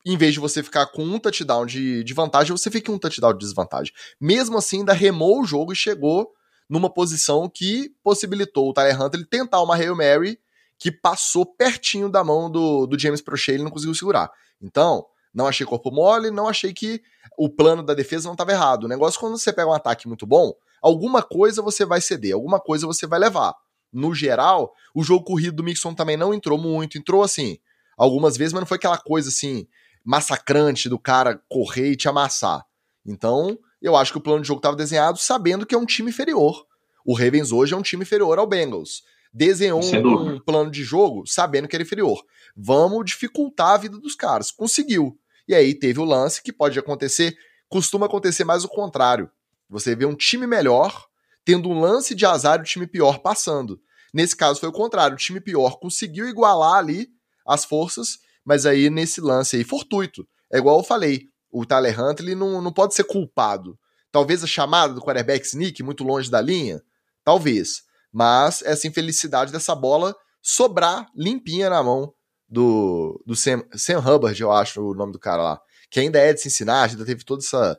em 0.06 0.16
vez 0.16 0.32
de 0.32 0.40
você 0.40 0.62
ficar 0.62 0.86
com 0.86 1.04
um 1.04 1.18
touchdown 1.18 1.66
de, 1.66 2.02
de 2.02 2.14
vantagem, 2.14 2.56
você 2.56 2.70
fica 2.70 2.86
com 2.86 2.94
um 2.94 2.98
touchdown 2.98 3.32
de 3.32 3.40
desvantagem. 3.40 3.92
Mesmo 4.18 4.56
assim, 4.56 4.78
ainda 4.78 4.92
remou 4.92 5.42
o 5.42 5.44
jogo 5.44 5.72
e 5.72 5.76
chegou 5.76 6.32
numa 6.68 6.88
posição 6.92 7.48
que 7.48 7.90
possibilitou 8.02 8.70
o 8.70 8.72
Tyler 8.72 9.00
Hunter 9.00 9.20
ele 9.20 9.28
tentar 9.28 9.62
uma 9.62 9.74
Hail 9.74 9.96
Mary 9.96 10.38
que 10.78 10.92
passou 10.92 11.44
pertinho 11.44 12.08
da 12.08 12.22
mão 12.22 12.50
do, 12.50 12.86
do 12.86 12.98
James 12.98 13.20
Prochet 13.20 13.52
e 13.52 13.54
ele 13.56 13.64
não 13.64 13.70
conseguiu 13.70 13.94
segurar. 13.94 14.30
Então, 14.62 15.04
não 15.38 15.46
achei 15.46 15.64
corpo 15.64 15.92
mole, 15.92 16.32
não 16.32 16.48
achei 16.48 16.72
que 16.72 17.00
o 17.38 17.48
plano 17.48 17.80
da 17.80 17.94
defesa 17.94 18.26
não 18.26 18.32
estava 18.32 18.50
errado. 18.50 18.84
O 18.84 18.88
negócio, 18.88 19.20
quando 19.20 19.38
você 19.38 19.52
pega 19.52 19.70
um 19.70 19.72
ataque 19.72 20.08
muito 20.08 20.26
bom, 20.26 20.52
alguma 20.82 21.22
coisa 21.22 21.62
você 21.62 21.84
vai 21.84 22.00
ceder, 22.00 22.34
alguma 22.34 22.58
coisa 22.58 22.88
você 22.88 23.06
vai 23.06 23.20
levar. 23.20 23.54
No 23.92 24.12
geral, 24.12 24.74
o 24.92 25.04
jogo 25.04 25.24
corrido 25.24 25.54
do 25.54 25.62
Mixon 25.62 25.94
também 25.94 26.16
não 26.16 26.34
entrou 26.34 26.58
muito, 26.58 26.98
entrou 26.98 27.22
assim, 27.22 27.56
algumas 27.96 28.36
vezes, 28.36 28.52
mas 28.52 28.62
não 28.62 28.66
foi 28.66 28.78
aquela 28.78 28.98
coisa 28.98 29.28
assim, 29.28 29.64
massacrante 30.04 30.88
do 30.88 30.98
cara 30.98 31.40
correr 31.48 31.92
e 31.92 31.96
te 31.96 32.08
amassar. 32.08 32.66
Então, 33.06 33.56
eu 33.80 33.94
acho 33.94 34.10
que 34.10 34.18
o 34.18 34.20
plano 34.20 34.42
de 34.42 34.48
jogo 34.48 34.58
estava 34.58 34.76
desenhado 34.76 35.18
sabendo 35.18 35.64
que 35.64 35.74
é 35.74 35.78
um 35.78 35.86
time 35.86 36.10
inferior. 36.10 36.66
O 37.06 37.14
Ravens 37.14 37.52
hoje 37.52 37.74
é 37.74 37.76
um 37.76 37.82
time 37.82 38.02
inferior 38.02 38.40
ao 38.40 38.46
Bengals. 38.46 39.04
Desenhou 39.32 39.80
um, 39.80 40.34
um 40.34 40.40
plano 40.40 40.68
de 40.68 40.82
jogo 40.82 41.24
sabendo 41.26 41.68
que 41.68 41.76
era 41.76 41.82
inferior. 41.84 42.20
Vamos 42.56 43.04
dificultar 43.04 43.74
a 43.74 43.78
vida 43.78 43.98
dos 43.98 44.16
caras. 44.16 44.50
Conseguiu. 44.50 45.16
E 45.48 45.54
aí 45.54 45.74
teve 45.74 45.98
o 45.98 46.04
lance 46.04 46.42
que 46.42 46.52
pode 46.52 46.78
acontecer, 46.78 47.34
costuma 47.68 48.06
acontecer 48.06 48.44
mais 48.44 48.64
o 48.64 48.68
contrário. 48.68 49.30
Você 49.68 49.96
vê 49.96 50.04
um 50.04 50.14
time 50.14 50.46
melhor 50.46 51.06
tendo 51.44 51.70
um 51.70 51.80
lance 51.80 52.14
de 52.14 52.26
azar 52.26 52.58
e 52.58 52.60
o 52.60 52.64
time 52.64 52.86
pior 52.86 53.20
passando. 53.20 53.80
Nesse 54.12 54.36
caso 54.36 54.60
foi 54.60 54.68
o 54.68 54.72
contrário, 54.72 55.14
o 55.14 55.18
time 55.18 55.40
pior 55.40 55.78
conseguiu 55.78 56.28
igualar 56.28 56.74
ali 56.74 57.08
as 57.46 57.64
forças, 57.64 58.18
mas 58.44 58.66
aí 58.66 58.90
nesse 58.90 59.20
lance 59.20 59.56
aí 59.56 59.64
fortuito. 59.64 60.28
É 60.52 60.58
igual 60.58 60.78
eu 60.78 60.84
falei, 60.84 61.28
o 61.50 61.64
Tyler 61.64 61.98
Hunter 61.98 62.26
ele 62.26 62.34
não, 62.34 62.60
não 62.60 62.72
pode 62.72 62.94
ser 62.94 63.04
culpado. 63.04 63.78
Talvez 64.12 64.44
a 64.44 64.46
chamada 64.46 64.92
do 64.92 65.00
quarterback 65.00 65.46
sneak 65.46 65.82
muito 65.82 66.04
longe 66.04 66.30
da 66.30 66.40
linha, 66.40 66.82
talvez. 67.24 67.82
Mas 68.12 68.62
essa 68.62 68.86
infelicidade 68.86 69.52
dessa 69.52 69.74
bola 69.74 70.14
sobrar 70.42 71.06
limpinha 71.14 71.68
na 71.68 71.82
mão 71.82 72.12
do, 72.48 73.22
do 73.26 73.36
Sam, 73.36 73.62
Sam 73.74 73.98
Hubbard, 73.98 74.40
eu 74.40 74.50
acho 74.50 74.80
o 74.82 74.94
nome 74.94 75.12
do 75.12 75.18
cara 75.18 75.42
lá, 75.42 75.60
que 75.90 76.00
ainda 76.00 76.18
é 76.18 76.32
de 76.32 76.40
Cincinnati, 76.40 76.94
ainda 76.94 77.04
teve 77.04 77.24
todo 77.24 77.40
essa, 77.40 77.78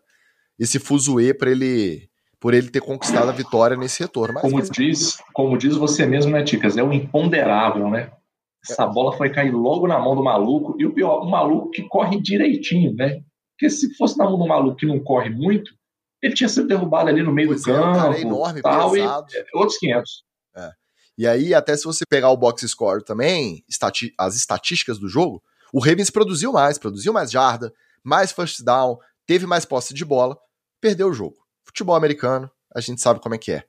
esse 0.58 0.80
fuzuê 0.80 1.34
para 1.34 1.52
ele 1.52 2.10
por 2.40 2.54
ele 2.54 2.70
ter 2.70 2.80
conquistado 2.80 3.28
a 3.28 3.34
vitória 3.34 3.76
nesse 3.76 4.02
retorno. 4.02 4.36
Mas, 4.36 4.42
como, 4.44 4.58
mas... 4.58 4.70
Diz, 4.70 5.18
como 5.34 5.58
diz 5.58 5.76
você 5.76 6.06
mesmo, 6.06 6.32
né, 6.32 6.42
Ticas? 6.42 6.78
É 6.78 6.84
o 6.84 6.94
imponderável, 6.94 7.90
né? 7.90 8.12
Essa 8.64 8.88
bola 8.88 9.16
foi 9.16 9.30
cair 9.30 9.52
logo 9.52 9.88
na 9.88 10.00
mão 10.00 10.16
do 10.16 10.24
maluco, 10.24 10.76
e 10.80 10.86
o 10.86 10.94
pior, 10.94 11.22
o 11.22 11.30
maluco 11.30 11.70
que 11.72 11.84
corre 11.84 12.22
direitinho, 12.22 12.94
né? 12.94 13.22
Porque 13.52 13.70
se 13.70 13.94
fosse 13.96 14.18
na 14.18 14.26
mão 14.26 14.40
do 14.40 14.48
maluco 14.48 14.78
que 14.78 14.86
não 14.86 15.00
corre 15.00 15.30
muito, 15.30 15.72
ele 16.22 16.34
tinha 16.34 16.50
sido 16.50 16.68
derrubado 16.68 17.10
ali 17.10 17.22
no 17.22 17.32
meio 17.32 17.50
pois 17.50 17.64
do 17.64 17.72
é, 17.72 17.74
campo. 17.74 17.90
Um 17.90 17.94
cara 17.94 18.22
enorme, 18.22 18.62
tal, 18.62 18.92
pesado. 18.92 19.28
E, 19.32 19.38
é, 19.38 19.46
outros 19.54 19.78
500. 19.78 20.24
É. 20.56 20.72
E 21.20 21.28
aí, 21.28 21.54
até 21.54 21.76
se 21.76 21.84
você 21.84 22.06
pegar 22.10 22.30
o 22.30 22.38
box 22.38 22.66
score 22.66 23.04
também, 23.04 23.62
estati 23.68 24.14
as 24.18 24.38
estatísticas 24.38 24.98
do 24.98 25.10
jogo, 25.10 25.44
o 25.74 25.80
Ravens 25.82 26.10
produziu 26.10 26.54
mais, 26.54 26.78
produziu 26.78 27.12
mais 27.12 27.30
jarda, 27.30 27.74
mais 28.02 28.32
first 28.32 28.64
down, 28.64 28.98
teve 29.26 29.46
mais 29.46 29.66
posse 29.66 29.94
de 29.94 30.06
bola, 30.06 30.40
perdeu 30.80 31.10
o 31.10 31.14
jogo. 31.14 31.36
Futebol 31.66 31.94
americano, 31.94 32.50
a 32.74 32.80
gente 32.80 33.02
sabe 33.02 33.20
como 33.20 33.36
é 33.36 33.38
que 33.38 33.52
é. 33.52 33.66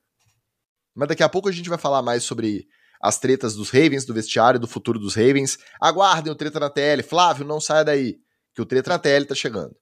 Mas 0.94 1.09
daqui 1.09 1.24
a 1.24 1.28
pouco 1.28 1.48
a 1.48 1.53
gente 1.53 1.68
vai 1.68 1.76
falar 1.76 2.03
mais 2.03 2.22
sobre 2.22 2.68
as 3.03 3.18
tretas 3.18 3.57
dos 3.57 3.68
Ravens, 3.70 4.05
do 4.05 4.14
vestiário, 4.14 4.61
do 4.61 4.68
futuro 4.68 5.01
dos 5.01 5.16
Ravens. 5.16 5.59
Aguardem 5.80 6.32
o 6.32 6.36
Treta 6.36 6.61
na 6.61 6.70
TL. 6.70 7.03
Flávio, 7.03 7.44
não 7.44 7.61
saia 7.61 7.84
daí 7.84 8.20
que 8.55 8.62
o 8.62 8.64
Treta 8.64 8.90
na 8.90 8.98
TL 9.01 9.24
tá 9.26 9.34
chegando. 9.34 9.74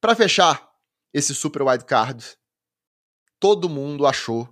Para 0.00 0.14
fechar 0.14 0.64
esse 1.12 1.34
super 1.34 1.62
wild 1.62 1.84
card, 1.84 2.24
todo 3.40 3.68
mundo 3.68 4.06
achou 4.06 4.48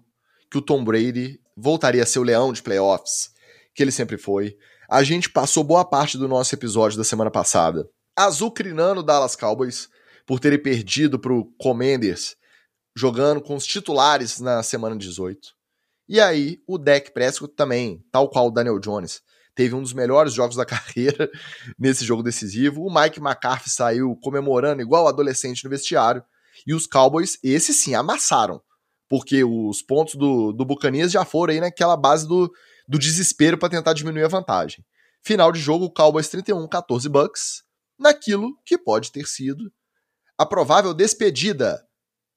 que 0.51 0.59
o 0.59 0.63
Tom 0.63 0.83
Brady 0.83 1.44
voltaria 1.57 2.03
a 2.03 2.07
ser 2.07 2.19
o 2.19 2.25
leão 2.25 2.53
de 2.53 2.63
playoffs, 2.63 3.31
que 3.75 3.83
ele 3.83 3.93
sempre 3.93 4.17
foi. 4.19 4.57
A 4.89 5.03
gente 5.03 5.31
passou 5.31 5.65
boa 5.65 5.85
parte 5.85 6.19
do 6.19 6.29
nosso 6.29 6.55
episódio 6.55 6.99
da 6.99 7.05
semana 7.05 7.31
passada 7.31 7.89
azucrinando 8.17 9.01
o 9.01 9.03
Dallas 9.03 9.35
Cowboys 9.35 9.89
por 10.27 10.39
terem 10.39 10.63
perdido 10.63 11.19
pro 11.19 11.53
Commanders 11.59 12.37
jogando 12.97 13.41
com 13.41 13.57
os 13.57 13.67
titulares 13.67 14.39
na 14.39 14.63
semana 14.63 14.97
18. 14.97 15.49
E 16.09 16.21
aí, 16.21 16.63
o 16.67 16.79
Dak 16.79 17.13
Prescott 17.13 17.55
também, 17.55 18.05
tal 18.13 18.29
qual 18.29 18.47
o 18.47 18.51
Daniel 18.51 18.79
Jones, 18.79 19.21
teve 19.55 19.75
um 19.75 19.83
dos 19.83 19.93
melhores 19.93 20.33
jogos 20.33 20.57
da 20.57 20.65
carreira 20.67 21.29
nesse 21.79 22.05
jogo 22.05 22.23
decisivo. 22.23 22.83
O 22.83 22.95
Mike 22.95 23.19
McCarthy 23.19 23.71
saiu 23.71 24.17
comemorando 24.23 24.83
igual 24.83 25.09
adolescente 25.09 25.65
no 25.65 25.71
vestiário. 25.71 26.23
E 26.67 26.73
os 26.73 26.87
Cowboys, 26.87 27.37
esse 27.43 27.75
sim, 27.75 27.95
amassaram. 27.95 28.63
Porque 29.09 29.45
os 29.45 29.83
pontos 29.83 30.15
do, 30.15 30.53
do 30.53 30.65
Bucanias 30.65 31.13
já 31.13 31.25
foram 31.25 31.53
aí 31.53 31.61
naquela 31.61 31.97
base 31.97 32.27
do, 32.27 32.51
do 32.89 32.99
desespero 32.99 33.59
para 33.59 33.69
tentar 33.69 33.93
diminuir 33.93 34.25
a 34.25 34.29
vantagem. 34.29 34.85
Final 35.23 35.53
de 35.53 35.61
jogo, 35.61 35.91
Cowboys 35.91 36.29
31, 36.29 36.67
14 36.69 37.09
Bucks, 37.09 37.63
naquilo 37.99 38.51
que 38.65 38.77
pode 38.77 39.11
ter 39.13 39.27
sido 39.27 39.73
a 40.37 40.45
provável 40.45 40.93
despedida. 40.93 41.83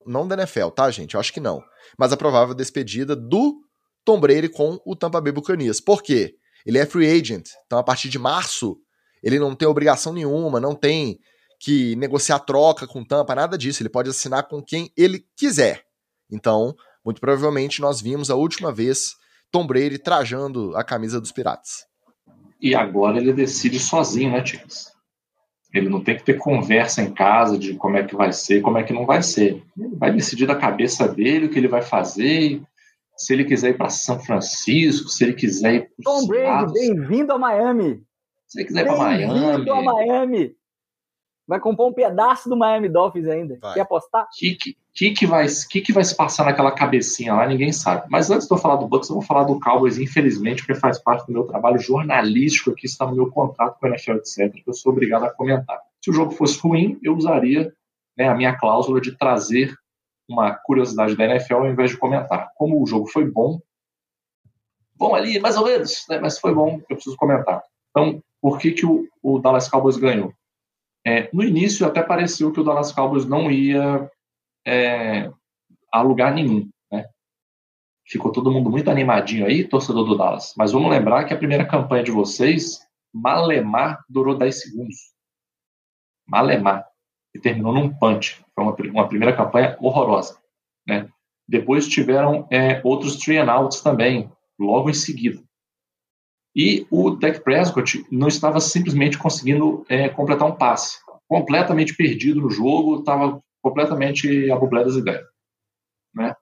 Não 0.06 0.28
da 0.28 0.36
NFL, 0.36 0.70
tá, 0.70 0.90
gente? 0.90 1.16
Eu 1.16 1.20
acho 1.20 1.34
que 1.34 1.40
não. 1.40 1.62
Mas 1.98 2.14
a 2.14 2.18
provável 2.18 2.54
despedida 2.54 3.16
do 3.16 3.62
Tom 4.06 4.20
Brady 4.20 4.48
com 4.48 4.80
o 4.86 4.96
Tampa 4.96 5.20
Bay 5.20 5.34
Buccaneers. 5.34 5.82
Por 5.82 6.02
quê? 6.02 6.36
Ele 6.66 6.78
é 6.78 6.86
free 6.86 7.10
agent, 7.10 7.50
então 7.66 7.80
a 7.80 7.84
partir 7.84 8.10
de 8.10 8.20
março 8.20 8.78
ele 9.24 9.40
não 9.40 9.56
tem 9.56 9.68
obrigação 9.68 10.14
nenhuma, 10.14 10.60
não 10.60 10.76
tem 10.76 11.20
que 11.60 11.96
negociar 11.96 12.40
troca 12.40 12.86
com 12.86 13.04
Tampa, 13.04 13.34
nada 13.36 13.58
disso. 13.58 13.82
Ele 13.82 13.90
pode 13.90 14.10
assinar 14.10 14.48
com 14.48 14.62
quem 14.62 14.92
ele 14.96 15.26
quiser. 15.36 15.87
Então, 16.32 16.76
muito 17.04 17.22
provavelmente 17.22 17.82
nós 17.82 18.02
vimos 18.02 18.30
a 18.30 18.36
última 18.36 18.72
vez 18.72 19.16
Tom 19.52 19.66
Brady 19.66 19.98
trajando 19.98 20.76
a 20.76 20.84
camisa 20.84 21.22
dos 21.22 21.32
Piratas. 21.32 21.86
E 22.62 22.76
agora 22.76 23.18
ele 23.18 23.34
decide 23.34 23.80
sozinho, 23.80 24.32
né, 24.32 24.42
Ticas? 24.42 24.92
Ele 25.74 25.90
não 25.90 26.04
tem 26.04 26.18
que 26.18 26.24
ter 26.24 26.38
conversa 26.38 27.02
em 27.02 27.14
casa 27.14 27.58
de 27.58 27.76
como 27.76 27.98
é 27.98 28.04
que 28.04 28.16
vai 28.16 28.32
ser, 28.32 28.62
como 28.62 28.78
é 28.78 28.84
que 28.84 28.94
não 28.94 29.06
vai 29.06 29.22
ser. 29.22 29.64
Ele 29.78 29.96
vai 29.96 30.12
decidir 30.12 30.48
da 30.48 30.56
cabeça 30.56 31.08
dele 31.08 31.46
o 31.46 31.50
que 31.50 31.60
ele 31.60 31.68
vai 31.68 31.82
fazer, 31.82 32.62
se 33.18 33.34
ele 33.34 33.44
quiser 33.44 33.72
ir 33.72 33.78
para 33.78 33.90
São 33.90 34.20
Francisco, 34.20 35.10
se 35.10 35.24
ele 35.24 35.34
quiser 35.34 35.74
ir 35.74 35.82
para 35.82 36.04
Tom 36.04 36.28
Brady, 36.28 36.74
bem-vindo 36.74 37.34
a 37.34 37.38
Miami. 37.38 38.04
Se 38.48 38.60
ele 38.60 38.68
quiser 38.68 38.82
ir 38.82 38.86
para 38.86 38.98
Miami. 38.98 39.40
Bem-vindo 39.40 39.74
a 39.74 39.82
Miami. 39.82 40.56
Vai 41.48 41.62
comprar 41.62 41.86
um 41.86 41.94
pedaço 41.94 42.50
do 42.50 42.58
Miami 42.58 42.90
Dolphins 42.90 43.28
ainda. 43.28 43.58
Vai. 43.62 43.76
Quer 43.76 43.82
apostar? 43.82 44.24
O 44.24 44.28
que, 44.38 44.58
que, 44.94 45.12
que, 45.12 45.26
vai, 45.26 45.46
que, 45.70 45.82
que 45.82 45.94
vai 45.94 46.04
se 46.04 46.16
passar 46.16 46.44
naquela 46.44 46.72
cabecinha 46.72 47.34
lá? 47.34 47.48
Ninguém 47.48 47.72
sabe. 47.72 48.06
Mas 48.10 48.30
antes 48.30 48.48
de 48.48 48.54
eu 48.54 48.58
falar 48.58 48.76
do 48.76 48.88
Bucks, 48.88 49.10
eu 49.10 49.16
vou 49.16 49.24
falar 49.24 49.46
do 49.46 49.58
Cowboys, 49.60 49.98
infelizmente, 49.98 50.66
porque 50.66 50.80
faz 50.80 51.00
parte 51.00 51.26
do 51.26 51.32
meu 51.32 51.46
trabalho 51.46 51.80
jornalístico 51.80 52.72
aqui, 52.72 52.86
está 52.86 53.06
no 53.06 53.16
meu 53.16 53.32
contrato 53.32 53.80
com 53.80 53.86
a 53.86 53.90
NFL, 53.90 54.14
etc., 54.14 54.52
que 54.52 54.64
eu 54.68 54.74
sou 54.74 54.92
obrigado 54.92 55.24
a 55.24 55.30
comentar. 55.30 55.80
Se 56.04 56.10
o 56.10 56.14
jogo 56.14 56.32
fosse 56.32 56.60
ruim, 56.60 57.00
eu 57.02 57.16
usaria 57.16 57.74
né, 58.18 58.28
a 58.28 58.36
minha 58.36 58.58
cláusula 58.58 59.00
de 59.00 59.18
trazer 59.18 59.74
uma 60.28 60.54
curiosidade 60.54 61.16
da 61.16 61.24
NFL 61.24 61.56
ao 61.56 61.68
invés 61.68 61.92
de 61.92 61.98
comentar. 61.98 62.52
Como 62.58 62.82
o 62.82 62.86
jogo 62.86 63.08
foi 63.08 63.24
bom, 63.24 63.62
bom 64.96 65.16
ali, 65.16 65.40
mais 65.40 65.56
ou 65.56 65.66
menos, 65.66 66.06
né, 66.10 66.20
mas 66.20 66.40
foi 66.40 66.54
bom, 66.54 66.82
eu 66.90 66.96
preciso 66.96 67.16
comentar. 67.16 67.64
Então, 67.92 68.22
por 68.42 68.60
que, 68.60 68.72
que 68.72 68.86
o, 68.86 69.08
o 69.24 69.40
Dallas 69.40 69.70
Cowboys 69.70 69.96
ganhou? 69.96 70.34
É, 71.08 71.30
no 71.32 71.42
início 71.42 71.88
até 71.88 72.04
pareceu 72.04 72.52
que 72.52 72.60
o 72.60 72.64
Dallas 72.66 72.92
Cowboys 72.92 73.26
não 73.26 73.50
ia 73.50 74.12
é, 74.66 75.32
a 75.90 76.02
lugar 76.02 76.34
nenhum. 76.34 76.70
Né? 76.92 77.06
Ficou 78.06 78.30
todo 78.30 78.52
mundo 78.52 78.70
muito 78.70 78.92
animadinho 78.92 79.46
aí, 79.46 79.66
torcedor 79.66 80.04
do 80.04 80.18
Dallas. 80.18 80.54
Mas 80.58 80.74
vamos 80.74 80.92
lembrar 80.92 81.24
que 81.24 81.34
a 81.34 81.38
primeira 81.38 81.66
campanha 81.66 82.04
de 82.04 82.12
vocês, 82.12 82.86
Malemar, 83.14 84.04
durou 84.10 84.38
10 84.38 84.60
segundos. 84.60 84.98
Malemar. 86.28 86.86
E 87.34 87.40
terminou 87.40 87.72
num 87.72 87.90
punch. 87.98 88.44
Foi 88.54 88.66
uma, 88.66 88.76
uma 88.92 89.08
primeira 89.08 89.34
campanha 89.34 89.78
horrorosa. 89.80 90.38
Né? 90.86 91.08
Depois 91.48 91.88
tiveram 91.88 92.46
é, 92.52 92.82
outros 92.84 93.16
three 93.16 93.38
and 93.38 93.50
outs 93.50 93.80
também, 93.80 94.30
logo 94.60 94.90
em 94.90 94.94
seguida. 94.94 95.42
E 96.58 96.88
o 96.90 97.12
Dak 97.12 97.42
Prescott 97.42 98.04
não 98.12 98.28
estava 98.28 98.60
simplesmente 98.60 99.16
conseguindo 99.16 99.86
é, 99.88 100.10
completar 100.10 100.48
um 100.48 100.56
passe. 100.56 100.98
Completamente 101.28 101.96
perdido 101.96 102.42
no 102.42 102.50
jogo, 102.50 103.00
estava 103.00 103.40
completamente 103.62 104.50
a 104.50 104.56
das 104.56 104.96
ideias. 104.96 105.28
Né? 106.16 106.36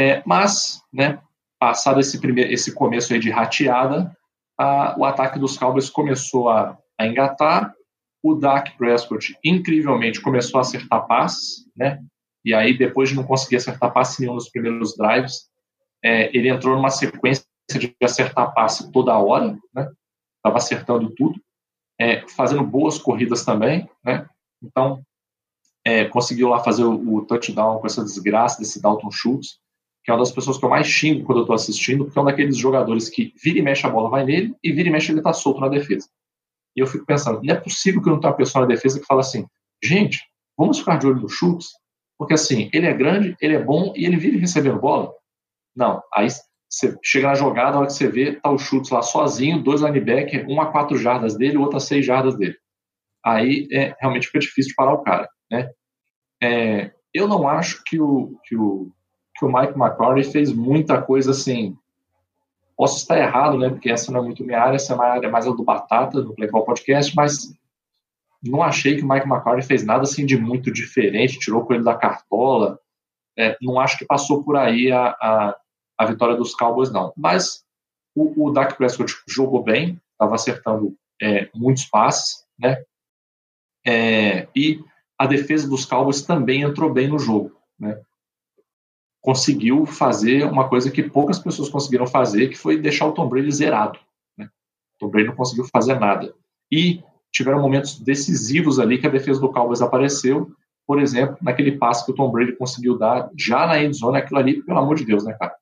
É, 0.00 0.22
mas, 0.24 0.80
né, 0.90 1.20
passado 1.60 2.00
esse, 2.00 2.18
primeiro, 2.18 2.50
esse 2.50 2.74
começo 2.74 3.18
de 3.18 3.28
rateada, 3.28 4.16
a, 4.58 4.98
o 4.98 5.04
ataque 5.04 5.38
dos 5.38 5.58
Cowboys 5.58 5.90
começou 5.90 6.48
a, 6.48 6.78
a 6.98 7.06
engatar, 7.06 7.74
o 8.22 8.34
Dak 8.34 8.74
Prescott 8.78 9.36
incrivelmente 9.44 10.22
começou 10.22 10.58
a 10.58 10.60
acertar 10.62 11.06
passes, 11.06 11.66
né? 11.76 12.00
E 12.44 12.54
aí 12.54 12.76
depois 12.76 13.10
de 13.10 13.16
não 13.16 13.24
conseguir 13.24 13.56
acertar 13.56 13.92
passe 13.92 14.20
nenhum 14.20 14.34
nos 14.34 14.48
primeiros 14.48 14.96
drives, 14.96 15.48
é, 16.02 16.34
ele 16.36 16.48
entrou 16.48 16.74
numa 16.74 16.90
sequência 16.90 17.44
de 17.78 17.94
acertar 18.02 18.54
passe 18.54 18.90
toda 18.90 19.18
hora, 19.18 19.58
né? 19.74 19.90
Tava 20.42 20.56
acertando 20.56 21.10
tudo, 21.14 21.40
é, 22.00 22.26
fazendo 22.28 22.64
boas 22.64 22.98
corridas 22.98 23.44
também, 23.44 23.88
né? 24.04 24.28
Então 24.62 25.02
é, 25.84 26.04
conseguiu 26.04 26.48
lá 26.48 26.60
fazer 26.60 26.84
o, 26.84 27.14
o, 27.14 27.24
touchdown 27.24 27.78
com 27.78 27.86
essa 27.86 28.04
desgraça 28.04 28.58
desse 28.58 28.80
Dalton 28.80 29.10
Schultz, 29.10 29.58
que 30.04 30.10
é 30.10 30.14
uma 30.14 30.20
das 30.20 30.32
pessoas 30.32 30.58
que 30.58 30.64
eu 30.64 30.68
mais 30.68 30.86
xingo 30.86 31.24
quando 31.24 31.38
eu 31.38 31.42
estou 31.42 31.54
assistindo, 31.54 32.04
porque 32.04 32.18
é 32.18 32.22
um 32.22 32.24
daqueles 32.24 32.56
jogadores 32.56 33.08
que 33.08 33.32
vira 33.42 33.58
e 33.58 33.62
mexe 33.62 33.86
a 33.86 33.90
bola 33.90 34.10
vai 34.10 34.24
nele 34.24 34.54
e 34.62 34.72
vira 34.72 34.88
e 34.88 34.92
mexe 34.92 35.12
ele 35.12 35.18
está 35.18 35.32
solto 35.32 35.60
na 35.60 35.68
defesa. 35.68 36.08
E 36.76 36.80
eu 36.80 36.86
fico 36.86 37.04
pensando, 37.04 37.42
não 37.42 37.54
é 37.54 37.60
possível 37.60 38.02
que 38.02 38.08
não 38.08 38.18
tenha 38.18 38.30
uma 38.30 38.36
pessoa 38.36 38.62
na 38.62 38.74
defesa 38.74 38.98
que 38.98 39.06
fala 39.06 39.20
assim, 39.20 39.46
gente, 39.82 40.20
vamos 40.56 40.78
ficar 40.78 40.96
de 40.96 41.06
olho 41.06 41.20
no 41.20 41.28
Schultz, 41.28 41.72
porque 42.18 42.34
assim, 42.34 42.70
ele 42.72 42.86
é 42.86 42.94
grande, 42.94 43.36
ele 43.40 43.54
é 43.54 43.62
bom 43.62 43.92
e 43.96 44.06
ele 44.06 44.16
vive 44.16 44.38
recebendo 44.38 44.80
bola. 44.80 45.12
Não, 45.74 46.02
aí 46.14 46.28
você 46.72 46.96
chega 47.02 47.28
na 47.28 47.34
jogada, 47.34 47.76
a 47.76 47.80
hora 47.80 47.86
que 47.86 47.92
você 47.92 48.08
vê, 48.08 48.32
tá 48.32 48.50
o 48.50 48.56
Schultz 48.56 48.88
lá 48.88 49.02
sozinho, 49.02 49.62
dois 49.62 49.82
linebackers, 49.82 50.46
um 50.48 50.58
a 50.58 50.72
quatro 50.72 50.96
jardas 50.96 51.36
dele, 51.36 51.58
o 51.58 51.60
outro 51.60 51.76
a 51.76 51.80
seis 51.80 52.04
jardas 52.04 52.34
dele. 52.34 52.56
Aí 53.22 53.68
é, 53.70 53.94
realmente 54.00 54.26
fica 54.26 54.38
difícil 54.38 54.70
de 54.70 54.74
parar 54.74 54.94
o 54.94 55.02
cara. 55.02 55.28
Né? 55.50 55.70
É, 56.42 56.90
eu 57.12 57.28
não 57.28 57.46
acho 57.46 57.82
que 57.84 58.00
o, 58.00 58.38
que 58.44 58.56
o, 58.56 58.90
que 59.36 59.44
o 59.44 59.52
Mike 59.52 59.78
McCarthy 59.78 60.24
fez 60.24 60.50
muita 60.50 61.00
coisa 61.02 61.32
assim. 61.32 61.76
Posso 62.74 62.96
estar 62.96 63.18
errado, 63.18 63.58
né? 63.58 63.68
Porque 63.68 63.90
essa 63.90 64.10
não 64.10 64.20
é 64.20 64.24
muito 64.24 64.42
minha 64.42 64.58
área, 64.58 64.76
essa 64.76 64.94
é 64.94 64.96
mais, 64.96 65.22
é 65.22 65.28
mais 65.28 65.46
a 65.46 65.50
do 65.50 65.62
Batata, 65.62 66.22
do 66.22 66.34
Playcall 66.34 66.64
Podcast, 66.64 67.14
mas 67.14 67.54
não 68.42 68.62
achei 68.62 68.96
que 68.96 69.02
o 69.02 69.08
Mike 69.08 69.28
McCarthy 69.28 69.66
fez 69.66 69.84
nada 69.84 70.04
assim 70.04 70.24
de 70.24 70.38
muito 70.38 70.72
diferente, 70.72 71.38
tirou 71.38 71.66
com 71.66 71.74
ele 71.74 71.84
da 71.84 71.94
cartola. 71.94 72.78
É, 73.38 73.58
não 73.60 73.78
acho 73.78 73.98
que 73.98 74.06
passou 74.06 74.42
por 74.42 74.56
aí 74.56 74.90
a, 74.90 75.08
a, 75.08 75.56
a 76.02 76.06
vitória 76.06 76.36
dos 76.36 76.54
Cowboys, 76.54 76.90
não. 76.90 77.12
Mas 77.16 77.64
o, 78.14 78.48
o 78.48 78.50
Dak 78.50 78.76
Prescott 78.76 79.14
jogou 79.26 79.62
bem, 79.62 80.00
estava 80.12 80.34
acertando 80.34 80.96
é, 81.20 81.48
muitos 81.54 81.84
passes, 81.84 82.44
né? 82.58 82.82
É, 83.86 84.48
e 84.54 84.80
a 85.18 85.26
defesa 85.26 85.68
dos 85.68 85.84
Cowboys 85.84 86.22
também 86.22 86.62
entrou 86.62 86.92
bem 86.92 87.08
no 87.08 87.18
jogo, 87.18 87.56
né? 87.78 88.00
Conseguiu 89.20 89.86
fazer 89.86 90.44
uma 90.44 90.68
coisa 90.68 90.90
que 90.90 91.02
poucas 91.02 91.38
pessoas 91.38 91.68
conseguiram 91.68 92.06
fazer, 92.06 92.48
que 92.48 92.58
foi 92.58 92.76
deixar 92.76 93.06
o 93.06 93.12
Tom 93.12 93.28
Brady 93.28 93.52
zerado. 93.52 93.98
Né? 94.36 94.46
O 94.96 94.98
Tom 94.98 95.10
Brady 95.10 95.28
não 95.28 95.36
conseguiu 95.36 95.64
fazer 95.72 95.98
nada. 96.00 96.34
E 96.72 97.04
tiveram 97.30 97.62
momentos 97.62 98.00
decisivos 98.00 98.80
ali 98.80 98.98
que 98.98 99.06
a 99.06 99.10
defesa 99.10 99.40
do 99.40 99.52
Cowboys 99.52 99.80
apareceu, 99.80 100.50
por 100.84 101.00
exemplo, 101.00 101.36
naquele 101.40 101.78
passe 101.78 102.04
que 102.04 102.10
o 102.10 102.14
Tom 102.14 102.32
Brady 102.32 102.56
conseguiu 102.56 102.98
dar 102.98 103.30
já 103.38 103.64
na 103.64 103.80
endzone, 103.80 104.18
aquilo 104.18 104.40
ali, 104.40 104.60
pelo 104.62 104.80
amor 104.80 104.96
de 104.96 105.04
Deus, 105.04 105.24
né, 105.24 105.34
cara? 105.34 105.54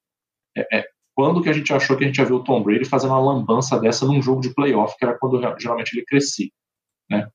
É, 0.56 0.78
é, 0.78 0.84
quando 1.14 1.42
que 1.42 1.48
a 1.48 1.52
gente 1.52 1.72
achou 1.72 1.96
que 1.96 2.04
a 2.04 2.06
gente 2.06 2.18
ia 2.18 2.24
ver 2.24 2.32
o 2.32 2.44
Tom 2.44 2.62
Brady 2.62 2.84
fazendo 2.84 3.10
uma 3.10 3.20
lambança 3.20 3.78
dessa 3.78 4.06
num 4.06 4.22
jogo 4.22 4.40
de 4.40 4.54
playoff, 4.54 4.96
que 4.96 5.04
era 5.04 5.18
quando 5.18 5.40
geralmente 5.58 5.92
ele 5.94 6.04
crescia, 6.04 6.48
né? 7.10 7.28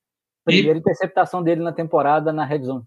Primeira 0.44 0.78
e, 0.78 0.80
interceptação 0.80 1.44
dele 1.44 1.62
na 1.62 1.74
temporada 1.74 2.32
na 2.32 2.46
Red 2.46 2.64
Zone. 2.64 2.86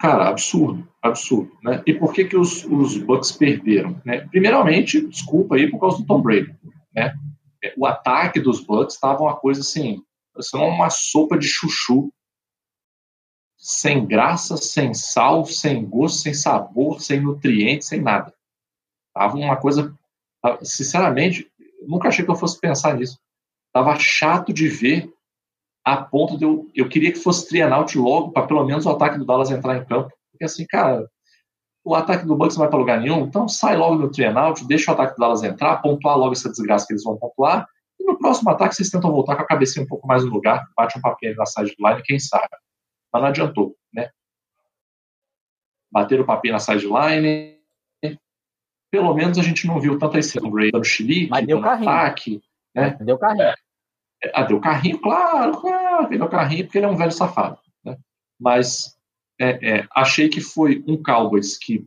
Cara, 0.00 0.28
absurdo, 0.28 0.88
absurdo. 1.00 1.56
Né? 1.62 1.82
E 1.86 1.94
por 1.94 2.12
que, 2.12 2.24
que 2.24 2.36
os, 2.36 2.64
os 2.64 2.96
Bucks 2.98 3.32
perderam? 3.32 4.00
Né? 4.04 4.26
Primeiramente, 4.28 5.06
desculpa 5.06 5.54
aí 5.56 5.70
por 5.70 5.78
causa 5.78 5.98
do 5.98 6.06
Tom 6.06 6.20
Brady. 6.20 6.52
Né? 6.94 7.14
É, 7.62 7.72
o 7.76 7.86
ataque 7.86 8.40
dos 8.40 8.64
Bucks 8.64 8.94
estava 8.94 9.22
uma 9.22 9.36
coisa 9.36 9.60
assim, 9.60 10.02
parecendo 10.32 10.64
uma 10.64 10.90
sopa 10.90 11.38
de 11.38 11.46
chuchu, 11.46 12.12
sem 13.56 14.04
graça, 14.04 14.56
sem 14.56 14.92
sal, 14.92 15.44
sem 15.44 15.84
gosto, 15.88 16.18
sem 16.18 16.34
sabor, 16.34 17.00
sem 17.00 17.20
nutrientes, 17.20 17.86
sem 17.86 18.00
nada. 18.00 18.31
Tava 19.14 19.36
uma 19.36 19.56
coisa, 19.56 19.94
sinceramente, 20.62 21.50
nunca 21.86 22.08
achei 22.08 22.24
que 22.24 22.30
eu 22.30 22.36
fosse 22.36 22.58
pensar 22.60 22.94
nisso. 22.94 23.18
Tava 23.72 23.96
chato 23.98 24.52
de 24.52 24.68
ver 24.68 25.12
a 25.84 25.96
ponto 25.96 26.38
de 26.38 26.44
eu, 26.44 26.70
eu 26.74 26.88
queria 26.88 27.12
que 27.12 27.18
fosse 27.18 27.48
trianaut 27.48 27.98
logo, 27.98 28.30
para 28.30 28.46
pelo 28.46 28.64
menos 28.64 28.86
o 28.86 28.90
ataque 28.90 29.18
do 29.18 29.24
Dallas 29.24 29.50
entrar 29.50 29.76
em 29.76 29.84
campo. 29.84 30.12
Porque 30.30 30.44
assim, 30.44 30.64
cara, 30.66 31.08
o 31.84 31.94
ataque 31.94 32.24
do 32.24 32.36
Bucks 32.36 32.56
não 32.56 32.62
vai 32.62 32.70
para 32.70 32.78
lugar 32.78 33.00
nenhum, 33.00 33.26
então 33.26 33.48
sai 33.48 33.76
logo 33.76 33.96
no 33.96 34.10
trianaut, 34.10 34.64
deixa 34.66 34.90
o 34.90 34.94
ataque 34.94 35.16
do 35.16 35.18
Dallas 35.18 35.42
entrar, 35.42 35.82
pontuar 35.82 36.16
logo 36.16 36.32
essa 36.32 36.48
desgraça 36.48 36.86
que 36.86 36.92
eles 36.92 37.02
vão 37.02 37.16
pontuar, 37.16 37.66
e 37.98 38.04
no 38.04 38.18
próximo 38.18 38.50
ataque 38.50 38.74
vocês 38.74 38.90
tentam 38.90 39.10
voltar 39.10 39.36
com 39.36 39.42
a 39.42 39.46
cabecinha 39.46 39.84
um 39.84 39.88
pouco 39.88 40.06
mais 40.06 40.24
no 40.24 40.30
lugar, 40.30 40.64
bate 40.76 40.96
um 40.98 41.02
papel 41.02 41.34
na 41.36 41.46
sideline, 41.46 42.02
quem 42.04 42.18
sabe. 42.18 42.48
Mas 43.12 43.22
não 43.22 43.28
adiantou, 43.28 43.76
né? 43.92 44.10
Bater 45.90 46.20
o 46.20 46.24
papel 46.24 46.52
na 46.52 46.58
sideline, 46.58 47.51
pelo 48.92 49.14
menos 49.14 49.38
a 49.38 49.42
gente 49.42 49.66
não 49.66 49.80
viu 49.80 49.98
tanto 49.98 50.18
esse 50.18 50.38
dando 50.38 50.84
chilique, 50.84 51.30
Mas 51.30 51.46
deu 51.46 51.62
carrinho. 51.62 51.88
ataque, 51.88 52.42
né? 52.74 52.90
Deu 53.00 53.16
carrinho. 53.16 53.44
É. 53.44 53.54
Ah, 54.34 54.44
deu 54.44 54.60
carrinho, 54.60 55.00
claro, 55.00 55.58
claro, 55.58 56.10
deu 56.10 56.28
carrinho 56.28 56.64
porque 56.64 56.78
ele 56.78 56.84
é 56.84 56.90
um 56.90 56.96
velho 56.96 57.10
safado. 57.10 57.58
Né? 57.82 57.96
Mas 58.38 58.94
é, 59.40 59.78
é, 59.78 59.88
achei 59.96 60.28
que 60.28 60.42
foi 60.42 60.84
um 60.86 61.02
Cowboys 61.02 61.56
que 61.56 61.86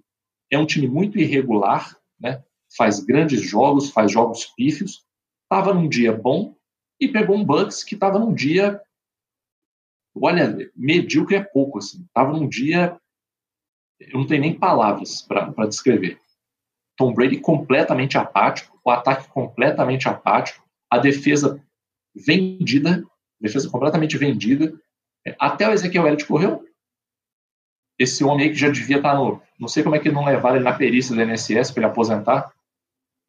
é 0.51 0.57
um 0.57 0.65
time 0.65 0.88
muito 0.88 1.19
irregular, 1.19 1.95
né? 2.19 2.43
faz 2.75 2.99
grandes 2.99 3.41
jogos, 3.41 3.91
faz 3.91 4.11
jogos 4.11 4.47
pífios, 4.57 5.05
estava 5.43 5.75
num 5.75 5.88
dia 5.88 6.11
bom 6.11 6.55
e 6.99 7.07
pegou 7.07 7.38
um 7.38 7.45
Bucks 7.45 7.84
que 7.84 7.93
estava 7.93 8.17
num 8.17 8.34
dia, 8.34 8.81
olha, 10.15 10.57
medíocre 10.75 11.35
é 11.35 11.43
pouco, 11.43 11.77
assim, 11.77 12.03
estava 12.03 12.31
num 12.31 12.49
dia, 12.49 12.99
eu 13.99 14.19
não 14.19 14.25
tenho 14.25 14.41
nem 14.41 14.57
palavras 14.57 15.21
para 15.21 15.67
descrever. 15.67 16.19
Tom 16.97 17.13
Brady 17.13 17.38
completamente 17.39 18.17
apático, 18.17 18.80
o 18.84 18.89
ataque 18.89 19.27
completamente 19.30 20.07
apático, 20.07 20.63
a 20.89 20.97
defesa 20.97 21.61
vendida, 22.15 23.03
defesa 23.39 23.69
completamente 23.69 24.17
vendida. 24.17 24.73
É, 25.26 25.35
até 25.39 25.67
o 25.67 25.73
Ezequiel 25.73 26.05
Elliott 26.05 26.26
correu. 26.26 26.63
Esse 27.97 28.23
homem 28.23 28.47
aí 28.47 28.51
que 28.51 28.59
já 28.59 28.69
devia 28.69 28.97
estar 28.97 29.15
no. 29.15 29.41
Não 29.59 29.67
sei 29.67 29.84
como 29.84 29.95
é 29.95 29.99
que 29.99 30.11
não 30.11 30.26
levaram 30.26 30.57
ele 30.57 30.65
na 30.65 30.73
perícia 30.73 31.15
do 31.15 31.22
NSS 31.22 31.73
para 31.73 31.84
ele 31.84 31.91
aposentar. 31.91 32.51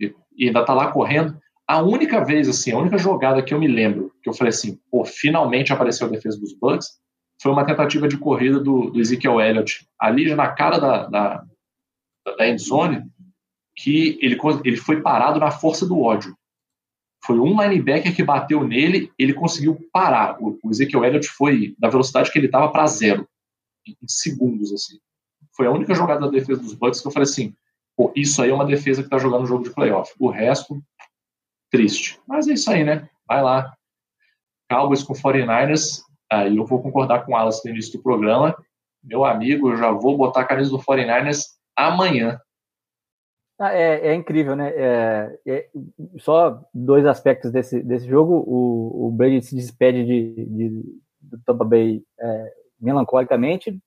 E, 0.00 0.14
e 0.36 0.46
ainda 0.46 0.60
está 0.60 0.74
lá 0.74 0.90
correndo. 0.90 1.40
A 1.68 1.82
única 1.82 2.24
vez, 2.24 2.48
assim, 2.48 2.72
a 2.72 2.78
única 2.78 2.98
jogada 2.98 3.42
que 3.42 3.52
eu 3.52 3.58
me 3.58 3.66
lembro, 3.66 4.12
que 4.22 4.28
eu 4.28 4.32
falei 4.32 4.50
assim, 4.50 4.78
pô, 4.90 5.04
finalmente 5.04 5.72
apareceu 5.72 6.06
a 6.06 6.10
defesa 6.10 6.38
dos 6.38 6.52
Bucks, 6.52 7.00
foi 7.42 7.50
uma 7.50 7.66
tentativa 7.66 8.06
de 8.06 8.16
corrida 8.18 8.60
do, 8.60 8.90
do 8.90 9.00
Ezekiel 9.00 9.40
Elliott, 9.40 9.86
ali 10.00 10.28
já 10.28 10.36
na 10.36 10.48
cara 10.52 10.78
da, 10.78 11.06
da, 11.06 11.44
da 12.38 12.48
endzone, 12.48 13.02
que 13.76 14.18
ele, 14.22 14.38
ele 14.64 14.76
foi 14.76 15.02
parado 15.02 15.38
na 15.38 15.50
força 15.50 15.86
do 15.86 16.00
ódio. 16.00 16.36
Foi 17.24 17.38
um 17.38 17.60
linebacker 17.60 18.14
que 18.14 18.22
bateu 18.22 18.64
nele, 18.64 19.12
ele 19.18 19.34
conseguiu 19.34 19.78
parar. 19.92 20.40
O, 20.40 20.58
o 20.62 20.70
Ezekiel 20.70 21.04
Elliott 21.04 21.28
foi 21.28 21.74
da 21.78 21.88
velocidade 21.88 22.32
que 22.32 22.38
ele 22.38 22.46
estava 22.46 22.70
para 22.70 22.86
zero, 22.86 23.28
em 23.86 23.94
segundos, 24.08 24.72
assim. 24.72 24.98
Foi 25.54 25.66
a 25.66 25.70
única 25.70 25.94
jogada 25.94 26.20
da 26.20 26.28
defesa 26.28 26.60
dos 26.60 26.74
Bucks 26.74 27.00
que 27.00 27.08
eu 27.08 27.12
falei 27.12 27.28
assim, 27.28 27.54
pô, 27.96 28.12
isso 28.14 28.40
aí 28.42 28.50
é 28.50 28.54
uma 28.54 28.64
defesa 28.64 29.02
que 29.02 29.06
está 29.06 29.18
jogando 29.18 29.42
um 29.42 29.46
jogo 29.46 29.64
de 29.64 29.70
playoff. 29.70 30.12
O 30.18 30.28
resto, 30.28 30.80
triste. 31.70 32.20
Mas 32.26 32.46
é 32.46 32.52
isso 32.52 32.70
aí, 32.70 32.84
né? 32.84 33.08
Vai 33.26 33.42
lá. 33.42 33.74
Cowboys 34.70 35.02
com 35.02 35.14
49ers, 35.14 36.02
aí 36.30 36.56
eu 36.56 36.64
vou 36.64 36.82
concordar 36.82 37.24
com 37.24 37.32
o 37.32 37.36
Alas 37.36 37.62
no 37.64 37.70
início 37.70 37.92
do 37.92 38.02
programa. 38.02 38.56
Meu 39.02 39.24
amigo, 39.24 39.70
eu 39.70 39.76
já 39.76 39.90
vou 39.90 40.16
botar 40.16 40.40
a 40.40 40.44
camisa 40.44 40.70
do 40.70 40.78
49ers 40.78 41.42
amanhã. 41.76 42.40
Ah, 43.58 43.72
é, 43.72 44.08
é, 44.08 44.14
incrível, 44.14 44.54
né? 44.54 44.70
É, 44.76 45.38
é, 45.46 45.68
só 46.18 46.62
dois 46.74 47.06
aspectos 47.06 47.50
desse, 47.50 47.82
desse 47.82 48.06
jogo. 48.06 48.44
O, 48.46 49.06
o 49.06 49.10
Brady 49.10 49.40
se 49.42 49.54
despede 49.54 50.04
de, 50.04 50.44
de, 50.44 50.68
do 51.20 51.38
Tampa 51.44 51.64
Bay 51.64 52.02
é, 52.20 52.52
melancolicamente. 52.78 53.80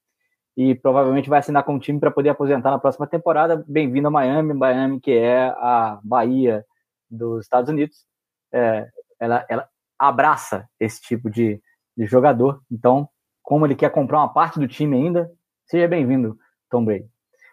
e 0.57 0.73
provavelmente 0.75 1.29
vai 1.29 1.39
assinar 1.39 1.63
com 1.63 1.75
o 1.75 1.79
time 1.79 1.99
para 1.99 2.09
poder 2.11 2.29
aposentar 2.29 2.71
na 2.71 2.79
próxima 2.79 3.05
temporada. 3.05 3.63
Bem-vindo 3.67 4.07
a 4.07 4.11
Miami, 4.11 4.53
Miami 4.53 4.99
que 4.99 5.11
é 5.11 5.49
a 5.49 5.99
Bahia 6.03 6.65
dos 7.09 7.45
Estados 7.45 7.69
Unidos. 7.69 8.05
É, 8.51 8.89
ela, 9.19 9.45
ela 9.47 9.69
abraça 9.99 10.67
esse 10.79 10.99
tipo 11.01 11.29
de, 11.29 11.61
de 11.95 12.05
jogador. 12.07 12.59
Então, 12.71 13.07
como 13.43 13.67
ele 13.67 13.75
quer 13.75 13.91
comprar 13.91 14.17
uma 14.17 14.33
parte 14.33 14.59
do 14.59 14.67
time 14.67 14.95
ainda, 14.95 15.31
seja 15.65 15.87
bem-vindo, 15.87 16.37
Tom 16.71 16.83
Brady. 16.83 17.07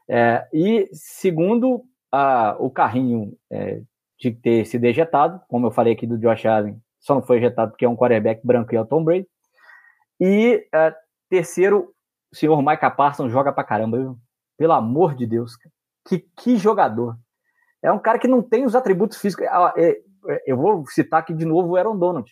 É, 0.09 0.47
e 0.53 0.89
segundo 0.93 1.85
a, 2.17 2.57
o 2.59 2.71
carrinho 2.71 3.37
é, 3.51 3.83
de 4.19 4.31
ter 4.31 4.65
sido 4.65 4.85
ejetado, 4.85 5.41
como 5.49 5.67
eu 5.67 5.71
falei 5.71 5.93
aqui 5.93 6.07
do 6.07 6.19
Josh 6.19 6.47
Allen, 6.47 6.81
só 6.99 7.15
não 7.15 7.23
foi 7.23 7.37
ejetado 7.37 7.73
porque 7.73 7.85
é 7.85 7.89
um 7.89 7.97
quarterback 7.97 8.41
branco 8.45 8.73
e 8.73 8.77
é 8.77 8.81
o 8.81 8.87
Tom 8.87 9.05
Brady. 9.05 9.29
E 10.19 10.67
é, 10.75 10.95
terceiro, 11.29 11.93
o 12.33 12.37
senhor 12.37 12.61
Micah 12.63 12.91
Parsons 12.91 13.31
joga 13.31 13.53
pra 13.53 13.65
caramba, 13.65 13.99
viu? 13.99 14.17
Pelo 14.57 14.73
amor 14.73 15.15
de 15.15 15.27
Deus, 15.27 15.53
que, 16.09 16.25
que 16.39 16.57
jogador. 16.57 17.17
É 17.83 17.93
um 17.93 17.99
cara 17.99 18.19
que 18.19 18.27
não 18.27 18.43
tem 18.43 18.65
os 18.65 18.75
atributos 18.75 19.19
físicos. 19.19 19.47
É, 19.77 19.91
é, 19.91 20.43
eu 20.47 20.57
vou 20.57 20.87
citar 20.87 21.21
aqui 21.21 21.35
de 21.35 21.45
novo 21.45 21.69
o 21.69 21.77
Aaron 21.77 21.99
Donald. 21.99 22.31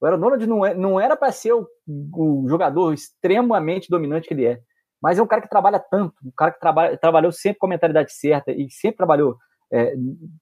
O 0.00 0.06
Aaron 0.06 0.18
Donald 0.18 0.46
não, 0.46 0.64
é, 0.64 0.74
não 0.74 0.98
era 0.98 1.14
para 1.14 1.30
ser 1.30 1.52
o, 1.52 1.68
o, 1.86 2.46
jogador 2.48 2.94
extremamente 2.94 3.90
dominante 3.90 4.26
que 4.26 4.32
ele 4.32 4.46
é, 4.46 4.60
mas 5.02 5.18
é 5.18 5.22
um 5.22 5.26
cara 5.26 5.42
que 5.42 5.48
trabalha 5.48 5.78
tanto, 5.78 6.14
um 6.24 6.32
cara 6.36 6.52
que 6.52 6.60
trabalha, 6.60 6.96
trabalhou 6.96 7.32
sempre 7.32 7.58
com 7.58 7.66
a 7.66 7.70
mentalidade 7.70 8.12
certa 8.12 8.52
e 8.52 8.70
sempre 8.70 8.98
trabalhou 8.98 9.36
é, 9.72 9.94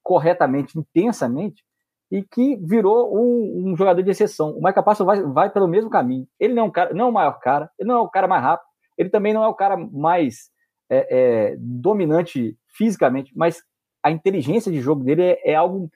corretamente, 0.03 0.79
intensamente, 0.79 1.63
e 2.11 2.23
que 2.23 2.57
virou 2.57 3.15
um, 3.15 3.71
um, 3.71 3.77
jogador 3.77 4.03
de 4.03 4.11
exceção. 4.11 4.51
O 4.53 4.63
Michael 4.63 4.83
Parsons 4.83 5.07
vai, 5.07 5.23
vai 5.23 5.51
pelo 5.51 5.69
mesmo 5.69 5.91
caminho. 5.91 6.27
Ele 6.41 6.55
não 6.55 6.65
é 6.65 6.67
um 6.67 6.71
cara, 6.71 6.95
não 6.95 7.07
é 7.07 7.09
o 7.09 7.13
maior 7.13 7.39
cara, 7.39 7.71
ele 7.79 7.89
não 7.89 7.97
é 7.97 8.01
o 8.01 8.09
cara 8.09 8.27
mais 8.27 8.43
rápido, 8.43 8.67
ele 8.97 9.11
também 9.11 9.35
não 9.35 9.45
é 9.45 9.49
o 9.49 9.55
cara 9.55 9.77
mais 9.77 10.51
é, 10.91 11.07
é, 11.51 11.57
dominante 11.59 12.57
fisicamente, 12.77 13.33
mas 13.37 13.63
a 14.03 14.11
inteligência 14.11 14.73
de 14.73 14.81
jogo 14.81 15.05
dele 15.05 15.23
é, 15.23 15.53
é 15.53 15.55
algo 15.55 15.91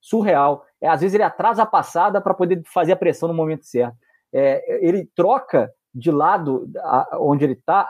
surreal. 0.00 0.64
É, 0.80 0.88
às 0.88 1.02
vezes 1.02 1.14
ele 1.14 1.22
atrasa 1.22 1.62
a 1.62 1.66
passada 1.66 2.20
para 2.20 2.34
poder 2.34 2.62
fazer 2.72 2.92
a 2.92 2.96
pressão 2.96 3.28
no 3.28 3.34
momento 3.34 3.66
certo. 3.66 3.96
É, 4.32 4.86
ele 4.86 5.06
troca 5.14 5.70
de 5.94 6.10
lado 6.10 6.70
a, 6.78 7.18
onde 7.20 7.44
ele 7.44 7.54
está, 7.54 7.88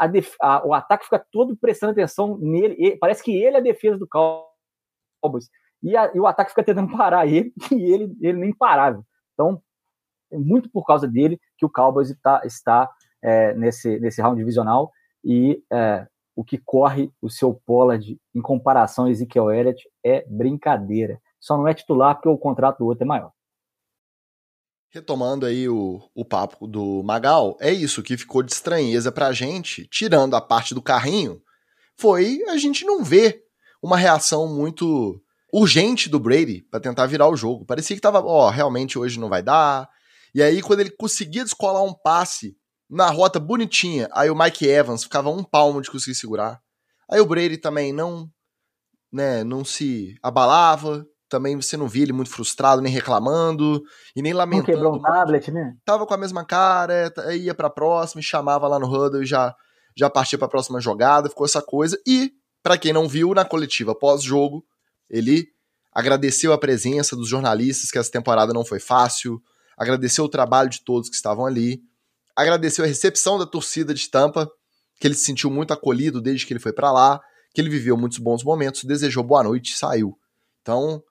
o 0.65 0.73
ataque 0.73 1.05
fica 1.05 1.25
todo 1.31 1.57
prestando 1.57 1.93
atenção 1.93 2.39
nele. 2.39 2.97
Parece 2.99 3.23
que 3.23 3.33
ele 3.33 3.57
é 3.57 3.59
a 3.61 3.63
defesa 3.63 3.99
do 3.99 4.09
Cowboys. 4.09 5.49
E, 5.83 5.97
a, 5.97 6.11
e, 6.15 6.21
o 6.21 6.27
ataque 6.27 6.51
fica 6.51 6.65
tentando 6.65 6.93
parar 6.97 7.27
ele, 7.27 7.53
e 7.73 7.93
ele, 7.93 8.17
ele 8.21 8.39
nem 8.39 8.51
imparável. 8.51 9.05
Então, 9.35 9.63
é 10.31 10.39
muito 10.39 10.71
por 10.71 10.85
causa 10.85 11.09
dele 11.09 11.41
que 11.59 11.67
o 11.67 11.71
Cowboys 11.71 12.15
tá, 12.23 12.43
está 12.45 12.91
é, 13.23 13.55
nesse, 13.55 13.99
nesse 14.01 14.21
round 14.23 14.39
divisional. 14.39 14.91
E 15.25 15.63
é, 15.71 16.07
o 16.35 16.45
que 16.45 16.59
corre 16.59 17.13
o 17.21 17.29
seu 17.29 17.55
Pollard 17.67 18.19
em 18.35 18.41
comparação 18.41 19.07
a 19.07 19.11
Ezekiel 19.11 19.51
Elliott 19.51 19.89
é 20.05 20.25
brincadeira. 20.29 21.21
Só 21.39 21.57
não 21.57 21.67
é 21.67 21.75
titular 21.75 22.15
porque 22.15 22.29
o 22.29 22.39
contrato 22.39 22.79
do 22.79 22.87
outro 22.87 23.05
é 23.05 23.07
maior. 23.07 23.33
Retomando 24.91 25.47
aí 25.47 25.69
o, 25.69 26.03
o 26.15 26.25
papo 26.25 26.67
do 26.67 27.03
Magal, 27.05 27.57
é 27.61 27.73
isso 27.73 28.03
que 28.03 28.17
ficou 28.17 28.43
de 28.43 28.53
estranheza 28.53 29.13
pra 29.13 29.33
gente, 29.33 29.87
tirando 29.87 30.35
a 30.35 30.41
parte 30.41 30.75
do 30.75 30.83
carrinho, 30.83 31.41
foi 31.97 32.43
a 32.49 32.57
gente 32.57 32.85
não 32.85 33.05
ver 33.05 33.43
uma 33.83 33.97
reação 33.97 34.49
muito 34.49 35.23
urgente 35.53 36.09
do 36.09 36.19
Brady 36.19 36.63
para 36.71 36.81
tentar 36.81 37.07
virar 37.07 37.29
o 37.29 37.37
jogo. 37.37 37.65
Parecia 37.65 37.95
que 37.95 38.03
tava, 38.03 38.21
ó, 38.21 38.51
realmente 38.51 38.99
hoje 38.99 39.19
não 39.19 39.29
vai 39.29 39.43
dar. 39.43 39.89
E 40.35 40.43
aí, 40.43 40.61
quando 40.63 40.81
ele 40.81 40.91
conseguia 40.91 41.45
descolar 41.45 41.83
um 41.83 41.95
passe 41.95 42.57
na 42.91 43.09
rota 43.09 43.39
bonitinha. 43.39 44.09
Aí 44.13 44.29
o 44.29 44.37
Mike 44.37 44.67
Evans 44.67 45.05
ficava 45.05 45.31
um 45.31 45.45
palmo 45.45 45.81
de 45.81 45.91
conseguir 45.91 46.17
segurar. 46.17 46.61
Aí 47.09 47.21
o 47.21 47.27
Brady 47.27 47.57
também 47.57 47.93
não, 47.93 48.29
né, 49.13 49.45
não 49.45 49.65
se 49.65 50.17
abalava. 50.21 51.07
Também 51.31 51.55
você 51.55 51.77
não 51.77 51.87
via 51.87 52.03
ele 52.03 52.13
muito 52.13 52.31
frustrado, 52.31 52.83
nem 52.83 52.93
reclamando 52.93 53.81
e 54.17 54.21
nem 54.21 54.33
lamentando. 54.33 54.67
Não 54.67 54.75
quebrou 54.75 54.97
um 54.97 55.01
tablet, 55.01 55.51
né? 55.51 55.75
Tava 55.85 56.05
com 56.05 56.13
a 56.13 56.19
mesma 56.19 56.45
cara, 56.45 57.11
ia 57.33 57.55
pra 57.55 57.71
próxima, 57.71 58.21
chamava 58.21 58.67
lá 58.67 58.81
no 58.81 58.87
huddle 58.87 59.23
e 59.23 59.27
já, 59.27 59.55
já 59.97 60.11
partia 60.11 60.37
pra 60.37 60.49
próxima 60.49 60.81
jogada, 60.81 61.29
ficou 61.29 61.47
essa 61.47 61.63
coisa. 61.63 61.97
E, 62.05 62.33
para 62.63 62.77
quem 62.77 62.93
não 62.93 63.09
viu, 63.09 63.33
na 63.33 63.45
coletiva 63.45 63.95
pós-jogo, 63.95 64.65
ele 65.09 65.47
agradeceu 65.93 66.53
a 66.53 66.59
presença 66.59 67.15
dos 67.15 67.29
jornalistas, 67.29 67.91
que 67.91 67.99
essa 67.99 68.11
temporada 68.11 68.53
não 68.53 68.65
foi 68.65 68.81
fácil, 68.81 69.41
agradeceu 69.79 70.25
o 70.25 70.29
trabalho 70.29 70.69
de 70.69 70.85
todos 70.85 71.09
que 71.09 71.15
estavam 71.15 71.47
ali, 71.47 71.81
agradeceu 72.37 72.85
a 72.85 72.89
recepção 72.89 73.39
da 73.39 73.47
torcida 73.47 73.95
de 73.95 74.11
Tampa, 74.11 74.51
que 75.01 75.07
ele 75.07 75.15
se 75.15 75.25
sentiu 75.25 75.49
muito 75.49 75.73
acolhido 75.73 76.21
desde 76.21 76.45
que 76.45 76.53
ele 76.53 76.61
foi 76.61 76.73
para 76.73 76.91
lá, 76.91 77.21
que 77.55 77.61
ele 77.61 77.71
viveu 77.71 77.97
muitos 77.97 78.19
bons 78.19 78.43
momentos, 78.43 78.85
desejou 78.85 79.23
boa 79.23 79.45
noite 79.45 79.73
e 79.73 79.77
saiu. 79.77 80.17
Então, 80.61 81.03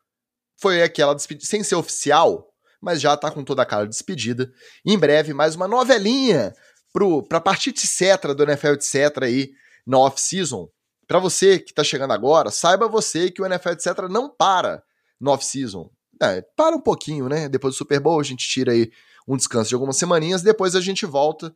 foi 0.59 0.83
aquela 0.83 1.13
despedida, 1.13 1.45
sem 1.45 1.63
ser 1.63 1.75
oficial, 1.75 2.47
mas 2.81 3.01
já 3.01 3.15
tá 3.15 3.31
com 3.31 3.43
toda 3.43 3.61
a 3.61 3.65
cara 3.65 3.83
de 3.83 3.91
despedida. 3.91 4.51
Em 4.85 4.97
breve, 4.97 5.33
mais 5.33 5.55
uma 5.55 5.67
novelinha 5.67 6.53
pro, 6.91 7.23
pra 7.23 7.39
parte 7.39 7.69
etc 7.69 8.33
do 8.35 8.43
NFL 8.43 8.73
etc 8.73 9.23
aí 9.23 9.51
na 9.85 9.97
off-season. 9.99 10.69
Para 11.07 11.19
você 11.19 11.59
que 11.59 11.73
tá 11.73 11.83
chegando 11.83 12.13
agora, 12.13 12.51
saiba 12.51 12.87
você 12.87 13.31
que 13.31 13.41
o 13.41 13.45
NFL 13.45 13.69
etc 13.69 13.97
não 14.09 14.29
para 14.29 14.83
no 15.19 15.31
off-season. 15.31 15.89
É, 16.21 16.41
para 16.55 16.75
um 16.75 16.81
pouquinho, 16.81 17.29
né? 17.29 17.47
Depois 17.47 17.73
do 17.73 17.77
Super 17.77 17.99
Bowl 17.99 18.19
a 18.19 18.23
gente 18.23 18.47
tira 18.47 18.73
aí 18.73 18.91
um 19.27 19.37
descanso 19.37 19.69
de 19.69 19.75
algumas 19.75 19.97
semaninhas, 19.97 20.41
depois 20.41 20.75
a 20.75 20.81
gente 20.81 21.05
volta. 21.05 21.55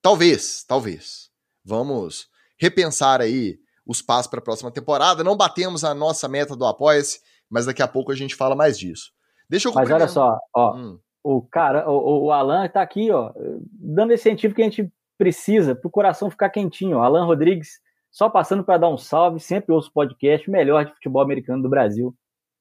Talvez, 0.00 0.64
talvez. 0.66 1.28
Vamos 1.64 2.28
repensar 2.56 3.20
aí 3.20 3.58
os 3.84 4.00
passos 4.00 4.28
para 4.28 4.38
a 4.38 4.42
próxima 4.42 4.70
temporada. 4.70 5.24
Não 5.24 5.36
batemos 5.36 5.82
a 5.82 5.94
nossa 5.94 6.28
meta 6.28 6.54
do 6.54 6.64
Apoia-se, 6.64 7.20
mas 7.50 7.66
daqui 7.66 7.82
a 7.82 7.88
pouco 7.88 8.12
a 8.12 8.14
gente 8.14 8.34
fala 8.34 8.54
mais 8.54 8.78
disso. 8.78 9.12
Deixa 9.48 9.68
eu 9.68 9.74
Mas 9.74 9.90
olha 9.90 10.08
só, 10.08 10.38
ó, 10.54 10.76
hum. 10.76 10.98
o 11.24 11.40
cara, 11.40 11.88
o, 11.90 12.26
o 12.26 12.32
Alan 12.32 12.66
está 12.66 12.82
aqui, 12.82 13.10
ó, 13.10 13.32
dando 13.72 14.12
esse 14.12 14.28
incentivo 14.28 14.54
que 14.54 14.60
a 14.60 14.64
gente 14.64 14.92
precisa 15.16 15.74
para 15.74 15.88
o 15.88 15.90
coração 15.90 16.30
ficar 16.30 16.50
quentinho. 16.50 16.98
Ó. 16.98 17.02
Alan 17.02 17.24
Rodrigues, 17.24 17.80
só 18.10 18.28
passando 18.28 18.62
para 18.62 18.78
dar 18.78 18.88
um 18.88 18.98
salve, 18.98 19.40
sempre 19.40 19.74
ouço 19.74 19.92
podcast 19.92 20.48
melhor 20.50 20.84
de 20.84 20.92
futebol 20.92 21.22
americano 21.22 21.62
do 21.62 21.68
Brasil. 21.68 22.14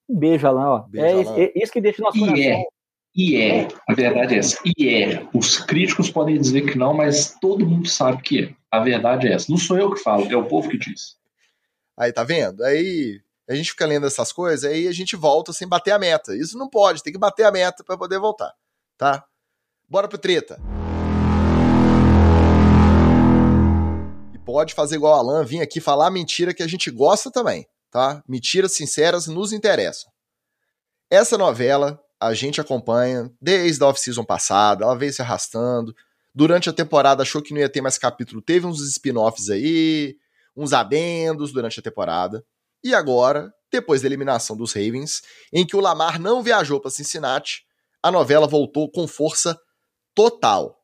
Um 0.10 0.18
beijo, 0.18 0.48
Alan. 0.48 0.70
Ó. 0.70 0.80
Beijo, 0.88 1.06
é, 1.06 1.28
Alan. 1.28 1.50
isso 1.56 1.72
que 1.72 1.82
deixa 1.82 2.02
o 2.02 2.06
nosso 2.06 2.20
coração. 2.20 2.44
É. 2.44 2.64
E 3.16 3.36
é, 3.36 3.68
a 3.90 3.94
verdade 3.94 4.36
é 4.36 4.38
essa. 4.38 4.60
E 4.78 4.90
é. 4.90 5.28
Os 5.34 5.58
críticos 5.58 6.10
podem 6.10 6.40
dizer 6.40 6.62
que 6.62 6.78
não, 6.78 6.94
mas 6.94 7.36
todo 7.40 7.66
mundo 7.66 7.88
sabe 7.88 8.22
que 8.22 8.44
é. 8.44 8.54
A 8.72 8.80
verdade 8.80 9.28
é 9.28 9.34
essa. 9.34 9.50
Não 9.50 9.58
sou 9.58 9.78
eu 9.78 9.92
que 9.92 10.02
falo, 10.02 10.32
é 10.32 10.36
o 10.36 10.46
povo 10.46 10.70
que 10.70 10.78
diz. 10.78 11.18
Aí, 11.98 12.14
tá 12.14 12.24
vendo? 12.24 12.64
Aí 12.64 13.20
a 13.48 13.56
gente 13.56 13.72
fica 13.72 13.86
lendo 13.86 14.06
essas 14.06 14.34
coisas, 14.34 14.70
aí 14.70 14.88
a 14.88 14.92
gente 14.92 15.16
volta 15.16 15.54
sem 15.54 15.68
bater 15.68 15.92
a 15.92 16.00
meta. 16.00 16.36
Isso 16.36 16.58
não 16.58 16.70
pode, 16.70 17.02
tem 17.02 17.14
que 17.14 17.20
bater 17.20 17.46
a 17.46 17.52
meta 17.52 17.84
para 17.84 17.98
poder 17.98 18.20
voltar, 18.20 18.54
tá? 18.98 19.26
Bora 19.88 20.08
pro 20.08 20.18
treta. 20.18 20.60
E 24.34 24.40
pode 24.40 24.74
fazer 24.74 24.96
igual 24.96 25.16
o 25.16 25.20
Alan, 25.20 25.46
vir 25.46 25.62
aqui 25.62 25.80
falar 25.80 26.12
mentira 26.12 26.54
que 26.54 26.62
a 26.62 26.68
gente 26.68 26.92
gosta 26.92 27.32
também, 27.32 27.66
tá? 27.90 28.22
Mentiras 28.28 28.74
sinceras 28.74 29.28
nos 29.28 29.54
interessam. 29.54 30.12
Essa 31.10 31.38
novela 31.38 31.98
a 32.20 32.34
gente 32.34 32.60
acompanha 32.60 33.32
desde 33.42 33.82
a 33.82 33.88
off-season 33.88 34.26
passada, 34.26 34.84
ela 34.84 34.98
veio 34.98 35.14
se 35.14 35.22
arrastando. 35.22 35.96
Durante 36.36 36.70
a 36.70 36.74
temporada 36.74 37.24
achou 37.24 37.42
que 37.42 37.54
não 37.54 37.62
ia 37.62 37.70
ter 37.70 37.80
mais 37.80 37.98
capítulo, 37.98 38.42
teve 38.42 38.66
uns 38.66 38.82
spin-offs 38.82 39.50
aí, 39.50 40.18
uns 40.54 40.74
adendos 40.74 41.54
durante 41.54 41.80
a 41.80 41.84
temporada. 41.84 42.44
E 42.84 42.94
agora, 42.94 43.52
depois 43.72 44.02
da 44.02 44.08
eliminação 44.08 44.56
dos 44.56 44.74
Ravens, 44.74 45.22
em 45.52 45.66
que 45.66 45.76
o 45.76 45.80
Lamar 45.80 46.20
não 46.20 46.42
viajou 46.42 46.80
para 46.80 46.92
Cincinnati, 46.92 47.64
a 48.02 48.12
novela 48.12 48.48
voltou 48.48 48.90
com 48.90 49.08
força 49.08 49.60
total. 50.16 50.78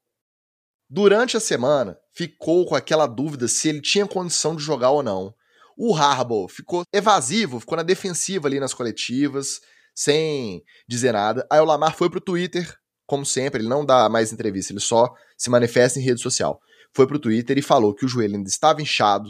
Durante 0.89 1.37
a 1.37 1.39
semana, 1.39 1.97
ficou 2.13 2.65
com 2.65 2.75
aquela 2.75 3.07
dúvida 3.07 3.47
se 3.47 3.69
ele 3.69 3.81
tinha 3.81 4.05
condição 4.05 4.55
de 4.55 4.63
jogar 4.63 4.91
ou 4.91 5.01
não. 5.01 5.33
O 5.77 5.95
Harbaugh 5.95 6.47
ficou 6.47 6.83
evasivo, 6.93 7.59
ficou 7.59 7.77
na 7.77 7.83
defensiva 7.83 8.47
ali 8.47 8.59
nas 8.59 8.73
coletivas, 8.73 9.59
sem 9.95 10.63
dizer 10.87 11.13
nada. 11.13 11.47
Aí 11.49 11.59
o 11.59 11.65
Lamar 11.65 11.95
foi 11.95 12.09
pro 12.09 12.21
Twitter, 12.21 12.77
como 13.05 13.25
sempre, 13.25 13.61
ele 13.61 13.69
não 13.69 13.85
dá 13.85 14.07
mais 14.07 14.31
entrevista, 14.31 14.71
ele 14.71 14.79
só 14.79 15.13
se 15.37 15.49
manifesta 15.49 15.99
em 15.99 16.03
rede 16.03 16.21
social. 16.21 16.59
Foi 16.93 17.07
pro 17.07 17.19
Twitter 17.19 17.57
e 17.57 17.61
falou 17.61 17.93
que 17.93 18.05
o 18.05 18.07
joelho 18.07 18.35
ainda 18.35 18.49
estava 18.49 18.81
inchado, 18.81 19.29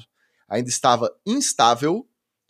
ainda 0.49 0.69
estava 0.69 1.09
instável 1.25 2.05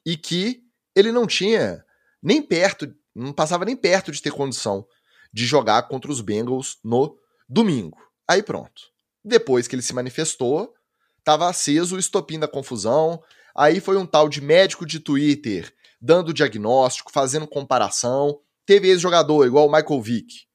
e 0.06 0.18
que 0.18 0.64
ele 0.96 1.12
não 1.12 1.26
tinha 1.26 1.84
nem 2.22 2.42
perto, 2.42 2.94
não 3.16 3.34
passava 3.34 3.66
nem 3.66 3.76
perto 3.76 4.12
de 4.12 4.22
ter 4.22 4.32
condição 4.32 4.86
de 5.34 5.46
jogar 5.46 5.84
contra 5.84 6.12
os 6.12 6.22
Bengals 6.22 6.78
no 6.84 7.18
domingo. 7.50 7.98
Aí 8.28 8.44
pronto. 8.44 8.92
Depois 9.24 9.68
que 9.68 9.76
ele 9.76 9.82
se 9.82 9.94
manifestou, 9.94 10.74
estava 11.18 11.50
aceso 11.50 11.96
o 11.96 12.00
estopim 12.00 12.38
da 12.38 12.48
confusão. 12.48 13.22
Aí 13.56 13.80
foi 13.80 13.98
um 13.98 14.06
tal 14.06 14.30
de 14.30 14.42
médico 14.42 14.86
de 14.86 15.00
Twitter 15.00 15.74
dando 16.00 16.34
diagnóstico, 16.34 17.12
fazendo 17.12 17.48
comparação. 17.48 18.40
Teve 18.66 18.90
ex-jogador, 18.90 19.46
igual 19.46 19.68
o 19.68 19.72
Michael 19.72 20.02
Vick, 20.02 20.46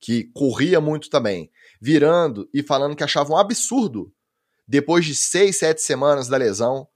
que 0.00 0.24
corria 0.34 0.80
muito 0.80 1.08
também, 1.08 1.50
virando 1.80 2.48
e 2.52 2.62
falando 2.62 2.96
que 2.96 3.04
achava 3.04 3.32
um 3.32 3.36
absurdo 3.36 4.12
depois 4.66 5.04
de 5.04 5.14
seis, 5.14 5.58
sete 5.58 5.80
semanas 5.80 6.26
da 6.26 6.36
lesão, 6.36 6.88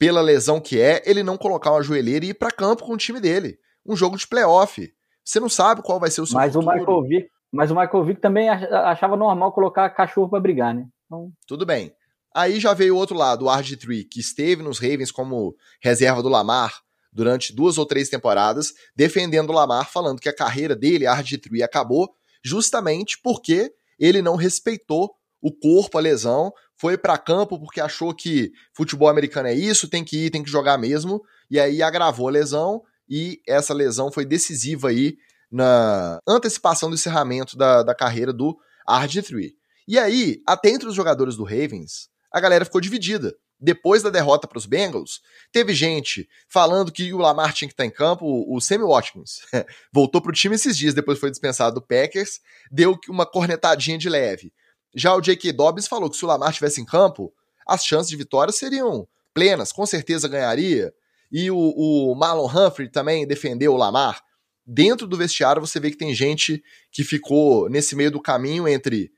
pela 0.00 0.22
lesão 0.22 0.58
que 0.58 0.80
é, 0.80 1.02
ele 1.04 1.22
não 1.22 1.36
colocar 1.36 1.72
uma 1.72 1.82
joelheira 1.82 2.24
e 2.24 2.30
ir 2.30 2.34
para 2.34 2.50
campo 2.50 2.84
com 2.84 2.94
o 2.94 2.96
time 2.96 3.20
dele. 3.20 3.58
Um 3.84 3.94
jogo 3.94 4.16
de 4.16 4.26
playoff. 4.26 4.90
Você 5.22 5.38
não 5.38 5.50
sabe 5.50 5.82
qual 5.82 6.00
vai 6.00 6.10
ser 6.10 6.22
o 6.22 6.26
seu 6.26 6.38
mas 6.38 6.54
futuro. 6.54 6.72
O 6.72 6.78
Michael 6.78 7.02
Vick, 7.02 7.30
mas 7.52 7.70
o 7.70 7.74
Michael 7.76 8.04
Vick 8.06 8.18
também 8.18 8.48
achava 8.48 9.14
normal 9.14 9.52
colocar 9.52 9.90
cachorro 9.90 10.30
para 10.30 10.40
brigar, 10.40 10.74
né? 10.74 10.86
Então... 11.04 11.30
Tudo 11.46 11.66
bem. 11.66 11.92
Aí 12.34 12.58
já 12.58 12.72
veio 12.72 12.94
o 12.94 12.96
outro 12.96 13.14
lado, 13.14 13.44
o 13.44 13.48
RG3, 13.48 14.06
que 14.10 14.20
esteve 14.20 14.62
nos 14.62 14.78
Ravens 14.78 15.12
como 15.12 15.54
reserva 15.82 16.22
do 16.22 16.30
Lamar 16.30 16.72
durante 17.12 17.54
duas 17.54 17.76
ou 17.76 17.84
três 17.84 18.08
temporadas, 18.08 18.72
defendendo 18.96 19.50
o 19.50 19.52
Lamar, 19.52 19.90
falando 19.90 20.20
que 20.20 20.30
a 20.30 20.34
carreira 20.34 20.74
dele, 20.74 21.04
RG3, 21.04 21.62
acabou 21.62 22.08
justamente 22.42 23.20
porque 23.22 23.70
ele 23.98 24.22
não 24.22 24.36
respeitou 24.36 25.14
o 25.42 25.52
corpo, 25.52 25.98
a 25.98 26.00
lesão, 26.00 26.50
foi 26.80 26.96
para 26.96 27.18
campo 27.18 27.58
porque 27.58 27.78
achou 27.78 28.14
que 28.14 28.52
futebol 28.72 29.10
americano 29.10 29.48
é 29.48 29.54
isso, 29.54 29.86
tem 29.86 30.02
que 30.02 30.24
ir, 30.24 30.30
tem 30.30 30.42
que 30.42 30.50
jogar 30.50 30.78
mesmo, 30.78 31.20
e 31.50 31.60
aí 31.60 31.82
agravou 31.82 32.26
a 32.26 32.30
lesão, 32.30 32.82
e 33.06 33.38
essa 33.46 33.74
lesão 33.74 34.10
foi 34.10 34.24
decisiva 34.24 34.88
aí 34.88 35.18
na 35.52 36.18
antecipação 36.26 36.88
do 36.88 36.94
encerramento 36.94 37.54
da, 37.54 37.82
da 37.82 37.94
carreira 37.94 38.32
do 38.32 38.56
RG3. 38.88 39.50
E 39.86 39.98
aí, 39.98 40.40
até 40.46 40.70
entre 40.70 40.88
os 40.88 40.94
jogadores 40.94 41.36
do 41.36 41.44
Ravens, 41.44 42.08
a 42.32 42.40
galera 42.40 42.64
ficou 42.64 42.80
dividida. 42.80 43.36
Depois 43.60 44.02
da 44.02 44.08
derrota 44.08 44.48
para 44.48 44.56
os 44.56 44.64
Bengals, 44.64 45.20
teve 45.52 45.74
gente 45.74 46.26
falando 46.48 46.90
que 46.90 47.12
o 47.12 47.18
Lamar 47.18 47.52
tinha 47.52 47.68
que 47.68 47.74
estar 47.74 47.84
tá 47.84 47.86
em 47.86 47.90
campo. 47.90 48.24
O 48.48 48.58
Sammy 48.58 48.84
Watkins 48.84 49.40
voltou 49.92 50.22
para 50.22 50.30
o 50.30 50.34
time 50.34 50.54
esses 50.54 50.78
dias, 50.78 50.94
depois 50.94 51.18
foi 51.18 51.30
dispensado 51.30 51.74
do 51.74 51.86
Packers, 51.86 52.40
deu 52.70 52.98
uma 53.06 53.26
cornetadinha 53.26 53.98
de 53.98 54.08
leve. 54.08 54.50
Já 54.94 55.14
o 55.14 55.20
J.K. 55.20 55.52
Dobbs 55.52 55.86
falou 55.86 56.10
que 56.10 56.16
se 56.16 56.24
o 56.24 56.28
Lamar 56.28 56.50
estivesse 56.50 56.80
em 56.80 56.84
campo, 56.84 57.32
as 57.66 57.84
chances 57.84 58.08
de 58.08 58.16
vitória 58.16 58.52
seriam 58.52 59.06
plenas, 59.32 59.72
com 59.72 59.86
certeza 59.86 60.28
ganharia. 60.28 60.92
E 61.30 61.50
o, 61.50 61.56
o 61.56 62.14
Marlon 62.14 62.48
Humphrey 62.48 62.90
também 62.90 63.26
defendeu 63.26 63.72
o 63.72 63.76
Lamar. 63.76 64.20
Dentro 64.66 65.06
do 65.06 65.16
vestiário 65.16 65.60
você 65.60 65.78
vê 65.78 65.90
que 65.90 65.96
tem 65.96 66.14
gente 66.14 66.62
que 66.90 67.04
ficou 67.04 67.68
nesse 67.68 67.94
meio 67.94 68.10
do 68.10 68.20
caminho 68.20 68.66
entre 68.68 69.10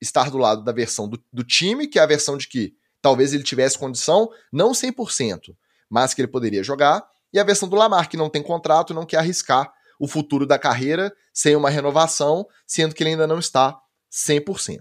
estar 0.00 0.30
do 0.30 0.38
lado 0.38 0.62
da 0.62 0.72
versão 0.72 1.08
do, 1.08 1.22
do 1.32 1.42
time, 1.42 1.86
que 1.86 1.98
é 1.98 2.02
a 2.02 2.06
versão 2.06 2.36
de 2.36 2.48
que 2.48 2.72
talvez 3.02 3.32
ele 3.32 3.42
tivesse 3.42 3.78
condição, 3.78 4.28
não 4.52 4.72
100%, 4.72 5.54
mas 5.90 6.14
que 6.14 6.20
ele 6.20 6.28
poderia 6.28 6.62
jogar, 6.62 7.04
e 7.32 7.38
a 7.38 7.44
versão 7.44 7.68
do 7.68 7.76
Lamar, 7.76 8.08
que 8.08 8.16
não 8.16 8.30
tem 8.30 8.42
contrato 8.42 8.94
não 8.94 9.06
quer 9.06 9.18
arriscar 9.18 9.72
o 10.00 10.06
futuro 10.06 10.46
da 10.46 10.58
carreira 10.58 11.12
sem 11.32 11.56
uma 11.56 11.70
renovação, 11.70 12.46
sendo 12.66 12.94
que 12.94 13.02
ele 13.02 13.10
ainda 13.10 13.26
não 13.26 13.38
está 13.38 13.78
100%. 14.10 14.78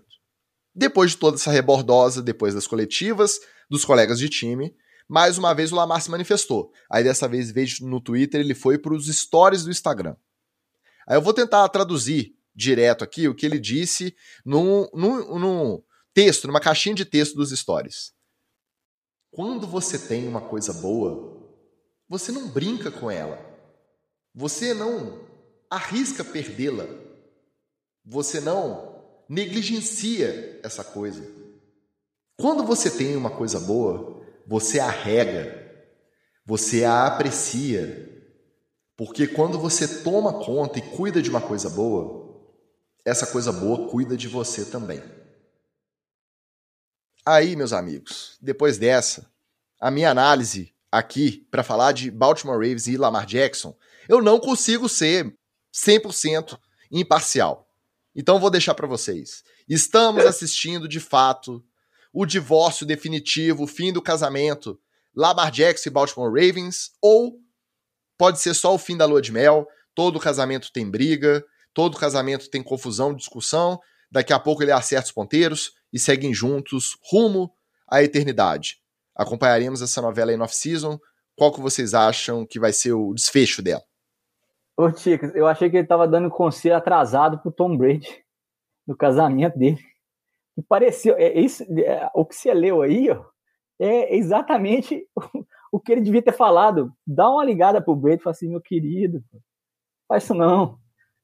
Depois 0.77 1.09
de 1.11 1.17
toda 1.17 1.37
essa 1.37 1.49
rebordosa, 1.49 2.21
depois 2.21 2.53
das 2.53 2.67
coletivas, 2.67 3.39
dos 3.67 3.83
colegas 3.83 4.19
de 4.19 4.29
time, 4.29 4.75
mais 5.09 5.35
uma 5.35 5.51
vez 5.51 5.71
o 5.71 5.75
Lamar 5.75 5.99
se 5.99 6.11
manifestou. 6.11 6.71
Aí 6.87 7.03
dessa 7.03 7.27
vez, 7.27 7.51
de 7.51 7.83
no 7.83 7.99
Twitter, 7.99 8.39
ele 8.39 8.53
foi 8.53 8.77
para 8.77 8.93
os 8.93 9.07
stories 9.07 9.63
do 9.63 9.71
Instagram. 9.71 10.15
Aí 11.07 11.17
eu 11.17 11.21
vou 11.21 11.33
tentar 11.33 11.67
traduzir 11.69 12.35
direto 12.55 13.03
aqui 13.03 13.27
o 13.27 13.33
que 13.33 13.43
ele 13.43 13.57
disse 13.57 14.15
num, 14.45 14.87
num, 14.93 15.39
num 15.39 15.83
texto, 16.13 16.45
numa 16.45 16.59
caixinha 16.59 16.93
de 16.93 17.05
texto 17.05 17.33
dos 17.33 17.49
stories. 17.49 18.13
Quando 19.31 19.65
você 19.65 19.97
tem 19.97 20.27
uma 20.27 20.41
coisa 20.41 20.73
boa, 20.73 21.43
você 22.07 22.31
não 22.31 22.49
brinca 22.49 22.91
com 22.91 23.09
ela. 23.09 23.43
Você 24.35 24.75
não 24.75 25.25
arrisca 25.71 26.23
perdê-la. 26.23 26.85
Você 28.05 28.39
não 28.39 28.96
negligencia 29.29 30.59
essa 30.63 30.83
coisa. 30.83 31.23
Quando 32.39 32.63
você 32.63 32.89
tem 32.89 33.15
uma 33.15 33.31
coisa 33.31 33.59
boa, 33.59 34.21
você 34.45 34.79
a 34.79 34.89
rega, 34.89 35.67
você 36.45 36.83
a 36.83 37.07
aprecia. 37.07 38.15
Porque 38.95 39.27
quando 39.27 39.59
você 39.59 40.01
toma 40.01 40.43
conta 40.43 40.79
e 40.79 40.81
cuida 40.81 41.21
de 41.21 41.29
uma 41.29 41.41
coisa 41.41 41.69
boa, 41.69 42.27
essa 43.05 43.27
coisa 43.27 43.51
boa 43.51 43.89
cuida 43.89 44.17
de 44.17 44.27
você 44.27 44.65
também. 44.65 45.01
Aí, 47.25 47.55
meus 47.55 47.73
amigos, 47.73 48.37
depois 48.41 48.77
dessa, 48.77 49.29
a 49.79 49.91
minha 49.91 50.09
análise 50.09 50.73
aqui 50.91 51.45
para 51.51 51.63
falar 51.63 51.91
de 51.91 52.09
Baltimore 52.09 52.55
Ravens 52.55 52.87
e 52.87 52.97
Lamar 52.97 53.25
Jackson, 53.25 53.75
eu 54.07 54.21
não 54.21 54.39
consigo 54.39 54.87
ser 54.87 55.35
100% 55.73 56.57
imparcial. 56.91 57.66
Então 58.17 58.39
vou 58.39 58.49
deixar 58.49 58.73
para 58.73 58.87
vocês. 58.87 59.43
Estamos 59.69 60.25
assistindo 60.25 60.87
de 60.87 60.99
fato 60.99 61.63
o 62.11 62.25
divórcio 62.25 62.83
definitivo, 62.83 63.63
o 63.63 63.67
fim 63.67 63.93
do 63.93 64.01
casamento 64.01 64.79
Lamar 65.15 65.51
Jackson 65.51 65.89
e 65.89 65.91
Baltimore 65.91 66.33
Ravens 66.33 66.91
ou 66.99 67.35
pode 68.17 68.41
ser 68.41 68.55
só 68.55 68.73
o 68.73 68.79
fim 68.79 68.97
da 68.97 69.05
lua 69.05 69.21
de 69.21 69.31
mel, 69.31 69.67
todo 69.93 70.19
casamento 70.19 70.71
tem 70.73 70.89
briga, 70.89 71.45
todo 71.75 71.97
casamento 71.97 72.49
tem 72.49 72.63
confusão, 72.63 73.13
discussão, 73.13 73.79
daqui 74.11 74.33
a 74.33 74.39
pouco 74.39 74.63
ele 74.63 74.71
acerta 74.71 75.05
os 75.05 75.11
ponteiros 75.11 75.73
e 75.93 75.99
seguem 75.99 76.33
juntos 76.33 76.97
rumo 77.11 77.53
à 77.87 78.01
eternidade. 78.01 78.77
Acompanharemos 79.15 79.83
essa 79.83 80.01
novela 80.01 80.33
em 80.33 80.41
off-season. 80.41 80.99
Qual 81.35 81.51
que 81.51 81.61
vocês 81.61 81.93
acham 81.93 82.47
que 82.47 82.59
vai 82.59 82.73
ser 82.73 82.93
o 82.93 83.13
desfecho 83.13 83.61
dela? 83.61 83.83
Ô, 84.77 84.91
Ticas, 84.91 85.33
eu 85.35 85.47
achei 85.47 85.69
que 85.69 85.77
ele 85.77 85.83
estava 85.83 86.07
dando 86.07 86.29
conselho 86.29 86.75
atrasado 86.75 87.39
pro 87.39 87.51
Tom 87.51 87.75
Brady 87.75 88.23
no 88.85 88.95
casamento 88.95 89.57
dele. 89.57 89.79
E 90.57 90.61
pareceu, 90.61 91.15
é, 91.17 91.39
isso, 91.39 91.63
é, 91.63 92.09
o 92.13 92.25
que 92.25 92.35
você 92.35 92.53
leu 92.53 92.81
aí, 92.81 93.09
ó, 93.09 93.25
é 93.79 94.15
exatamente 94.15 95.07
o, 95.15 95.21
o, 95.73 95.79
que 95.79 95.91
ele 95.91 96.01
devia 96.01 96.21
ter 96.21 96.31
falado. 96.31 96.93
Dá 97.05 97.29
uma 97.29 97.43
ligada 97.43 97.81
pro 97.81 97.95
Brady 97.95 98.21
e 98.21 98.23
fala 98.23 98.31
assim, 98.31 98.49
meu 98.49 98.61
querido, 98.61 99.23
faz 100.07 100.23
isso 100.23 100.33
não 100.33 100.79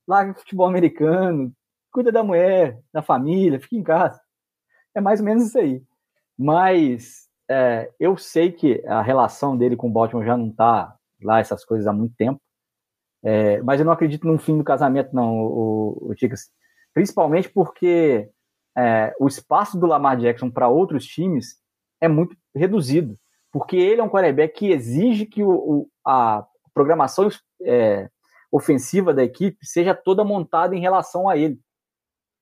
larga 0.08 0.34
futebol 0.34 0.68
americano, 0.68 1.54
cuida 1.92 2.12
da 2.12 2.24
mulher, 2.24 2.82
da 2.94 3.02
família, 3.02 3.60
fica 3.60 3.76
em 3.76 3.84
casa. 3.84 4.20
É 4.96 5.02
mais 5.02 5.20
ou 5.20 5.26
menos 5.26 5.48
isso 5.48 5.58
aí. 5.58 5.82
Mas 6.38 7.28
é, 7.50 7.92
eu 8.00 8.18
sei 8.18 8.52
que 8.52 8.84
a 8.88 9.02
relação 9.02 9.58
dele 9.58 9.76
com 9.76 9.88
o 9.90 9.92
Baltimore 9.92 10.26
já 10.26 10.38
não 10.38 10.52
tá 10.52 10.96
lá, 11.22 11.40
essas 11.40 11.64
coisas 11.64 11.88
há 11.88 11.94
muito 11.94 12.16
tempo. 12.16 12.42
É, 13.24 13.62
mas 13.62 13.80
eu 13.80 13.86
não 13.86 13.94
acredito 13.94 14.28
no 14.28 14.38
fim 14.38 14.58
do 14.58 14.64
casamento, 14.64 15.16
não, 15.16 15.38
o, 15.38 16.10
o 16.10 16.16
Ticas. 16.16 16.50
Principalmente 16.94 17.50
porque 17.50 18.30
é, 18.78 19.14
o 19.20 19.28
espaço 19.28 19.80
do 19.80 19.86
Lamar 19.86 20.18
Jackson 20.18 20.50
para 20.50 20.68
outros 20.68 21.06
times 21.06 21.58
é 22.02 22.08
muito 22.08 22.36
reduzido. 22.56 23.18
Porque 23.52 23.78
ele 23.78 24.02
é 24.02 24.04
um 24.04 24.10
quarterback 24.10 24.56
que 24.56 24.72
exige 24.72 25.26
que 25.26 25.44
o, 25.44 25.52
o 25.52 25.90
a 26.06 26.46
programação 26.74 27.30
é, 27.64 28.10
ofensiva 28.52 29.14
da 29.14 29.24
equipe 29.24 29.66
seja 29.66 29.94
toda 29.94 30.24
montada 30.24 30.76
em 30.76 30.80
relação 30.80 31.30
a 31.30 31.38
ele. 31.38 31.60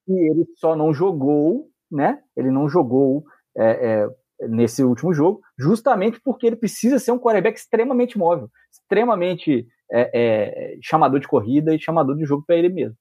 E 0.07 0.31
ele 0.31 0.45
só 0.55 0.75
não 0.75 0.93
jogou, 0.93 1.69
né? 1.91 2.21
Ele 2.35 2.49
não 2.49 2.67
jogou 2.67 3.23
é, 3.55 4.01
é, 4.01 4.47
nesse 4.47 4.83
último 4.83 5.13
jogo, 5.13 5.41
justamente 5.57 6.19
porque 6.21 6.47
ele 6.47 6.55
precisa 6.55 6.97
ser 6.97 7.11
um 7.11 7.19
quarterback 7.19 7.57
extremamente 7.57 8.17
móvel, 8.17 8.49
extremamente 8.71 9.67
é, 9.91 10.09
é 10.13 10.77
chamador 10.81 11.19
de 11.19 11.27
corrida 11.27 11.73
e 11.73 11.79
chamador 11.79 12.15
de 12.15 12.25
jogo 12.25 12.43
para 12.45 12.55
ele 12.55 12.69
mesmo. 12.69 12.95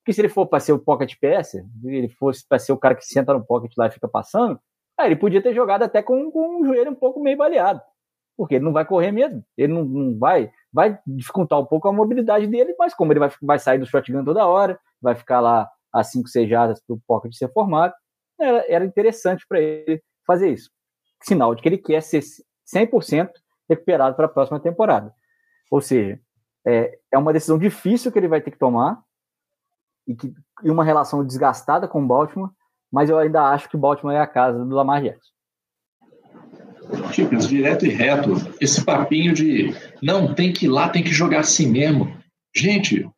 Porque 0.00 0.12
se 0.12 0.20
ele 0.20 0.28
for 0.28 0.46
para 0.46 0.60
ser 0.60 0.72
o 0.72 0.78
pocket 0.78 1.14
passer, 1.20 1.64
ele 1.84 2.08
fosse 2.08 2.46
para 2.46 2.58
ser 2.58 2.72
o 2.72 2.78
cara 2.78 2.94
que 2.94 3.06
senta 3.06 3.32
no 3.32 3.44
pocket 3.44 3.72
lá 3.76 3.86
e 3.86 3.90
fica 3.90 4.06
passando, 4.06 4.60
aí 4.98 5.08
ele 5.08 5.16
podia 5.16 5.42
ter 5.42 5.54
jogado 5.54 5.82
até 5.82 6.02
com, 6.02 6.30
com 6.30 6.60
um 6.60 6.66
joelho 6.66 6.90
um 6.90 6.94
pouco 6.94 7.20
meio 7.20 7.38
baleado. 7.38 7.80
Porque 8.36 8.56
ele 8.56 8.64
não 8.64 8.72
vai 8.72 8.84
correr 8.84 9.12
mesmo. 9.12 9.42
Ele 9.56 9.72
não, 9.72 9.84
não 9.84 10.18
vai 10.18 10.50
vai 10.74 10.98
dificultar 11.06 11.60
um 11.60 11.64
pouco 11.64 11.86
a 11.86 11.92
mobilidade 11.92 12.48
dele, 12.48 12.74
mas 12.76 12.92
como 12.92 13.12
ele 13.12 13.20
vai, 13.20 13.30
vai 13.40 13.60
sair 13.60 13.78
do 13.78 13.86
shotgun 13.86 14.24
toda 14.24 14.44
hora, 14.44 14.76
vai 15.00 15.14
ficar 15.14 15.38
lá 15.38 15.70
a 15.92 16.02
5, 16.02 16.28
6 16.28 16.50
jardas 16.50 16.82
para 16.84 16.94
o 16.94 17.00
pocket 17.06 17.32
ser 17.32 17.48
formado, 17.52 17.94
era, 18.38 18.64
era 18.68 18.84
interessante 18.84 19.46
para 19.48 19.60
ele 19.60 20.02
fazer 20.26 20.50
isso. 20.50 20.68
Sinal 21.22 21.54
de 21.54 21.62
que 21.62 21.68
ele 21.68 21.78
quer 21.78 22.02
ser 22.02 22.24
100% 22.74 23.30
recuperado 23.70 24.16
para 24.16 24.26
a 24.26 24.28
próxima 24.28 24.58
temporada. 24.58 25.14
Ou 25.70 25.80
seja, 25.80 26.18
é, 26.66 26.98
é 27.12 27.18
uma 27.18 27.32
decisão 27.32 27.58
difícil 27.58 28.10
que 28.10 28.18
ele 28.18 28.28
vai 28.28 28.40
ter 28.40 28.50
que 28.50 28.58
tomar 28.58 29.02
e, 30.06 30.14
que, 30.14 30.32
e 30.62 30.70
uma 30.70 30.84
relação 30.84 31.24
desgastada 31.24 31.86
com 31.86 32.02
o 32.02 32.06
Baltimore, 32.06 32.50
mas 32.92 33.10
eu 33.10 33.18
ainda 33.18 33.42
acho 33.42 33.68
que 33.68 33.76
o 33.76 33.78
Baltimore 33.78 34.14
é 34.14 34.20
a 34.20 34.26
casa 34.26 34.64
do 34.64 34.74
Lamar 34.74 35.02
Jackson. 35.02 35.32
Chickens, 37.12 37.48
direto 37.48 37.86
e 37.86 37.90
reto, 37.90 38.32
esse 38.60 38.84
papinho 38.84 39.32
de 39.32 39.74
não, 40.02 40.34
tem 40.34 40.52
que 40.52 40.66
ir 40.66 40.68
lá, 40.68 40.88
tem 40.88 41.02
que 41.02 41.12
jogar 41.12 41.40
assim 41.40 41.66
mesmo. 41.66 42.14
Gente, 42.54 43.08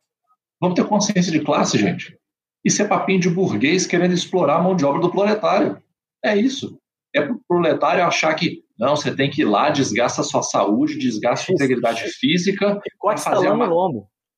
vamos 0.59 0.75
ter 0.75 0.87
consciência 0.87 1.31
de 1.31 1.41
classe, 1.41 1.77
gente. 1.77 2.17
Isso 2.63 2.81
é 2.81 2.87
papinho 2.87 3.19
de 3.19 3.29
burguês 3.29 3.85
querendo 3.85 4.13
explorar 4.13 4.57
a 4.57 4.61
mão 4.61 4.75
de 4.75 4.85
obra 4.85 5.01
do 5.01 5.11
proletário. 5.11 5.81
É 6.23 6.35
isso. 6.35 6.79
É 7.13 7.21
pro 7.21 7.39
proletário 7.47 8.03
achar 8.03 8.33
que 8.35 8.63
não, 8.77 8.95
você 8.95 9.15
tem 9.15 9.29
que 9.29 9.41
ir 9.41 9.45
lá, 9.45 9.69
desgasta 9.69 10.21
a 10.21 10.23
sua 10.23 10.43
saúde, 10.43 10.99
desgasta 10.99 11.43
a 11.43 11.45
sua 11.45 11.53
integridade 11.53 12.03
física 12.19 12.79
para 13.01 13.17
fazer, 13.17 13.47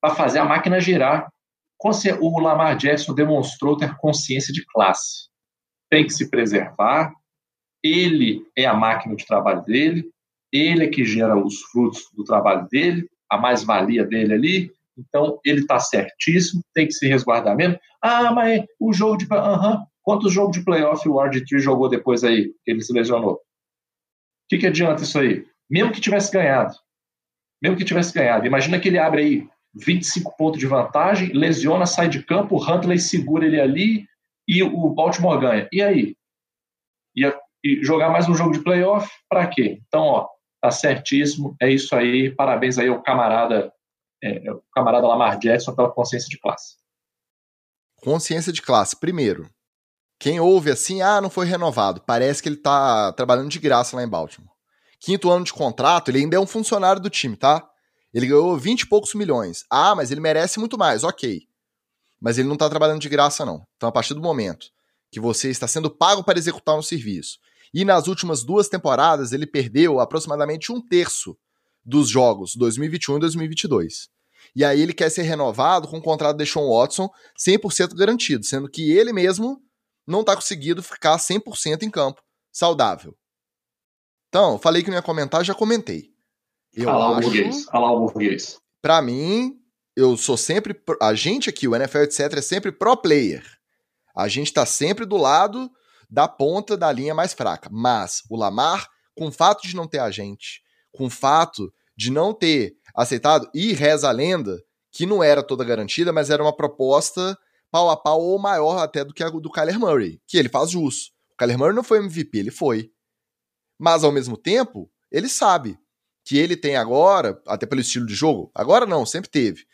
a, 0.02 0.10
fazer 0.12 0.40
a 0.40 0.46
máquina 0.46 0.80
girar. 0.80 1.30
O 2.22 2.40
Lamar 2.40 2.78
Jackson 2.78 3.14
demonstrou 3.14 3.78
ter 3.78 3.96
consciência 3.98 4.54
de 4.54 4.66
classe. 4.66 5.30
Tem 5.90 6.06
que 6.06 6.14
se 6.14 6.30
preservar, 6.30 7.14
ele 7.84 8.42
é 8.58 8.66
a 8.66 8.74
máquina 8.74 9.16
de 9.16 9.26
trabalho 9.26 9.64
dele, 9.64 10.10
ele 10.52 10.84
é 10.84 10.88
que 10.88 11.06
gera 11.06 11.38
os 11.38 11.62
frutos 11.72 12.04
do 12.16 12.24
trabalho 12.24 12.68
dele, 12.70 13.08
a 13.30 13.38
mais-valia 13.38 14.06
dele 14.06 14.34
ali, 14.34 14.72
então 14.98 15.40
ele 15.46 15.62
está 15.62 15.80
certíssimo, 15.80 16.62
tem 16.74 16.86
que 16.86 16.94
se 16.94 17.08
resguardar 17.08 17.56
mesmo. 17.56 17.80
Ah, 18.02 18.32
mas 18.34 18.64
o 18.80 18.92
jogo 18.92 19.18
de. 19.18 19.26
Uhum. 19.26 19.84
Quantos 20.02 20.34
jogos 20.34 20.58
de 20.58 20.64
playoff 20.64 21.08
o 21.08 21.16
RG3 21.16 21.60
jogou 21.60 21.88
depois 21.88 22.24
aí, 22.24 22.52
que 22.64 22.72
ele 22.72 22.82
se 22.82 22.92
lesionou? 22.92 23.40
Que, 24.50 24.58
que 24.58 24.68
adianta 24.68 25.04
isso 25.04 25.20
aí? 25.20 25.46
Mesmo 25.70 25.92
que 25.92 26.02
tivesse 26.02 26.32
ganhado, 26.32 26.76
mesmo 27.62 27.78
que 27.78 27.86
tivesse 27.86 28.14
ganhado, 28.14 28.48
imagina 28.48 28.80
que 28.80 28.88
ele 28.88 28.98
abre 28.98 29.22
aí 29.22 29.50
25 29.76 30.36
pontos 30.36 30.60
de 30.60 30.66
vantagem, 30.66 31.32
lesiona, 31.34 31.86
sai 31.86 32.10
de 32.10 32.24
campo, 32.24 32.56
o 32.56 32.64
Huntley 32.64 33.00
segura 33.00 33.46
ele 33.46 33.62
ali 33.62 34.08
e 34.48 34.64
o 34.64 34.90
Baltimore 34.90 35.40
ganha. 35.40 35.70
E 35.72 35.82
aí? 35.82 36.16
E, 37.16 37.84
jogar 37.84 38.10
mais 38.10 38.28
um 38.28 38.34
jogo 38.34 38.52
de 38.52 38.64
playoff? 38.64 39.08
Para 39.30 39.48
quê? 39.48 39.80
Então, 39.88 40.02
ó, 40.02 40.28
tá 40.62 40.72
certíssimo, 40.72 41.56
é 41.62 41.70
isso 41.70 41.96
aí, 41.96 42.34
parabéns 42.34 42.78
aí 42.78 42.88
ao 42.88 43.04
camarada, 43.04 43.72
é, 44.24 44.52
o 44.52 44.64
camarada 44.74 45.08
Lamar 45.08 45.38
Jackson 45.38 45.76
pela 45.76 45.92
consciência 45.92 46.30
de 46.30 46.40
classe. 46.40 46.78
Consciência 48.02 48.52
de 48.52 48.62
classe, 48.62 48.98
primeiro. 48.98 49.50
Quem 50.20 50.40
ouve 50.40 50.70
assim, 50.70 51.02
ah, 51.02 51.22
não 51.22 51.30
foi 51.30 51.46
renovado, 51.46 52.02
parece 52.06 52.44
que 52.44 52.50
ele 52.50 52.58
tá 52.58 53.14
trabalhando 53.14 53.50
de 53.50 53.58
graça 53.58 53.96
lá 53.96 54.04
em 54.04 54.08
Baltimore. 54.08 54.52
Quinto 55.00 55.32
ano 55.32 55.46
de 55.46 55.54
contrato, 55.54 56.12
ele 56.12 56.20
ainda 56.20 56.36
é 56.36 56.40
um 56.40 56.46
funcionário 56.46 57.02
do 57.02 57.10
time, 57.10 57.38
tá? 57.38 57.66
Ele 58.14 58.28
ganhou 58.28 58.58
20 58.58 58.82
e 58.82 58.86
poucos 58.86 59.14
milhões. 59.14 59.64
Ah, 59.70 59.96
mas 59.96 60.12
ele 60.12 60.20
merece 60.20 60.60
muito 60.60 60.78
mais, 60.78 61.06
ok. 61.06 61.44
Mas 62.20 62.38
ele 62.38 62.50
não 62.50 62.56
está 62.56 62.70
trabalhando 62.70 63.00
de 63.00 63.08
graça, 63.08 63.46
não. 63.46 63.66
Então, 63.78 63.88
a 63.88 63.92
partir 63.94 64.14
do 64.14 64.22
momento 64.22 64.68
que 65.10 65.22
você 65.22 65.50
está 65.50 65.68
sendo 65.68 65.90
pago 65.90 66.22
para 66.22 66.38
executar 66.38 66.78
um 66.78 66.82
serviço, 66.82 67.40
e 67.74 67.86
nas 67.86 68.08
últimas 68.08 68.44
duas 68.44 68.68
temporadas 68.68 69.32
ele 69.32 69.46
perdeu 69.46 70.00
aproximadamente 70.00 70.72
um 70.72 70.82
terço 70.82 71.38
dos 71.86 72.10
jogos 72.10 72.56
2021 72.56 73.18
e 73.18 73.20
2022. 73.22 74.10
E 74.56 74.66
aí 74.66 74.82
ele 74.82 74.94
quer 74.94 75.10
ser 75.10 75.22
renovado 75.22 75.88
com 75.88 75.98
o 75.98 76.02
contrato 76.02 76.38
de 76.38 76.46
Sean 76.46 76.68
Watson 76.68 77.10
100% 77.40 77.96
garantido, 77.96 78.44
sendo 78.44 78.70
que 78.70 78.92
ele 78.92 79.14
mesmo 79.14 79.62
não 80.10 80.22
está 80.22 80.36
conseguindo 80.36 80.82
ficar 80.82 81.18
100% 81.18 81.84
em 81.84 81.90
campo, 81.90 82.22
saudável. 82.52 83.16
Então, 84.28 84.58
falei 84.58 84.84
que 84.84 84.90
não 84.90 84.98
ia 84.98 85.04
comentar, 85.04 85.46
já 85.46 85.54
comentei. 85.54 86.10
Eu 86.74 86.90
Alá 86.90 87.18
acho, 87.18 87.20
o 87.20 87.22
burguês. 87.32 87.66
Alá 87.70 87.92
o 87.92 88.00
burguês. 88.06 88.60
Pra 88.82 89.02
mim, 89.02 89.60
eu 89.96 90.18
sou 90.18 90.36
sempre. 90.36 90.80
A 91.02 91.14
gente 91.14 91.50
aqui, 91.50 91.68
o 91.68 91.76
NFL, 91.76 92.00
etc., 92.00 92.34
é 92.38 92.42
sempre 92.42 92.72
pro 92.72 92.98
player. 92.98 93.44
A 94.16 94.28
gente 94.28 94.52
tá 94.52 94.66
sempre 94.66 95.06
do 95.06 95.16
lado 95.16 95.70
da 96.10 96.28
ponta 96.28 96.76
da 96.76 96.92
linha 96.92 97.14
mais 97.14 97.34
fraca. 97.34 97.70
Mas 97.72 98.24
o 98.30 98.36
Lamar, 98.36 98.88
com 99.16 99.28
o 99.28 99.32
fato 99.32 99.68
de 99.68 99.76
não 99.76 99.88
ter 99.88 100.00
agente, 100.00 100.62
com 100.92 101.06
o 101.06 101.10
fato 101.10 101.72
de 101.96 102.12
não 102.12 102.34
ter 102.34 102.74
aceitado, 102.96 103.50
e 103.54 103.74
reza 103.74 104.10
a 104.10 104.12
lenda, 104.12 104.60
que 104.92 105.06
não 105.06 105.24
era 105.24 105.44
toda 105.44 105.64
garantida, 105.64 106.12
mas 106.12 106.30
era 106.30 106.42
uma 106.42 106.56
proposta 106.56 107.38
pau 107.72 107.90
a 107.90 107.98
pau 107.98 108.22
ou 108.22 108.40
maior 108.40 108.80
até 108.80 109.04
do 109.04 109.14
que 109.14 109.24
a 109.24 109.30
do 109.30 109.52
Kyler 109.52 109.80
Murray, 109.80 110.22
que 110.28 110.38
ele 110.38 110.50
faz 110.50 110.72
jus. 110.72 111.12
O 111.34 111.38
Kyler 111.38 111.58
Murray 111.58 111.76
não 111.76 111.84
foi 111.84 112.00
MVP, 112.00 112.38
ele 112.38 112.52
foi. 112.52 112.92
Mas 113.78 114.04
ao 114.04 114.12
mesmo 114.12 114.36
tempo, 114.36 114.92
ele 115.12 115.30
sabe 115.30 115.80
que 116.26 116.38
ele 116.38 116.56
tem 116.56 116.76
agora, 116.76 117.42
até 117.48 117.66
pelo 117.66 117.82
estilo 117.82 118.06
de 118.06 118.14
jogo, 118.14 118.52
agora 118.54 118.86
não, 118.86 119.06
sempre 119.06 119.30
teve, 119.30 119.66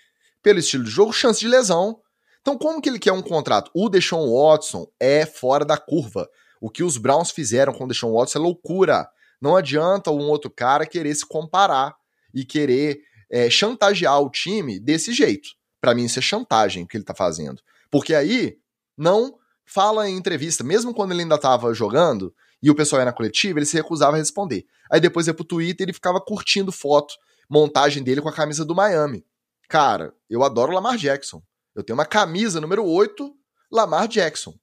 pelo 0.41 0.59
estilo 0.59 0.83
de 0.83 0.91
jogo, 0.91 1.11
chance 1.11 1.39
de 1.39 1.47
lesão. 1.47 1.99
Então, 2.39 2.57
como 2.57 2.81
que 2.81 2.87
ele 2.87 2.99
quer 2.99 3.11
um 3.11 3.21
contrato? 3.21 3.71
O 3.73 3.89
Deshaun 3.89 4.31
Watson 4.31 4.87
é 4.99 5.25
fora 5.25 5.65
da 5.65 5.77
curva. 5.77 6.29
O 6.61 6.69
que 6.69 6.83
os 6.83 6.97
Browns 6.97 7.31
fizeram 7.31 7.73
com 7.73 7.85
o 7.85 7.87
Deshaun 7.87 8.13
Watson 8.13 8.39
é 8.39 8.41
loucura. 8.41 9.09
Não 9.41 9.55
adianta 9.55 10.11
um 10.11 10.29
outro 10.29 10.49
cara 10.49 10.85
querer 10.85 11.13
se 11.15 11.25
comparar 11.25 11.95
e 12.33 12.45
querer 12.45 13.01
é, 13.29 13.49
chantagear 13.49 14.21
o 14.21 14.29
time 14.29 14.79
desse 14.79 15.11
jeito. 15.11 15.49
Para 15.81 15.95
mim, 15.95 16.05
isso 16.05 16.19
é 16.19 16.21
chantagem 16.21 16.83
o 16.83 16.87
que 16.87 16.95
ele 16.95 17.03
tá 17.03 17.13
fazendo. 17.13 17.61
Porque 17.95 18.13
aí 18.13 18.57
não 18.97 19.37
fala 19.65 20.09
em 20.09 20.17
entrevista, 20.17 20.65
mesmo 20.65 20.93
quando 20.93 21.13
ele 21.13 21.21
ainda 21.21 21.37
tava 21.37 21.73
jogando, 21.73 22.35
e 22.61 22.69
o 22.69 22.75
pessoal 22.75 22.99
ia 22.99 23.05
na 23.05 23.13
coletiva, 23.13 23.57
ele 23.57 23.65
se 23.65 23.77
recusava 23.77 24.17
a 24.17 24.19
responder. 24.19 24.65
Aí 24.91 24.99
depois 24.99 25.27
ia 25.27 25.33
pro 25.33 25.45
Twitter 25.45 25.79
e 25.79 25.85
ele 25.85 25.93
ficava 25.93 26.19
curtindo 26.19 26.73
foto, 26.73 27.13
montagem 27.49 28.03
dele 28.03 28.21
com 28.21 28.27
a 28.27 28.33
camisa 28.33 28.65
do 28.65 28.75
Miami. 28.75 29.25
Cara, 29.69 30.13
eu 30.29 30.43
adoro 30.43 30.73
Lamar 30.73 30.97
Jackson. 30.97 31.41
Eu 31.73 31.85
tenho 31.85 31.97
uma 31.97 32.05
camisa 32.05 32.59
número 32.59 32.83
8, 32.83 33.33
Lamar 33.71 34.09
Jackson. 34.09 34.53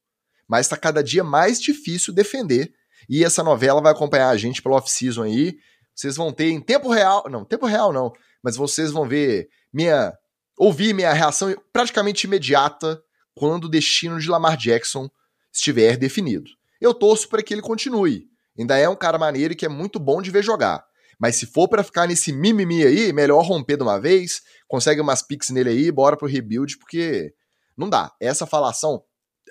Mas 0.47 0.69
tá 0.69 0.77
cada 0.77 1.03
dia 1.03 1.25
mais 1.25 1.59
difícil 1.59 2.13
defender. 2.13 2.71
E 3.09 3.25
essa 3.25 3.43
novela 3.43 3.81
vai 3.81 3.93
acompanhar 3.93 4.29
a 4.29 4.37
gente 4.37 4.61
pelo 4.61 4.75
off-season 4.75 5.23
aí. 5.23 5.57
Vocês 5.95 6.17
vão 6.17 6.35
ter 6.35 6.51
em 6.51 6.61
tempo 6.61 6.91
real. 6.91 7.25
Não, 7.31 7.47
tempo 7.47 7.65
real 7.65 7.95
não. 7.95 8.13
Mas 8.45 8.57
vocês 8.57 8.93
vão 8.93 9.09
ver 9.09 9.49
minha. 9.73 10.13
ouvir 10.59 10.93
minha 10.93 11.15
reação 11.15 11.57
praticamente 11.73 12.27
imediata 12.27 13.03
quando 13.35 13.65
o 13.65 13.69
destino 13.69 14.19
de 14.19 14.29
Lamar 14.29 14.57
Jackson 14.57 15.09
estiver 15.53 15.97
definido. 15.97 16.51
Eu 16.81 16.93
torço 16.93 17.29
para 17.29 17.43
que 17.43 17.55
ele 17.55 17.63
continue. 17.63 18.27
Ainda 18.59 18.77
é 18.77 18.89
um 18.89 18.97
cara 18.97 19.19
maneiro 19.19 19.53
e 19.53 19.57
que 19.57 19.67
é 19.67 19.69
muito 19.69 19.99
bom 19.99 20.21
de 20.21 20.31
ver 20.31 20.43
jogar. 20.43 20.85
Mas 21.19 21.37
se 21.37 21.47
for 21.47 21.69
para 21.69 21.85
ficar 21.85 22.07
nesse 22.07 22.33
mimimi 22.33 22.85
aí, 22.85 23.13
melhor 23.13 23.43
romper 23.43 23.77
de 23.77 23.83
uma 23.83 24.01
vez, 24.01 24.43
consegue 24.67 25.01
umas 25.01 25.23
picks 25.23 25.51
nele 25.51 25.71
aí, 25.71 25.93
bora 25.93 26.17
pro 26.17 26.27
rebuild, 26.27 26.77
porque 26.79 27.33
não 27.77 27.89
dá. 27.89 28.13
Essa 28.21 28.47
falação 28.47 29.03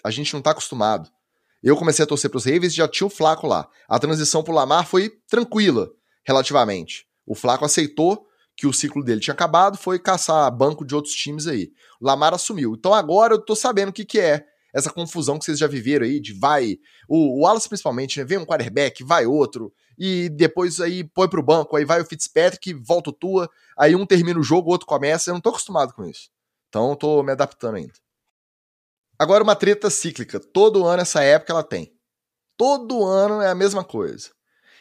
a 0.04 0.12
gente 0.12 0.34
não 0.34 0.42
tá 0.42 0.52
acostumado. 0.52 1.10
Eu 1.64 1.78
comecei 1.78 2.04
a 2.04 2.08
torcer 2.08 2.30
pros 2.30 2.46
Ravens 2.46 2.74
e 2.74 2.78
já 2.78 2.88
tinha 2.88 3.08
o 3.08 3.10
Flaco 3.10 3.48
lá. 3.48 3.70
A 3.88 4.00
transição 4.00 4.44
pro 4.44 4.54
Lamar 4.54 4.86
foi 4.86 5.12
tranquila, 5.30 5.90
relativamente. 6.26 7.06
O 7.26 7.36
Flaco 7.36 7.64
aceitou 7.64 8.26
que 8.62 8.68
o 8.68 8.74
ciclo 8.74 9.04
dele 9.04 9.20
tinha 9.20 9.34
acabado, 9.34 9.76
foi 9.76 9.98
caçar 9.98 10.56
banco 10.56 10.86
de 10.86 10.94
outros 10.94 11.16
times 11.16 11.48
aí. 11.48 11.72
O 12.00 12.06
Lamar 12.06 12.32
assumiu. 12.32 12.76
Então 12.78 12.94
agora 12.94 13.34
eu 13.34 13.44
tô 13.44 13.56
sabendo 13.56 13.90
o 13.90 13.92
que 13.92 14.06
que 14.06 14.20
é 14.20 14.46
essa 14.72 14.94
confusão 14.94 15.40
que 15.40 15.46
vocês 15.46 15.58
já 15.58 15.66
viveram 15.66 16.06
aí 16.06 16.20
de 16.20 16.32
vai. 16.32 16.78
O, 17.10 17.40
o 17.40 17.42
Wallace, 17.42 17.68
principalmente, 17.68 18.20
né? 18.20 18.24
Vem 18.24 18.38
um 18.38 18.46
quarterback, 18.46 19.04
vai 19.04 19.26
outro, 19.26 19.74
e 19.98 20.30
depois 20.30 20.80
aí 20.80 21.04
põe 21.04 21.28
pro 21.28 21.42
banco, 21.42 21.76
aí 21.76 21.84
vai 21.84 22.02
o 22.02 22.06
Fitzpatrick, 22.06 22.72
volta 22.76 23.10
o 23.10 23.14
Tua, 23.14 23.50
aí 23.76 23.96
um 23.96 24.06
termina 24.06 24.40
o 24.40 24.44
jogo, 24.44 24.70
o 24.70 24.72
outro 24.72 24.86
começa. 24.86 25.32
Eu 25.32 25.34
não 25.34 25.42
tô 25.42 25.50
acostumado 25.50 25.92
com 25.96 26.06
isso. 26.06 26.30
Então 26.70 26.96
tô 26.96 27.24
me 27.24 27.32
adaptando 27.32 27.78
ainda. 27.78 27.94
Agora, 29.18 29.44
uma 29.44 29.56
treta 29.56 29.90
cíclica. 29.90 30.40
Todo 30.40 30.86
ano, 30.86 31.02
essa 31.02 31.24
época, 31.24 31.52
ela 31.52 31.64
tem. 31.64 31.92
Todo 32.56 33.04
ano 33.04 33.42
é 33.42 33.50
a 33.50 33.56
mesma 33.56 33.84
coisa. 33.84 34.30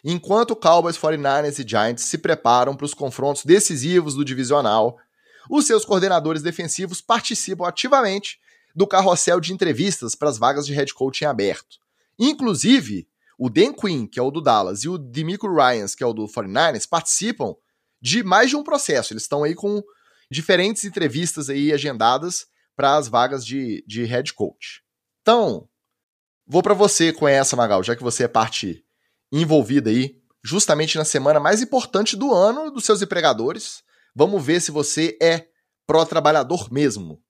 Enquanto 0.05 0.57
Cowboys, 0.57 0.97
49ers 0.97 1.65
e 1.65 1.69
Giants 1.69 2.05
se 2.05 2.19
preparam 2.19 2.75
para 2.75 2.87
os 2.87 2.95
confrontos 2.95 3.45
decisivos 3.45 4.15
do 4.15 4.25
divisional, 4.25 4.99
os 5.49 5.67
seus 5.67 5.85
coordenadores 5.85 6.43
defensivos 6.43 7.01
participam 7.01 7.67
ativamente 7.67 8.39
do 8.75 8.87
carrossel 8.87 9.41
de 9.41 9.53
entrevistas 9.53 10.15
para 10.15 10.29
as 10.29 10.39
vagas 10.39 10.67
de 10.67 10.73
head 10.73 10.95
coach 10.95 11.23
em 11.23 11.27
aberto. 11.27 11.79
Inclusive, 12.19 13.09
o 13.39 13.49
Dan 13.49 13.73
Quinn, 13.73 14.07
que 14.07 14.19
é 14.19 14.23
o 14.23 14.31
do 14.31 14.41
Dallas, 14.41 14.85
e 14.85 14.89
o 14.89 14.99
Demico 14.99 15.53
Ryans, 15.53 15.95
que 15.95 16.05
é 16.05 16.07
o 16.07 16.13
do 16.13 16.27
49ers, 16.27 16.89
participam 16.89 17.55
de 18.01 18.23
mais 18.23 18.51
de 18.51 18.57
um 18.57 18.63
processo. 18.63 19.13
Eles 19.13 19.25
estão 19.25 19.43
aí 19.43 19.55
com 19.55 19.83
diferentes 20.31 20.85
entrevistas 20.85 21.51
aí 21.51 21.73
agendadas 21.73 22.47
para 22.77 22.97
as 22.97 23.09
vagas 23.09 23.45
de, 23.45 23.85
de 23.87 24.05
head 24.05 24.33
coach. 24.33 24.83
Então, 25.23 25.69
vou 26.47 26.63
para 26.63 26.75
você 26.75 27.13
com 27.13 27.27
essa, 27.27 27.57
Magal, 27.57 27.83
já 27.83 27.97
que 27.97 28.03
você 28.03 28.25
é 28.25 28.29
parte 28.29 28.85
envolvida 29.33 29.91
aí, 29.91 30.17
justamente 30.43 30.97
na 30.99 31.05
semana 31.05 31.39
mais 31.41 31.63
importante 31.63 32.17
do 32.17 32.33
ano 32.33 32.71
dos 32.71 32.85
seus 32.85 33.03
empregadores. 33.03 33.83
Vamos 34.15 34.45
ver 34.45 34.61
se 34.61 34.71
você 34.71 35.17
é 35.21 35.47
pró-trabalhador 35.87 36.73
mesmo 36.73 37.21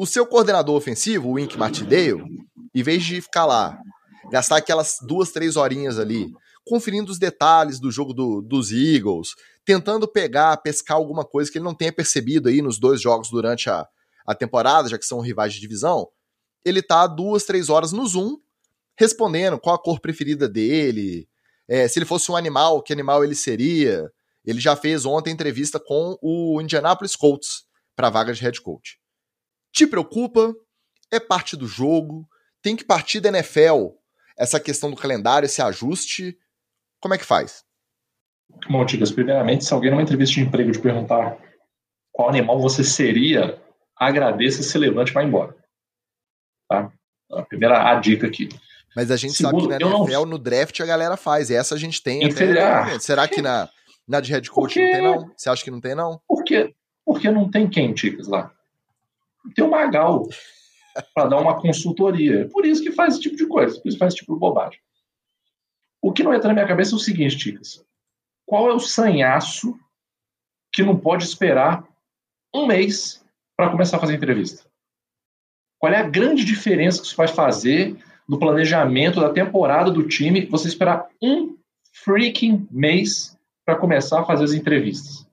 o 0.00 0.06
seu 0.06 0.24
coordenador 0.24 0.74
ofensivo, 0.76 1.28
o 1.28 1.32
Wink 1.32 1.58
Martindale, 1.58 2.24
em 2.74 2.82
vez 2.82 3.04
de 3.04 3.20
ficar 3.20 3.44
lá, 3.44 3.78
gastar 4.30 4.56
aquelas 4.56 4.96
duas, 5.06 5.30
três 5.30 5.56
horinhas 5.56 5.98
ali, 5.98 6.32
conferindo 6.66 7.12
os 7.12 7.18
detalhes 7.18 7.78
do 7.78 7.90
jogo 7.90 8.14
do, 8.14 8.40
dos 8.40 8.72
Eagles, 8.72 9.34
tentando 9.62 10.08
pegar, 10.08 10.56
pescar 10.56 10.96
alguma 10.96 11.22
coisa 11.22 11.52
que 11.52 11.58
ele 11.58 11.66
não 11.66 11.74
tenha 11.74 11.92
percebido 11.92 12.48
aí 12.48 12.62
nos 12.62 12.78
dois 12.78 12.98
jogos 12.98 13.28
durante 13.28 13.68
a, 13.68 13.86
a 14.26 14.34
temporada, 14.34 14.88
já 14.88 14.96
que 14.96 15.04
são 15.04 15.20
rivais 15.20 15.52
de 15.52 15.60
divisão, 15.60 16.08
ele 16.64 16.80
tá 16.80 17.06
duas, 17.06 17.44
três 17.44 17.68
horas 17.68 17.92
no 17.92 18.06
Zoom, 18.06 18.38
respondendo 19.00 19.58
qual 19.58 19.74
a 19.74 19.82
cor 19.82 19.98
preferida 19.98 20.46
dele, 20.46 21.26
é, 21.66 21.88
se 21.88 21.98
ele 21.98 22.04
fosse 22.04 22.30
um 22.30 22.36
animal, 22.36 22.82
que 22.82 22.92
animal 22.92 23.24
ele 23.24 23.34
seria. 23.34 24.12
Ele 24.44 24.60
já 24.60 24.76
fez 24.76 25.06
ontem 25.06 25.30
entrevista 25.30 25.80
com 25.80 26.18
o 26.20 26.60
Indianapolis 26.60 27.16
Colts 27.16 27.64
para 27.96 28.08
a 28.08 28.10
vaga 28.10 28.34
de 28.34 28.42
head 28.42 28.60
coach. 28.60 28.98
Te 29.72 29.86
preocupa? 29.86 30.54
É 31.10 31.18
parte 31.18 31.56
do 31.56 31.66
jogo? 31.66 32.28
Tem 32.60 32.76
que 32.76 32.84
partir 32.84 33.20
da 33.20 33.30
NFL 33.30 33.94
essa 34.36 34.60
questão 34.60 34.90
do 34.90 34.96
calendário, 34.96 35.46
esse 35.46 35.62
ajuste? 35.62 36.38
Como 37.00 37.14
é 37.14 37.18
que 37.18 37.24
faz? 37.24 37.64
Bom, 38.68 38.84
Tigas, 38.84 39.10
primeiramente, 39.10 39.64
se 39.64 39.72
alguém 39.72 39.90
numa 39.90 40.02
entrevista 40.02 40.34
de 40.34 40.42
emprego 40.42 40.72
te 40.72 40.78
perguntar 40.78 41.38
qual 42.12 42.28
animal 42.28 42.60
você 42.60 42.84
seria, 42.84 43.62
agradeça, 43.96 44.62
se 44.62 44.76
levante 44.76 45.10
e 45.10 45.14
vá 45.14 45.22
embora. 45.22 45.56
Tá? 46.68 46.92
A 47.30 47.42
primeira 47.42 47.90
a 47.90 47.94
dica 47.94 48.26
aqui. 48.26 48.48
Mas 48.94 49.10
a 49.10 49.16
gente 49.16 49.34
Segundo, 49.34 49.62
sabe 49.62 49.78
que 49.78 49.84
na 49.84 49.96
NFL, 49.96 50.12
não... 50.12 50.26
no 50.26 50.38
draft, 50.38 50.80
a 50.80 50.86
galera 50.86 51.16
faz. 51.16 51.50
Essa 51.50 51.74
a 51.74 51.78
gente 51.78 52.02
tem. 52.02 52.24
Até... 52.24 52.98
Será 52.98 53.28
que 53.28 53.40
na, 53.40 53.68
na 54.06 54.20
de 54.20 54.32
head 54.32 54.50
coach 54.50 54.74
Porque... 54.74 54.80
não 54.80 54.92
tem, 54.92 55.02
não? 55.02 55.32
Você 55.36 55.48
acha 55.48 55.64
que 55.64 55.70
não 55.70 55.80
tem, 55.80 55.94
não? 55.94 56.20
Por 56.26 56.42
quê? 56.42 56.74
Porque 57.04 57.30
não 57.30 57.50
tem 57.50 57.68
quem, 57.68 57.94
Ticas, 57.94 58.26
lá? 58.26 58.52
Tem 59.54 59.64
o 59.64 59.70
Magal 59.70 60.26
para 61.14 61.28
dar 61.28 61.38
uma 61.38 61.60
consultoria. 61.60 62.48
Por 62.48 62.66
isso 62.66 62.82
que 62.82 62.92
faz 62.92 63.14
esse 63.14 63.22
tipo 63.22 63.36
de 63.36 63.46
coisa, 63.46 63.80
por 63.80 63.88
isso 63.88 63.96
que 63.96 63.98
faz 63.98 64.12
esse 64.12 64.20
tipo 64.20 64.34
de 64.34 64.40
bobagem. 64.40 64.80
O 66.02 66.12
que 66.12 66.22
não 66.22 66.34
entra 66.34 66.48
na 66.48 66.54
minha 66.54 66.66
cabeça 66.66 66.94
é 66.94 66.96
o 66.96 67.00
seguinte, 67.00 67.36
Ticas. 67.36 67.84
Qual 68.46 68.68
é 68.68 68.74
o 68.74 68.80
sanhaço 68.80 69.78
que 70.72 70.82
não 70.82 70.98
pode 70.98 71.24
esperar 71.24 71.84
um 72.54 72.66
mês 72.66 73.24
para 73.56 73.70
começar 73.70 73.96
a 73.96 74.00
fazer 74.00 74.14
entrevista? 74.14 74.64
Qual 75.78 75.92
é 75.92 75.98
a 75.98 76.08
grande 76.08 76.44
diferença 76.44 77.00
que 77.00 77.06
isso 77.06 77.16
vai 77.16 77.28
fazer 77.28 77.96
no 78.30 78.38
planejamento 78.38 79.20
da 79.20 79.32
temporada 79.32 79.90
do 79.90 80.06
time 80.06 80.46
você 80.46 80.68
esperar 80.68 81.08
um 81.20 81.56
freaking 81.92 82.64
mês 82.70 83.36
para 83.66 83.74
começar 83.74 84.20
a 84.20 84.24
fazer 84.24 84.44
as 84.44 84.52
entrevistas? 84.52 85.28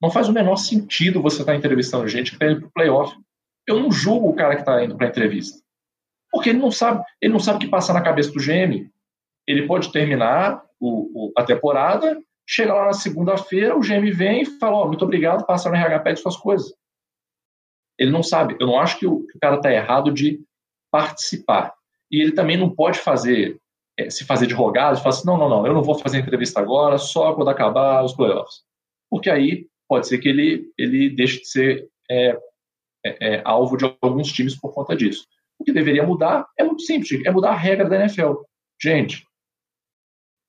Não 0.00 0.10
faz 0.10 0.26
o 0.26 0.32
menor 0.32 0.56
sentido 0.56 1.20
você 1.20 1.42
estar 1.42 1.52
tá 1.52 1.58
entrevistando 1.58 2.08
gente 2.08 2.30
que 2.30 2.36
está 2.36 2.50
indo 2.50 2.60
para 2.60 2.68
o 2.68 2.72
playoff. 2.72 3.14
Eu 3.66 3.78
não 3.78 3.92
julgo 3.92 4.30
o 4.30 4.34
cara 4.34 4.54
que 4.54 4.62
está 4.62 4.82
indo 4.82 4.96
para 4.96 5.08
entrevista. 5.08 5.62
Porque 6.32 6.48
ele 6.48 6.58
não 6.58 6.70
sabe, 6.70 7.04
ele 7.20 7.34
não 7.34 7.40
sabe 7.40 7.58
o 7.58 7.60
que 7.60 7.68
passa 7.68 7.92
na 7.92 8.00
cabeça 8.00 8.32
do 8.32 8.40
GM. 8.40 8.90
Ele 9.46 9.66
pode 9.66 9.92
terminar 9.92 10.64
o, 10.80 11.26
o, 11.26 11.32
a 11.36 11.44
temporada, 11.44 12.18
chega 12.48 12.72
lá 12.72 12.86
na 12.86 12.94
segunda-feira, 12.94 13.76
o 13.76 13.80
GM 13.80 14.10
vem 14.12 14.42
e 14.42 14.46
fala: 14.46 14.82
oh, 14.82 14.86
muito 14.88 15.04
obrigado, 15.04 15.44
passa 15.44 15.68
no 15.68 15.76
RH, 15.76 15.98
pede 15.98 16.20
suas 16.20 16.38
coisas. 16.38 16.72
Ele 17.98 18.10
não 18.10 18.22
sabe. 18.22 18.56
Eu 18.58 18.66
não 18.66 18.80
acho 18.80 18.98
que 18.98 19.06
o, 19.06 19.26
que 19.26 19.36
o 19.36 19.40
cara 19.40 19.56
está 19.56 19.70
errado 19.70 20.10
de 20.10 20.42
participar. 20.90 21.74
E 22.10 22.20
ele 22.20 22.32
também 22.32 22.56
não 22.56 22.68
pode 22.68 22.98
fazer, 22.98 23.58
é, 23.98 24.10
se 24.10 24.24
fazer 24.24 24.46
de 24.46 24.54
rogado, 24.54 24.98
falar 24.98 25.10
assim: 25.10 25.26
não, 25.26 25.36
não, 25.36 25.48
não, 25.48 25.66
eu 25.66 25.72
não 25.72 25.82
vou 25.82 25.98
fazer 25.98 26.18
entrevista 26.18 26.60
agora, 26.60 26.98
só 26.98 27.34
quando 27.34 27.50
acabar 27.50 28.04
os 28.04 28.14
playoffs. 28.14 28.62
Porque 29.08 29.30
aí 29.30 29.66
pode 29.88 30.06
ser 30.06 30.18
que 30.18 30.28
ele, 30.28 30.72
ele 30.78 31.10
deixe 31.10 31.40
de 31.40 31.48
ser 31.48 31.88
é, 32.10 32.38
é, 33.04 33.34
é, 33.34 33.42
alvo 33.44 33.76
de 33.76 33.84
alguns 34.00 34.32
times 34.32 34.54
por 34.54 34.72
conta 34.72 34.96
disso. 34.96 35.26
O 35.58 35.64
que 35.64 35.72
deveria 35.72 36.06
mudar 36.06 36.46
é 36.58 36.64
muito 36.64 36.82
simples, 36.82 37.24
é 37.24 37.30
mudar 37.30 37.50
a 37.50 37.56
regra 37.56 37.88
da 37.88 37.96
NFL. 37.96 38.34
Gente, 38.80 39.26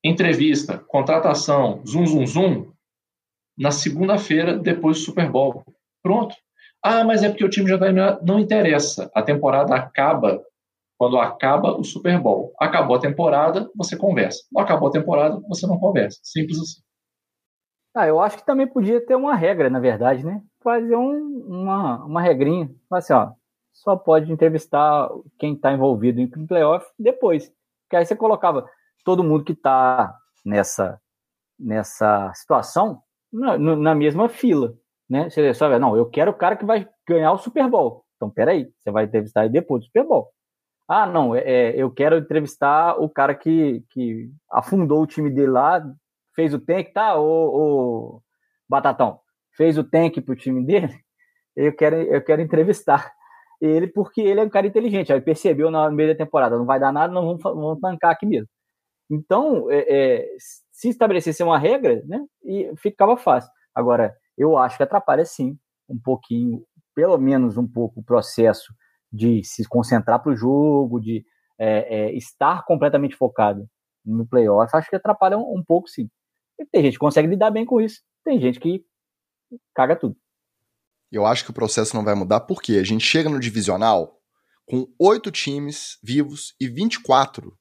entrevista, 0.04 0.78
contratação, 0.78 1.84
zoom, 1.86 2.06
zoom, 2.06 2.26
zoom, 2.26 2.72
na 3.58 3.72
segunda-feira 3.72 4.58
depois 4.58 4.98
do 4.98 5.04
Super 5.04 5.30
Bowl. 5.30 5.64
Pronto. 6.02 6.36
Ah, 6.84 7.04
mas 7.04 7.22
é 7.24 7.30
porque 7.30 7.46
o 7.46 7.50
time 7.50 7.68
já 7.68 7.76
está 7.76 7.86
eliminado. 7.86 8.26
Não 8.26 8.40
interessa. 8.40 9.12
A 9.14 9.22
temporada 9.22 9.76
acaba 9.76 10.42
quando 11.02 11.18
acaba 11.18 11.76
o 11.76 11.84
Super 11.84 12.22
Bowl. 12.22 12.54
Acabou 12.60 12.96
a 12.96 13.00
temporada, 13.00 13.68
você 13.76 13.98
conversa. 13.98 14.44
Não 14.52 14.62
acabou 14.62 14.88
a 14.88 14.92
temporada, 14.92 15.42
você 15.50 15.66
não 15.66 15.80
conversa. 15.80 16.20
Simples 16.22 16.60
assim. 16.60 16.80
Ah, 17.96 18.06
eu 18.06 18.22
acho 18.22 18.38
que 18.38 18.46
também 18.46 18.68
podia 18.68 19.04
ter 19.04 19.16
uma 19.16 19.34
regra, 19.34 19.68
na 19.68 19.80
verdade, 19.80 20.24
né? 20.24 20.44
Fazer 20.64 20.96
um, 20.96 21.44
uma, 21.48 22.06
uma 22.06 22.22
regrinha. 22.22 22.70
Assim, 22.92 23.14
ó, 23.14 23.32
só 23.74 23.96
pode 23.96 24.32
entrevistar 24.32 25.10
quem 25.40 25.56
está 25.56 25.74
envolvido 25.74 26.22
em 26.22 26.28
playoff 26.46 26.86
depois. 27.00 27.52
Porque 27.86 27.96
aí 27.96 28.06
você 28.06 28.16
colocava 28.16 28.70
todo 29.04 29.24
mundo 29.24 29.44
que 29.44 29.54
está 29.54 30.16
nessa, 30.46 31.02
nessa 31.60 32.32
situação 32.36 33.02
na, 33.34 33.58
na, 33.58 33.96
mesma 33.96 34.30
fila, 34.30 34.76
né? 35.10 35.32
Você 35.32 35.52
só 35.56 35.80
não, 35.80 35.98
eu 35.98 36.06
quero 36.06 36.30
o 36.30 36.38
cara 36.38 36.56
que 36.56 36.64
vai 36.64 36.88
ganhar 37.08 37.32
o 37.32 37.40
Super 37.40 37.68
Bowl. 37.68 38.06
Então, 38.18 38.30
peraí, 38.30 38.72
você 38.78 38.92
vai 38.92 39.06
entrevistar 39.06 39.46
ele 39.46 39.54
depois 39.54 39.82
do 39.82 39.86
Super 39.88 40.06
Bowl. 40.06 40.32
Ah, 40.94 41.06
não, 41.06 41.34
é, 41.34 41.40
é, 41.40 41.82
eu 41.82 41.90
quero 41.90 42.18
entrevistar 42.18 43.02
o 43.02 43.10
cara 43.10 43.34
que, 43.34 43.82
que 43.92 44.30
afundou 44.52 45.02
o 45.02 45.08
time 45.08 45.30
dele 45.30 45.52
lá, 45.52 45.82
fez 46.36 46.54
o 46.54 46.60
tank, 46.60 46.92
tá? 46.92 47.18
O, 47.18 48.18
o 48.18 48.22
Batatão, 48.68 49.22
fez 49.56 49.78
o 49.78 49.86
tank 49.86 50.20
pro 50.20 50.36
time 50.36 50.66
dele, 50.66 50.94
eu 51.56 51.74
quero, 51.74 51.96
eu 51.96 52.22
quero 52.22 52.42
entrevistar 52.42 53.10
ele 53.62 53.88
porque 53.88 54.20
ele 54.20 54.42
é 54.42 54.44
um 54.44 54.50
cara 54.50 54.68
inteligente. 54.68 55.14
Aí 55.14 55.22
percebeu 55.22 55.72
na 55.72 55.90
meio 55.90 56.10
da 56.10 56.26
temporada, 56.26 56.58
não 56.58 56.66
vai 56.66 56.78
dar 56.78 56.92
nada, 56.92 57.14
não 57.14 57.26
vamos, 57.26 57.42
vamos 57.42 57.80
tancar 57.80 58.12
aqui 58.12 58.26
mesmo. 58.26 58.50
Então, 59.10 59.72
é, 59.72 59.86
é, 59.88 60.28
se 60.74 60.90
estabelecesse 60.90 61.42
uma 61.42 61.58
regra, 61.58 62.04
né, 62.06 62.20
e 62.44 62.70
ficava 62.76 63.16
fácil. 63.16 63.50
Agora, 63.74 64.14
eu 64.38 64.58
acho 64.58 64.76
que 64.76 64.84
atrapalha 64.84 65.24
sim 65.24 65.58
um 65.88 65.98
pouquinho, 65.98 66.66
pelo 66.94 67.18
menos 67.18 67.56
um 67.58 67.66
pouco, 67.66 68.02
o 68.02 68.04
processo 68.04 68.74
de 69.12 69.44
se 69.44 69.68
concentrar 69.68 70.22
para 70.22 70.32
o 70.32 70.36
jogo, 70.36 71.00
de 71.00 71.26
é, 71.60 71.96
é, 71.96 72.16
estar 72.16 72.64
completamente 72.66 73.16
focado 73.16 73.68
no 74.06 74.26
playoff. 74.26 74.76
Acho 74.76 74.90
que 74.90 74.96
atrapalha 74.96 75.38
um, 75.38 75.60
um 75.60 75.64
pouco 75.64 75.88
sim. 75.88 76.10
E 76.60 76.66
tem 76.66 76.84
gente 76.84 76.94
que 76.94 77.00
consegue 77.00 77.28
lidar 77.28 77.52
bem 77.52 77.66
com 77.66 77.82
isso. 77.82 78.02
Tem 78.24 78.40
gente 78.40 78.60
que 78.60 78.84
caga 79.76 79.96
tudo. 79.96 80.16
Eu 81.12 81.26
acho 81.26 81.44
que 81.44 81.52
o 81.52 81.54
processo 81.54 81.96
não 81.96 82.06
vai 82.06 82.16
mudar 82.16 82.42
porque 82.42 82.74
a 82.74 82.84
gente 82.84 83.06
chega 83.06 83.30
no 83.30 83.40
divisional 83.40 84.18
com 84.66 84.88
oito 84.98 85.30
times 85.30 85.98
vivos 86.02 86.56
e 86.60 86.68
24 86.70 87.58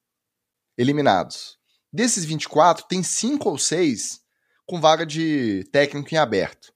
eliminados. 0.78 1.58
Desses 1.92 2.24
24, 2.24 2.86
tem 2.86 3.02
cinco 3.02 3.48
ou 3.48 3.58
seis 3.58 4.20
com 4.64 4.80
vaga 4.80 5.04
de 5.04 5.68
técnico 5.72 6.14
em 6.14 6.18
aberto, 6.18 6.72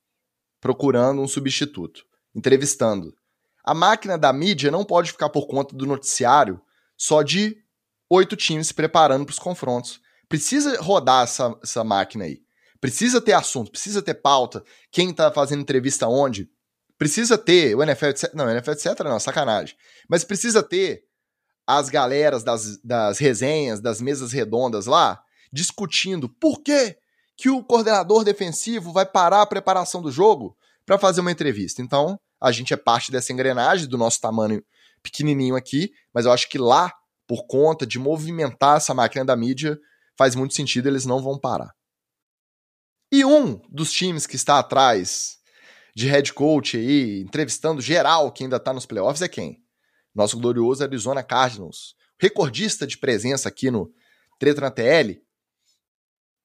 procurando 0.60 1.22
um 1.22 1.28
substituto, 1.28 2.05
entrevistando. 2.34 3.14
A 3.64 3.72
máquina 3.72 4.18
da 4.18 4.32
mídia 4.32 4.70
não 4.70 4.84
pode 4.84 5.10
ficar 5.10 5.30
por 5.30 5.46
conta 5.46 5.74
do 5.74 5.86
noticiário 5.86 6.60
só 6.96 7.22
de 7.22 7.56
oito 8.10 8.36
times 8.36 8.68
se 8.68 8.74
preparando 8.74 9.24
para 9.24 9.32
os 9.32 9.38
confrontos. 9.38 10.00
Precisa 10.28 10.80
rodar 10.80 11.24
essa, 11.24 11.56
essa 11.62 11.82
máquina 11.82 12.24
aí. 12.24 12.42
Precisa 12.80 13.20
ter 13.20 13.32
assunto, 13.32 13.70
precisa 13.70 14.02
ter 14.02 14.14
pauta. 14.14 14.62
Quem 14.90 15.10
está 15.10 15.32
fazendo 15.32 15.62
entrevista 15.62 16.06
onde? 16.06 16.50
Precisa 16.98 17.38
ter 17.38 17.74
o 17.74 17.82
NFL, 17.82 18.06
etc. 18.06 18.34
Não, 18.34 18.44
o 18.44 18.50
NFL, 18.50 18.72
etc. 18.72 19.00
Não, 19.00 19.18
sacanagem. 19.18 19.74
Mas 20.08 20.22
precisa 20.22 20.62
ter 20.62 21.04
as 21.66 21.88
galeras 21.88 22.44
das, 22.44 22.78
das 22.82 23.18
resenhas, 23.18 23.80
das 23.80 24.00
mesas 24.00 24.32
redondas 24.32 24.84
lá, 24.86 25.22
discutindo 25.50 26.28
por 26.28 26.60
que, 26.62 26.96
que 27.36 27.48
o 27.48 27.64
coordenador 27.64 28.22
defensivo 28.22 28.92
vai 28.92 29.06
parar 29.06 29.42
a 29.42 29.46
preparação 29.46 30.02
do 30.02 30.12
jogo 30.12 30.56
para 30.84 30.98
fazer 30.98 31.22
uma 31.22 31.32
entrevista. 31.32 31.80
Então, 31.80 32.18
a 32.40 32.52
gente 32.52 32.73
é 32.74 32.77
parte 32.77 33.11
dessa 33.11 33.32
engrenagem 33.32 33.89
do 33.89 33.98
nosso 33.98 34.20
tamanho 34.20 34.62
pequenininho 35.02 35.56
aqui, 35.56 35.93
mas 36.12 36.24
eu 36.24 36.32
acho 36.32 36.48
que 36.48 36.59
lá, 36.59 36.93
por 37.27 37.47
conta 37.47 37.86
de 37.86 37.98
movimentar 37.98 38.78
essa 38.78 38.94
máquina 38.94 39.24
da 39.24 39.36
mídia, 39.36 39.78
faz 40.16 40.35
muito 40.35 40.55
sentido, 40.55 40.89
eles 40.89 41.05
não 41.05 41.23
vão 41.23 41.39
parar. 41.39 41.70
E 43.12 43.24
um 43.24 43.61
dos 43.69 43.93
times 43.93 44.27
que 44.27 44.36
está 44.36 44.59
atrás 44.59 45.39
de 45.94 46.09
head 46.09 46.32
coach 46.32 46.77
aí, 46.77 47.20
entrevistando 47.20 47.81
geral 47.81 48.32
que 48.32 48.43
ainda 48.43 48.56
está 48.56 48.73
nos 48.73 48.86
playoffs 48.86 49.23
é 49.23 49.28
quem? 49.28 49.62
Nosso 50.15 50.39
glorioso 50.39 50.82
Arizona 50.82 51.23
Cardinals, 51.23 51.94
recordista 52.19 52.86
de 52.86 52.98
presença 52.98 53.48
aqui 53.48 53.70
no 53.70 53.93
Treta 54.39 54.61
na 54.61 54.70
TL, 54.70 55.20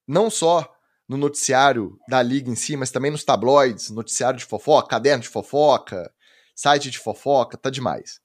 não 0.06 0.30
só 0.30 0.70
no 1.10 1.16
noticiário 1.16 1.98
da 2.08 2.22
liga 2.22 2.48
em 2.48 2.54
si, 2.54 2.76
mas 2.76 2.92
também 2.92 3.10
nos 3.10 3.24
tabloides, 3.24 3.90
noticiário 3.90 4.38
de 4.38 4.44
fofoca, 4.44 4.90
caderno 4.90 5.24
de 5.24 5.28
fofoca, 5.28 6.08
site 6.54 6.88
de 6.88 7.00
fofoca, 7.00 7.58
tá 7.58 7.68
demais. 7.68 8.20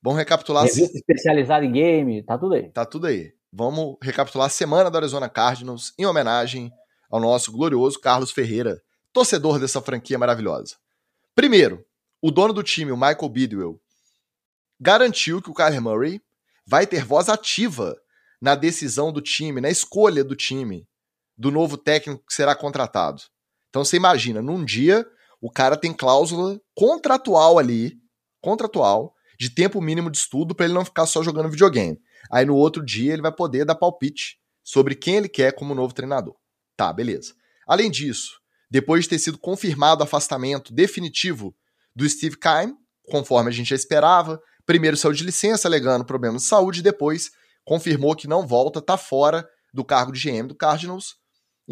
Vamos 0.00 0.20
recapitular. 0.20 0.62
Revista 0.62 0.96
especializada 0.96 1.64
em 1.64 1.72
game, 1.72 2.22
tá 2.22 2.38
tudo 2.38 2.54
aí. 2.54 2.70
Tá 2.70 2.86
tudo 2.86 3.08
aí. 3.08 3.32
Vamos 3.52 3.96
recapitular 4.00 4.46
a 4.46 4.50
semana 4.50 4.88
do 4.88 4.96
Arizona 4.96 5.28
Cardinals 5.28 5.92
em 5.98 6.06
homenagem 6.06 6.72
ao 7.10 7.18
nosso 7.18 7.50
glorioso 7.50 7.98
Carlos 7.98 8.30
Ferreira, 8.30 8.80
torcedor 9.12 9.58
dessa 9.58 9.82
franquia 9.82 10.16
maravilhosa. 10.16 10.76
Primeiro, 11.34 11.84
o 12.20 12.30
dono 12.30 12.52
do 12.52 12.62
time, 12.62 12.92
o 12.92 12.96
Michael 12.96 13.28
Bidwell, 13.28 13.80
garantiu 14.80 15.42
que 15.42 15.50
o 15.50 15.54
Kyler 15.54 15.82
Murray 15.82 16.22
vai 16.64 16.86
ter 16.86 17.04
voz 17.04 17.28
ativa 17.28 17.96
na 18.40 18.54
decisão 18.54 19.12
do 19.12 19.20
time, 19.20 19.60
na 19.60 19.70
escolha 19.70 20.22
do 20.22 20.36
time, 20.36 20.86
do 21.36 21.50
novo 21.50 21.76
técnico 21.76 22.24
que 22.26 22.34
será 22.34 22.54
contratado. 22.54 23.22
Então 23.68 23.84
você 23.84 23.96
imagina, 23.96 24.42
num 24.42 24.64
dia 24.64 25.06
o 25.40 25.50
cara 25.50 25.76
tem 25.76 25.92
cláusula 25.92 26.60
contratual 26.74 27.58
ali, 27.58 27.94
contratual, 28.40 29.14
de 29.38 29.50
tempo 29.50 29.80
mínimo 29.80 30.10
de 30.10 30.18
estudo 30.18 30.54
para 30.54 30.66
ele 30.66 30.74
não 30.74 30.84
ficar 30.84 31.06
só 31.06 31.22
jogando 31.22 31.50
videogame. 31.50 31.98
Aí 32.30 32.44
no 32.44 32.54
outro 32.54 32.84
dia 32.84 33.12
ele 33.12 33.22
vai 33.22 33.32
poder 33.32 33.64
dar 33.64 33.74
palpite 33.74 34.38
sobre 34.62 34.94
quem 34.94 35.16
ele 35.16 35.28
quer 35.28 35.52
como 35.52 35.74
novo 35.74 35.94
treinador. 35.94 36.36
Tá, 36.76 36.92
beleza. 36.92 37.34
Além 37.66 37.90
disso, 37.90 38.40
depois 38.70 39.04
de 39.04 39.10
ter 39.10 39.18
sido 39.18 39.38
confirmado 39.38 40.02
o 40.02 40.04
afastamento 40.04 40.72
definitivo 40.72 41.54
do 41.94 42.08
Steve 42.08 42.36
Keim, 42.38 42.76
conforme 43.10 43.50
a 43.50 43.52
gente 43.52 43.70
já 43.70 43.76
esperava, 43.76 44.40
primeiro 44.64 44.96
saiu 44.96 45.12
de 45.12 45.24
licença 45.24 45.66
alegando 45.66 46.04
problemas 46.04 46.42
de 46.42 46.48
saúde 46.48 46.82
depois 46.82 47.30
confirmou 47.64 48.14
que 48.14 48.28
não 48.28 48.46
volta, 48.46 48.80
tá 48.80 48.96
fora 48.96 49.48
do 49.72 49.84
cargo 49.84 50.12
de 50.12 50.20
GM 50.20 50.46
do 50.46 50.54
Cardinals. 50.54 51.16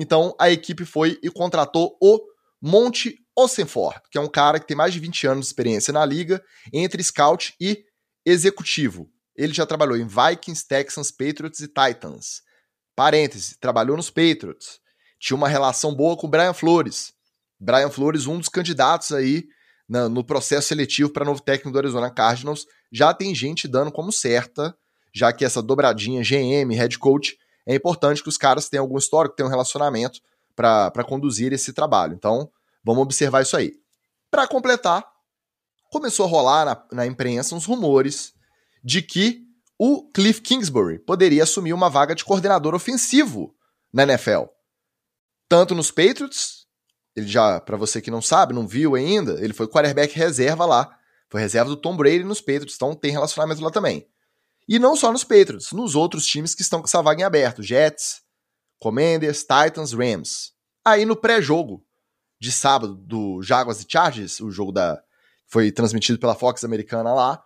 Então 0.01 0.35
a 0.39 0.51
equipe 0.51 0.85
foi 0.85 1.19
e 1.23 1.31
contratou 1.31 1.97
o 2.01 2.19
Monte 2.61 3.17
Ossenford, 3.37 4.01
que 4.11 4.19
é 4.19 4.21
um 4.21 4.29
cara 4.29 4.59
que 4.59 4.67
tem 4.67 4.77
mais 4.77 4.93
de 4.93 5.01
20 5.01 5.27
anos 5.27 5.47
de 5.47 5.51
experiência 5.51 5.93
na 5.93 6.05
liga, 6.05 6.43
entre 6.73 7.03
scout 7.03 7.55
e 7.61 7.85
executivo 8.25 9.09
ele 9.41 9.55
já 9.55 9.65
trabalhou 9.65 9.97
em 9.97 10.07
Vikings, 10.07 10.69
Texans, 10.69 11.11
Patriots 11.11 11.61
e 11.61 11.67
Titans. 11.67 12.43
Parêntese, 12.95 13.57
trabalhou 13.59 13.97
nos 13.97 14.11
Patriots. 14.11 14.79
Tinha 15.19 15.35
uma 15.35 15.49
relação 15.49 15.95
boa 15.95 16.15
com 16.15 16.27
o 16.27 16.31
Brian 16.31 16.53
Flores. 16.53 17.15
Brian 17.59 17.89
Flores, 17.89 18.27
um 18.27 18.39
dos 18.39 18.51
candidatos 18.51 19.13
aí 19.13 19.45
na, 19.89 20.11
no 20.11 20.23
processo 20.23 20.69
seletivo 20.69 21.11
para 21.11 21.25
novo 21.25 21.41
técnico 21.41 21.71
do 21.71 21.79
Arizona 21.79 22.11
Cardinals. 22.11 22.67
Já 22.93 23.15
tem 23.15 23.35
gente 23.35 23.67
dando 23.67 23.91
como 23.91 24.13
certa, 24.13 24.77
já 25.15 25.33
que 25.33 25.43
essa 25.43 25.63
dobradinha 25.63 26.23
GM, 26.23 26.75
head 26.75 26.99
coach, 26.99 27.39
é 27.71 27.77
importante 27.77 28.23
que 28.23 28.29
os 28.29 28.37
caras 28.37 28.69
tenham 28.69 28.85
algum 28.85 28.99
histórico, 28.99 29.37
tenham 29.37 29.49
um 29.49 29.51
relacionamento 29.51 30.21
para 30.57 31.05
conduzir 31.05 31.53
esse 31.53 31.73
trabalho. 31.73 32.15
Então, 32.15 32.51
vamos 32.85 33.03
observar 33.03 33.43
isso 33.43 33.57
aí. 33.57 33.75
Para 34.31 34.47
completar, 34.49 35.05
começou 35.91 36.27
a 36.27 36.29
rolar 36.29 36.65
na, 36.65 36.85
na 36.93 37.07
imprensa 37.07 37.55
uns 37.55 37.65
rumores 37.65 38.33
de 38.83 39.03
que 39.03 39.43
o 39.79 40.11
Cliff 40.11 40.41
Kingsbury 40.41 40.99
poderia 40.99 41.45
assumir 41.45 41.73
uma 41.73 41.89
vaga 41.89 42.15
de 42.15 42.25
coordenador 42.25 42.75
ofensivo 42.75 43.55
na 43.93 44.03
NFL. 44.03 44.45
Tanto 45.49 45.75
nos 45.75 45.91
Patriots, 45.91 46.67
ele 47.15 47.27
já, 47.29 47.61
para 47.61 47.77
você 47.77 48.01
que 48.01 48.11
não 48.11 48.21
sabe, 48.21 48.53
não 48.53 48.67
viu 48.67 48.95
ainda, 48.95 49.43
ele 49.43 49.53
foi 49.53 49.69
quarterback 49.69 50.15
reserva 50.15 50.67
lá. 50.67 50.97
Foi 51.29 51.41
reserva 51.41 51.71
do 51.71 51.77
Tom 51.77 51.97
Brady 51.97 52.25
nos 52.25 52.41
Patriots, 52.41 52.75
então 52.75 52.95
tem 52.95 53.13
relacionamento 53.13 53.63
lá 53.63 53.71
também. 53.71 54.09
E 54.71 54.79
não 54.79 54.95
só 54.95 55.11
nos 55.11 55.25
Patriots, 55.25 55.73
nos 55.73 55.97
outros 55.97 56.25
times 56.25 56.55
que 56.55 56.63
estão 56.63 56.79
com 56.79 56.87
essa 56.87 57.03
vaga 57.03 57.23
em 57.23 57.25
aberto: 57.25 57.61
Jets, 57.61 58.23
Commanders, 58.79 59.41
Titans, 59.41 59.93
Rams. 59.93 60.53
Aí 60.85 61.05
no 61.05 61.17
pré-jogo 61.17 61.85
de 62.41 62.53
sábado 62.53 62.95
do 62.95 63.43
Jaguars 63.43 63.83
e 63.83 63.87
Chargers, 63.89 64.39
o 64.39 64.49
jogo 64.49 64.71
da 64.71 65.03
foi 65.49 65.73
transmitido 65.73 66.21
pela 66.21 66.37
Fox 66.37 66.63
americana 66.63 67.13
lá, 67.13 67.43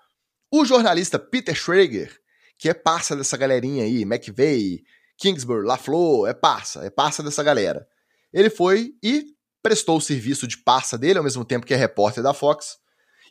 o 0.53 0.67
jornalista 0.67 1.19
Peter 1.19 1.55
Schrager, 1.55 2.15
que 2.59 2.69
é 2.69 2.75
parça 2.75 3.17
dessa 3.17 3.39
galerinha 3.39 3.85
aí, 3.85 4.03
McVeigh, 4.03 4.85
Kingsbury, 5.17 5.67
LaFleur, 5.67 6.29
é 6.29 6.35
parça, 6.35 6.85
é 6.85 6.91
parça 6.91 7.23
dessa 7.23 7.43
galera. 7.43 7.89
Ele 8.35 8.51
foi 8.51 8.93
e 9.03 9.35
prestou 9.63 9.97
o 9.97 10.03
serviço 10.03 10.47
de 10.47 10.59
parça 10.59 10.99
dele, 10.99 11.17
ao 11.17 11.25
mesmo 11.25 11.43
tempo 11.43 11.65
que 11.65 11.73
é 11.73 11.77
repórter 11.79 12.23
da 12.23 12.35
Fox, 12.35 12.77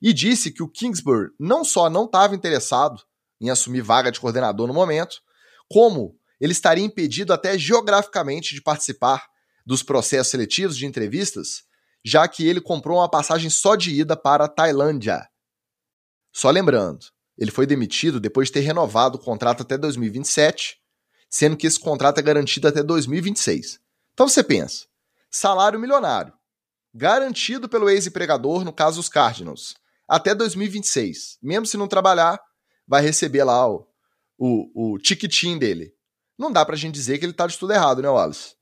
e 0.02 0.12
disse 0.12 0.50
que 0.50 0.64
o 0.64 0.68
Kingsbury 0.68 1.30
não 1.40 1.64
só 1.64 1.92
não 1.92 2.06
estava 2.06 2.34
interessado 2.34 3.00
em 3.40 3.50
assumir 3.50 3.82
vaga 3.82 4.12
de 4.12 4.20
coordenador 4.20 4.68
no 4.68 4.74
momento, 4.74 5.22
como 5.70 6.18
ele 6.40 6.52
estaria 6.52 6.84
impedido 6.84 7.34
até 7.34 7.58
geograficamente 7.58 8.54
de 8.54 8.62
participar 8.62 9.26
dos 9.66 9.82
processos 9.82 10.30
seletivos 10.32 10.78
de 10.78 10.86
entrevistas, 10.86 11.64
já 12.04 12.28
que 12.28 12.46
ele 12.48 12.60
comprou 12.60 12.98
uma 12.98 13.10
passagem 13.10 13.50
só 13.50 13.76
de 13.76 13.92
ida 13.92 14.16
para 14.16 14.46
a 14.46 14.50
Tailândia. 14.50 15.28
Só 16.34 16.50
lembrando, 16.50 17.06
ele 17.38 17.52
foi 17.52 17.66
demitido 17.66 18.20
depois 18.20 18.48
de 18.48 18.54
ter 18.54 18.60
renovado 18.62 19.18
o 19.18 19.22
contrato 19.22 19.62
até 19.62 19.78
2027, 19.78 20.78
sendo 21.30 21.56
que 21.56 21.66
esse 21.66 21.80
contrato 21.80 22.20
é 22.20 22.22
garantido 22.22 22.68
até 22.68 22.84
2026. 22.84 23.80
Então 24.14 24.28
você 24.28 24.44
pensa, 24.44 24.86
salário 25.32 25.80
milionário, 25.80 26.34
garantido 26.94 27.68
pelo 27.68 27.90
ex-empregador, 27.90 28.64
no 28.64 28.74
caso 28.74 29.00
os 29.00 29.10
Cardinals, 29.10 29.76
até 30.08 30.36
2026. 30.36 31.40
Mesmo 31.42 31.66
se 31.66 31.78
não 31.78 31.88
trabalhar, 31.88 32.40
vai 32.88 33.02
receber 33.02 33.44
lá 33.44 33.70
o, 33.70 33.88
o, 34.38 34.94
o 34.94 35.00
tiquitim 35.00 35.58
dele. 35.58 35.94
Não 36.38 36.52
dá 36.52 36.66
pra 36.66 36.76
gente 36.76 36.94
dizer 36.94 37.18
que 37.18 37.26
ele 37.26 37.34
tá 37.34 37.48
de 37.48 37.58
tudo 37.58 37.74
errado, 37.74 38.02
né, 38.02 38.10
Wallace? 38.10 38.56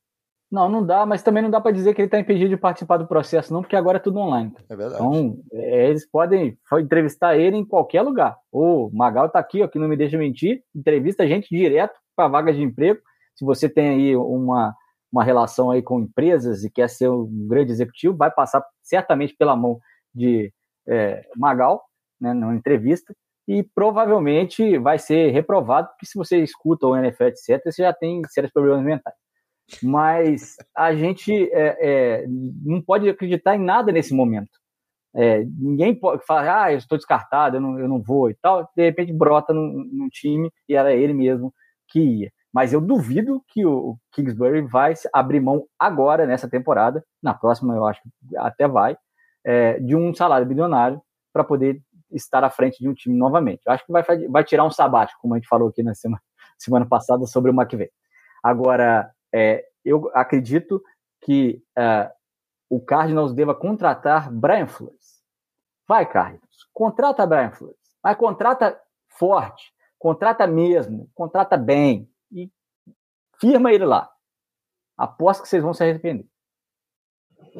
Não, 0.51 0.67
não 0.67 0.85
dá, 0.85 1.05
mas 1.05 1.23
também 1.23 1.41
não 1.41 1.49
dá 1.49 1.61
para 1.61 1.71
dizer 1.71 1.93
que 1.93 2.01
ele 2.01 2.07
está 2.07 2.19
impedido 2.19 2.49
de 2.49 2.57
participar 2.57 2.97
do 2.97 3.07
processo, 3.07 3.53
não, 3.53 3.61
porque 3.61 3.75
agora 3.75 3.97
é 3.97 4.01
tudo 4.01 4.19
online. 4.19 4.53
É 4.69 4.75
verdade. 4.75 5.01
Então, 5.01 5.39
é, 5.53 5.89
eles 5.89 6.05
podem 6.05 6.57
entrevistar 6.73 7.37
ele 7.37 7.55
em 7.55 7.65
qualquer 7.65 8.01
lugar. 8.01 8.37
O 8.51 8.89
Magal 8.93 9.27
está 9.27 9.39
aqui, 9.39 9.63
ó, 9.63 9.67
que 9.69 9.79
não 9.79 9.87
me 9.87 9.95
deixa 9.95 10.17
mentir, 10.17 10.61
entrevista 10.75 11.23
a 11.23 11.27
gente 11.27 11.47
direto 11.49 11.97
para 12.17 12.27
vaga 12.27 12.53
de 12.53 12.61
emprego. 12.61 12.99
Se 13.33 13.45
você 13.45 13.69
tem 13.69 13.89
aí 13.89 14.15
uma, 14.17 14.75
uma 15.09 15.23
relação 15.23 15.71
aí 15.71 15.81
com 15.81 16.01
empresas 16.01 16.65
e 16.65 16.69
quer 16.69 16.89
ser 16.89 17.09
um 17.09 17.47
grande 17.47 17.71
executivo, 17.71 18.17
vai 18.17 18.29
passar 18.29 18.61
certamente 18.83 19.33
pela 19.37 19.55
mão 19.55 19.79
de 20.13 20.53
é, 20.85 21.25
Magal, 21.37 21.81
né, 22.19 22.33
numa 22.33 22.55
entrevista, 22.55 23.15
e 23.47 23.63
provavelmente 23.63 24.77
vai 24.77 24.99
ser 24.99 25.31
reprovado, 25.31 25.89
porque 25.89 26.05
se 26.05 26.17
você 26.17 26.37
escuta 26.43 26.87
o 26.87 26.95
NFL, 26.95 27.25
etc., 27.25 27.61
você 27.65 27.83
já 27.83 27.93
tem 27.93 28.21
sérios 28.29 28.51
problemas 28.51 28.83
mentais 28.83 29.15
mas 29.83 30.57
a 30.75 30.93
gente 30.93 31.31
é, 31.53 31.77
é, 31.79 32.25
não 32.27 32.81
pode 32.81 33.07
acreditar 33.07 33.55
em 33.55 33.63
nada 33.63 33.91
nesse 33.91 34.13
momento. 34.13 34.59
É, 35.13 35.43
ninguém 35.57 35.93
pode 35.93 36.25
falar, 36.25 36.63
ah, 36.63 36.71
eu 36.71 36.77
estou 36.77 36.97
descartado, 36.97 37.57
eu 37.57 37.61
não, 37.61 37.79
eu 37.79 37.87
não 37.87 38.01
vou 38.01 38.29
e 38.29 38.35
tal. 38.41 38.69
De 38.75 38.83
repente 38.83 39.13
brota 39.13 39.53
num, 39.53 40.07
time 40.09 40.51
e 40.67 40.75
era 40.75 40.93
ele 40.93 41.13
mesmo 41.13 41.53
que 41.87 41.99
ia. 41.99 42.31
Mas 42.53 42.73
eu 42.73 42.81
duvido 42.81 43.41
que 43.47 43.65
o 43.65 43.97
Kingsbury 44.13 44.61
vai 44.61 44.93
abrir 45.13 45.39
mão 45.39 45.65
agora, 45.79 46.25
nessa 46.25 46.49
temporada, 46.49 47.03
na 47.21 47.33
próxima 47.33 47.75
eu 47.75 47.85
acho 47.85 48.01
que 48.01 48.37
até 48.37 48.67
vai, 48.67 48.97
é, 49.45 49.79
de 49.79 49.95
um 49.95 50.13
salário 50.13 50.47
bilionário 50.47 51.01
para 51.33 51.43
poder 51.43 51.81
estar 52.11 52.43
à 52.43 52.49
frente 52.49 52.79
de 52.79 52.89
um 52.89 52.93
time 52.93 53.15
novamente. 53.17 53.61
Eu 53.65 53.73
acho 53.73 53.85
que 53.85 53.91
vai, 53.91 54.03
vai 54.27 54.43
tirar 54.43 54.65
um 54.65 54.71
sabático, 54.71 55.19
como 55.21 55.33
a 55.33 55.37
gente 55.37 55.47
falou 55.47 55.69
aqui 55.69 55.83
na 55.83 55.93
semana, 55.93 56.21
semana 56.57 56.85
passada 56.85 57.25
sobre 57.25 57.51
o 57.51 57.53
McVeigh. 57.53 57.91
Agora, 58.43 59.11
é, 59.33 59.65
eu 59.83 60.09
acredito 60.13 60.81
que 61.23 61.63
é, 61.77 62.11
o 62.69 62.79
Cardinals 62.79 63.33
deva 63.33 63.53
contratar 63.53 64.31
Brian 64.31 64.67
Flores. 64.67 65.21
Vai, 65.87 66.09
Cardinals, 66.09 66.67
contrata 66.73 67.25
Brian 67.25 67.51
Flores. 67.51 67.77
Mas 68.03 68.17
contrata 68.17 68.79
forte, 69.07 69.73
contrata 69.99 70.47
mesmo, 70.47 71.09
contrata 71.13 71.57
bem 71.57 72.09
e 72.31 72.49
firma 73.39 73.71
ele 73.71 73.85
lá. 73.85 74.09
Aposto 74.97 75.43
que 75.43 75.49
vocês 75.49 75.63
vão 75.63 75.73
se 75.73 75.83
arrepender. 75.83 76.25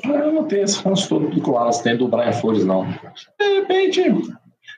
Eu 0.04 0.32
não 0.32 0.48
tenho 0.48 0.64
esse 0.64 0.82
ranço 0.82 1.10
todo 1.10 1.30
que 1.30 1.40
o 1.50 1.54
Wallace 1.54 1.84
tem 1.84 1.98
do 1.98 2.08
Brian 2.08 2.32
Flores, 2.32 2.64
não. 2.64 2.86
De 3.38 3.60
repente, 3.60 4.02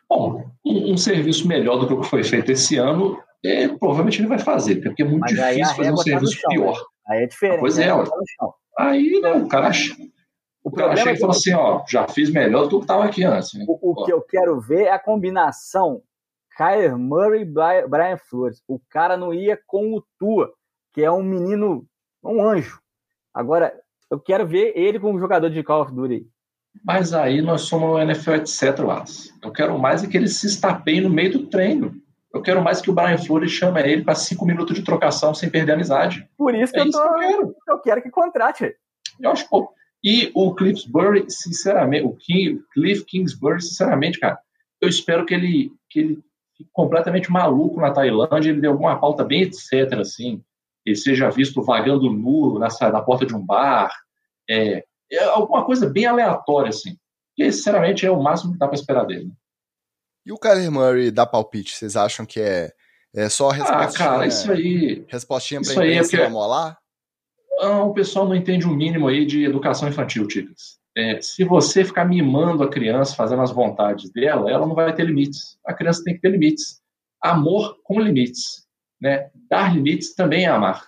bom, 0.10 0.46
um, 0.66 0.94
um, 0.94 0.98
serviço 0.98 1.48
melhor 1.48 1.78
do 1.78 1.88
que 1.88 1.94
o 1.94 2.02
que 2.02 2.08
foi 2.08 2.24
feito 2.24 2.52
esse 2.52 2.78
ano 2.78 3.18
é, 3.44 3.68
provavelmente 3.68 4.22
ele 4.22 4.28
vai 4.28 4.40
fazer, 4.40 4.78
porque 4.82 5.04
é 5.04 5.06
muito 5.06 5.22
Mas 5.22 5.32
difícil 5.32 5.76
fazer 5.76 5.92
um 5.92 5.96
tá 5.96 6.04
serviço 6.04 6.42
tá 6.42 6.50
pior. 6.50 6.78
Né? 6.78 6.84
Aí 7.10 7.24
é 7.24 7.28
diferente. 7.28 7.60
Pois 7.60 7.78
é, 7.78 7.88
tá 7.88 8.54
aí 8.78 9.20
né, 9.22 9.34
o 9.34 9.48
cara, 9.48 9.72
o, 10.64 10.70
o 10.70 10.72
cara 10.72 10.96
chega 10.96 11.12
é 11.12 11.14
e 11.14 11.20
fala 11.20 11.32
assim, 11.34 11.54
ó, 11.54 11.84
já 11.88 12.08
fiz 12.08 12.32
melhor 12.32 12.68
do 12.68 12.78
que 12.78 12.84
estava 12.86 13.06
aqui 13.06 13.24
antes. 13.24 13.54
Né? 13.54 13.66
O, 13.68 13.92
o 13.92 14.06
que 14.06 14.14
eu 14.14 14.22
quero 14.22 14.60
ver 14.62 14.84
é 14.84 14.92
a 14.92 15.00
combinação 15.00 16.02
Kyler 16.58 16.98
Murray 16.98 17.42
e 17.42 17.88
Brian 17.88 18.18
Flores. 18.18 18.62
O 18.68 18.80
cara 18.90 19.18
não 19.18 19.34
ia 19.34 19.60
com 19.66 19.94
o 19.94 20.04
Tua, 20.20 20.54
que 20.94 21.04
é 21.04 21.12
um 21.12 21.24
menino, 21.24 21.86
um 22.24 22.44
anjo. 22.44 22.80
Agora, 23.34 23.74
eu 24.10 24.20
quero 24.20 24.48
ver 24.48 24.74
ele 24.76 25.00
como 25.00 25.20
jogador 25.20 25.50
de 25.50 25.64
Call 25.64 25.82
of 25.82 25.92
Duty. 25.92 26.28
Mas 26.84 27.14
aí 27.14 27.41
nós 27.41 27.62
somos 27.62 27.90
no 27.90 28.00
NFL, 28.00 28.36
etc. 28.36 28.80
Wallace. 28.80 29.34
Eu 29.44 29.52
quero 29.52 29.78
mais 29.78 30.04
é 30.04 30.08
que 30.08 30.18
ele 30.18 30.28
se 30.28 30.48
estapeie 30.48 31.02
no 31.02 31.10
meio 31.10 31.32
do 31.34 31.48
treino. 31.48 31.94
Eu 32.34 32.41
quero 32.41 32.64
mais 32.64 32.82
que 32.82 32.90
o 32.90 32.94
Brian 32.94 33.18
Flores 33.18 33.52
chame 33.52 33.82
ele 33.82 34.04
para 34.04 34.16
cinco 34.16 34.45
minutos 34.45 34.76
de 34.76 34.84
trocação 34.84 35.34
sem 35.34 35.50
perder 35.50 35.74
a 35.74 35.76
amizade. 35.76 36.28
Por 36.38 36.56
isso 36.56 36.74
que, 36.74 36.80
é 36.80 36.84
eu, 36.84 36.91
tô, 36.91 37.00
que 37.00 37.08
eu, 37.08 37.20
quero. 37.20 37.56
eu 37.68 37.80
quero 37.80 38.02
que 38.02 38.10
contrate. 38.10 38.76
Eu 39.20 39.32
acho 39.32 39.48
pô. 39.48 39.72
E 40.04 40.32
o 40.34 40.54
Cliffsbury, 40.54 41.26
sinceramente, 41.30 42.06
o 42.06 42.14
King, 42.14 42.62
Cliff 42.74 43.06
Kingsbury, 43.06 43.62
sinceramente, 43.62 44.20
cara, 44.20 44.38
eu 44.82 44.90
espero 44.90 45.26
que 45.26 45.34
ele, 45.34 45.72
que 45.90 46.00
ele 46.00 46.24
fique 46.58 46.70
completamente 46.74 47.32
maluco 47.32 47.80
na 47.80 47.91
Tailândia, 47.91 48.50
ele 48.50 48.60
dê 48.60 48.68
alguma 48.68 49.00
pauta 49.00 49.24
bem 49.24 49.44
etc, 49.44 50.00
assim, 50.00 50.44
ele 50.86 50.98
seja 50.98 51.30
visto 51.30 51.62
vagando 51.62 52.12
nu 52.12 52.60
na, 52.60 52.68
na 52.91 53.02
porta 53.02 53.26
de 53.26 53.34
um 53.34 53.45
bar, 53.45 53.91
é, 54.50 54.84
é 55.12 55.24
alguma 55.24 55.66
coisa 55.66 55.90
bem 55.90 56.06
aleatória, 56.06 56.70
assim. 56.70 56.98
Que, 57.36 57.52
sinceramente, 57.52 58.06
é 58.06 58.12
o 58.12 58.22
máximo 58.22 58.54
que 58.54 58.60
dá 58.60 58.68
para 58.68 58.76
esperar 58.76 59.06
dele. 59.06 59.32
E 60.26 60.32
o 60.32 60.38
Kyler 60.38 60.72
Murray 60.72 61.12
dá 61.12 61.26
palpite, 61.26 61.76
vocês 61.76 61.96
acham 61.96 62.26
que 62.26 62.40
é, 62.40 62.72
é 63.14 63.28
só 63.28 63.50
a 63.50 63.54
respostinha? 63.54 63.88
Ah, 63.88 63.94
cara, 63.94 64.28
isso 64.28 64.52
aí. 64.52 65.06
Respostinha 65.08 65.62
pra 65.62 65.70
isso 65.70 65.80
aí 65.82 65.94
é 65.94 66.02
porque... 66.02 66.28
molar? 66.28 66.78
Não, 67.58 67.90
o 67.90 67.94
pessoal 67.94 68.28
não 68.28 68.36
entende 68.36 68.66
o 68.66 68.72
mínimo 68.72 69.08
aí 69.08 69.26
de 69.26 69.44
educação 69.44 69.88
infantil, 69.88 70.28
Ticas. 70.28 70.80
É, 70.96 71.20
se 71.22 71.44
você 71.44 71.84
ficar 71.84 72.06
mimando 72.06 72.64
a 72.64 72.70
criança, 72.70 73.16
fazendo 73.16 73.42
as 73.42 73.52
vontades 73.52 74.12
dela, 74.12 74.50
ela 74.50 74.66
não 74.66 74.76
vai 74.76 74.94
ter 74.94 75.06
limites. 75.06 75.58
A 75.66 75.74
criança 75.74 76.04
tem 76.04 76.14
que 76.14 76.22
ter 76.22 76.30
limites. 76.30 76.82
Amor 77.22 77.78
com 77.84 78.00
limites. 78.00 78.68
Né? 79.02 79.30
Dar 79.50 79.74
limites 79.74 80.14
também 80.14 80.46
é 80.46 80.50
amar. 80.50 80.88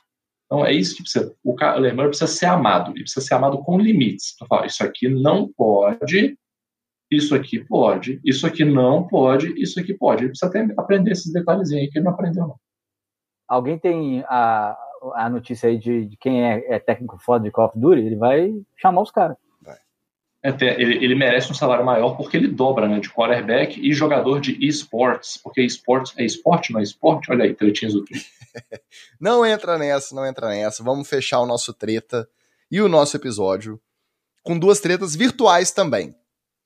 Então 0.56 0.66
é 0.66 0.74
isso 0.74 0.96
que 0.96 1.04
precisa. 1.04 1.36
O 1.44 1.52
Murray 1.52 2.08
precisa 2.08 2.28
ser 2.28 2.46
amado. 2.46 2.92
Ele 2.92 3.04
precisa 3.04 3.26
ser 3.26 3.34
amado 3.34 3.58
com 3.64 3.78
limites. 3.78 4.34
Então, 4.36 4.48
fala, 4.48 4.66
isso 4.66 4.84
aqui 4.84 5.10
não 5.10 5.52
pode 5.52 6.38
isso 7.12 7.36
aqui 7.36 7.64
pode, 7.64 8.20
isso 8.26 8.48
aqui 8.48 8.66
não 8.66 9.08
pode, 9.08 9.54
isso 9.62 9.80
aqui 9.80 9.94
pode. 9.94 10.24
Ele 10.24 10.30
precisa 10.30 10.52
ter, 10.52 10.74
aprender 10.78 11.12
esses 11.12 11.32
detalhezinhos 11.32 11.84
aí 11.84 11.90
que 11.90 12.00
ele 12.00 12.06
não 12.06 12.12
aprendeu, 12.12 12.48
não. 12.48 12.56
Alguém 13.48 13.78
tem 13.78 14.24
a, 14.28 14.76
a 15.14 15.30
notícia 15.30 15.70
aí 15.70 15.78
de, 15.78 16.06
de 16.06 16.18
quem 16.18 16.44
é, 16.44 16.66
é, 16.68 16.80
técnico 16.80 17.18
foda 17.20 17.44
de 17.44 17.52
Call 17.52 17.68
of 17.68 17.80
Duty? 17.80 18.02
Ele 18.02 18.16
vai 18.16 18.52
chamar 18.76 19.02
os 19.02 19.12
caras. 19.12 19.38
Até, 20.44 20.80
ele, 20.80 21.04
ele, 21.04 21.16
merece 21.16 21.52
um 21.52 21.56
salário 21.56 21.84
maior 21.84 22.16
porque 22.16 22.38
ele 22.38 22.48
dobra, 22.48 22.88
né? 22.88 23.00
De 23.00 23.10
quarterback 23.10 23.80
e 23.80 23.94
jogador 23.94 24.40
de 24.40 24.58
esportes. 24.64 25.38
Porque 25.38 25.62
esportes 25.62 26.14
é 26.18 26.24
esporte, 26.24 26.72
não 26.72 26.80
é 26.80 26.84
esporte? 26.84 27.32
Olha 27.32 27.46
aí, 27.46 27.54
tretinhos 27.54 27.94
do 27.94 28.04
Twitter. 28.06 28.30
não 29.20 29.46
entra 29.46 29.78
nessa, 29.78 30.16
não 30.16 30.26
entra 30.26 30.50
nessa. 30.50 30.84
Vamos 30.84 31.08
fechar 31.08 31.40
o 31.40 31.46
nosso 31.46 31.74
treta 31.74 32.28
e 32.70 32.82
o 32.82 32.90
nosso 32.90 33.16
episódio 33.18 33.82
com 34.44 34.58
duas 34.58 34.80
tretas 34.80 35.16
virtuais 35.16 35.72
também. 35.72 36.16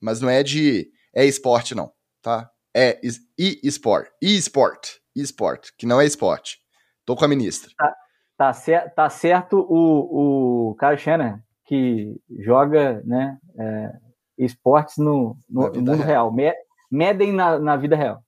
Mas 0.00 0.20
não 0.20 0.28
é 0.28 0.42
de 0.42 0.90
é 1.14 1.24
esporte, 1.24 1.74
não, 1.74 1.92
tá? 2.22 2.50
É 2.74 3.00
e-sport. 3.36 4.08
E-sport. 4.22 5.00
E-sport, 5.16 5.70
que 5.76 5.86
não 5.86 6.00
é 6.00 6.06
esporte. 6.06 6.58
Tô 7.04 7.16
com 7.16 7.24
a 7.24 7.28
ministra. 7.28 7.70
Tá, 7.76 7.96
tá, 8.36 8.52
cer 8.52 8.94
tá 8.94 9.10
certo 9.10 9.66
o, 9.68 10.70
o 10.70 10.76
Kyle 10.76 10.96
Shannon, 10.96 11.38
que 11.64 12.14
joga 12.38 13.02
né, 13.04 13.38
é, 13.58 13.92
esportes 14.38 14.96
no, 14.98 15.36
no 15.48 15.72
mundo 15.72 15.92
real. 15.94 16.32
real. 16.32 16.54
Medem 16.90 17.32
na, 17.32 17.58
na 17.58 17.76
vida 17.76 17.96
real. 17.96 18.22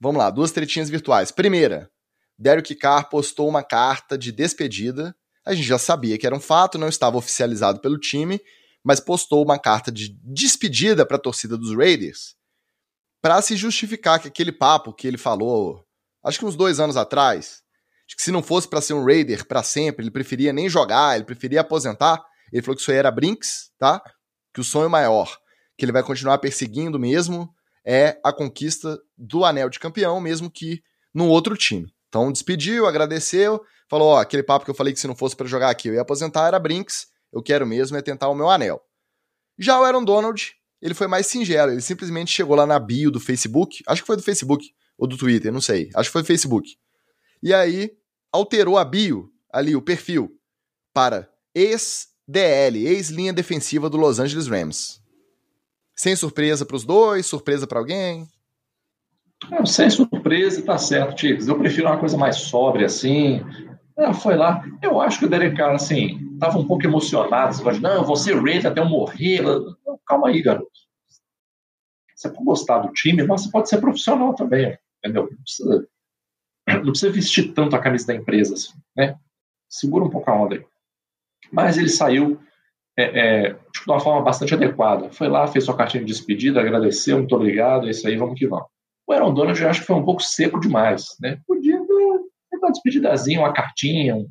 Vamos 0.00 0.18
lá, 0.18 0.28
duas 0.28 0.52
tretinhas 0.52 0.90
virtuais. 0.90 1.30
Primeira, 1.30 1.90
Derek 2.38 2.74
Carr 2.74 3.08
postou 3.08 3.48
uma 3.48 3.62
carta 3.62 4.16
de 4.16 4.30
despedida. 4.32 5.14
A 5.44 5.54
gente 5.54 5.66
já 5.66 5.78
sabia 5.78 6.18
que 6.18 6.26
era 6.26 6.36
um 6.36 6.40
fato, 6.40 6.78
não 6.78 6.88
estava 6.88 7.16
oficializado 7.16 7.80
pelo 7.80 7.98
time, 7.98 8.40
mas 8.84 9.00
postou 9.00 9.44
uma 9.44 9.58
carta 9.58 9.90
de 9.90 10.18
despedida 10.22 11.06
para 11.06 11.16
a 11.16 11.20
torcida 11.20 11.56
dos 11.56 11.74
Raiders 11.74 12.36
para 13.26 13.42
se 13.42 13.56
justificar 13.56 14.20
que 14.20 14.28
aquele 14.28 14.52
papo 14.52 14.92
que 14.92 15.04
ele 15.04 15.18
falou, 15.18 15.84
acho 16.22 16.38
que 16.38 16.44
uns 16.44 16.54
dois 16.54 16.78
anos 16.78 16.96
atrás, 16.96 17.60
que 18.06 18.22
se 18.22 18.30
não 18.30 18.40
fosse 18.40 18.68
para 18.68 18.80
ser 18.80 18.94
um 18.94 19.04
Raider 19.04 19.44
para 19.48 19.64
sempre, 19.64 20.04
ele 20.04 20.12
preferia 20.12 20.52
nem 20.52 20.68
jogar, 20.68 21.16
ele 21.16 21.24
preferia 21.24 21.60
aposentar. 21.60 22.24
Ele 22.52 22.62
falou 22.62 22.76
que 22.76 22.82
isso 22.82 22.92
aí 22.92 22.96
era 22.96 23.10
Brinks, 23.10 23.72
tá? 23.80 24.00
Que 24.54 24.60
o 24.60 24.64
sonho 24.64 24.88
maior 24.88 25.36
que 25.76 25.84
ele 25.84 25.90
vai 25.90 26.04
continuar 26.04 26.38
perseguindo 26.38 27.00
mesmo 27.00 27.52
é 27.84 28.16
a 28.24 28.32
conquista 28.32 28.96
do 29.18 29.44
anel 29.44 29.68
de 29.68 29.80
campeão, 29.80 30.20
mesmo 30.20 30.48
que 30.48 30.80
num 31.12 31.28
outro 31.28 31.56
time. 31.56 31.92
Então 32.08 32.32
despediu, 32.32 32.86
agradeceu, 32.86 33.62
falou: 33.88 34.08
ó, 34.08 34.20
aquele 34.20 34.42
papo 34.42 34.64
que 34.64 34.70
eu 34.70 34.74
falei 34.74 34.92
que 34.92 35.00
se 35.00 35.06
não 35.06 35.16
fosse 35.16 35.36
para 35.36 35.46
jogar 35.46 35.70
aqui 35.70 35.88
eu 35.88 35.94
ia 35.94 36.02
aposentar 36.02 36.46
era 36.46 36.58
Brinks, 36.58 37.06
eu 37.32 37.42
quero 37.42 37.66
mesmo 37.66 37.96
é 37.96 38.02
tentar 38.02 38.28
o 38.28 38.34
meu 38.34 38.48
anel. 38.48 38.80
Já 39.58 39.80
o 39.80 39.84
Aaron 39.84 40.04
Donald, 40.04 40.52
ele 40.80 40.94
foi 40.94 41.06
mais 41.06 41.26
singelo, 41.26 41.72
ele 41.72 41.80
simplesmente 41.80 42.30
chegou 42.30 42.56
lá 42.56 42.66
na 42.66 42.78
bio 42.78 43.10
do 43.10 43.20
Facebook, 43.20 43.82
acho 43.86 44.02
que 44.02 44.06
foi 44.06 44.16
do 44.16 44.22
Facebook 44.22 44.70
ou 44.98 45.06
do 45.06 45.16
Twitter, 45.16 45.52
não 45.52 45.60
sei, 45.60 45.90
acho 45.94 46.08
que 46.08 46.12
foi 46.12 46.22
do 46.22 46.26
Facebook. 46.26 46.76
E 47.42 47.52
aí 47.52 47.92
alterou 48.32 48.78
a 48.78 48.84
bio, 48.84 49.30
ali 49.52 49.74
o 49.74 49.82
perfil, 49.82 50.30
para 50.92 51.30
ex-DL, 51.54 52.86
ex-linha 52.86 53.32
defensiva 53.32 53.88
do 53.88 53.96
Los 53.96 54.18
Angeles 54.18 54.46
Rams. 54.46 55.00
Sem 55.94 56.14
surpresa 56.14 56.66
para 56.66 56.76
os 56.76 56.84
dois, 56.84 57.24
surpresa 57.26 57.66
para 57.66 57.78
alguém? 57.78 58.28
Não, 59.50 59.66
sem 59.66 59.88
surpresa, 59.90 60.64
tá 60.64 60.78
certo, 60.78 61.16
Tigres. 61.16 61.46
Eu 61.46 61.58
prefiro 61.58 61.86
uma 61.86 61.98
coisa 61.98 62.16
mais 62.16 62.36
sóbria 62.36 62.86
assim. 62.86 63.42
Ela 63.96 64.12
foi 64.12 64.36
lá. 64.36 64.64
Eu 64.82 65.00
acho 65.00 65.18
que 65.18 65.26
o 65.26 65.28
Derek 65.28 65.56
Carr, 65.56 65.74
assim, 65.74 66.36
tava 66.38 66.58
um 66.58 66.66
pouco 66.66 66.84
emocionado. 66.86 67.54
Você 67.54 67.80
não, 67.80 68.04
você 68.04 68.34
rate 68.34 68.66
até 68.66 68.80
eu 68.80 68.86
morrer. 68.86 69.42
Não, 69.42 69.98
calma 70.06 70.28
aí, 70.28 70.42
garoto. 70.42 70.70
Você 72.14 72.30
pode 72.30 72.44
gostar 72.44 72.78
do 72.78 72.92
time, 72.92 73.22
mas 73.24 73.42
você 73.42 73.50
pode 73.50 73.68
ser 73.68 73.78
profissional 73.78 74.34
também, 74.34 74.76
entendeu? 74.98 75.28
Não 75.30 75.36
precisa, 75.42 75.88
não 76.68 76.90
precisa 76.90 77.12
vestir 77.12 77.52
tanto 77.52 77.76
a 77.76 77.78
camisa 77.78 78.06
da 78.06 78.14
empresa, 78.14 78.54
assim, 78.54 78.72
né? 78.96 79.18
Segura 79.68 80.04
um 80.04 80.10
pouco 80.10 80.30
a 80.30 80.34
onda 80.34 80.54
aí. 80.54 80.64
Mas 81.52 81.76
ele 81.76 81.90
saiu 81.90 82.40
é, 82.98 83.04
é, 83.04 83.52
de 83.52 83.80
uma 83.86 84.00
forma 84.00 84.22
bastante 84.22 84.54
adequada. 84.54 85.10
Foi 85.10 85.28
lá, 85.28 85.46
fez 85.46 85.64
sua 85.64 85.76
cartinha 85.76 86.02
de 86.02 86.10
despedida, 86.10 86.60
agradeceu, 86.60 87.18
muito 87.18 87.36
obrigado, 87.36 87.86
é 87.86 87.90
isso 87.90 88.08
aí, 88.08 88.16
vamos 88.16 88.38
que 88.38 88.46
vamos. 88.46 88.75
O 89.06 89.12
Aaron 89.12 89.32
Donald 89.32 89.60
eu 89.60 89.68
acho 89.68 89.80
que 89.80 89.86
foi 89.86 89.96
um 89.96 90.04
pouco 90.04 90.22
seco 90.22 90.58
demais, 90.58 91.16
né? 91.20 91.40
Podia 91.46 91.78
ter 91.78 92.56
uma 92.58 92.72
despedidazinha, 92.72 93.40
uma 93.40 93.52
cartinha, 93.52 94.16
um, 94.16 94.28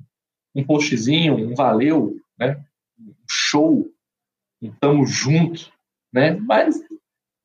um 0.54 0.64
postzinho, 0.64 1.36
um 1.36 1.56
valeu, 1.56 2.18
né? 2.38 2.62
Um 3.00 3.14
show, 3.30 3.88
um 4.62 4.72
tamo 4.80 5.06
junto, 5.06 5.72
né? 6.12 6.32
Mas 6.32 6.82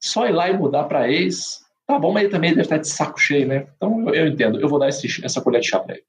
só 0.03 0.27
ir 0.27 0.33
lá 0.33 0.51
e 0.51 0.57
mudar 0.57 0.85
para 0.85 1.09
ex, 1.09 1.65
tá 1.87 1.99
bom, 1.99 2.13
mas 2.13 2.25
ele 2.25 2.33
também 2.33 2.51
deve 2.51 2.63
estar 2.63 2.79
de 2.79 2.89
saco 2.89 3.21
cheio, 3.21 3.47
né? 3.47 3.69
Então 3.77 4.09
eu, 4.09 4.15
eu 4.15 4.27
entendo, 4.27 4.61
eu 4.61 4.69
vou 4.69 4.79
dar 4.79 4.89
esse, 4.89 5.25
essa 5.25 5.41
colher 5.41 5.61
de 5.61 5.69
chá 5.69 5.79
para 5.79 5.95
ele. 5.95 6.05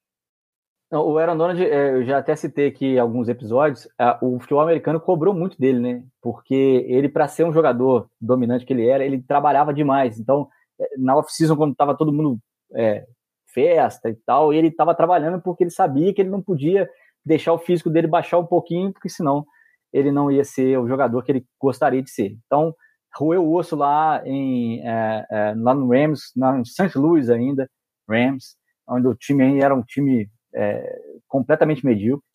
O 0.93 1.17
Aaron 1.17 1.37
Donald, 1.37 1.63
é, 1.63 1.91
eu 1.91 2.03
já 2.03 2.17
até 2.17 2.35
citei 2.35 2.67
aqui 2.67 2.99
alguns 2.99 3.29
episódios, 3.29 3.87
o 4.21 4.37
futebol 4.41 4.61
americano 4.61 4.99
cobrou 4.99 5.33
muito 5.33 5.57
dele, 5.57 5.79
né? 5.79 6.03
Porque 6.21 6.85
ele, 6.85 7.07
para 7.07 7.29
ser 7.29 7.45
um 7.45 7.53
jogador 7.53 8.09
dominante 8.19 8.65
que 8.65 8.73
ele 8.73 8.85
era, 8.85 9.05
ele 9.05 9.21
trabalhava 9.21 9.73
demais. 9.73 10.19
Então, 10.19 10.49
é, 10.49 10.60
na 10.97 11.15
off-season, 11.15 11.55
quando 11.55 11.71
estava 11.71 11.95
todo 11.95 12.13
mundo 12.13 12.39
é, 12.73 13.05
festa 13.53 14.09
e 14.09 14.15
tal, 14.25 14.53
ele 14.53 14.67
estava 14.67 14.95
trabalhando 14.95 15.41
porque 15.41 15.63
ele 15.63 15.71
sabia 15.71 16.13
que 16.13 16.21
ele 16.21 16.29
não 16.29 16.41
podia 16.41 16.89
deixar 17.25 17.53
o 17.53 17.59
físico 17.59 17.89
dele 17.89 18.07
baixar 18.07 18.39
um 18.39 18.45
pouquinho, 18.45 18.91
porque 18.91 19.09
senão 19.09 19.45
ele 19.93 20.11
não 20.11 20.31
ia 20.31 20.43
ser 20.43 20.77
o 20.77 20.87
jogador 20.87 21.23
que 21.23 21.31
ele 21.31 21.45
gostaria 21.59 22.01
de 22.01 22.09
ser. 22.09 22.37
Então, 22.45 22.73
roeu 23.13 23.45
o 23.45 23.55
osso 23.55 23.75
lá, 23.75 24.21
em, 24.25 24.79
é, 24.87 25.25
é, 25.29 25.53
lá 25.57 25.73
no 25.73 25.89
Rams, 25.89 26.31
no 26.35 26.65
St. 26.65 26.97
Louis 26.97 27.29
ainda, 27.29 27.69
Rams, 28.09 28.55
onde 28.87 29.07
o 29.07 29.15
time 29.15 29.59
era 29.59 29.75
um 29.75 29.83
time 29.83 30.29
é, 30.53 30.99
completamente 31.27 31.85
medíocre. 31.85 32.25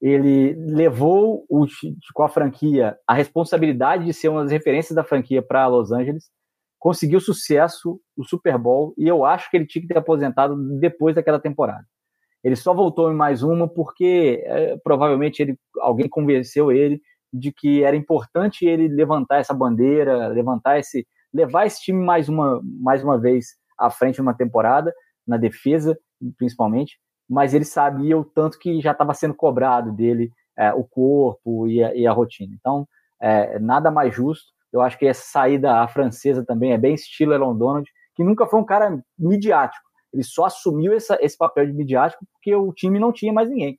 Ele 0.00 0.54
levou 0.54 1.44
o, 1.48 1.66
com 2.14 2.22
a 2.22 2.28
franquia 2.28 2.96
a 3.06 3.14
responsabilidade 3.14 4.04
de 4.04 4.12
ser 4.12 4.28
uma 4.28 4.42
das 4.42 4.52
referências 4.52 4.94
da 4.94 5.02
franquia 5.02 5.42
para 5.42 5.66
Los 5.66 5.90
Angeles, 5.90 6.30
conseguiu 6.78 7.20
sucesso, 7.20 8.00
o 8.16 8.24
Super 8.24 8.56
Bowl, 8.56 8.94
e 8.96 9.06
eu 9.06 9.24
acho 9.24 9.50
que 9.50 9.56
ele 9.56 9.66
tinha 9.66 9.82
que 9.82 9.88
ter 9.88 9.98
aposentado 9.98 10.56
depois 10.78 11.14
daquela 11.14 11.40
temporada. 11.40 11.84
Ele 12.42 12.54
só 12.54 12.72
voltou 12.72 13.10
em 13.10 13.16
mais 13.16 13.42
uma 13.42 13.68
porque 13.68 14.42
é, 14.44 14.76
provavelmente 14.84 15.42
ele, 15.42 15.58
alguém 15.80 16.08
convenceu 16.08 16.70
ele 16.70 17.00
de 17.32 17.52
que 17.52 17.82
era 17.82 17.96
importante 17.96 18.64
ele 18.64 18.88
levantar 18.88 19.38
essa 19.38 19.52
bandeira, 19.52 20.28
levantar 20.28 20.78
esse, 20.78 21.06
levar 21.34 21.66
esse 21.66 21.82
time 21.82 22.02
mais 22.02 22.28
uma, 22.28 22.60
mais 22.62 23.02
uma 23.02 23.18
vez 23.18 23.56
à 23.76 23.90
frente 23.90 24.18
numa 24.18 24.34
temporada, 24.34 24.94
na 25.26 25.36
defesa 25.36 25.98
principalmente, 26.36 26.98
mas 27.28 27.54
ele 27.54 27.64
sabia 27.64 28.16
o 28.16 28.24
tanto 28.24 28.58
que 28.58 28.80
já 28.80 28.92
estava 28.92 29.14
sendo 29.14 29.34
cobrado 29.34 29.92
dele 29.92 30.32
é, 30.56 30.72
o 30.72 30.82
corpo 30.82 31.68
e 31.68 31.82
a, 31.82 31.94
e 31.94 32.06
a 32.06 32.12
rotina. 32.12 32.54
Então, 32.58 32.88
é, 33.20 33.58
nada 33.58 33.90
mais 33.90 34.14
justo. 34.14 34.48
Eu 34.72 34.80
acho 34.80 34.98
que 34.98 35.06
essa 35.06 35.22
saída 35.24 35.80
à 35.80 35.88
francesa 35.88 36.44
também 36.44 36.72
é 36.72 36.78
bem 36.78 36.94
estilo 36.94 37.32
Elon 37.32 37.56
Donald, 37.56 37.88
que 38.14 38.24
nunca 38.24 38.46
foi 38.46 38.60
um 38.60 38.64
cara 38.64 39.02
midiático. 39.18 39.88
Ele 40.12 40.22
só 40.22 40.46
assumiu 40.46 40.92
essa, 40.92 41.18
esse 41.20 41.36
papel 41.36 41.66
de 41.66 41.72
midiático 41.72 42.24
porque 42.32 42.54
o 42.54 42.72
time 42.72 42.98
não 42.98 43.12
tinha 43.12 43.32
mais 43.32 43.48
ninguém. 43.48 43.78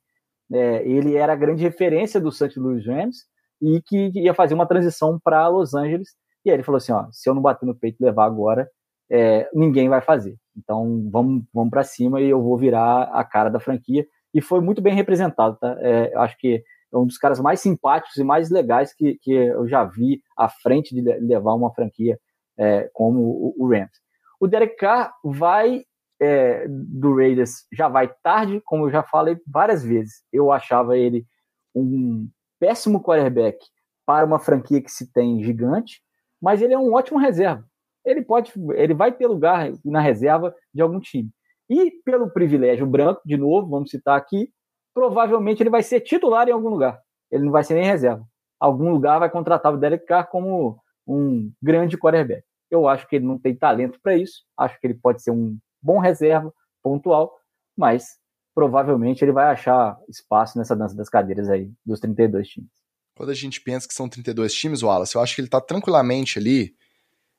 É, 0.52 0.88
ele 0.88 1.16
era 1.16 1.34
a 1.34 1.36
grande 1.36 1.64
referência 1.64 2.20
do 2.20 2.32
St. 2.32 2.60
Louis 2.60 2.86
Rams 2.86 3.26
e 3.61 3.82
que 3.82 4.11
ia 4.16 4.34
fazer 4.34 4.53
uma 4.53 4.66
transição 4.66 5.20
para 5.24 5.48
Los 5.48 5.74
Angeles. 5.74 6.10
E 6.45 6.49
aí 6.49 6.56
ele 6.56 6.64
falou 6.64 6.78
assim: 6.78 6.91
ó, 6.91 7.07
se 7.11 7.30
eu 7.30 7.34
não 7.34 7.41
bater 7.41 7.66
no 7.66 7.76
peito 7.76 7.98
e 7.99 8.06
levar 8.06 8.26
agora, 8.26 8.70
é, 9.11 9.49
ninguém 9.53 9.90
vai 9.90 10.02
fazer. 10.02 10.36
Então 10.56 11.07
vamos, 11.11 11.44
vamos 11.53 11.70
para 11.70 11.84
cima 11.84 12.22
e 12.22 12.30
eu 12.30 12.41
vou 12.41 12.57
virar 12.57 13.03
a 13.14 13.24
cara 13.24 13.49
da 13.49 13.60
franquia. 13.60 14.06
E 14.34 14.41
foi 14.41 14.61
muito 14.61 14.82
bem 14.82 14.94
representado, 14.94 15.57
tá? 15.57 15.76
É, 15.80 16.14
acho 16.16 16.38
que 16.38 16.64
um 16.94 17.06
dos 17.06 17.18
caras 17.18 17.40
mais 17.40 17.60
simpáticos 17.60 18.18
e 18.18 18.24
mais 18.24 18.49
legais 18.49 18.94
que, 18.94 19.16
que 19.22 19.32
eu 19.32 19.68
já 19.68 19.84
vi 19.84 20.22
à 20.38 20.49
frente 20.49 20.94
de 20.94 21.02
levar 21.02 21.53
uma 21.53 21.74
franquia 21.74 22.20
é, 22.57 22.90
como 22.94 23.22
o, 23.22 23.56
o, 23.57 23.70
Rams. 23.70 23.91
O 24.40 24.48
Derek 24.48 24.76
Carr 24.76 25.14
vai 25.24 25.84
é, 26.20 26.66
do 26.68 27.16
Raiders 27.16 27.66
já 27.72 27.88
vai 27.88 28.11
tarde, 28.22 28.61
como 28.66 28.86
eu 28.86 28.91
já 28.91 29.03
falei 29.03 29.38
várias 29.48 29.84
vezes. 29.84 30.24
Eu 30.32 30.52
achava 30.52 30.98
ele 30.98 31.26
um 31.74 32.28
péssimo 32.60 33.02
quarterback 33.02 33.57
para 34.06 34.26
uma 34.26 34.40
franquia 34.40 34.82
que 34.82 34.91
se 34.91 35.11
tem 35.11 35.44
gigante, 35.44 36.02
mas 36.41 36.61
ele 36.61 36.74
é 36.74 36.80
um 36.80 36.94
ótimo 36.94 37.20
reserva 37.20 37.70
ele 38.06 38.24
pode, 38.24 38.52
ele 38.76 38.94
vai 38.94 39.11
ter 39.11 39.28
lugar 39.28 39.72
na 39.84 40.02
reserva 40.02 40.56
de 40.74 40.82
algum 40.82 40.99
time. 40.99 41.30
E 41.70 41.91
pelo 42.03 42.32
privilégio 42.32 42.86
branco, 42.86 43.22
de 43.26 43.38
novo, 43.38 43.70
vamos 43.70 43.91
citar 43.91 44.18
aqui, 44.18 44.52
provavelmente 45.00 45.64
ele 45.64 45.70
vai 45.70 45.82
ser 45.82 46.02
titular 46.02 46.50
em 46.50 46.52
algum 46.52 46.68
lugar. 46.68 47.02
Ele 47.32 47.46
não 47.46 47.54
vai 47.54 47.64
ser 47.64 47.76
nem 47.76 47.86
reserva. 47.86 48.28
Algum 48.60 48.92
lugar 48.92 49.18
vai 49.18 49.30
contratar 49.30 49.74
o 49.74 49.78
Derek 49.78 50.06
Carr 50.06 50.28
como 50.28 50.78
um 51.08 51.50
grande 51.62 51.98
quarterback. 51.98 52.44
Eu 52.70 52.86
acho 52.86 53.08
que 53.08 53.16
ele 53.16 53.26
não 53.26 53.40
tem 53.40 53.56
talento 53.56 53.98
para 54.04 54.18
isso. 54.18 54.44
Acho 54.58 54.78
que 54.78 54.86
ele 54.86 54.96
pode 54.96 55.24
ser 55.24 55.32
um 55.32 55.58
bom 55.82 56.00
reserva, 56.00 56.54
pontual, 56.84 57.34
mas 57.78 58.18
provavelmente 58.54 59.24
ele 59.24 59.32
vai 59.32 59.46
achar 59.46 59.98
espaço 60.10 60.58
nessa 60.58 60.76
dança 60.76 60.94
das 60.98 61.08
cadeiras 61.08 61.50
aí 61.50 61.72
dos 61.86 62.02
32 62.02 62.50
times. 62.50 62.70
Quando 63.16 63.30
a 63.30 63.34
gente 63.34 63.62
pensa 63.62 63.88
que 63.88 63.94
são 63.94 64.10
32 64.10 64.54
times, 64.54 64.84
Wallace, 64.84 65.16
eu 65.16 65.22
acho 65.22 65.34
que 65.34 65.40
ele 65.40 65.48
está 65.48 65.62
tranquilamente 65.62 66.38
ali 66.38 66.76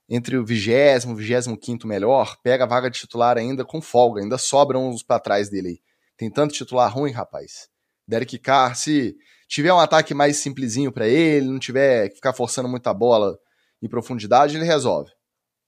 entre 0.09 0.39
o 0.39 0.47
vigésimo, 0.47 1.15
vigésimo 1.15 1.59
quinto 1.59 1.87
melhor, 1.87 2.39
pega 2.43 2.65
a 2.65 2.67
vaga 2.67 2.91
de 2.91 2.99
titular 2.99 3.37
ainda 3.37 3.67
com 3.67 3.83
folga, 3.83 4.23
ainda 4.23 4.39
sobram 4.39 4.89
uns 4.89 5.03
para 5.03 5.21
trás 5.21 5.51
dele. 5.51 5.83
Tem 6.21 6.31
tanto 6.31 6.53
titular 6.53 6.93
ruim, 6.95 7.13
rapaz. 7.13 7.71
Derek 8.07 8.39
Carr, 8.39 8.77
se 8.77 9.17
tiver 9.49 9.73
um 9.73 9.79
ataque 9.79 10.13
mais 10.13 10.37
simplesinho 10.37 10.93
para 10.93 11.09
ele, 11.09 11.47
não 11.47 11.59
tiver 11.59 12.11
que 12.11 12.17
ficar 12.17 12.35
forçando 12.35 12.69
muita 12.69 12.93
bola 12.93 13.39
em 13.81 13.89
profundidade, 13.89 14.55
ele 14.55 14.67
resolve. 14.67 15.11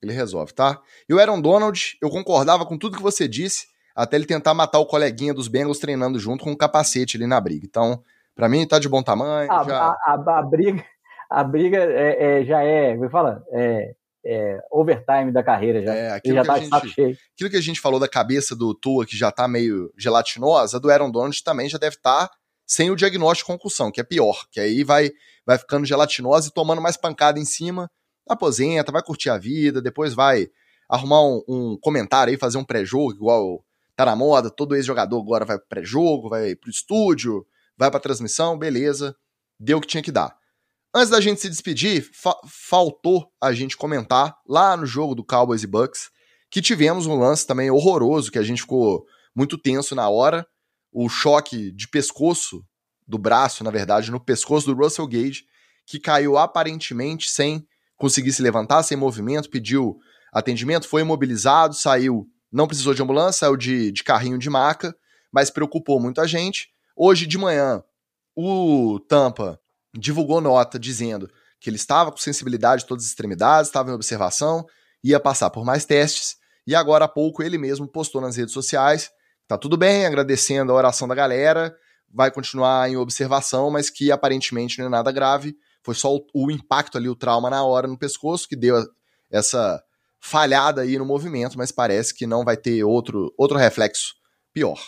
Ele 0.02 0.12
resolve, 0.12 0.52
tá? 0.52 0.78
E 1.08 1.14
o 1.14 1.18
Aaron 1.18 1.40
Donald, 1.40 1.96
eu 2.02 2.10
concordava 2.10 2.66
com 2.66 2.76
tudo 2.76 2.98
que 2.98 3.02
você 3.02 3.26
disse, 3.26 3.64
até 3.96 4.16
ele 4.18 4.26
tentar 4.26 4.52
matar 4.52 4.78
o 4.78 4.84
coleguinha 4.84 5.32
dos 5.32 5.48
Bengals 5.48 5.78
treinando 5.78 6.18
junto 6.18 6.44
com 6.44 6.50
um 6.50 6.56
capacete 6.56 7.16
ali 7.16 7.26
na 7.26 7.40
briga. 7.40 7.64
Então, 7.64 8.02
para 8.34 8.46
mim, 8.46 8.68
tá 8.68 8.78
de 8.78 8.90
bom 8.90 9.02
tamanho. 9.02 9.50
A, 9.50 9.64
já... 9.64 9.78
a, 9.78 9.96
a, 10.06 10.38
a 10.38 10.42
briga, 10.42 10.84
a 11.30 11.42
briga 11.44 11.78
é, 11.78 12.40
é, 12.40 12.44
já 12.44 12.62
é, 12.62 12.94
como 12.94 13.08
fala, 13.08 13.42
é, 13.52 13.94
é, 14.24 14.58
overtime 14.70 15.32
da 15.32 15.42
carreira 15.42 15.82
já. 15.82 15.94
É, 15.94 16.12
aquilo, 16.12 16.36
já 16.36 16.44
tá 16.44 16.58
gente, 16.58 16.88
cheio. 16.90 17.16
aquilo 17.34 17.50
que 17.50 17.56
a 17.56 17.62
gente 17.62 17.80
falou 17.80 17.98
da 17.98 18.08
cabeça 18.08 18.54
do 18.54 18.74
Tua, 18.74 19.04
que 19.04 19.16
já 19.16 19.30
tá 19.30 19.48
meio 19.48 19.92
gelatinosa, 19.98 20.78
do 20.78 20.90
Aaron 20.90 21.10
Donald 21.10 21.42
também 21.42 21.68
já 21.68 21.78
deve 21.78 21.96
estar 21.96 22.28
tá 22.28 22.34
sem 22.66 22.90
o 22.90 22.96
diagnóstico 22.96 23.50
de 23.50 23.58
concussão, 23.58 23.90
que 23.90 24.00
é 24.00 24.04
pior, 24.04 24.46
que 24.50 24.60
aí 24.60 24.84
vai, 24.84 25.10
vai 25.44 25.58
ficando 25.58 25.84
gelatinosa 25.84 26.48
e 26.48 26.52
tomando 26.52 26.80
mais 26.80 26.96
pancada 26.96 27.38
em 27.38 27.44
cima, 27.44 27.90
aposenta, 28.28 28.92
vai 28.92 29.02
curtir 29.02 29.30
a 29.30 29.36
vida, 29.36 29.82
depois 29.82 30.14
vai 30.14 30.48
arrumar 30.88 31.22
um, 31.22 31.42
um 31.48 31.78
comentário 31.80 32.30
aí, 32.30 32.38
fazer 32.38 32.58
um 32.58 32.64
pré-jogo, 32.64 33.12
igual 33.12 33.64
tá 33.96 34.06
na 34.06 34.16
moda, 34.16 34.50
todo 34.50 34.74
ex-jogador 34.74 35.20
agora 35.20 35.44
vai 35.44 35.58
pro 35.58 35.68
pré-jogo, 35.68 36.28
vai 36.28 36.54
pro 36.54 36.70
estúdio, 36.70 37.46
vai 37.76 37.90
pra 37.90 38.00
transmissão, 38.00 38.56
beleza, 38.56 39.14
deu 39.58 39.78
o 39.78 39.80
que 39.80 39.86
tinha 39.86 40.02
que 40.02 40.12
dar. 40.12 40.34
Antes 40.94 41.08
da 41.08 41.22
gente 41.22 41.40
se 41.40 41.48
despedir, 41.48 42.06
fa 42.12 42.34
faltou 42.46 43.26
a 43.40 43.52
gente 43.54 43.78
comentar 43.78 44.36
lá 44.46 44.76
no 44.76 44.84
jogo 44.84 45.14
do 45.14 45.24
Cowboys 45.24 45.62
e 45.62 45.66
Bucks 45.66 46.10
que 46.50 46.60
tivemos 46.60 47.06
um 47.06 47.18
lance 47.18 47.46
também 47.46 47.70
horroroso, 47.70 48.30
que 48.30 48.38
a 48.38 48.42
gente 48.42 48.60
ficou 48.60 49.06
muito 49.34 49.56
tenso 49.56 49.94
na 49.94 50.10
hora, 50.10 50.46
o 50.92 51.08
choque 51.08 51.72
de 51.72 51.88
pescoço, 51.88 52.62
do 53.08 53.16
braço, 53.16 53.64
na 53.64 53.70
verdade, 53.70 54.10
no 54.10 54.20
pescoço 54.20 54.66
do 54.66 54.74
Russell 54.74 55.06
Gage, 55.06 55.44
que 55.86 55.98
caiu 55.98 56.36
aparentemente 56.36 57.30
sem 57.30 57.66
conseguir 57.96 58.32
se 58.32 58.42
levantar, 58.42 58.82
sem 58.82 58.98
movimento, 58.98 59.48
pediu 59.48 59.96
atendimento, 60.30 60.86
foi 60.86 61.00
imobilizado, 61.00 61.74
saiu, 61.74 62.26
não 62.52 62.66
precisou 62.66 62.92
de 62.92 63.02
ambulância, 63.02 63.40
saiu 63.40 63.56
de, 63.56 63.90
de 63.90 64.04
carrinho 64.04 64.38
de 64.38 64.50
maca, 64.50 64.94
mas 65.32 65.48
preocupou 65.48 65.98
muito 65.98 66.20
a 66.20 66.26
gente. 66.26 66.68
Hoje 66.94 67.26
de 67.26 67.38
manhã, 67.38 67.82
o 68.36 69.00
Tampa 69.08 69.58
divulgou 69.94 70.40
nota 70.40 70.78
dizendo 70.78 71.30
que 71.60 71.70
ele 71.70 71.76
estava 71.76 72.10
com 72.10 72.18
sensibilidade 72.18 72.82
de 72.82 72.88
todas 72.88 73.04
as 73.04 73.10
extremidades, 73.10 73.68
estava 73.68 73.90
em 73.90 73.94
observação, 73.94 74.66
ia 75.02 75.20
passar 75.20 75.50
por 75.50 75.64
mais 75.64 75.84
testes, 75.84 76.36
e 76.66 76.74
agora 76.74 77.04
há 77.04 77.08
pouco 77.08 77.42
ele 77.42 77.58
mesmo 77.58 77.86
postou 77.86 78.20
nas 78.20 78.36
redes 78.36 78.52
sociais 78.52 79.10
tá 79.52 79.58
tudo 79.58 79.76
bem, 79.76 80.06
agradecendo 80.06 80.72
a 80.72 80.74
oração 80.74 81.06
da 81.06 81.14
galera, 81.14 81.76
vai 82.10 82.30
continuar 82.30 82.88
em 82.88 82.96
observação, 82.96 83.70
mas 83.70 83.90
que 83.90 84.10
aparentemente 84.10 84.78
não 84.78 84.86
é 84.86 84.88
nada 84.88 85.12
grave. 85.12 85.54
Foi 85.82 85.94
só 85.94 86.14
o, 86.14 86.24
o 86.34 86.50
impacto 86.50 86.96
ali, 86.96 87.08
o 87.08 87.16
trauma 87.16 87.50
na 87.50 87.62
hora 87.62 87.86
no 87.86 87.98
pescoço, 87.98 88.48
que 88.48 88.56
deu 88.56 88.82
essa 89.30 89.82
falhada 90.18 90.82
aí 90.82 90.96
no 90.96 91.04
movimento, 91.04 91.58
mas 91.58 91.70
parece 91.70 92.14
que 92.14 92.26
não 92.26 92.44
vai 92.44 92.56
ter 92.56 92.82
outro, 92.84 93.32
outro 93.36 93.58
reflexo 93.58 94.14
pior. 94.54 94.78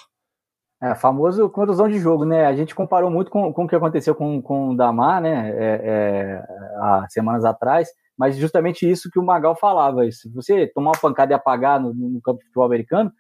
É, 0.83 0.95
famoso 0.95 1.49
contusão 1.49 1.89
de 1.89 1.99
jogo, 1.99 2.25
né? 2.25 2.47
A 2.47 2.55
gente 2.55 2.75
comparou 2.75 3.11
muito 3.11 3.31
com, 3.31 3.53
com 3.53 3.65
o 3.65 3.69
que 3.69 3.77
aconteceu 3.77 4.15
com, 4.15 4.43
com 4.43 4.71
o 4.71 4.77
Damar, 4.77 5.21
né? 5.21 5.51
É, 5.51 5.81
é, 5.85 6.45
há 6.77 7.07
semanas 7.09 7.45
atrás, 7.45 7.89
mas 8.19 8.37
justamente 8.37 8.89
isso 8.89 9.11
que 9.11 9.19
o 9.19 9.25
Magal 9.25 9.57
falava. 9.57 10.11
Se 10.11 10.29
você 10.33 10.67
tomar 10.67 10.91
uma 10.91 11.01
pancada 11.01 11.33
e 11.33 11.35
apagar 11.35 11.81
no, 11.81 11.95
no 11.95 12.21
campo 12.21 12.41
de 12.41 12.47
futebol 12.47 12.67
americano, 12.67 13.13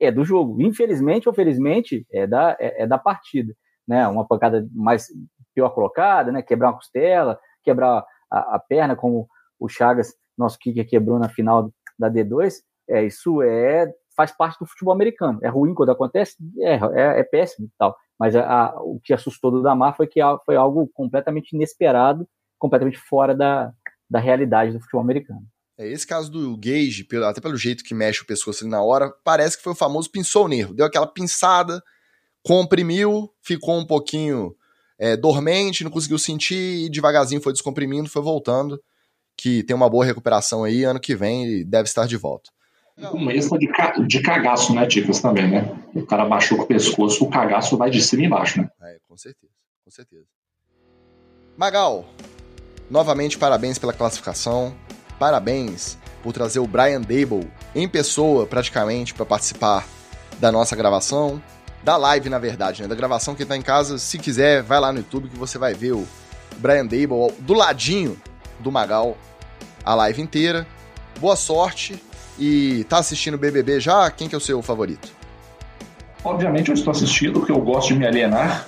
é 0.00 0.10
do 0.10 0.24
jogo. 0.24 0.60
Infelizmente 0.60 1.28
ou 1.28 1.34
felizmente, 1.34 2.06
é 2.12 2.26
da, 2.26 2.56
é, 2.60 2.82
é, 2.82 2.86
da 2.86 2.98
partida. 2.98 3.54
Né? 3.86 4.06
Uma 4.06 4.26
pancada 4.26 4.66
mais 4.72 5.06
pior 5.54 5.70
colocada, 5.70 6.30
né? 6.30 6.42
quebrar 6.42 6.68
uma 6.68 6.76
costela, 6.76 7.38
quebrar 7.62 8.04
a, 8.30 8.56
a 8.56 8.58
perna, 8.58 8.94
como 8.94 9.28
o 9.58 9.68
Chagas, 9.68 10.14
nosso 10.36 10.58
kicker, 10.58 10.86
quebrou 10.86 11.18
na 11.18 11.28
final 11.28 11.70
da 11.98 12.10
D2. 12.10 12.54
É, 12.88 13.04
isso 13.04 13.42
é 13.42 13.92
faz 14.18 14.36
parte 14.36 14.58
do 14.58 14.66
futebol 14.66 14.92
americano. 14.92 15.38
É 15.44 15.48
ruim 15.48 15.72
quando 15.72 15.92
acontece, 15.92 16.34
é, 16.58 16.74
é, 16.74 17.20
é 17.20 17.22
péssimo 17.22 17.68
e 17.68 17.70
tal. 17.78 17.96
Mas 18.18 18.34
a, 18.34 18.42
a, 18.42 18.82
o 18.82 18.98
que 19.00 19.14
assustou 19.14 19.52
do 19.52 19.62
Damar 19.62 19.96
foi 19.96 20.08
que 20.08 20.20
foi 20.44 20.56
algo 20.56 20.90
completamente 20.92 21.52
inesperado, 21.52 22.28
completamente 22.58 22.98
fora 22.98 23.32
da, 23.32 23.70
da 24.10 24.18
realidade 24.18 24.72
do 24.72 24.80
futebol 24.80 25.02
americano. 25.02 25.46
É, 25.78 25.86
esse 25.86 26.04
caso 26.04 26.32
do 26.32 26.56
Gage, 26.56 27.06
até 27.24 27.40
pelo 27.40 27.56
jeito 27.56 27.84
que 27.84 27.94
mexe 27.94 28.22
o 28.22 28.26
pescoço 28.26 28.64
ali 28.64 28.70
na 28.72 28.82
hora, 28.82 29.14
parece 29.22 29.56
que 29.56 29.62
foi 29.62 29.72
o 29.72 29.76
famoso 29.76 30.10
pinçou 30.10 30.46
o 30.46 30.48
nervo. 30.48 30.74
Deu 30.74 30.84
aquela 30.84 31.06
pinçada, 31.06 31.80
comprimiu, 32.42 33.32
ficou 33.40 33.78
um 33.78 33.86
pouquinho 33.86 34.52
é, 34.98 35.16
dormente, 35.16 35.84
não 35.84 35.92
conseguiu 35.92 36.18
sentir 36.18 36.86
e 36.86 36.90
devagarzinho 36.90 37.40
foi 37.40 37.52
descomprimindo, 37.52 38.10
foi 38.10 38.20
voltando. 38.20 38.82
Que 39.36 39.62
tem 39.62 39.76
uma 39.76 39.88
boa 39.88 40.04
recuperação 40.04 40.64
aí, 40.64 40.82
ano 40.82 40.98
que 40.98 41.14
vem 41.14 41.64
deve 41.64 41.88
estar 41.88 42.08
de 42.08 42.16
volta. 42.16 42.50
Um 43.12 43.30
extra 43.30 43.58
de, 43.58 43.68
ca... 43.68 43.92
de 43.92 44.20
cagaço, 44.20 44.74
né, 44.74 44.86
Ticas, 44.86 45.20
também, 45.20 45.48
né? 45.48 45.76
O 45.94 46.04
cara 46.04 46.24
baixou 46.24 46.58
com 46.58 46.64
o 46.64 46.66
pescoço, 46.66 47.24
o 47.24 47.30
cagaço 47.30 47.76
vai 47.76 47.90
de 47.90 48.02
cima 48.02 48.22
e 48.22 48.26
embaixo, 48.26 48.60
né? 48.60 48.68
É, 48.82 48.96
com 49.08 49.16
certeza, 49.16 49.52
com 49.84 49.90
certeza. 49.90 50.24
Magal, 51.56 52.04
novamente 52.90 53.38
parabéns 53.38 53.78
pela 53.78 53.92
classificação 53.92 54.74
parabéns 55.18 55.98
por 56.22 56.32
trazer 56.32 56.60
o 56.60 56.66
Brian 56.66 57.00
Dable 57.00 57.50
em 57.74 57.88
pessoa, 57.88 58.46
praticamente, 58.46 59.12
para 59.12 59.26
participar 59.26 59.86
da 60.38 60.52
nossa 60.52 60.76
gravação. 60.76 61.42
Da 61.82 61.96
live, 61.96 62.28
na 62.28 62.38
verdade, 62.38 62.82
né? 62.82 62.88
Da 62.88 62.94
gravação 62.94 63.34
que 63.34 63.44
tá 63.44 63.56
em 63.56 63.62
casa. 63.62 63.98
Se 63.98 64.18
quiser, 64.18 64.62
vai 64.62 64.80
lá 64.80 64.92
no 64.92 64.98
YouTube 64.98 65.28
que 65.28 65.38
você 65.38 65.58
vai 65.58 65.74
ver 65.74 65.92
o 65.92 66.06
Brian 66.58 66.84
Dable 66.84 67.32
do 67.40 67.54
ladinho 67.54 68.20
do 68.58 68.70
Magal 68.70 69.16
a 69.84 69.94
live 69.94 70.20
inteira. 70.20 70.66
Boa 71.20 71.36
sorte 71.36 72.00
e 72.38 72.84
tá 72.84 72.98
assistindo 72.98 73.36
BBB 73.36 73.80
já? 73.80 74.10
Quem 74.10 74.28
que 74.28 74.34
é 74.34 74.38
o 74.38 74.40
seu 74.40 74.62
favorito? 74.62 75.08
Obviamente 76.24 76.68
eu 76.68 76.74
estou 76.74 76.90
assistindo 76.90 77.34
porque 77.34 77.52
eu 77.52 77.60
gosto 77.60 77.88
de 77.88 77.98
me 77.98 78.06
alienar. 78.06 78.66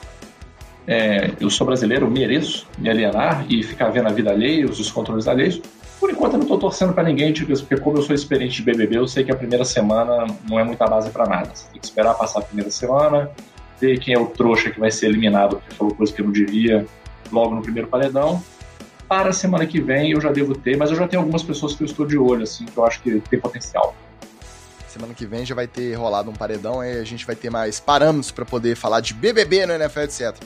É, 0.87 1.33
eu 1.41 1.51
sou 1.51 1.67
brasileiro, 1.67 2.11
mereço 2.11 2.67
me 2.79 2.89
alienar 2.89 3.45
e 3.49 3.63
ficar 3.63 3.91
vendo 3.91 4.09
a 4.09 4.13
vida 4.13 4.31
alheia, 4.31 4.67
os 4.67 4.79
descontroles 4.79 5.29
alheios. 5.29 5.61
Por 6.01 6.11
enquanto 6.11 6.33
eu 6.33 6.39
não 6.39 6.45
estou 6.45 6.59
torcendo 6.59 6.95
para 6.95 7.05
ninguém, 7.05 7.33
tipo, 7.33 7.53
porque 7.59 7.77
como 7.77 7.99
eu 7.99 8.03
sou 8.03 8.15
experiente 8.15 8.57
de 8.57 8.63
BBB, 8.63 8.97
eu 8.97 9.07
sei 9.07 9.23
que 9.23 9.31
a 9.31 9.37
primeira 9.37 9.65
semana 9.65 10.27
não 10.49 10.59
é 10.59 10.65
muita 10.65 10.87
base 10.87 11.11
para 11.11 11.27
nada. 11.27 11.51
Você 11.55 11.67
tem 11.71 11.81
que 11.81 11.87
esperar 11.87 12.15
passar 12.15 12.41
a 12.41 12.43
primeira 12.43 12.71
semana, 12.71 13.31
ver 13.79 13.99
quem 13.99 14.15
é 14.15 14.19
o 14.19 14.27
trouxa 14.27 14.71
que 14.71 14.81
vai 14.81 14.91
ser 14.91 15.07
eliminado 15.07 15.57
porque 15.57 15.75
falou 15.75 15.95
coisa 15.95 16.13
que 16.13 16.23
não 16.23 16.33
devia 16.33 16.87
logo 17.31 17.55
no 17.55 17.63
primeiro 17.63 17.89
paredão. 17.89 18.43
Para 19.11 19.31
a 19.31 19.33
semana 19.33 19.67
que 19.67 19.81
vem 19.81 20.13
eu 20.13 20.21
já 20.21 20.31
devo 20.31 20.55
ter, 20.55 20.77
mas 20.77 20.89
eu 20.89 20.95
já 20.95 21.09
tenho 21.09 21.21
algumas 21.21 21.43
pessoas 21.43 21.75
que 21.75 21.83
eu 21.83 21.85
estou 21.85 22.07
de 22.07 22.17
olho, 22.17 22.45
assim, 22.45 22.65
que 22.65 22.77
eu 22.77 22.87
acho 22.87 23.03
que 23.03 23.19
tem 23.29 23.41
potencial. 23.41 23.93
Semana 24.87 25.15
que 25.15 25.27
vem 25.27 25.45
já 25.45 25.53
vai 25.53 25.67
ter 25.67 25.93
rolado 25.95 26.31
um 26.31 26.33
paredão, 26.33 26.79
aí 26.79 26.97
a 26.97 27.03
gente 27.03 27.27
vai 27.27 27.35
ter 27.35 27.51
mais 27.51 27.81
parâmetros 27.81 28.31
para 28.31 28.45
poder 28.45 28.77
falar 28.77 29.01
de 29.01 29.13
BBB 29.13 29.67
no 29.67 29.73
NFL, 29.73 30.03
etc. 30.03 30.37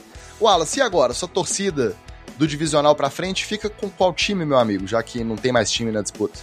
Wallace, 0.41 0.79
e 0.79 0.83
agora? 0.83 1.13
Sua 1.13 1.29
torcida 1.29 1.95
do 2.39 2.47
divisional 2.47 2.95
para 2.95 3.11
frente, 3.11 3.45
fica 3.45 3.69
com 3.69 3.91
qual 3.91 4.15
time, 4.15 4.47
meu 4.47 4.57
amigo, 4.57 4.87
já 4.87 5.03
que 5.03 5.23
não 5.23 5.37
tem 5.37 5.53
mais 5.53 5.71
time 5.71 5.93
na 5.93 6.01
disputa? 6.01 6.41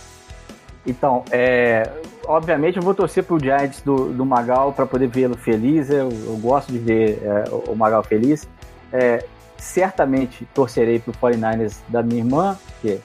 Então, 0.85 1.25
é, 1.31 1.89
obviamente 2.27 2.77
eu 2.77 2.83
vou 2.83 2.93
torcer 2.93 3.23
pro 3.23 3.39
Giants 3.39 3.81
do, 3.81 4.13
do 4.13 4.23
Magal 4.23 4.73
para 4.73 4.85
poder 4.85 5.07
vê-lo 5.07 5.35
feliz. 5.35 5.89
Eu, 5.89 6.11
eu, 6.11 6.37
gosto 6.37 6.71
de 6.71 6.77
ver 6.77 7.19
é, 7.23 7.45
o 7.49 7.75
Magal 7.75 8.03
feliz. 8.03 8.47
É, 8.93 9.25
certamente 9.61 10.43
torcerei 10.55 10.97
pro 10.97 11.13
49ers 11.13 11.77
da 11.87 12.01
minha 12.01 12.19
irmã, 12.19 12.57
que 12.81 12.99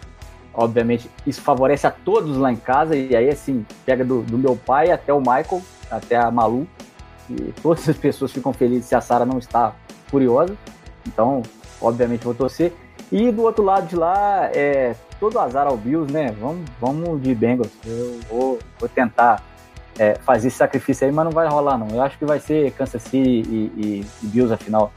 obviamente 0.54 1.08
isso 1.26 1.42
favorece 1.42 1.86
a 1.86 1.90
todos 1.90 2.38
lá 2.38 2.50
em 2.50 2.56
casa. 2.56 2.96
E 2.96 3.14
aí, 3.14 3.28
assim, 3.28 3.64
pega 3.84 4.02
do, 4.02 4.22
do 4.22 4.38
meu 4.38 4.56
pai 4.56 4.90
até 4.90 5.12
o 5.12 5.18
Michael, 5.18 5.62
até 5.90 6.16
a 6.16 6.30
Malu. 6.30 6.66
E 7.28 7.52
todas 7.62 7.86
as 7.88 7.96
pessoas 7.98 8.32
ficam 8.32 8.54
felizes 8.54 8.86
se 8.86 8.94
a 8.94 9.02
Sara 9.02 9.26
não 9.26 9.38
está 9.38 9.74
furiosa. 10.06 10.56
Então, 11.06 11.42
obviamente 11.78 12.24
vou 12.24 12.34
torcer. 12.34 12.72
E 13.12 13.30
do 13.30 13.42
outro 13.42 13.62
lado 13.62 13.86
de 13.86 13.94
lá, 13.94 14.50
é 14.54 14.96
todo 15.20 15.38
azar 15.38 15.66
ao 15.66 15.76
Bills, 15.76 16.10
né? 16.10 16.34
Vamos, 16.40 16.64
vamos 16.80 17.22
de 17.22 17.34
Bengals. 17.34 17.70
Eu 17.84 18.18
vou, 18.30 18.58
vou 18.78 18.88
tentar 18.88 19.42
é, 19.98 20.14
fazer 20.14 20.48
esse 20.48 20.56
sacrifício 20.56 21.06
aí, 21.06 21.12
mas 21.12 21.26
não 21.26 21.32
vai 21.32 21.46
rolar, 21.46 21.76
não. 21.76 21.88
Eu 21.88 22.02
acho 22.02 22.18
que 22.18 22.24
vai 22.24 22.40
ser 22.40 22.72
Kansas 22.72 23.02
City 23.02 23.28
e, 23.28 23.72
e, 23.76 24.06
e 24.22 24.26
Bills 24.26 24.52
a 24.52 24.56
final 24.56 24.90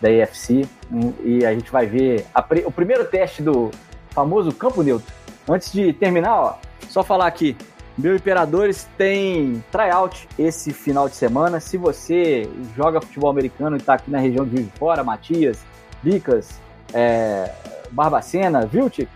da 0.00 0.08
AFC. 0.08 0.66
E 1.22 1.44
a 1.44 1.52
gente 1.52 1.70
vai 1.70 1.86
ver 1.86 2.26
a, 2.34 2.44
o 2.66 2.72
primeiro 2.72 3.04
teste 3.04 3.42
do 3.42 3.70
famoso 4.10 4.52
campo 4.52 4.82
neutro. 4.82 5.12
Antes 5.48 5.72
de 5.72 5.92
terminar, 5.92 6.34
ó, 6.34 6.58
só 6.88 7.02
falar 7.02 7.26
aqui. 7.26 7.56
Meu 7.96 8.16
Imperadores 8.16 8.88
tem 8.98 9.62
tryout 9.70 10.28
esse 10.38 10.72
final 10.72 11.08
de 11.08 11.14
semana. 11.14 11.60
Se 11.60 11.76
você 11.76 12.48
joga 12.76 13.00
futebol 13.00 13.30
americano 13.30 13.76
e 13.76 13.78
está 13.78 13.94
aqui 13.94 14.10
na 14.10 14.18
região 14.18 14.44
de 14.44 14.56
Juiz 14.56 14.66
de 14.66 14.78
Fora, 14.78 15.04
Matias, 15.04 15.58
Bicas, 16.02 16.60
é, 16.92 17.50
Barbacena, 17.92 18.66
Viltic, 18.66 19.08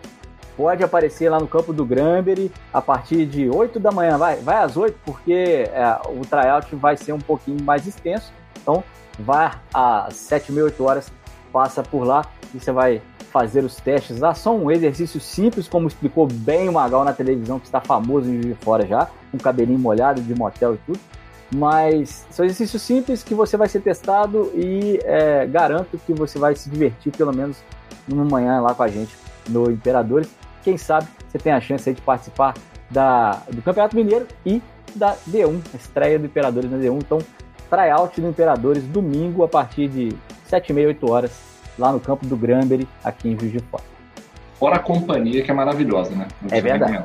pode 0.57 0.85
aparecer 0.85 1.29
lá 1.29 1.41
no 1.41 1.47
campo 1.47 1.73
do 1.73 1.85
Granbury 1.85 2.53
a 2.73 2.81
partir 2.81 3.27
de 3.27 3.49
8 3.49 3.81
da 3.81 3.91
manhã. 3.91 4.17
Vai, 4.17 4.37
vai 4.37 4.57
às 4.57 4.77
8, 4.77 4.97
porque 5.05 5.69
é, 5.73 5.99
o 6.09 6.21
tryout 6.21 6.75
vai 6.77 6.97
ser 6.97 7.13
um 7.13 7.21
pouquinho 7.21 7.63
mais 7.63 7.87
extenso 7.87 8.33
Então, 8.61 8.85
vai 9.19 9.53
às 9.73 10.15
7 10.17 10.53
mil, 10.53 10.65
8 10.65 10.85
horas, 10.85 11.13
passa 11.53 11.83
por 11.83 12.05
lá 12.05 12.25
e 12.55 12.61
você 12.61 12.73
vai 12.73 13.03
fazer 13.31 13.65
os 13.65 13.77
testes 13.77 14.19
lá. 14.19 14.35
Só 14.35 14.55
um 14.55 14.71
exercício 14.71 15.21
simples, 15.21 15.69
como 15.69 15.87
explicou 15.87 16.27
bem 16.27 16.69
o 16.69 16.73
Magal 16.73 17.05
na 17.05 17.13
televisão, 17.13 17.59
que 17.59 17.67
está 17.67 17.81
famoso 17.81 18.29
em 18.31 18.55
Fora 18.55 18.87
já, 18.87 19.09
com 19.31 19.39
cabelinho 19.39 19.79
molhado 19.79 20.21
de 20.21 20.35
motel 20.35 20.75
e 20.75 20.79
tudo. 20.79 21.01
Mas 21.55 22.27
são 22.31 22.45
exercícios 22.45 22.83
simples 22.83 23.23
que 23.23 23.35
você 23.35 23.57
vai 23.57 23.69
ser 23.69 23.81
testado 23.81 24.53
e 24.55 25.01
é, 25.05 25.47
garanto 25.47 25.99
que 25.99 26.13
você 26.13 26.39
vai 26.39 26.55
se 26.55 26.69
divertir 26.69 27.11
pelo 27.17 27.33
menos 27.33 27.57
numa 28.07 28.25
manhã 28.25 28.61
lá 28.61 28.75
com 28.75 28.83
a 28.83 28.89
gente 28.89 29.17
no 29.49 29.71
Imperadores. 29.71 30.29
Quem 30.63 30.77
sabe 30.77 31.09
você 31.27 31.39
tem 31.39 31.53
a 31.53 31.61
chance 31.61 31.91
de 31.93 32.01
participar 32.03 32.55
da, 32.91 33.43
do 33.51 33.63
Campeonato 33.63 33.97
Mineiro 33.97 34.27
e 34.45 34.63
da 34.95 35.17
D1, 35.29 35.61
a 35.73 35.77
estreia 35.77 36.19
do 36.19 36.27
Imperadores 36.27 36.71
na 36.71 36.79
D1. 36.79 36.97
Então, 36.97 37.19
tryout 37.69 38.21
do 38.21 38.29
Imperadores 38.29 38.83
domingo 38.85 39.43
a 39.43 39.49
partir 39.49 39.89
de 39.89 40.09
7h30, 40.51 40.87
8 40.89 41.11
horas, 41.11 41.33
lá 41.79 41.93
no 41.93 42.01
campo 42.01 42.27
do 42.27 42.37
Granbury, 42.37 42.89
aqui 43.05 43.29
em 43.29 43.39
Juiz 43.39 43.53
de 43.53 43.61
Fora. 43.61 43.85
Fora 44.59 44.77
a 44.77 44.79
companhia 44.81 45.43
que 45.43 45.51
é 45.51 45.55
maravilhosa, 45.55 46.11
né? 46.11 46.27
é 46.51 46.61
verdade. 46.61 47.05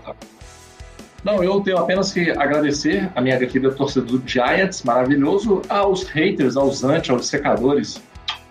Não, 1.23 1.41
eu 1.41 1.61
tenho 1.61 1.77
apenas 1.77 2.11
que 2.11 2.31
agradecer 2.31 3.09
a 3.15 3.21
minha 3.21 3.37
querida 3.37 3.71
torcida 3.71 4.05
do 4.05 4.21
Giants, 4.25 4.83
maravilhoso, 4.83 5.61
aos 5.69 6.03
haters, 6.03 6.57
aos 6.57 6.83
anti, 6.83 7.11
aos 7.11 7.27
secadores. 7.27 8.01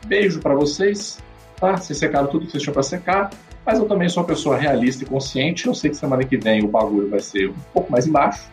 Beijo 0.07 0.41
para 0.41 0.55
vocês, 0.55 1.19
tá? 1.57 1.77
Vocês 1.77 1.99
secaram 1.99 2.29
tudo 2.29 2.47
que 2.47 2.53
vocês 2.53 2.63
tinham 2.63 2.73
para 2.73 2.83
secar, 2.83 3.31
mas 3.67 3.79
eu 3.79 3.85
também 3.87 4.09
sou 4.09 4.23
uma 4.23 4.27
pessoa 4.27 4.57
realista 4.57 5.05
e 5.05 5.07
consciente. 5.07 5.67
Eu 5.67 5.75
sei 5.75 5.91
que 5.91 5.97
semana 5.97 6.25
que 6.25 6.37
vem 6.39 6.65
o 6.65 6.69
bagulho 6.69 7.11
vai 7.11 7.21
ser 7.21 7.51
um 7.51 7.55
pouco 7.75 7.93
mais 7.93 8.07
embaixo, 8.07 8.49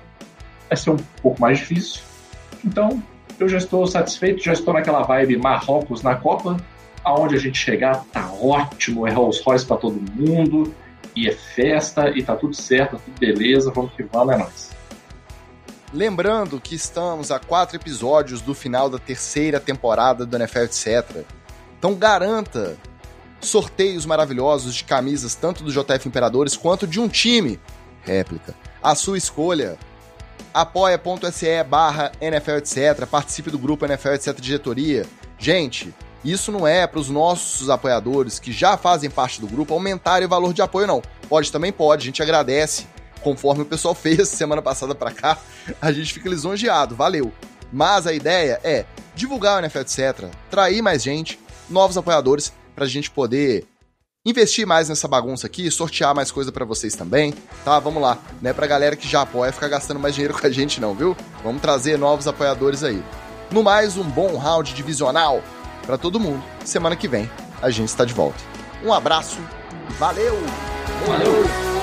vai 0.68 0.78
ser 0.78 0.90
um 0.90 0.98
pouco 1.22 1.40
mais 1.40 1.60
difícil. 1.60 2.02
Então, 2.66 3.02
eu 3.40 3.48
já 3.50 3.58
estou 3.58 3.88
satisfeito, 3.88 4.44
já 4.44 4.54
estou 4.54 4.74
naquela 4.74 5.04
vibe 5.04 5.38
Marrocos 5.38 6.02
na 6.02 6.16
Copa. 6.16 6.58
Aonde 7.04 7.36
a 7.36 7.40
gente 7.40 7.58
chegar, 7.58 8.04
tá 8.12 8.30
ótimo, 8.32 9.08
é 9.08 9.12
Rolls 9.12 9.42
Royce 9.44 9.66
para 9.66 9.78
todo 9.78 10.00
mundo 10.14 10.74
e 11.16 11.28
é 11.28 11.32
festa 11.32 12.10
e 12.10 12.22
tá 12.22 12.36
tudo 12.36 12.54
certo, 12.54 12.98
tá 12.98 13.02
tudo 13.04 13.18
beleza, 13.18 13.72
vamos 13.72 13.94
que 13.94 14.04
vamos, 14.04 14.34
é 14.34 14.38
nóis. 14.38 14.70
Lembrando 15.94 16.60
que 16.60 16.76
estamos 16.76 17.32
a 17.32 17.40
quatro 17.40 17.76
episódios 17.76 18.42
do 18.42 18.54
final 18.54 18.90
da 18.90 19.00
terceira 19.00 19.60
temporada 19.60 20.26
do 20.26 20.36
NFL 20.36 20.60
Etc. 20.60 21.26
Então 21.78 21.96
garanta 21.96 22.78
sorteios 23.42 24.06
maravilhosos 24.06 24.76
de 24.76 24.84
camisas 24.84 25.34
tanto 25.34 25.64
do 25.64 25.72
JF 25.72 26.08
Imperadores 26.08 26.56
quanto 26.56 26.86
de 26.86 27.00
um 27.00 27.08
time 27.08 27.60
réplica. 28.04 28.54
A 28.84 28.94
sua 28.96 29.18
escolha. 29.18 29.78
apoia.se 30.54 31.64
barra 31.64 32.12
NFL 32.20 32.58
Etc. 32.58 33.06
Participe 33.10 33.50
do 33.50 33.60
grupo 33.60 33.86
NFL 33.86 34.10
Etc. 34.10 34.40
Diretoria. 34.40 35.06
Gente, 35.38 35.94
isso 36.24 36.52
não 36.52 36.68
é 36.68 36.86
para 36.86 37.00
os 37.00 37.10
nossos 37.10 37.70
apoiadores 37.70 38.40
que 38.40 38.52
já 38.52 38.76
fazem 38.76 39.10
parte 39.10 39.40
do 39.40 39.48
grupo 39.48 39.74
aumentarem 39.74 40.26
o 40.26 40.30
valor 40.30 40.54
de 40.54 40.62
apoio, 40.62 40.88
não. 40.88 41.02
Pode 41.30 41.52
também 41.52 41.72
pode, 41.72 42.04
a 42.04 42.06
gente 42.06 42.22
agradece. 42.22 42.86
Conforme 43.22 43.64
o 43.64 43.66
pessoal 43.66 43.94
fez 43.96 44.28
semana 44.30 44.62
passada 44.62 44.94
para 44.94 45.12
cá, 45.12 45.38
a 45.82 45.92
gente 45.92 46.14
fica 46.14 46.30
lisonjeado, 46.30 46.96
valeu. 46.96 47.32
Mas 47.72 48.08
a 48.08 48.14
ideia 48.14 48.60
é 48.64 48.86
divulgar 49.16 49.58
o 49.58 49.60
NFL, 49.60 49.80
etc., 49.80 50.26
trair 50.50 50.82
mais 50.82 51.04
gente, 51.04 51.40
novos 51.70 51.98
apoiadores, 51.98 52.52
para 52.76 52.86
a 52.86 52.88
gente 52.88 53.12
poder 53.12 53.66
investir 54.30 54.66
mais 54.66 54.90
nessa 54.90 55.08
bagunça 55.08 55.48
aqui, 55.48 55.70
sortear 55.70 56.14
mais 56.14 56.32
coisa 56.32 56.52
para 56.52 56.66
vocês 56.66 56.96
também, 56.96 57.34
tá? 57.64 57.80
Vamos 57.80 58.02
lá, 58.02 58.18
não 58.42 58.52
é 58.52 58.54
pra 58.54 58.68
galera 58.68 58.96
que 58.96 59.08
já 59.08 59.22
apoia 59.22 59.52
ficar 59.52 59.68
gastando 59.68 60.00
mais 60.00 60.14
dinheiro 60.16 60.34
com 60.40 60.46
a 60.46 60.52
gente 60.52 60.80
não, 60.80 60.94
viu? 60.94 61.16
Vamos 61.44 61.62
trazer 61.62 61.98
novos 61.98 62.28
apoiadores 62.28 62.84
aí. 62.84 63.04
No 63.52 63.64
mais, 63.64 63.98
um 63.98 64.04
bom 64.04 64.38
round 64.38 64.74
divisional 64.74 65.44
para 65.86 65.98
todo 65.98 66.20
mundo. 66.20 66.44
Semana 66.64 66.96
que 66.96 67.08
vem 67.08 67.30
a 67.62 67.70
gente 67.70 67.90
está 67.90 68.06
de 68.06 68.14
volta. 68.14 68.40
Um 68.84 68.94
abraço, 68.94 69.40
valeu! 69.98 70.38
Valeu! 71.06 71.79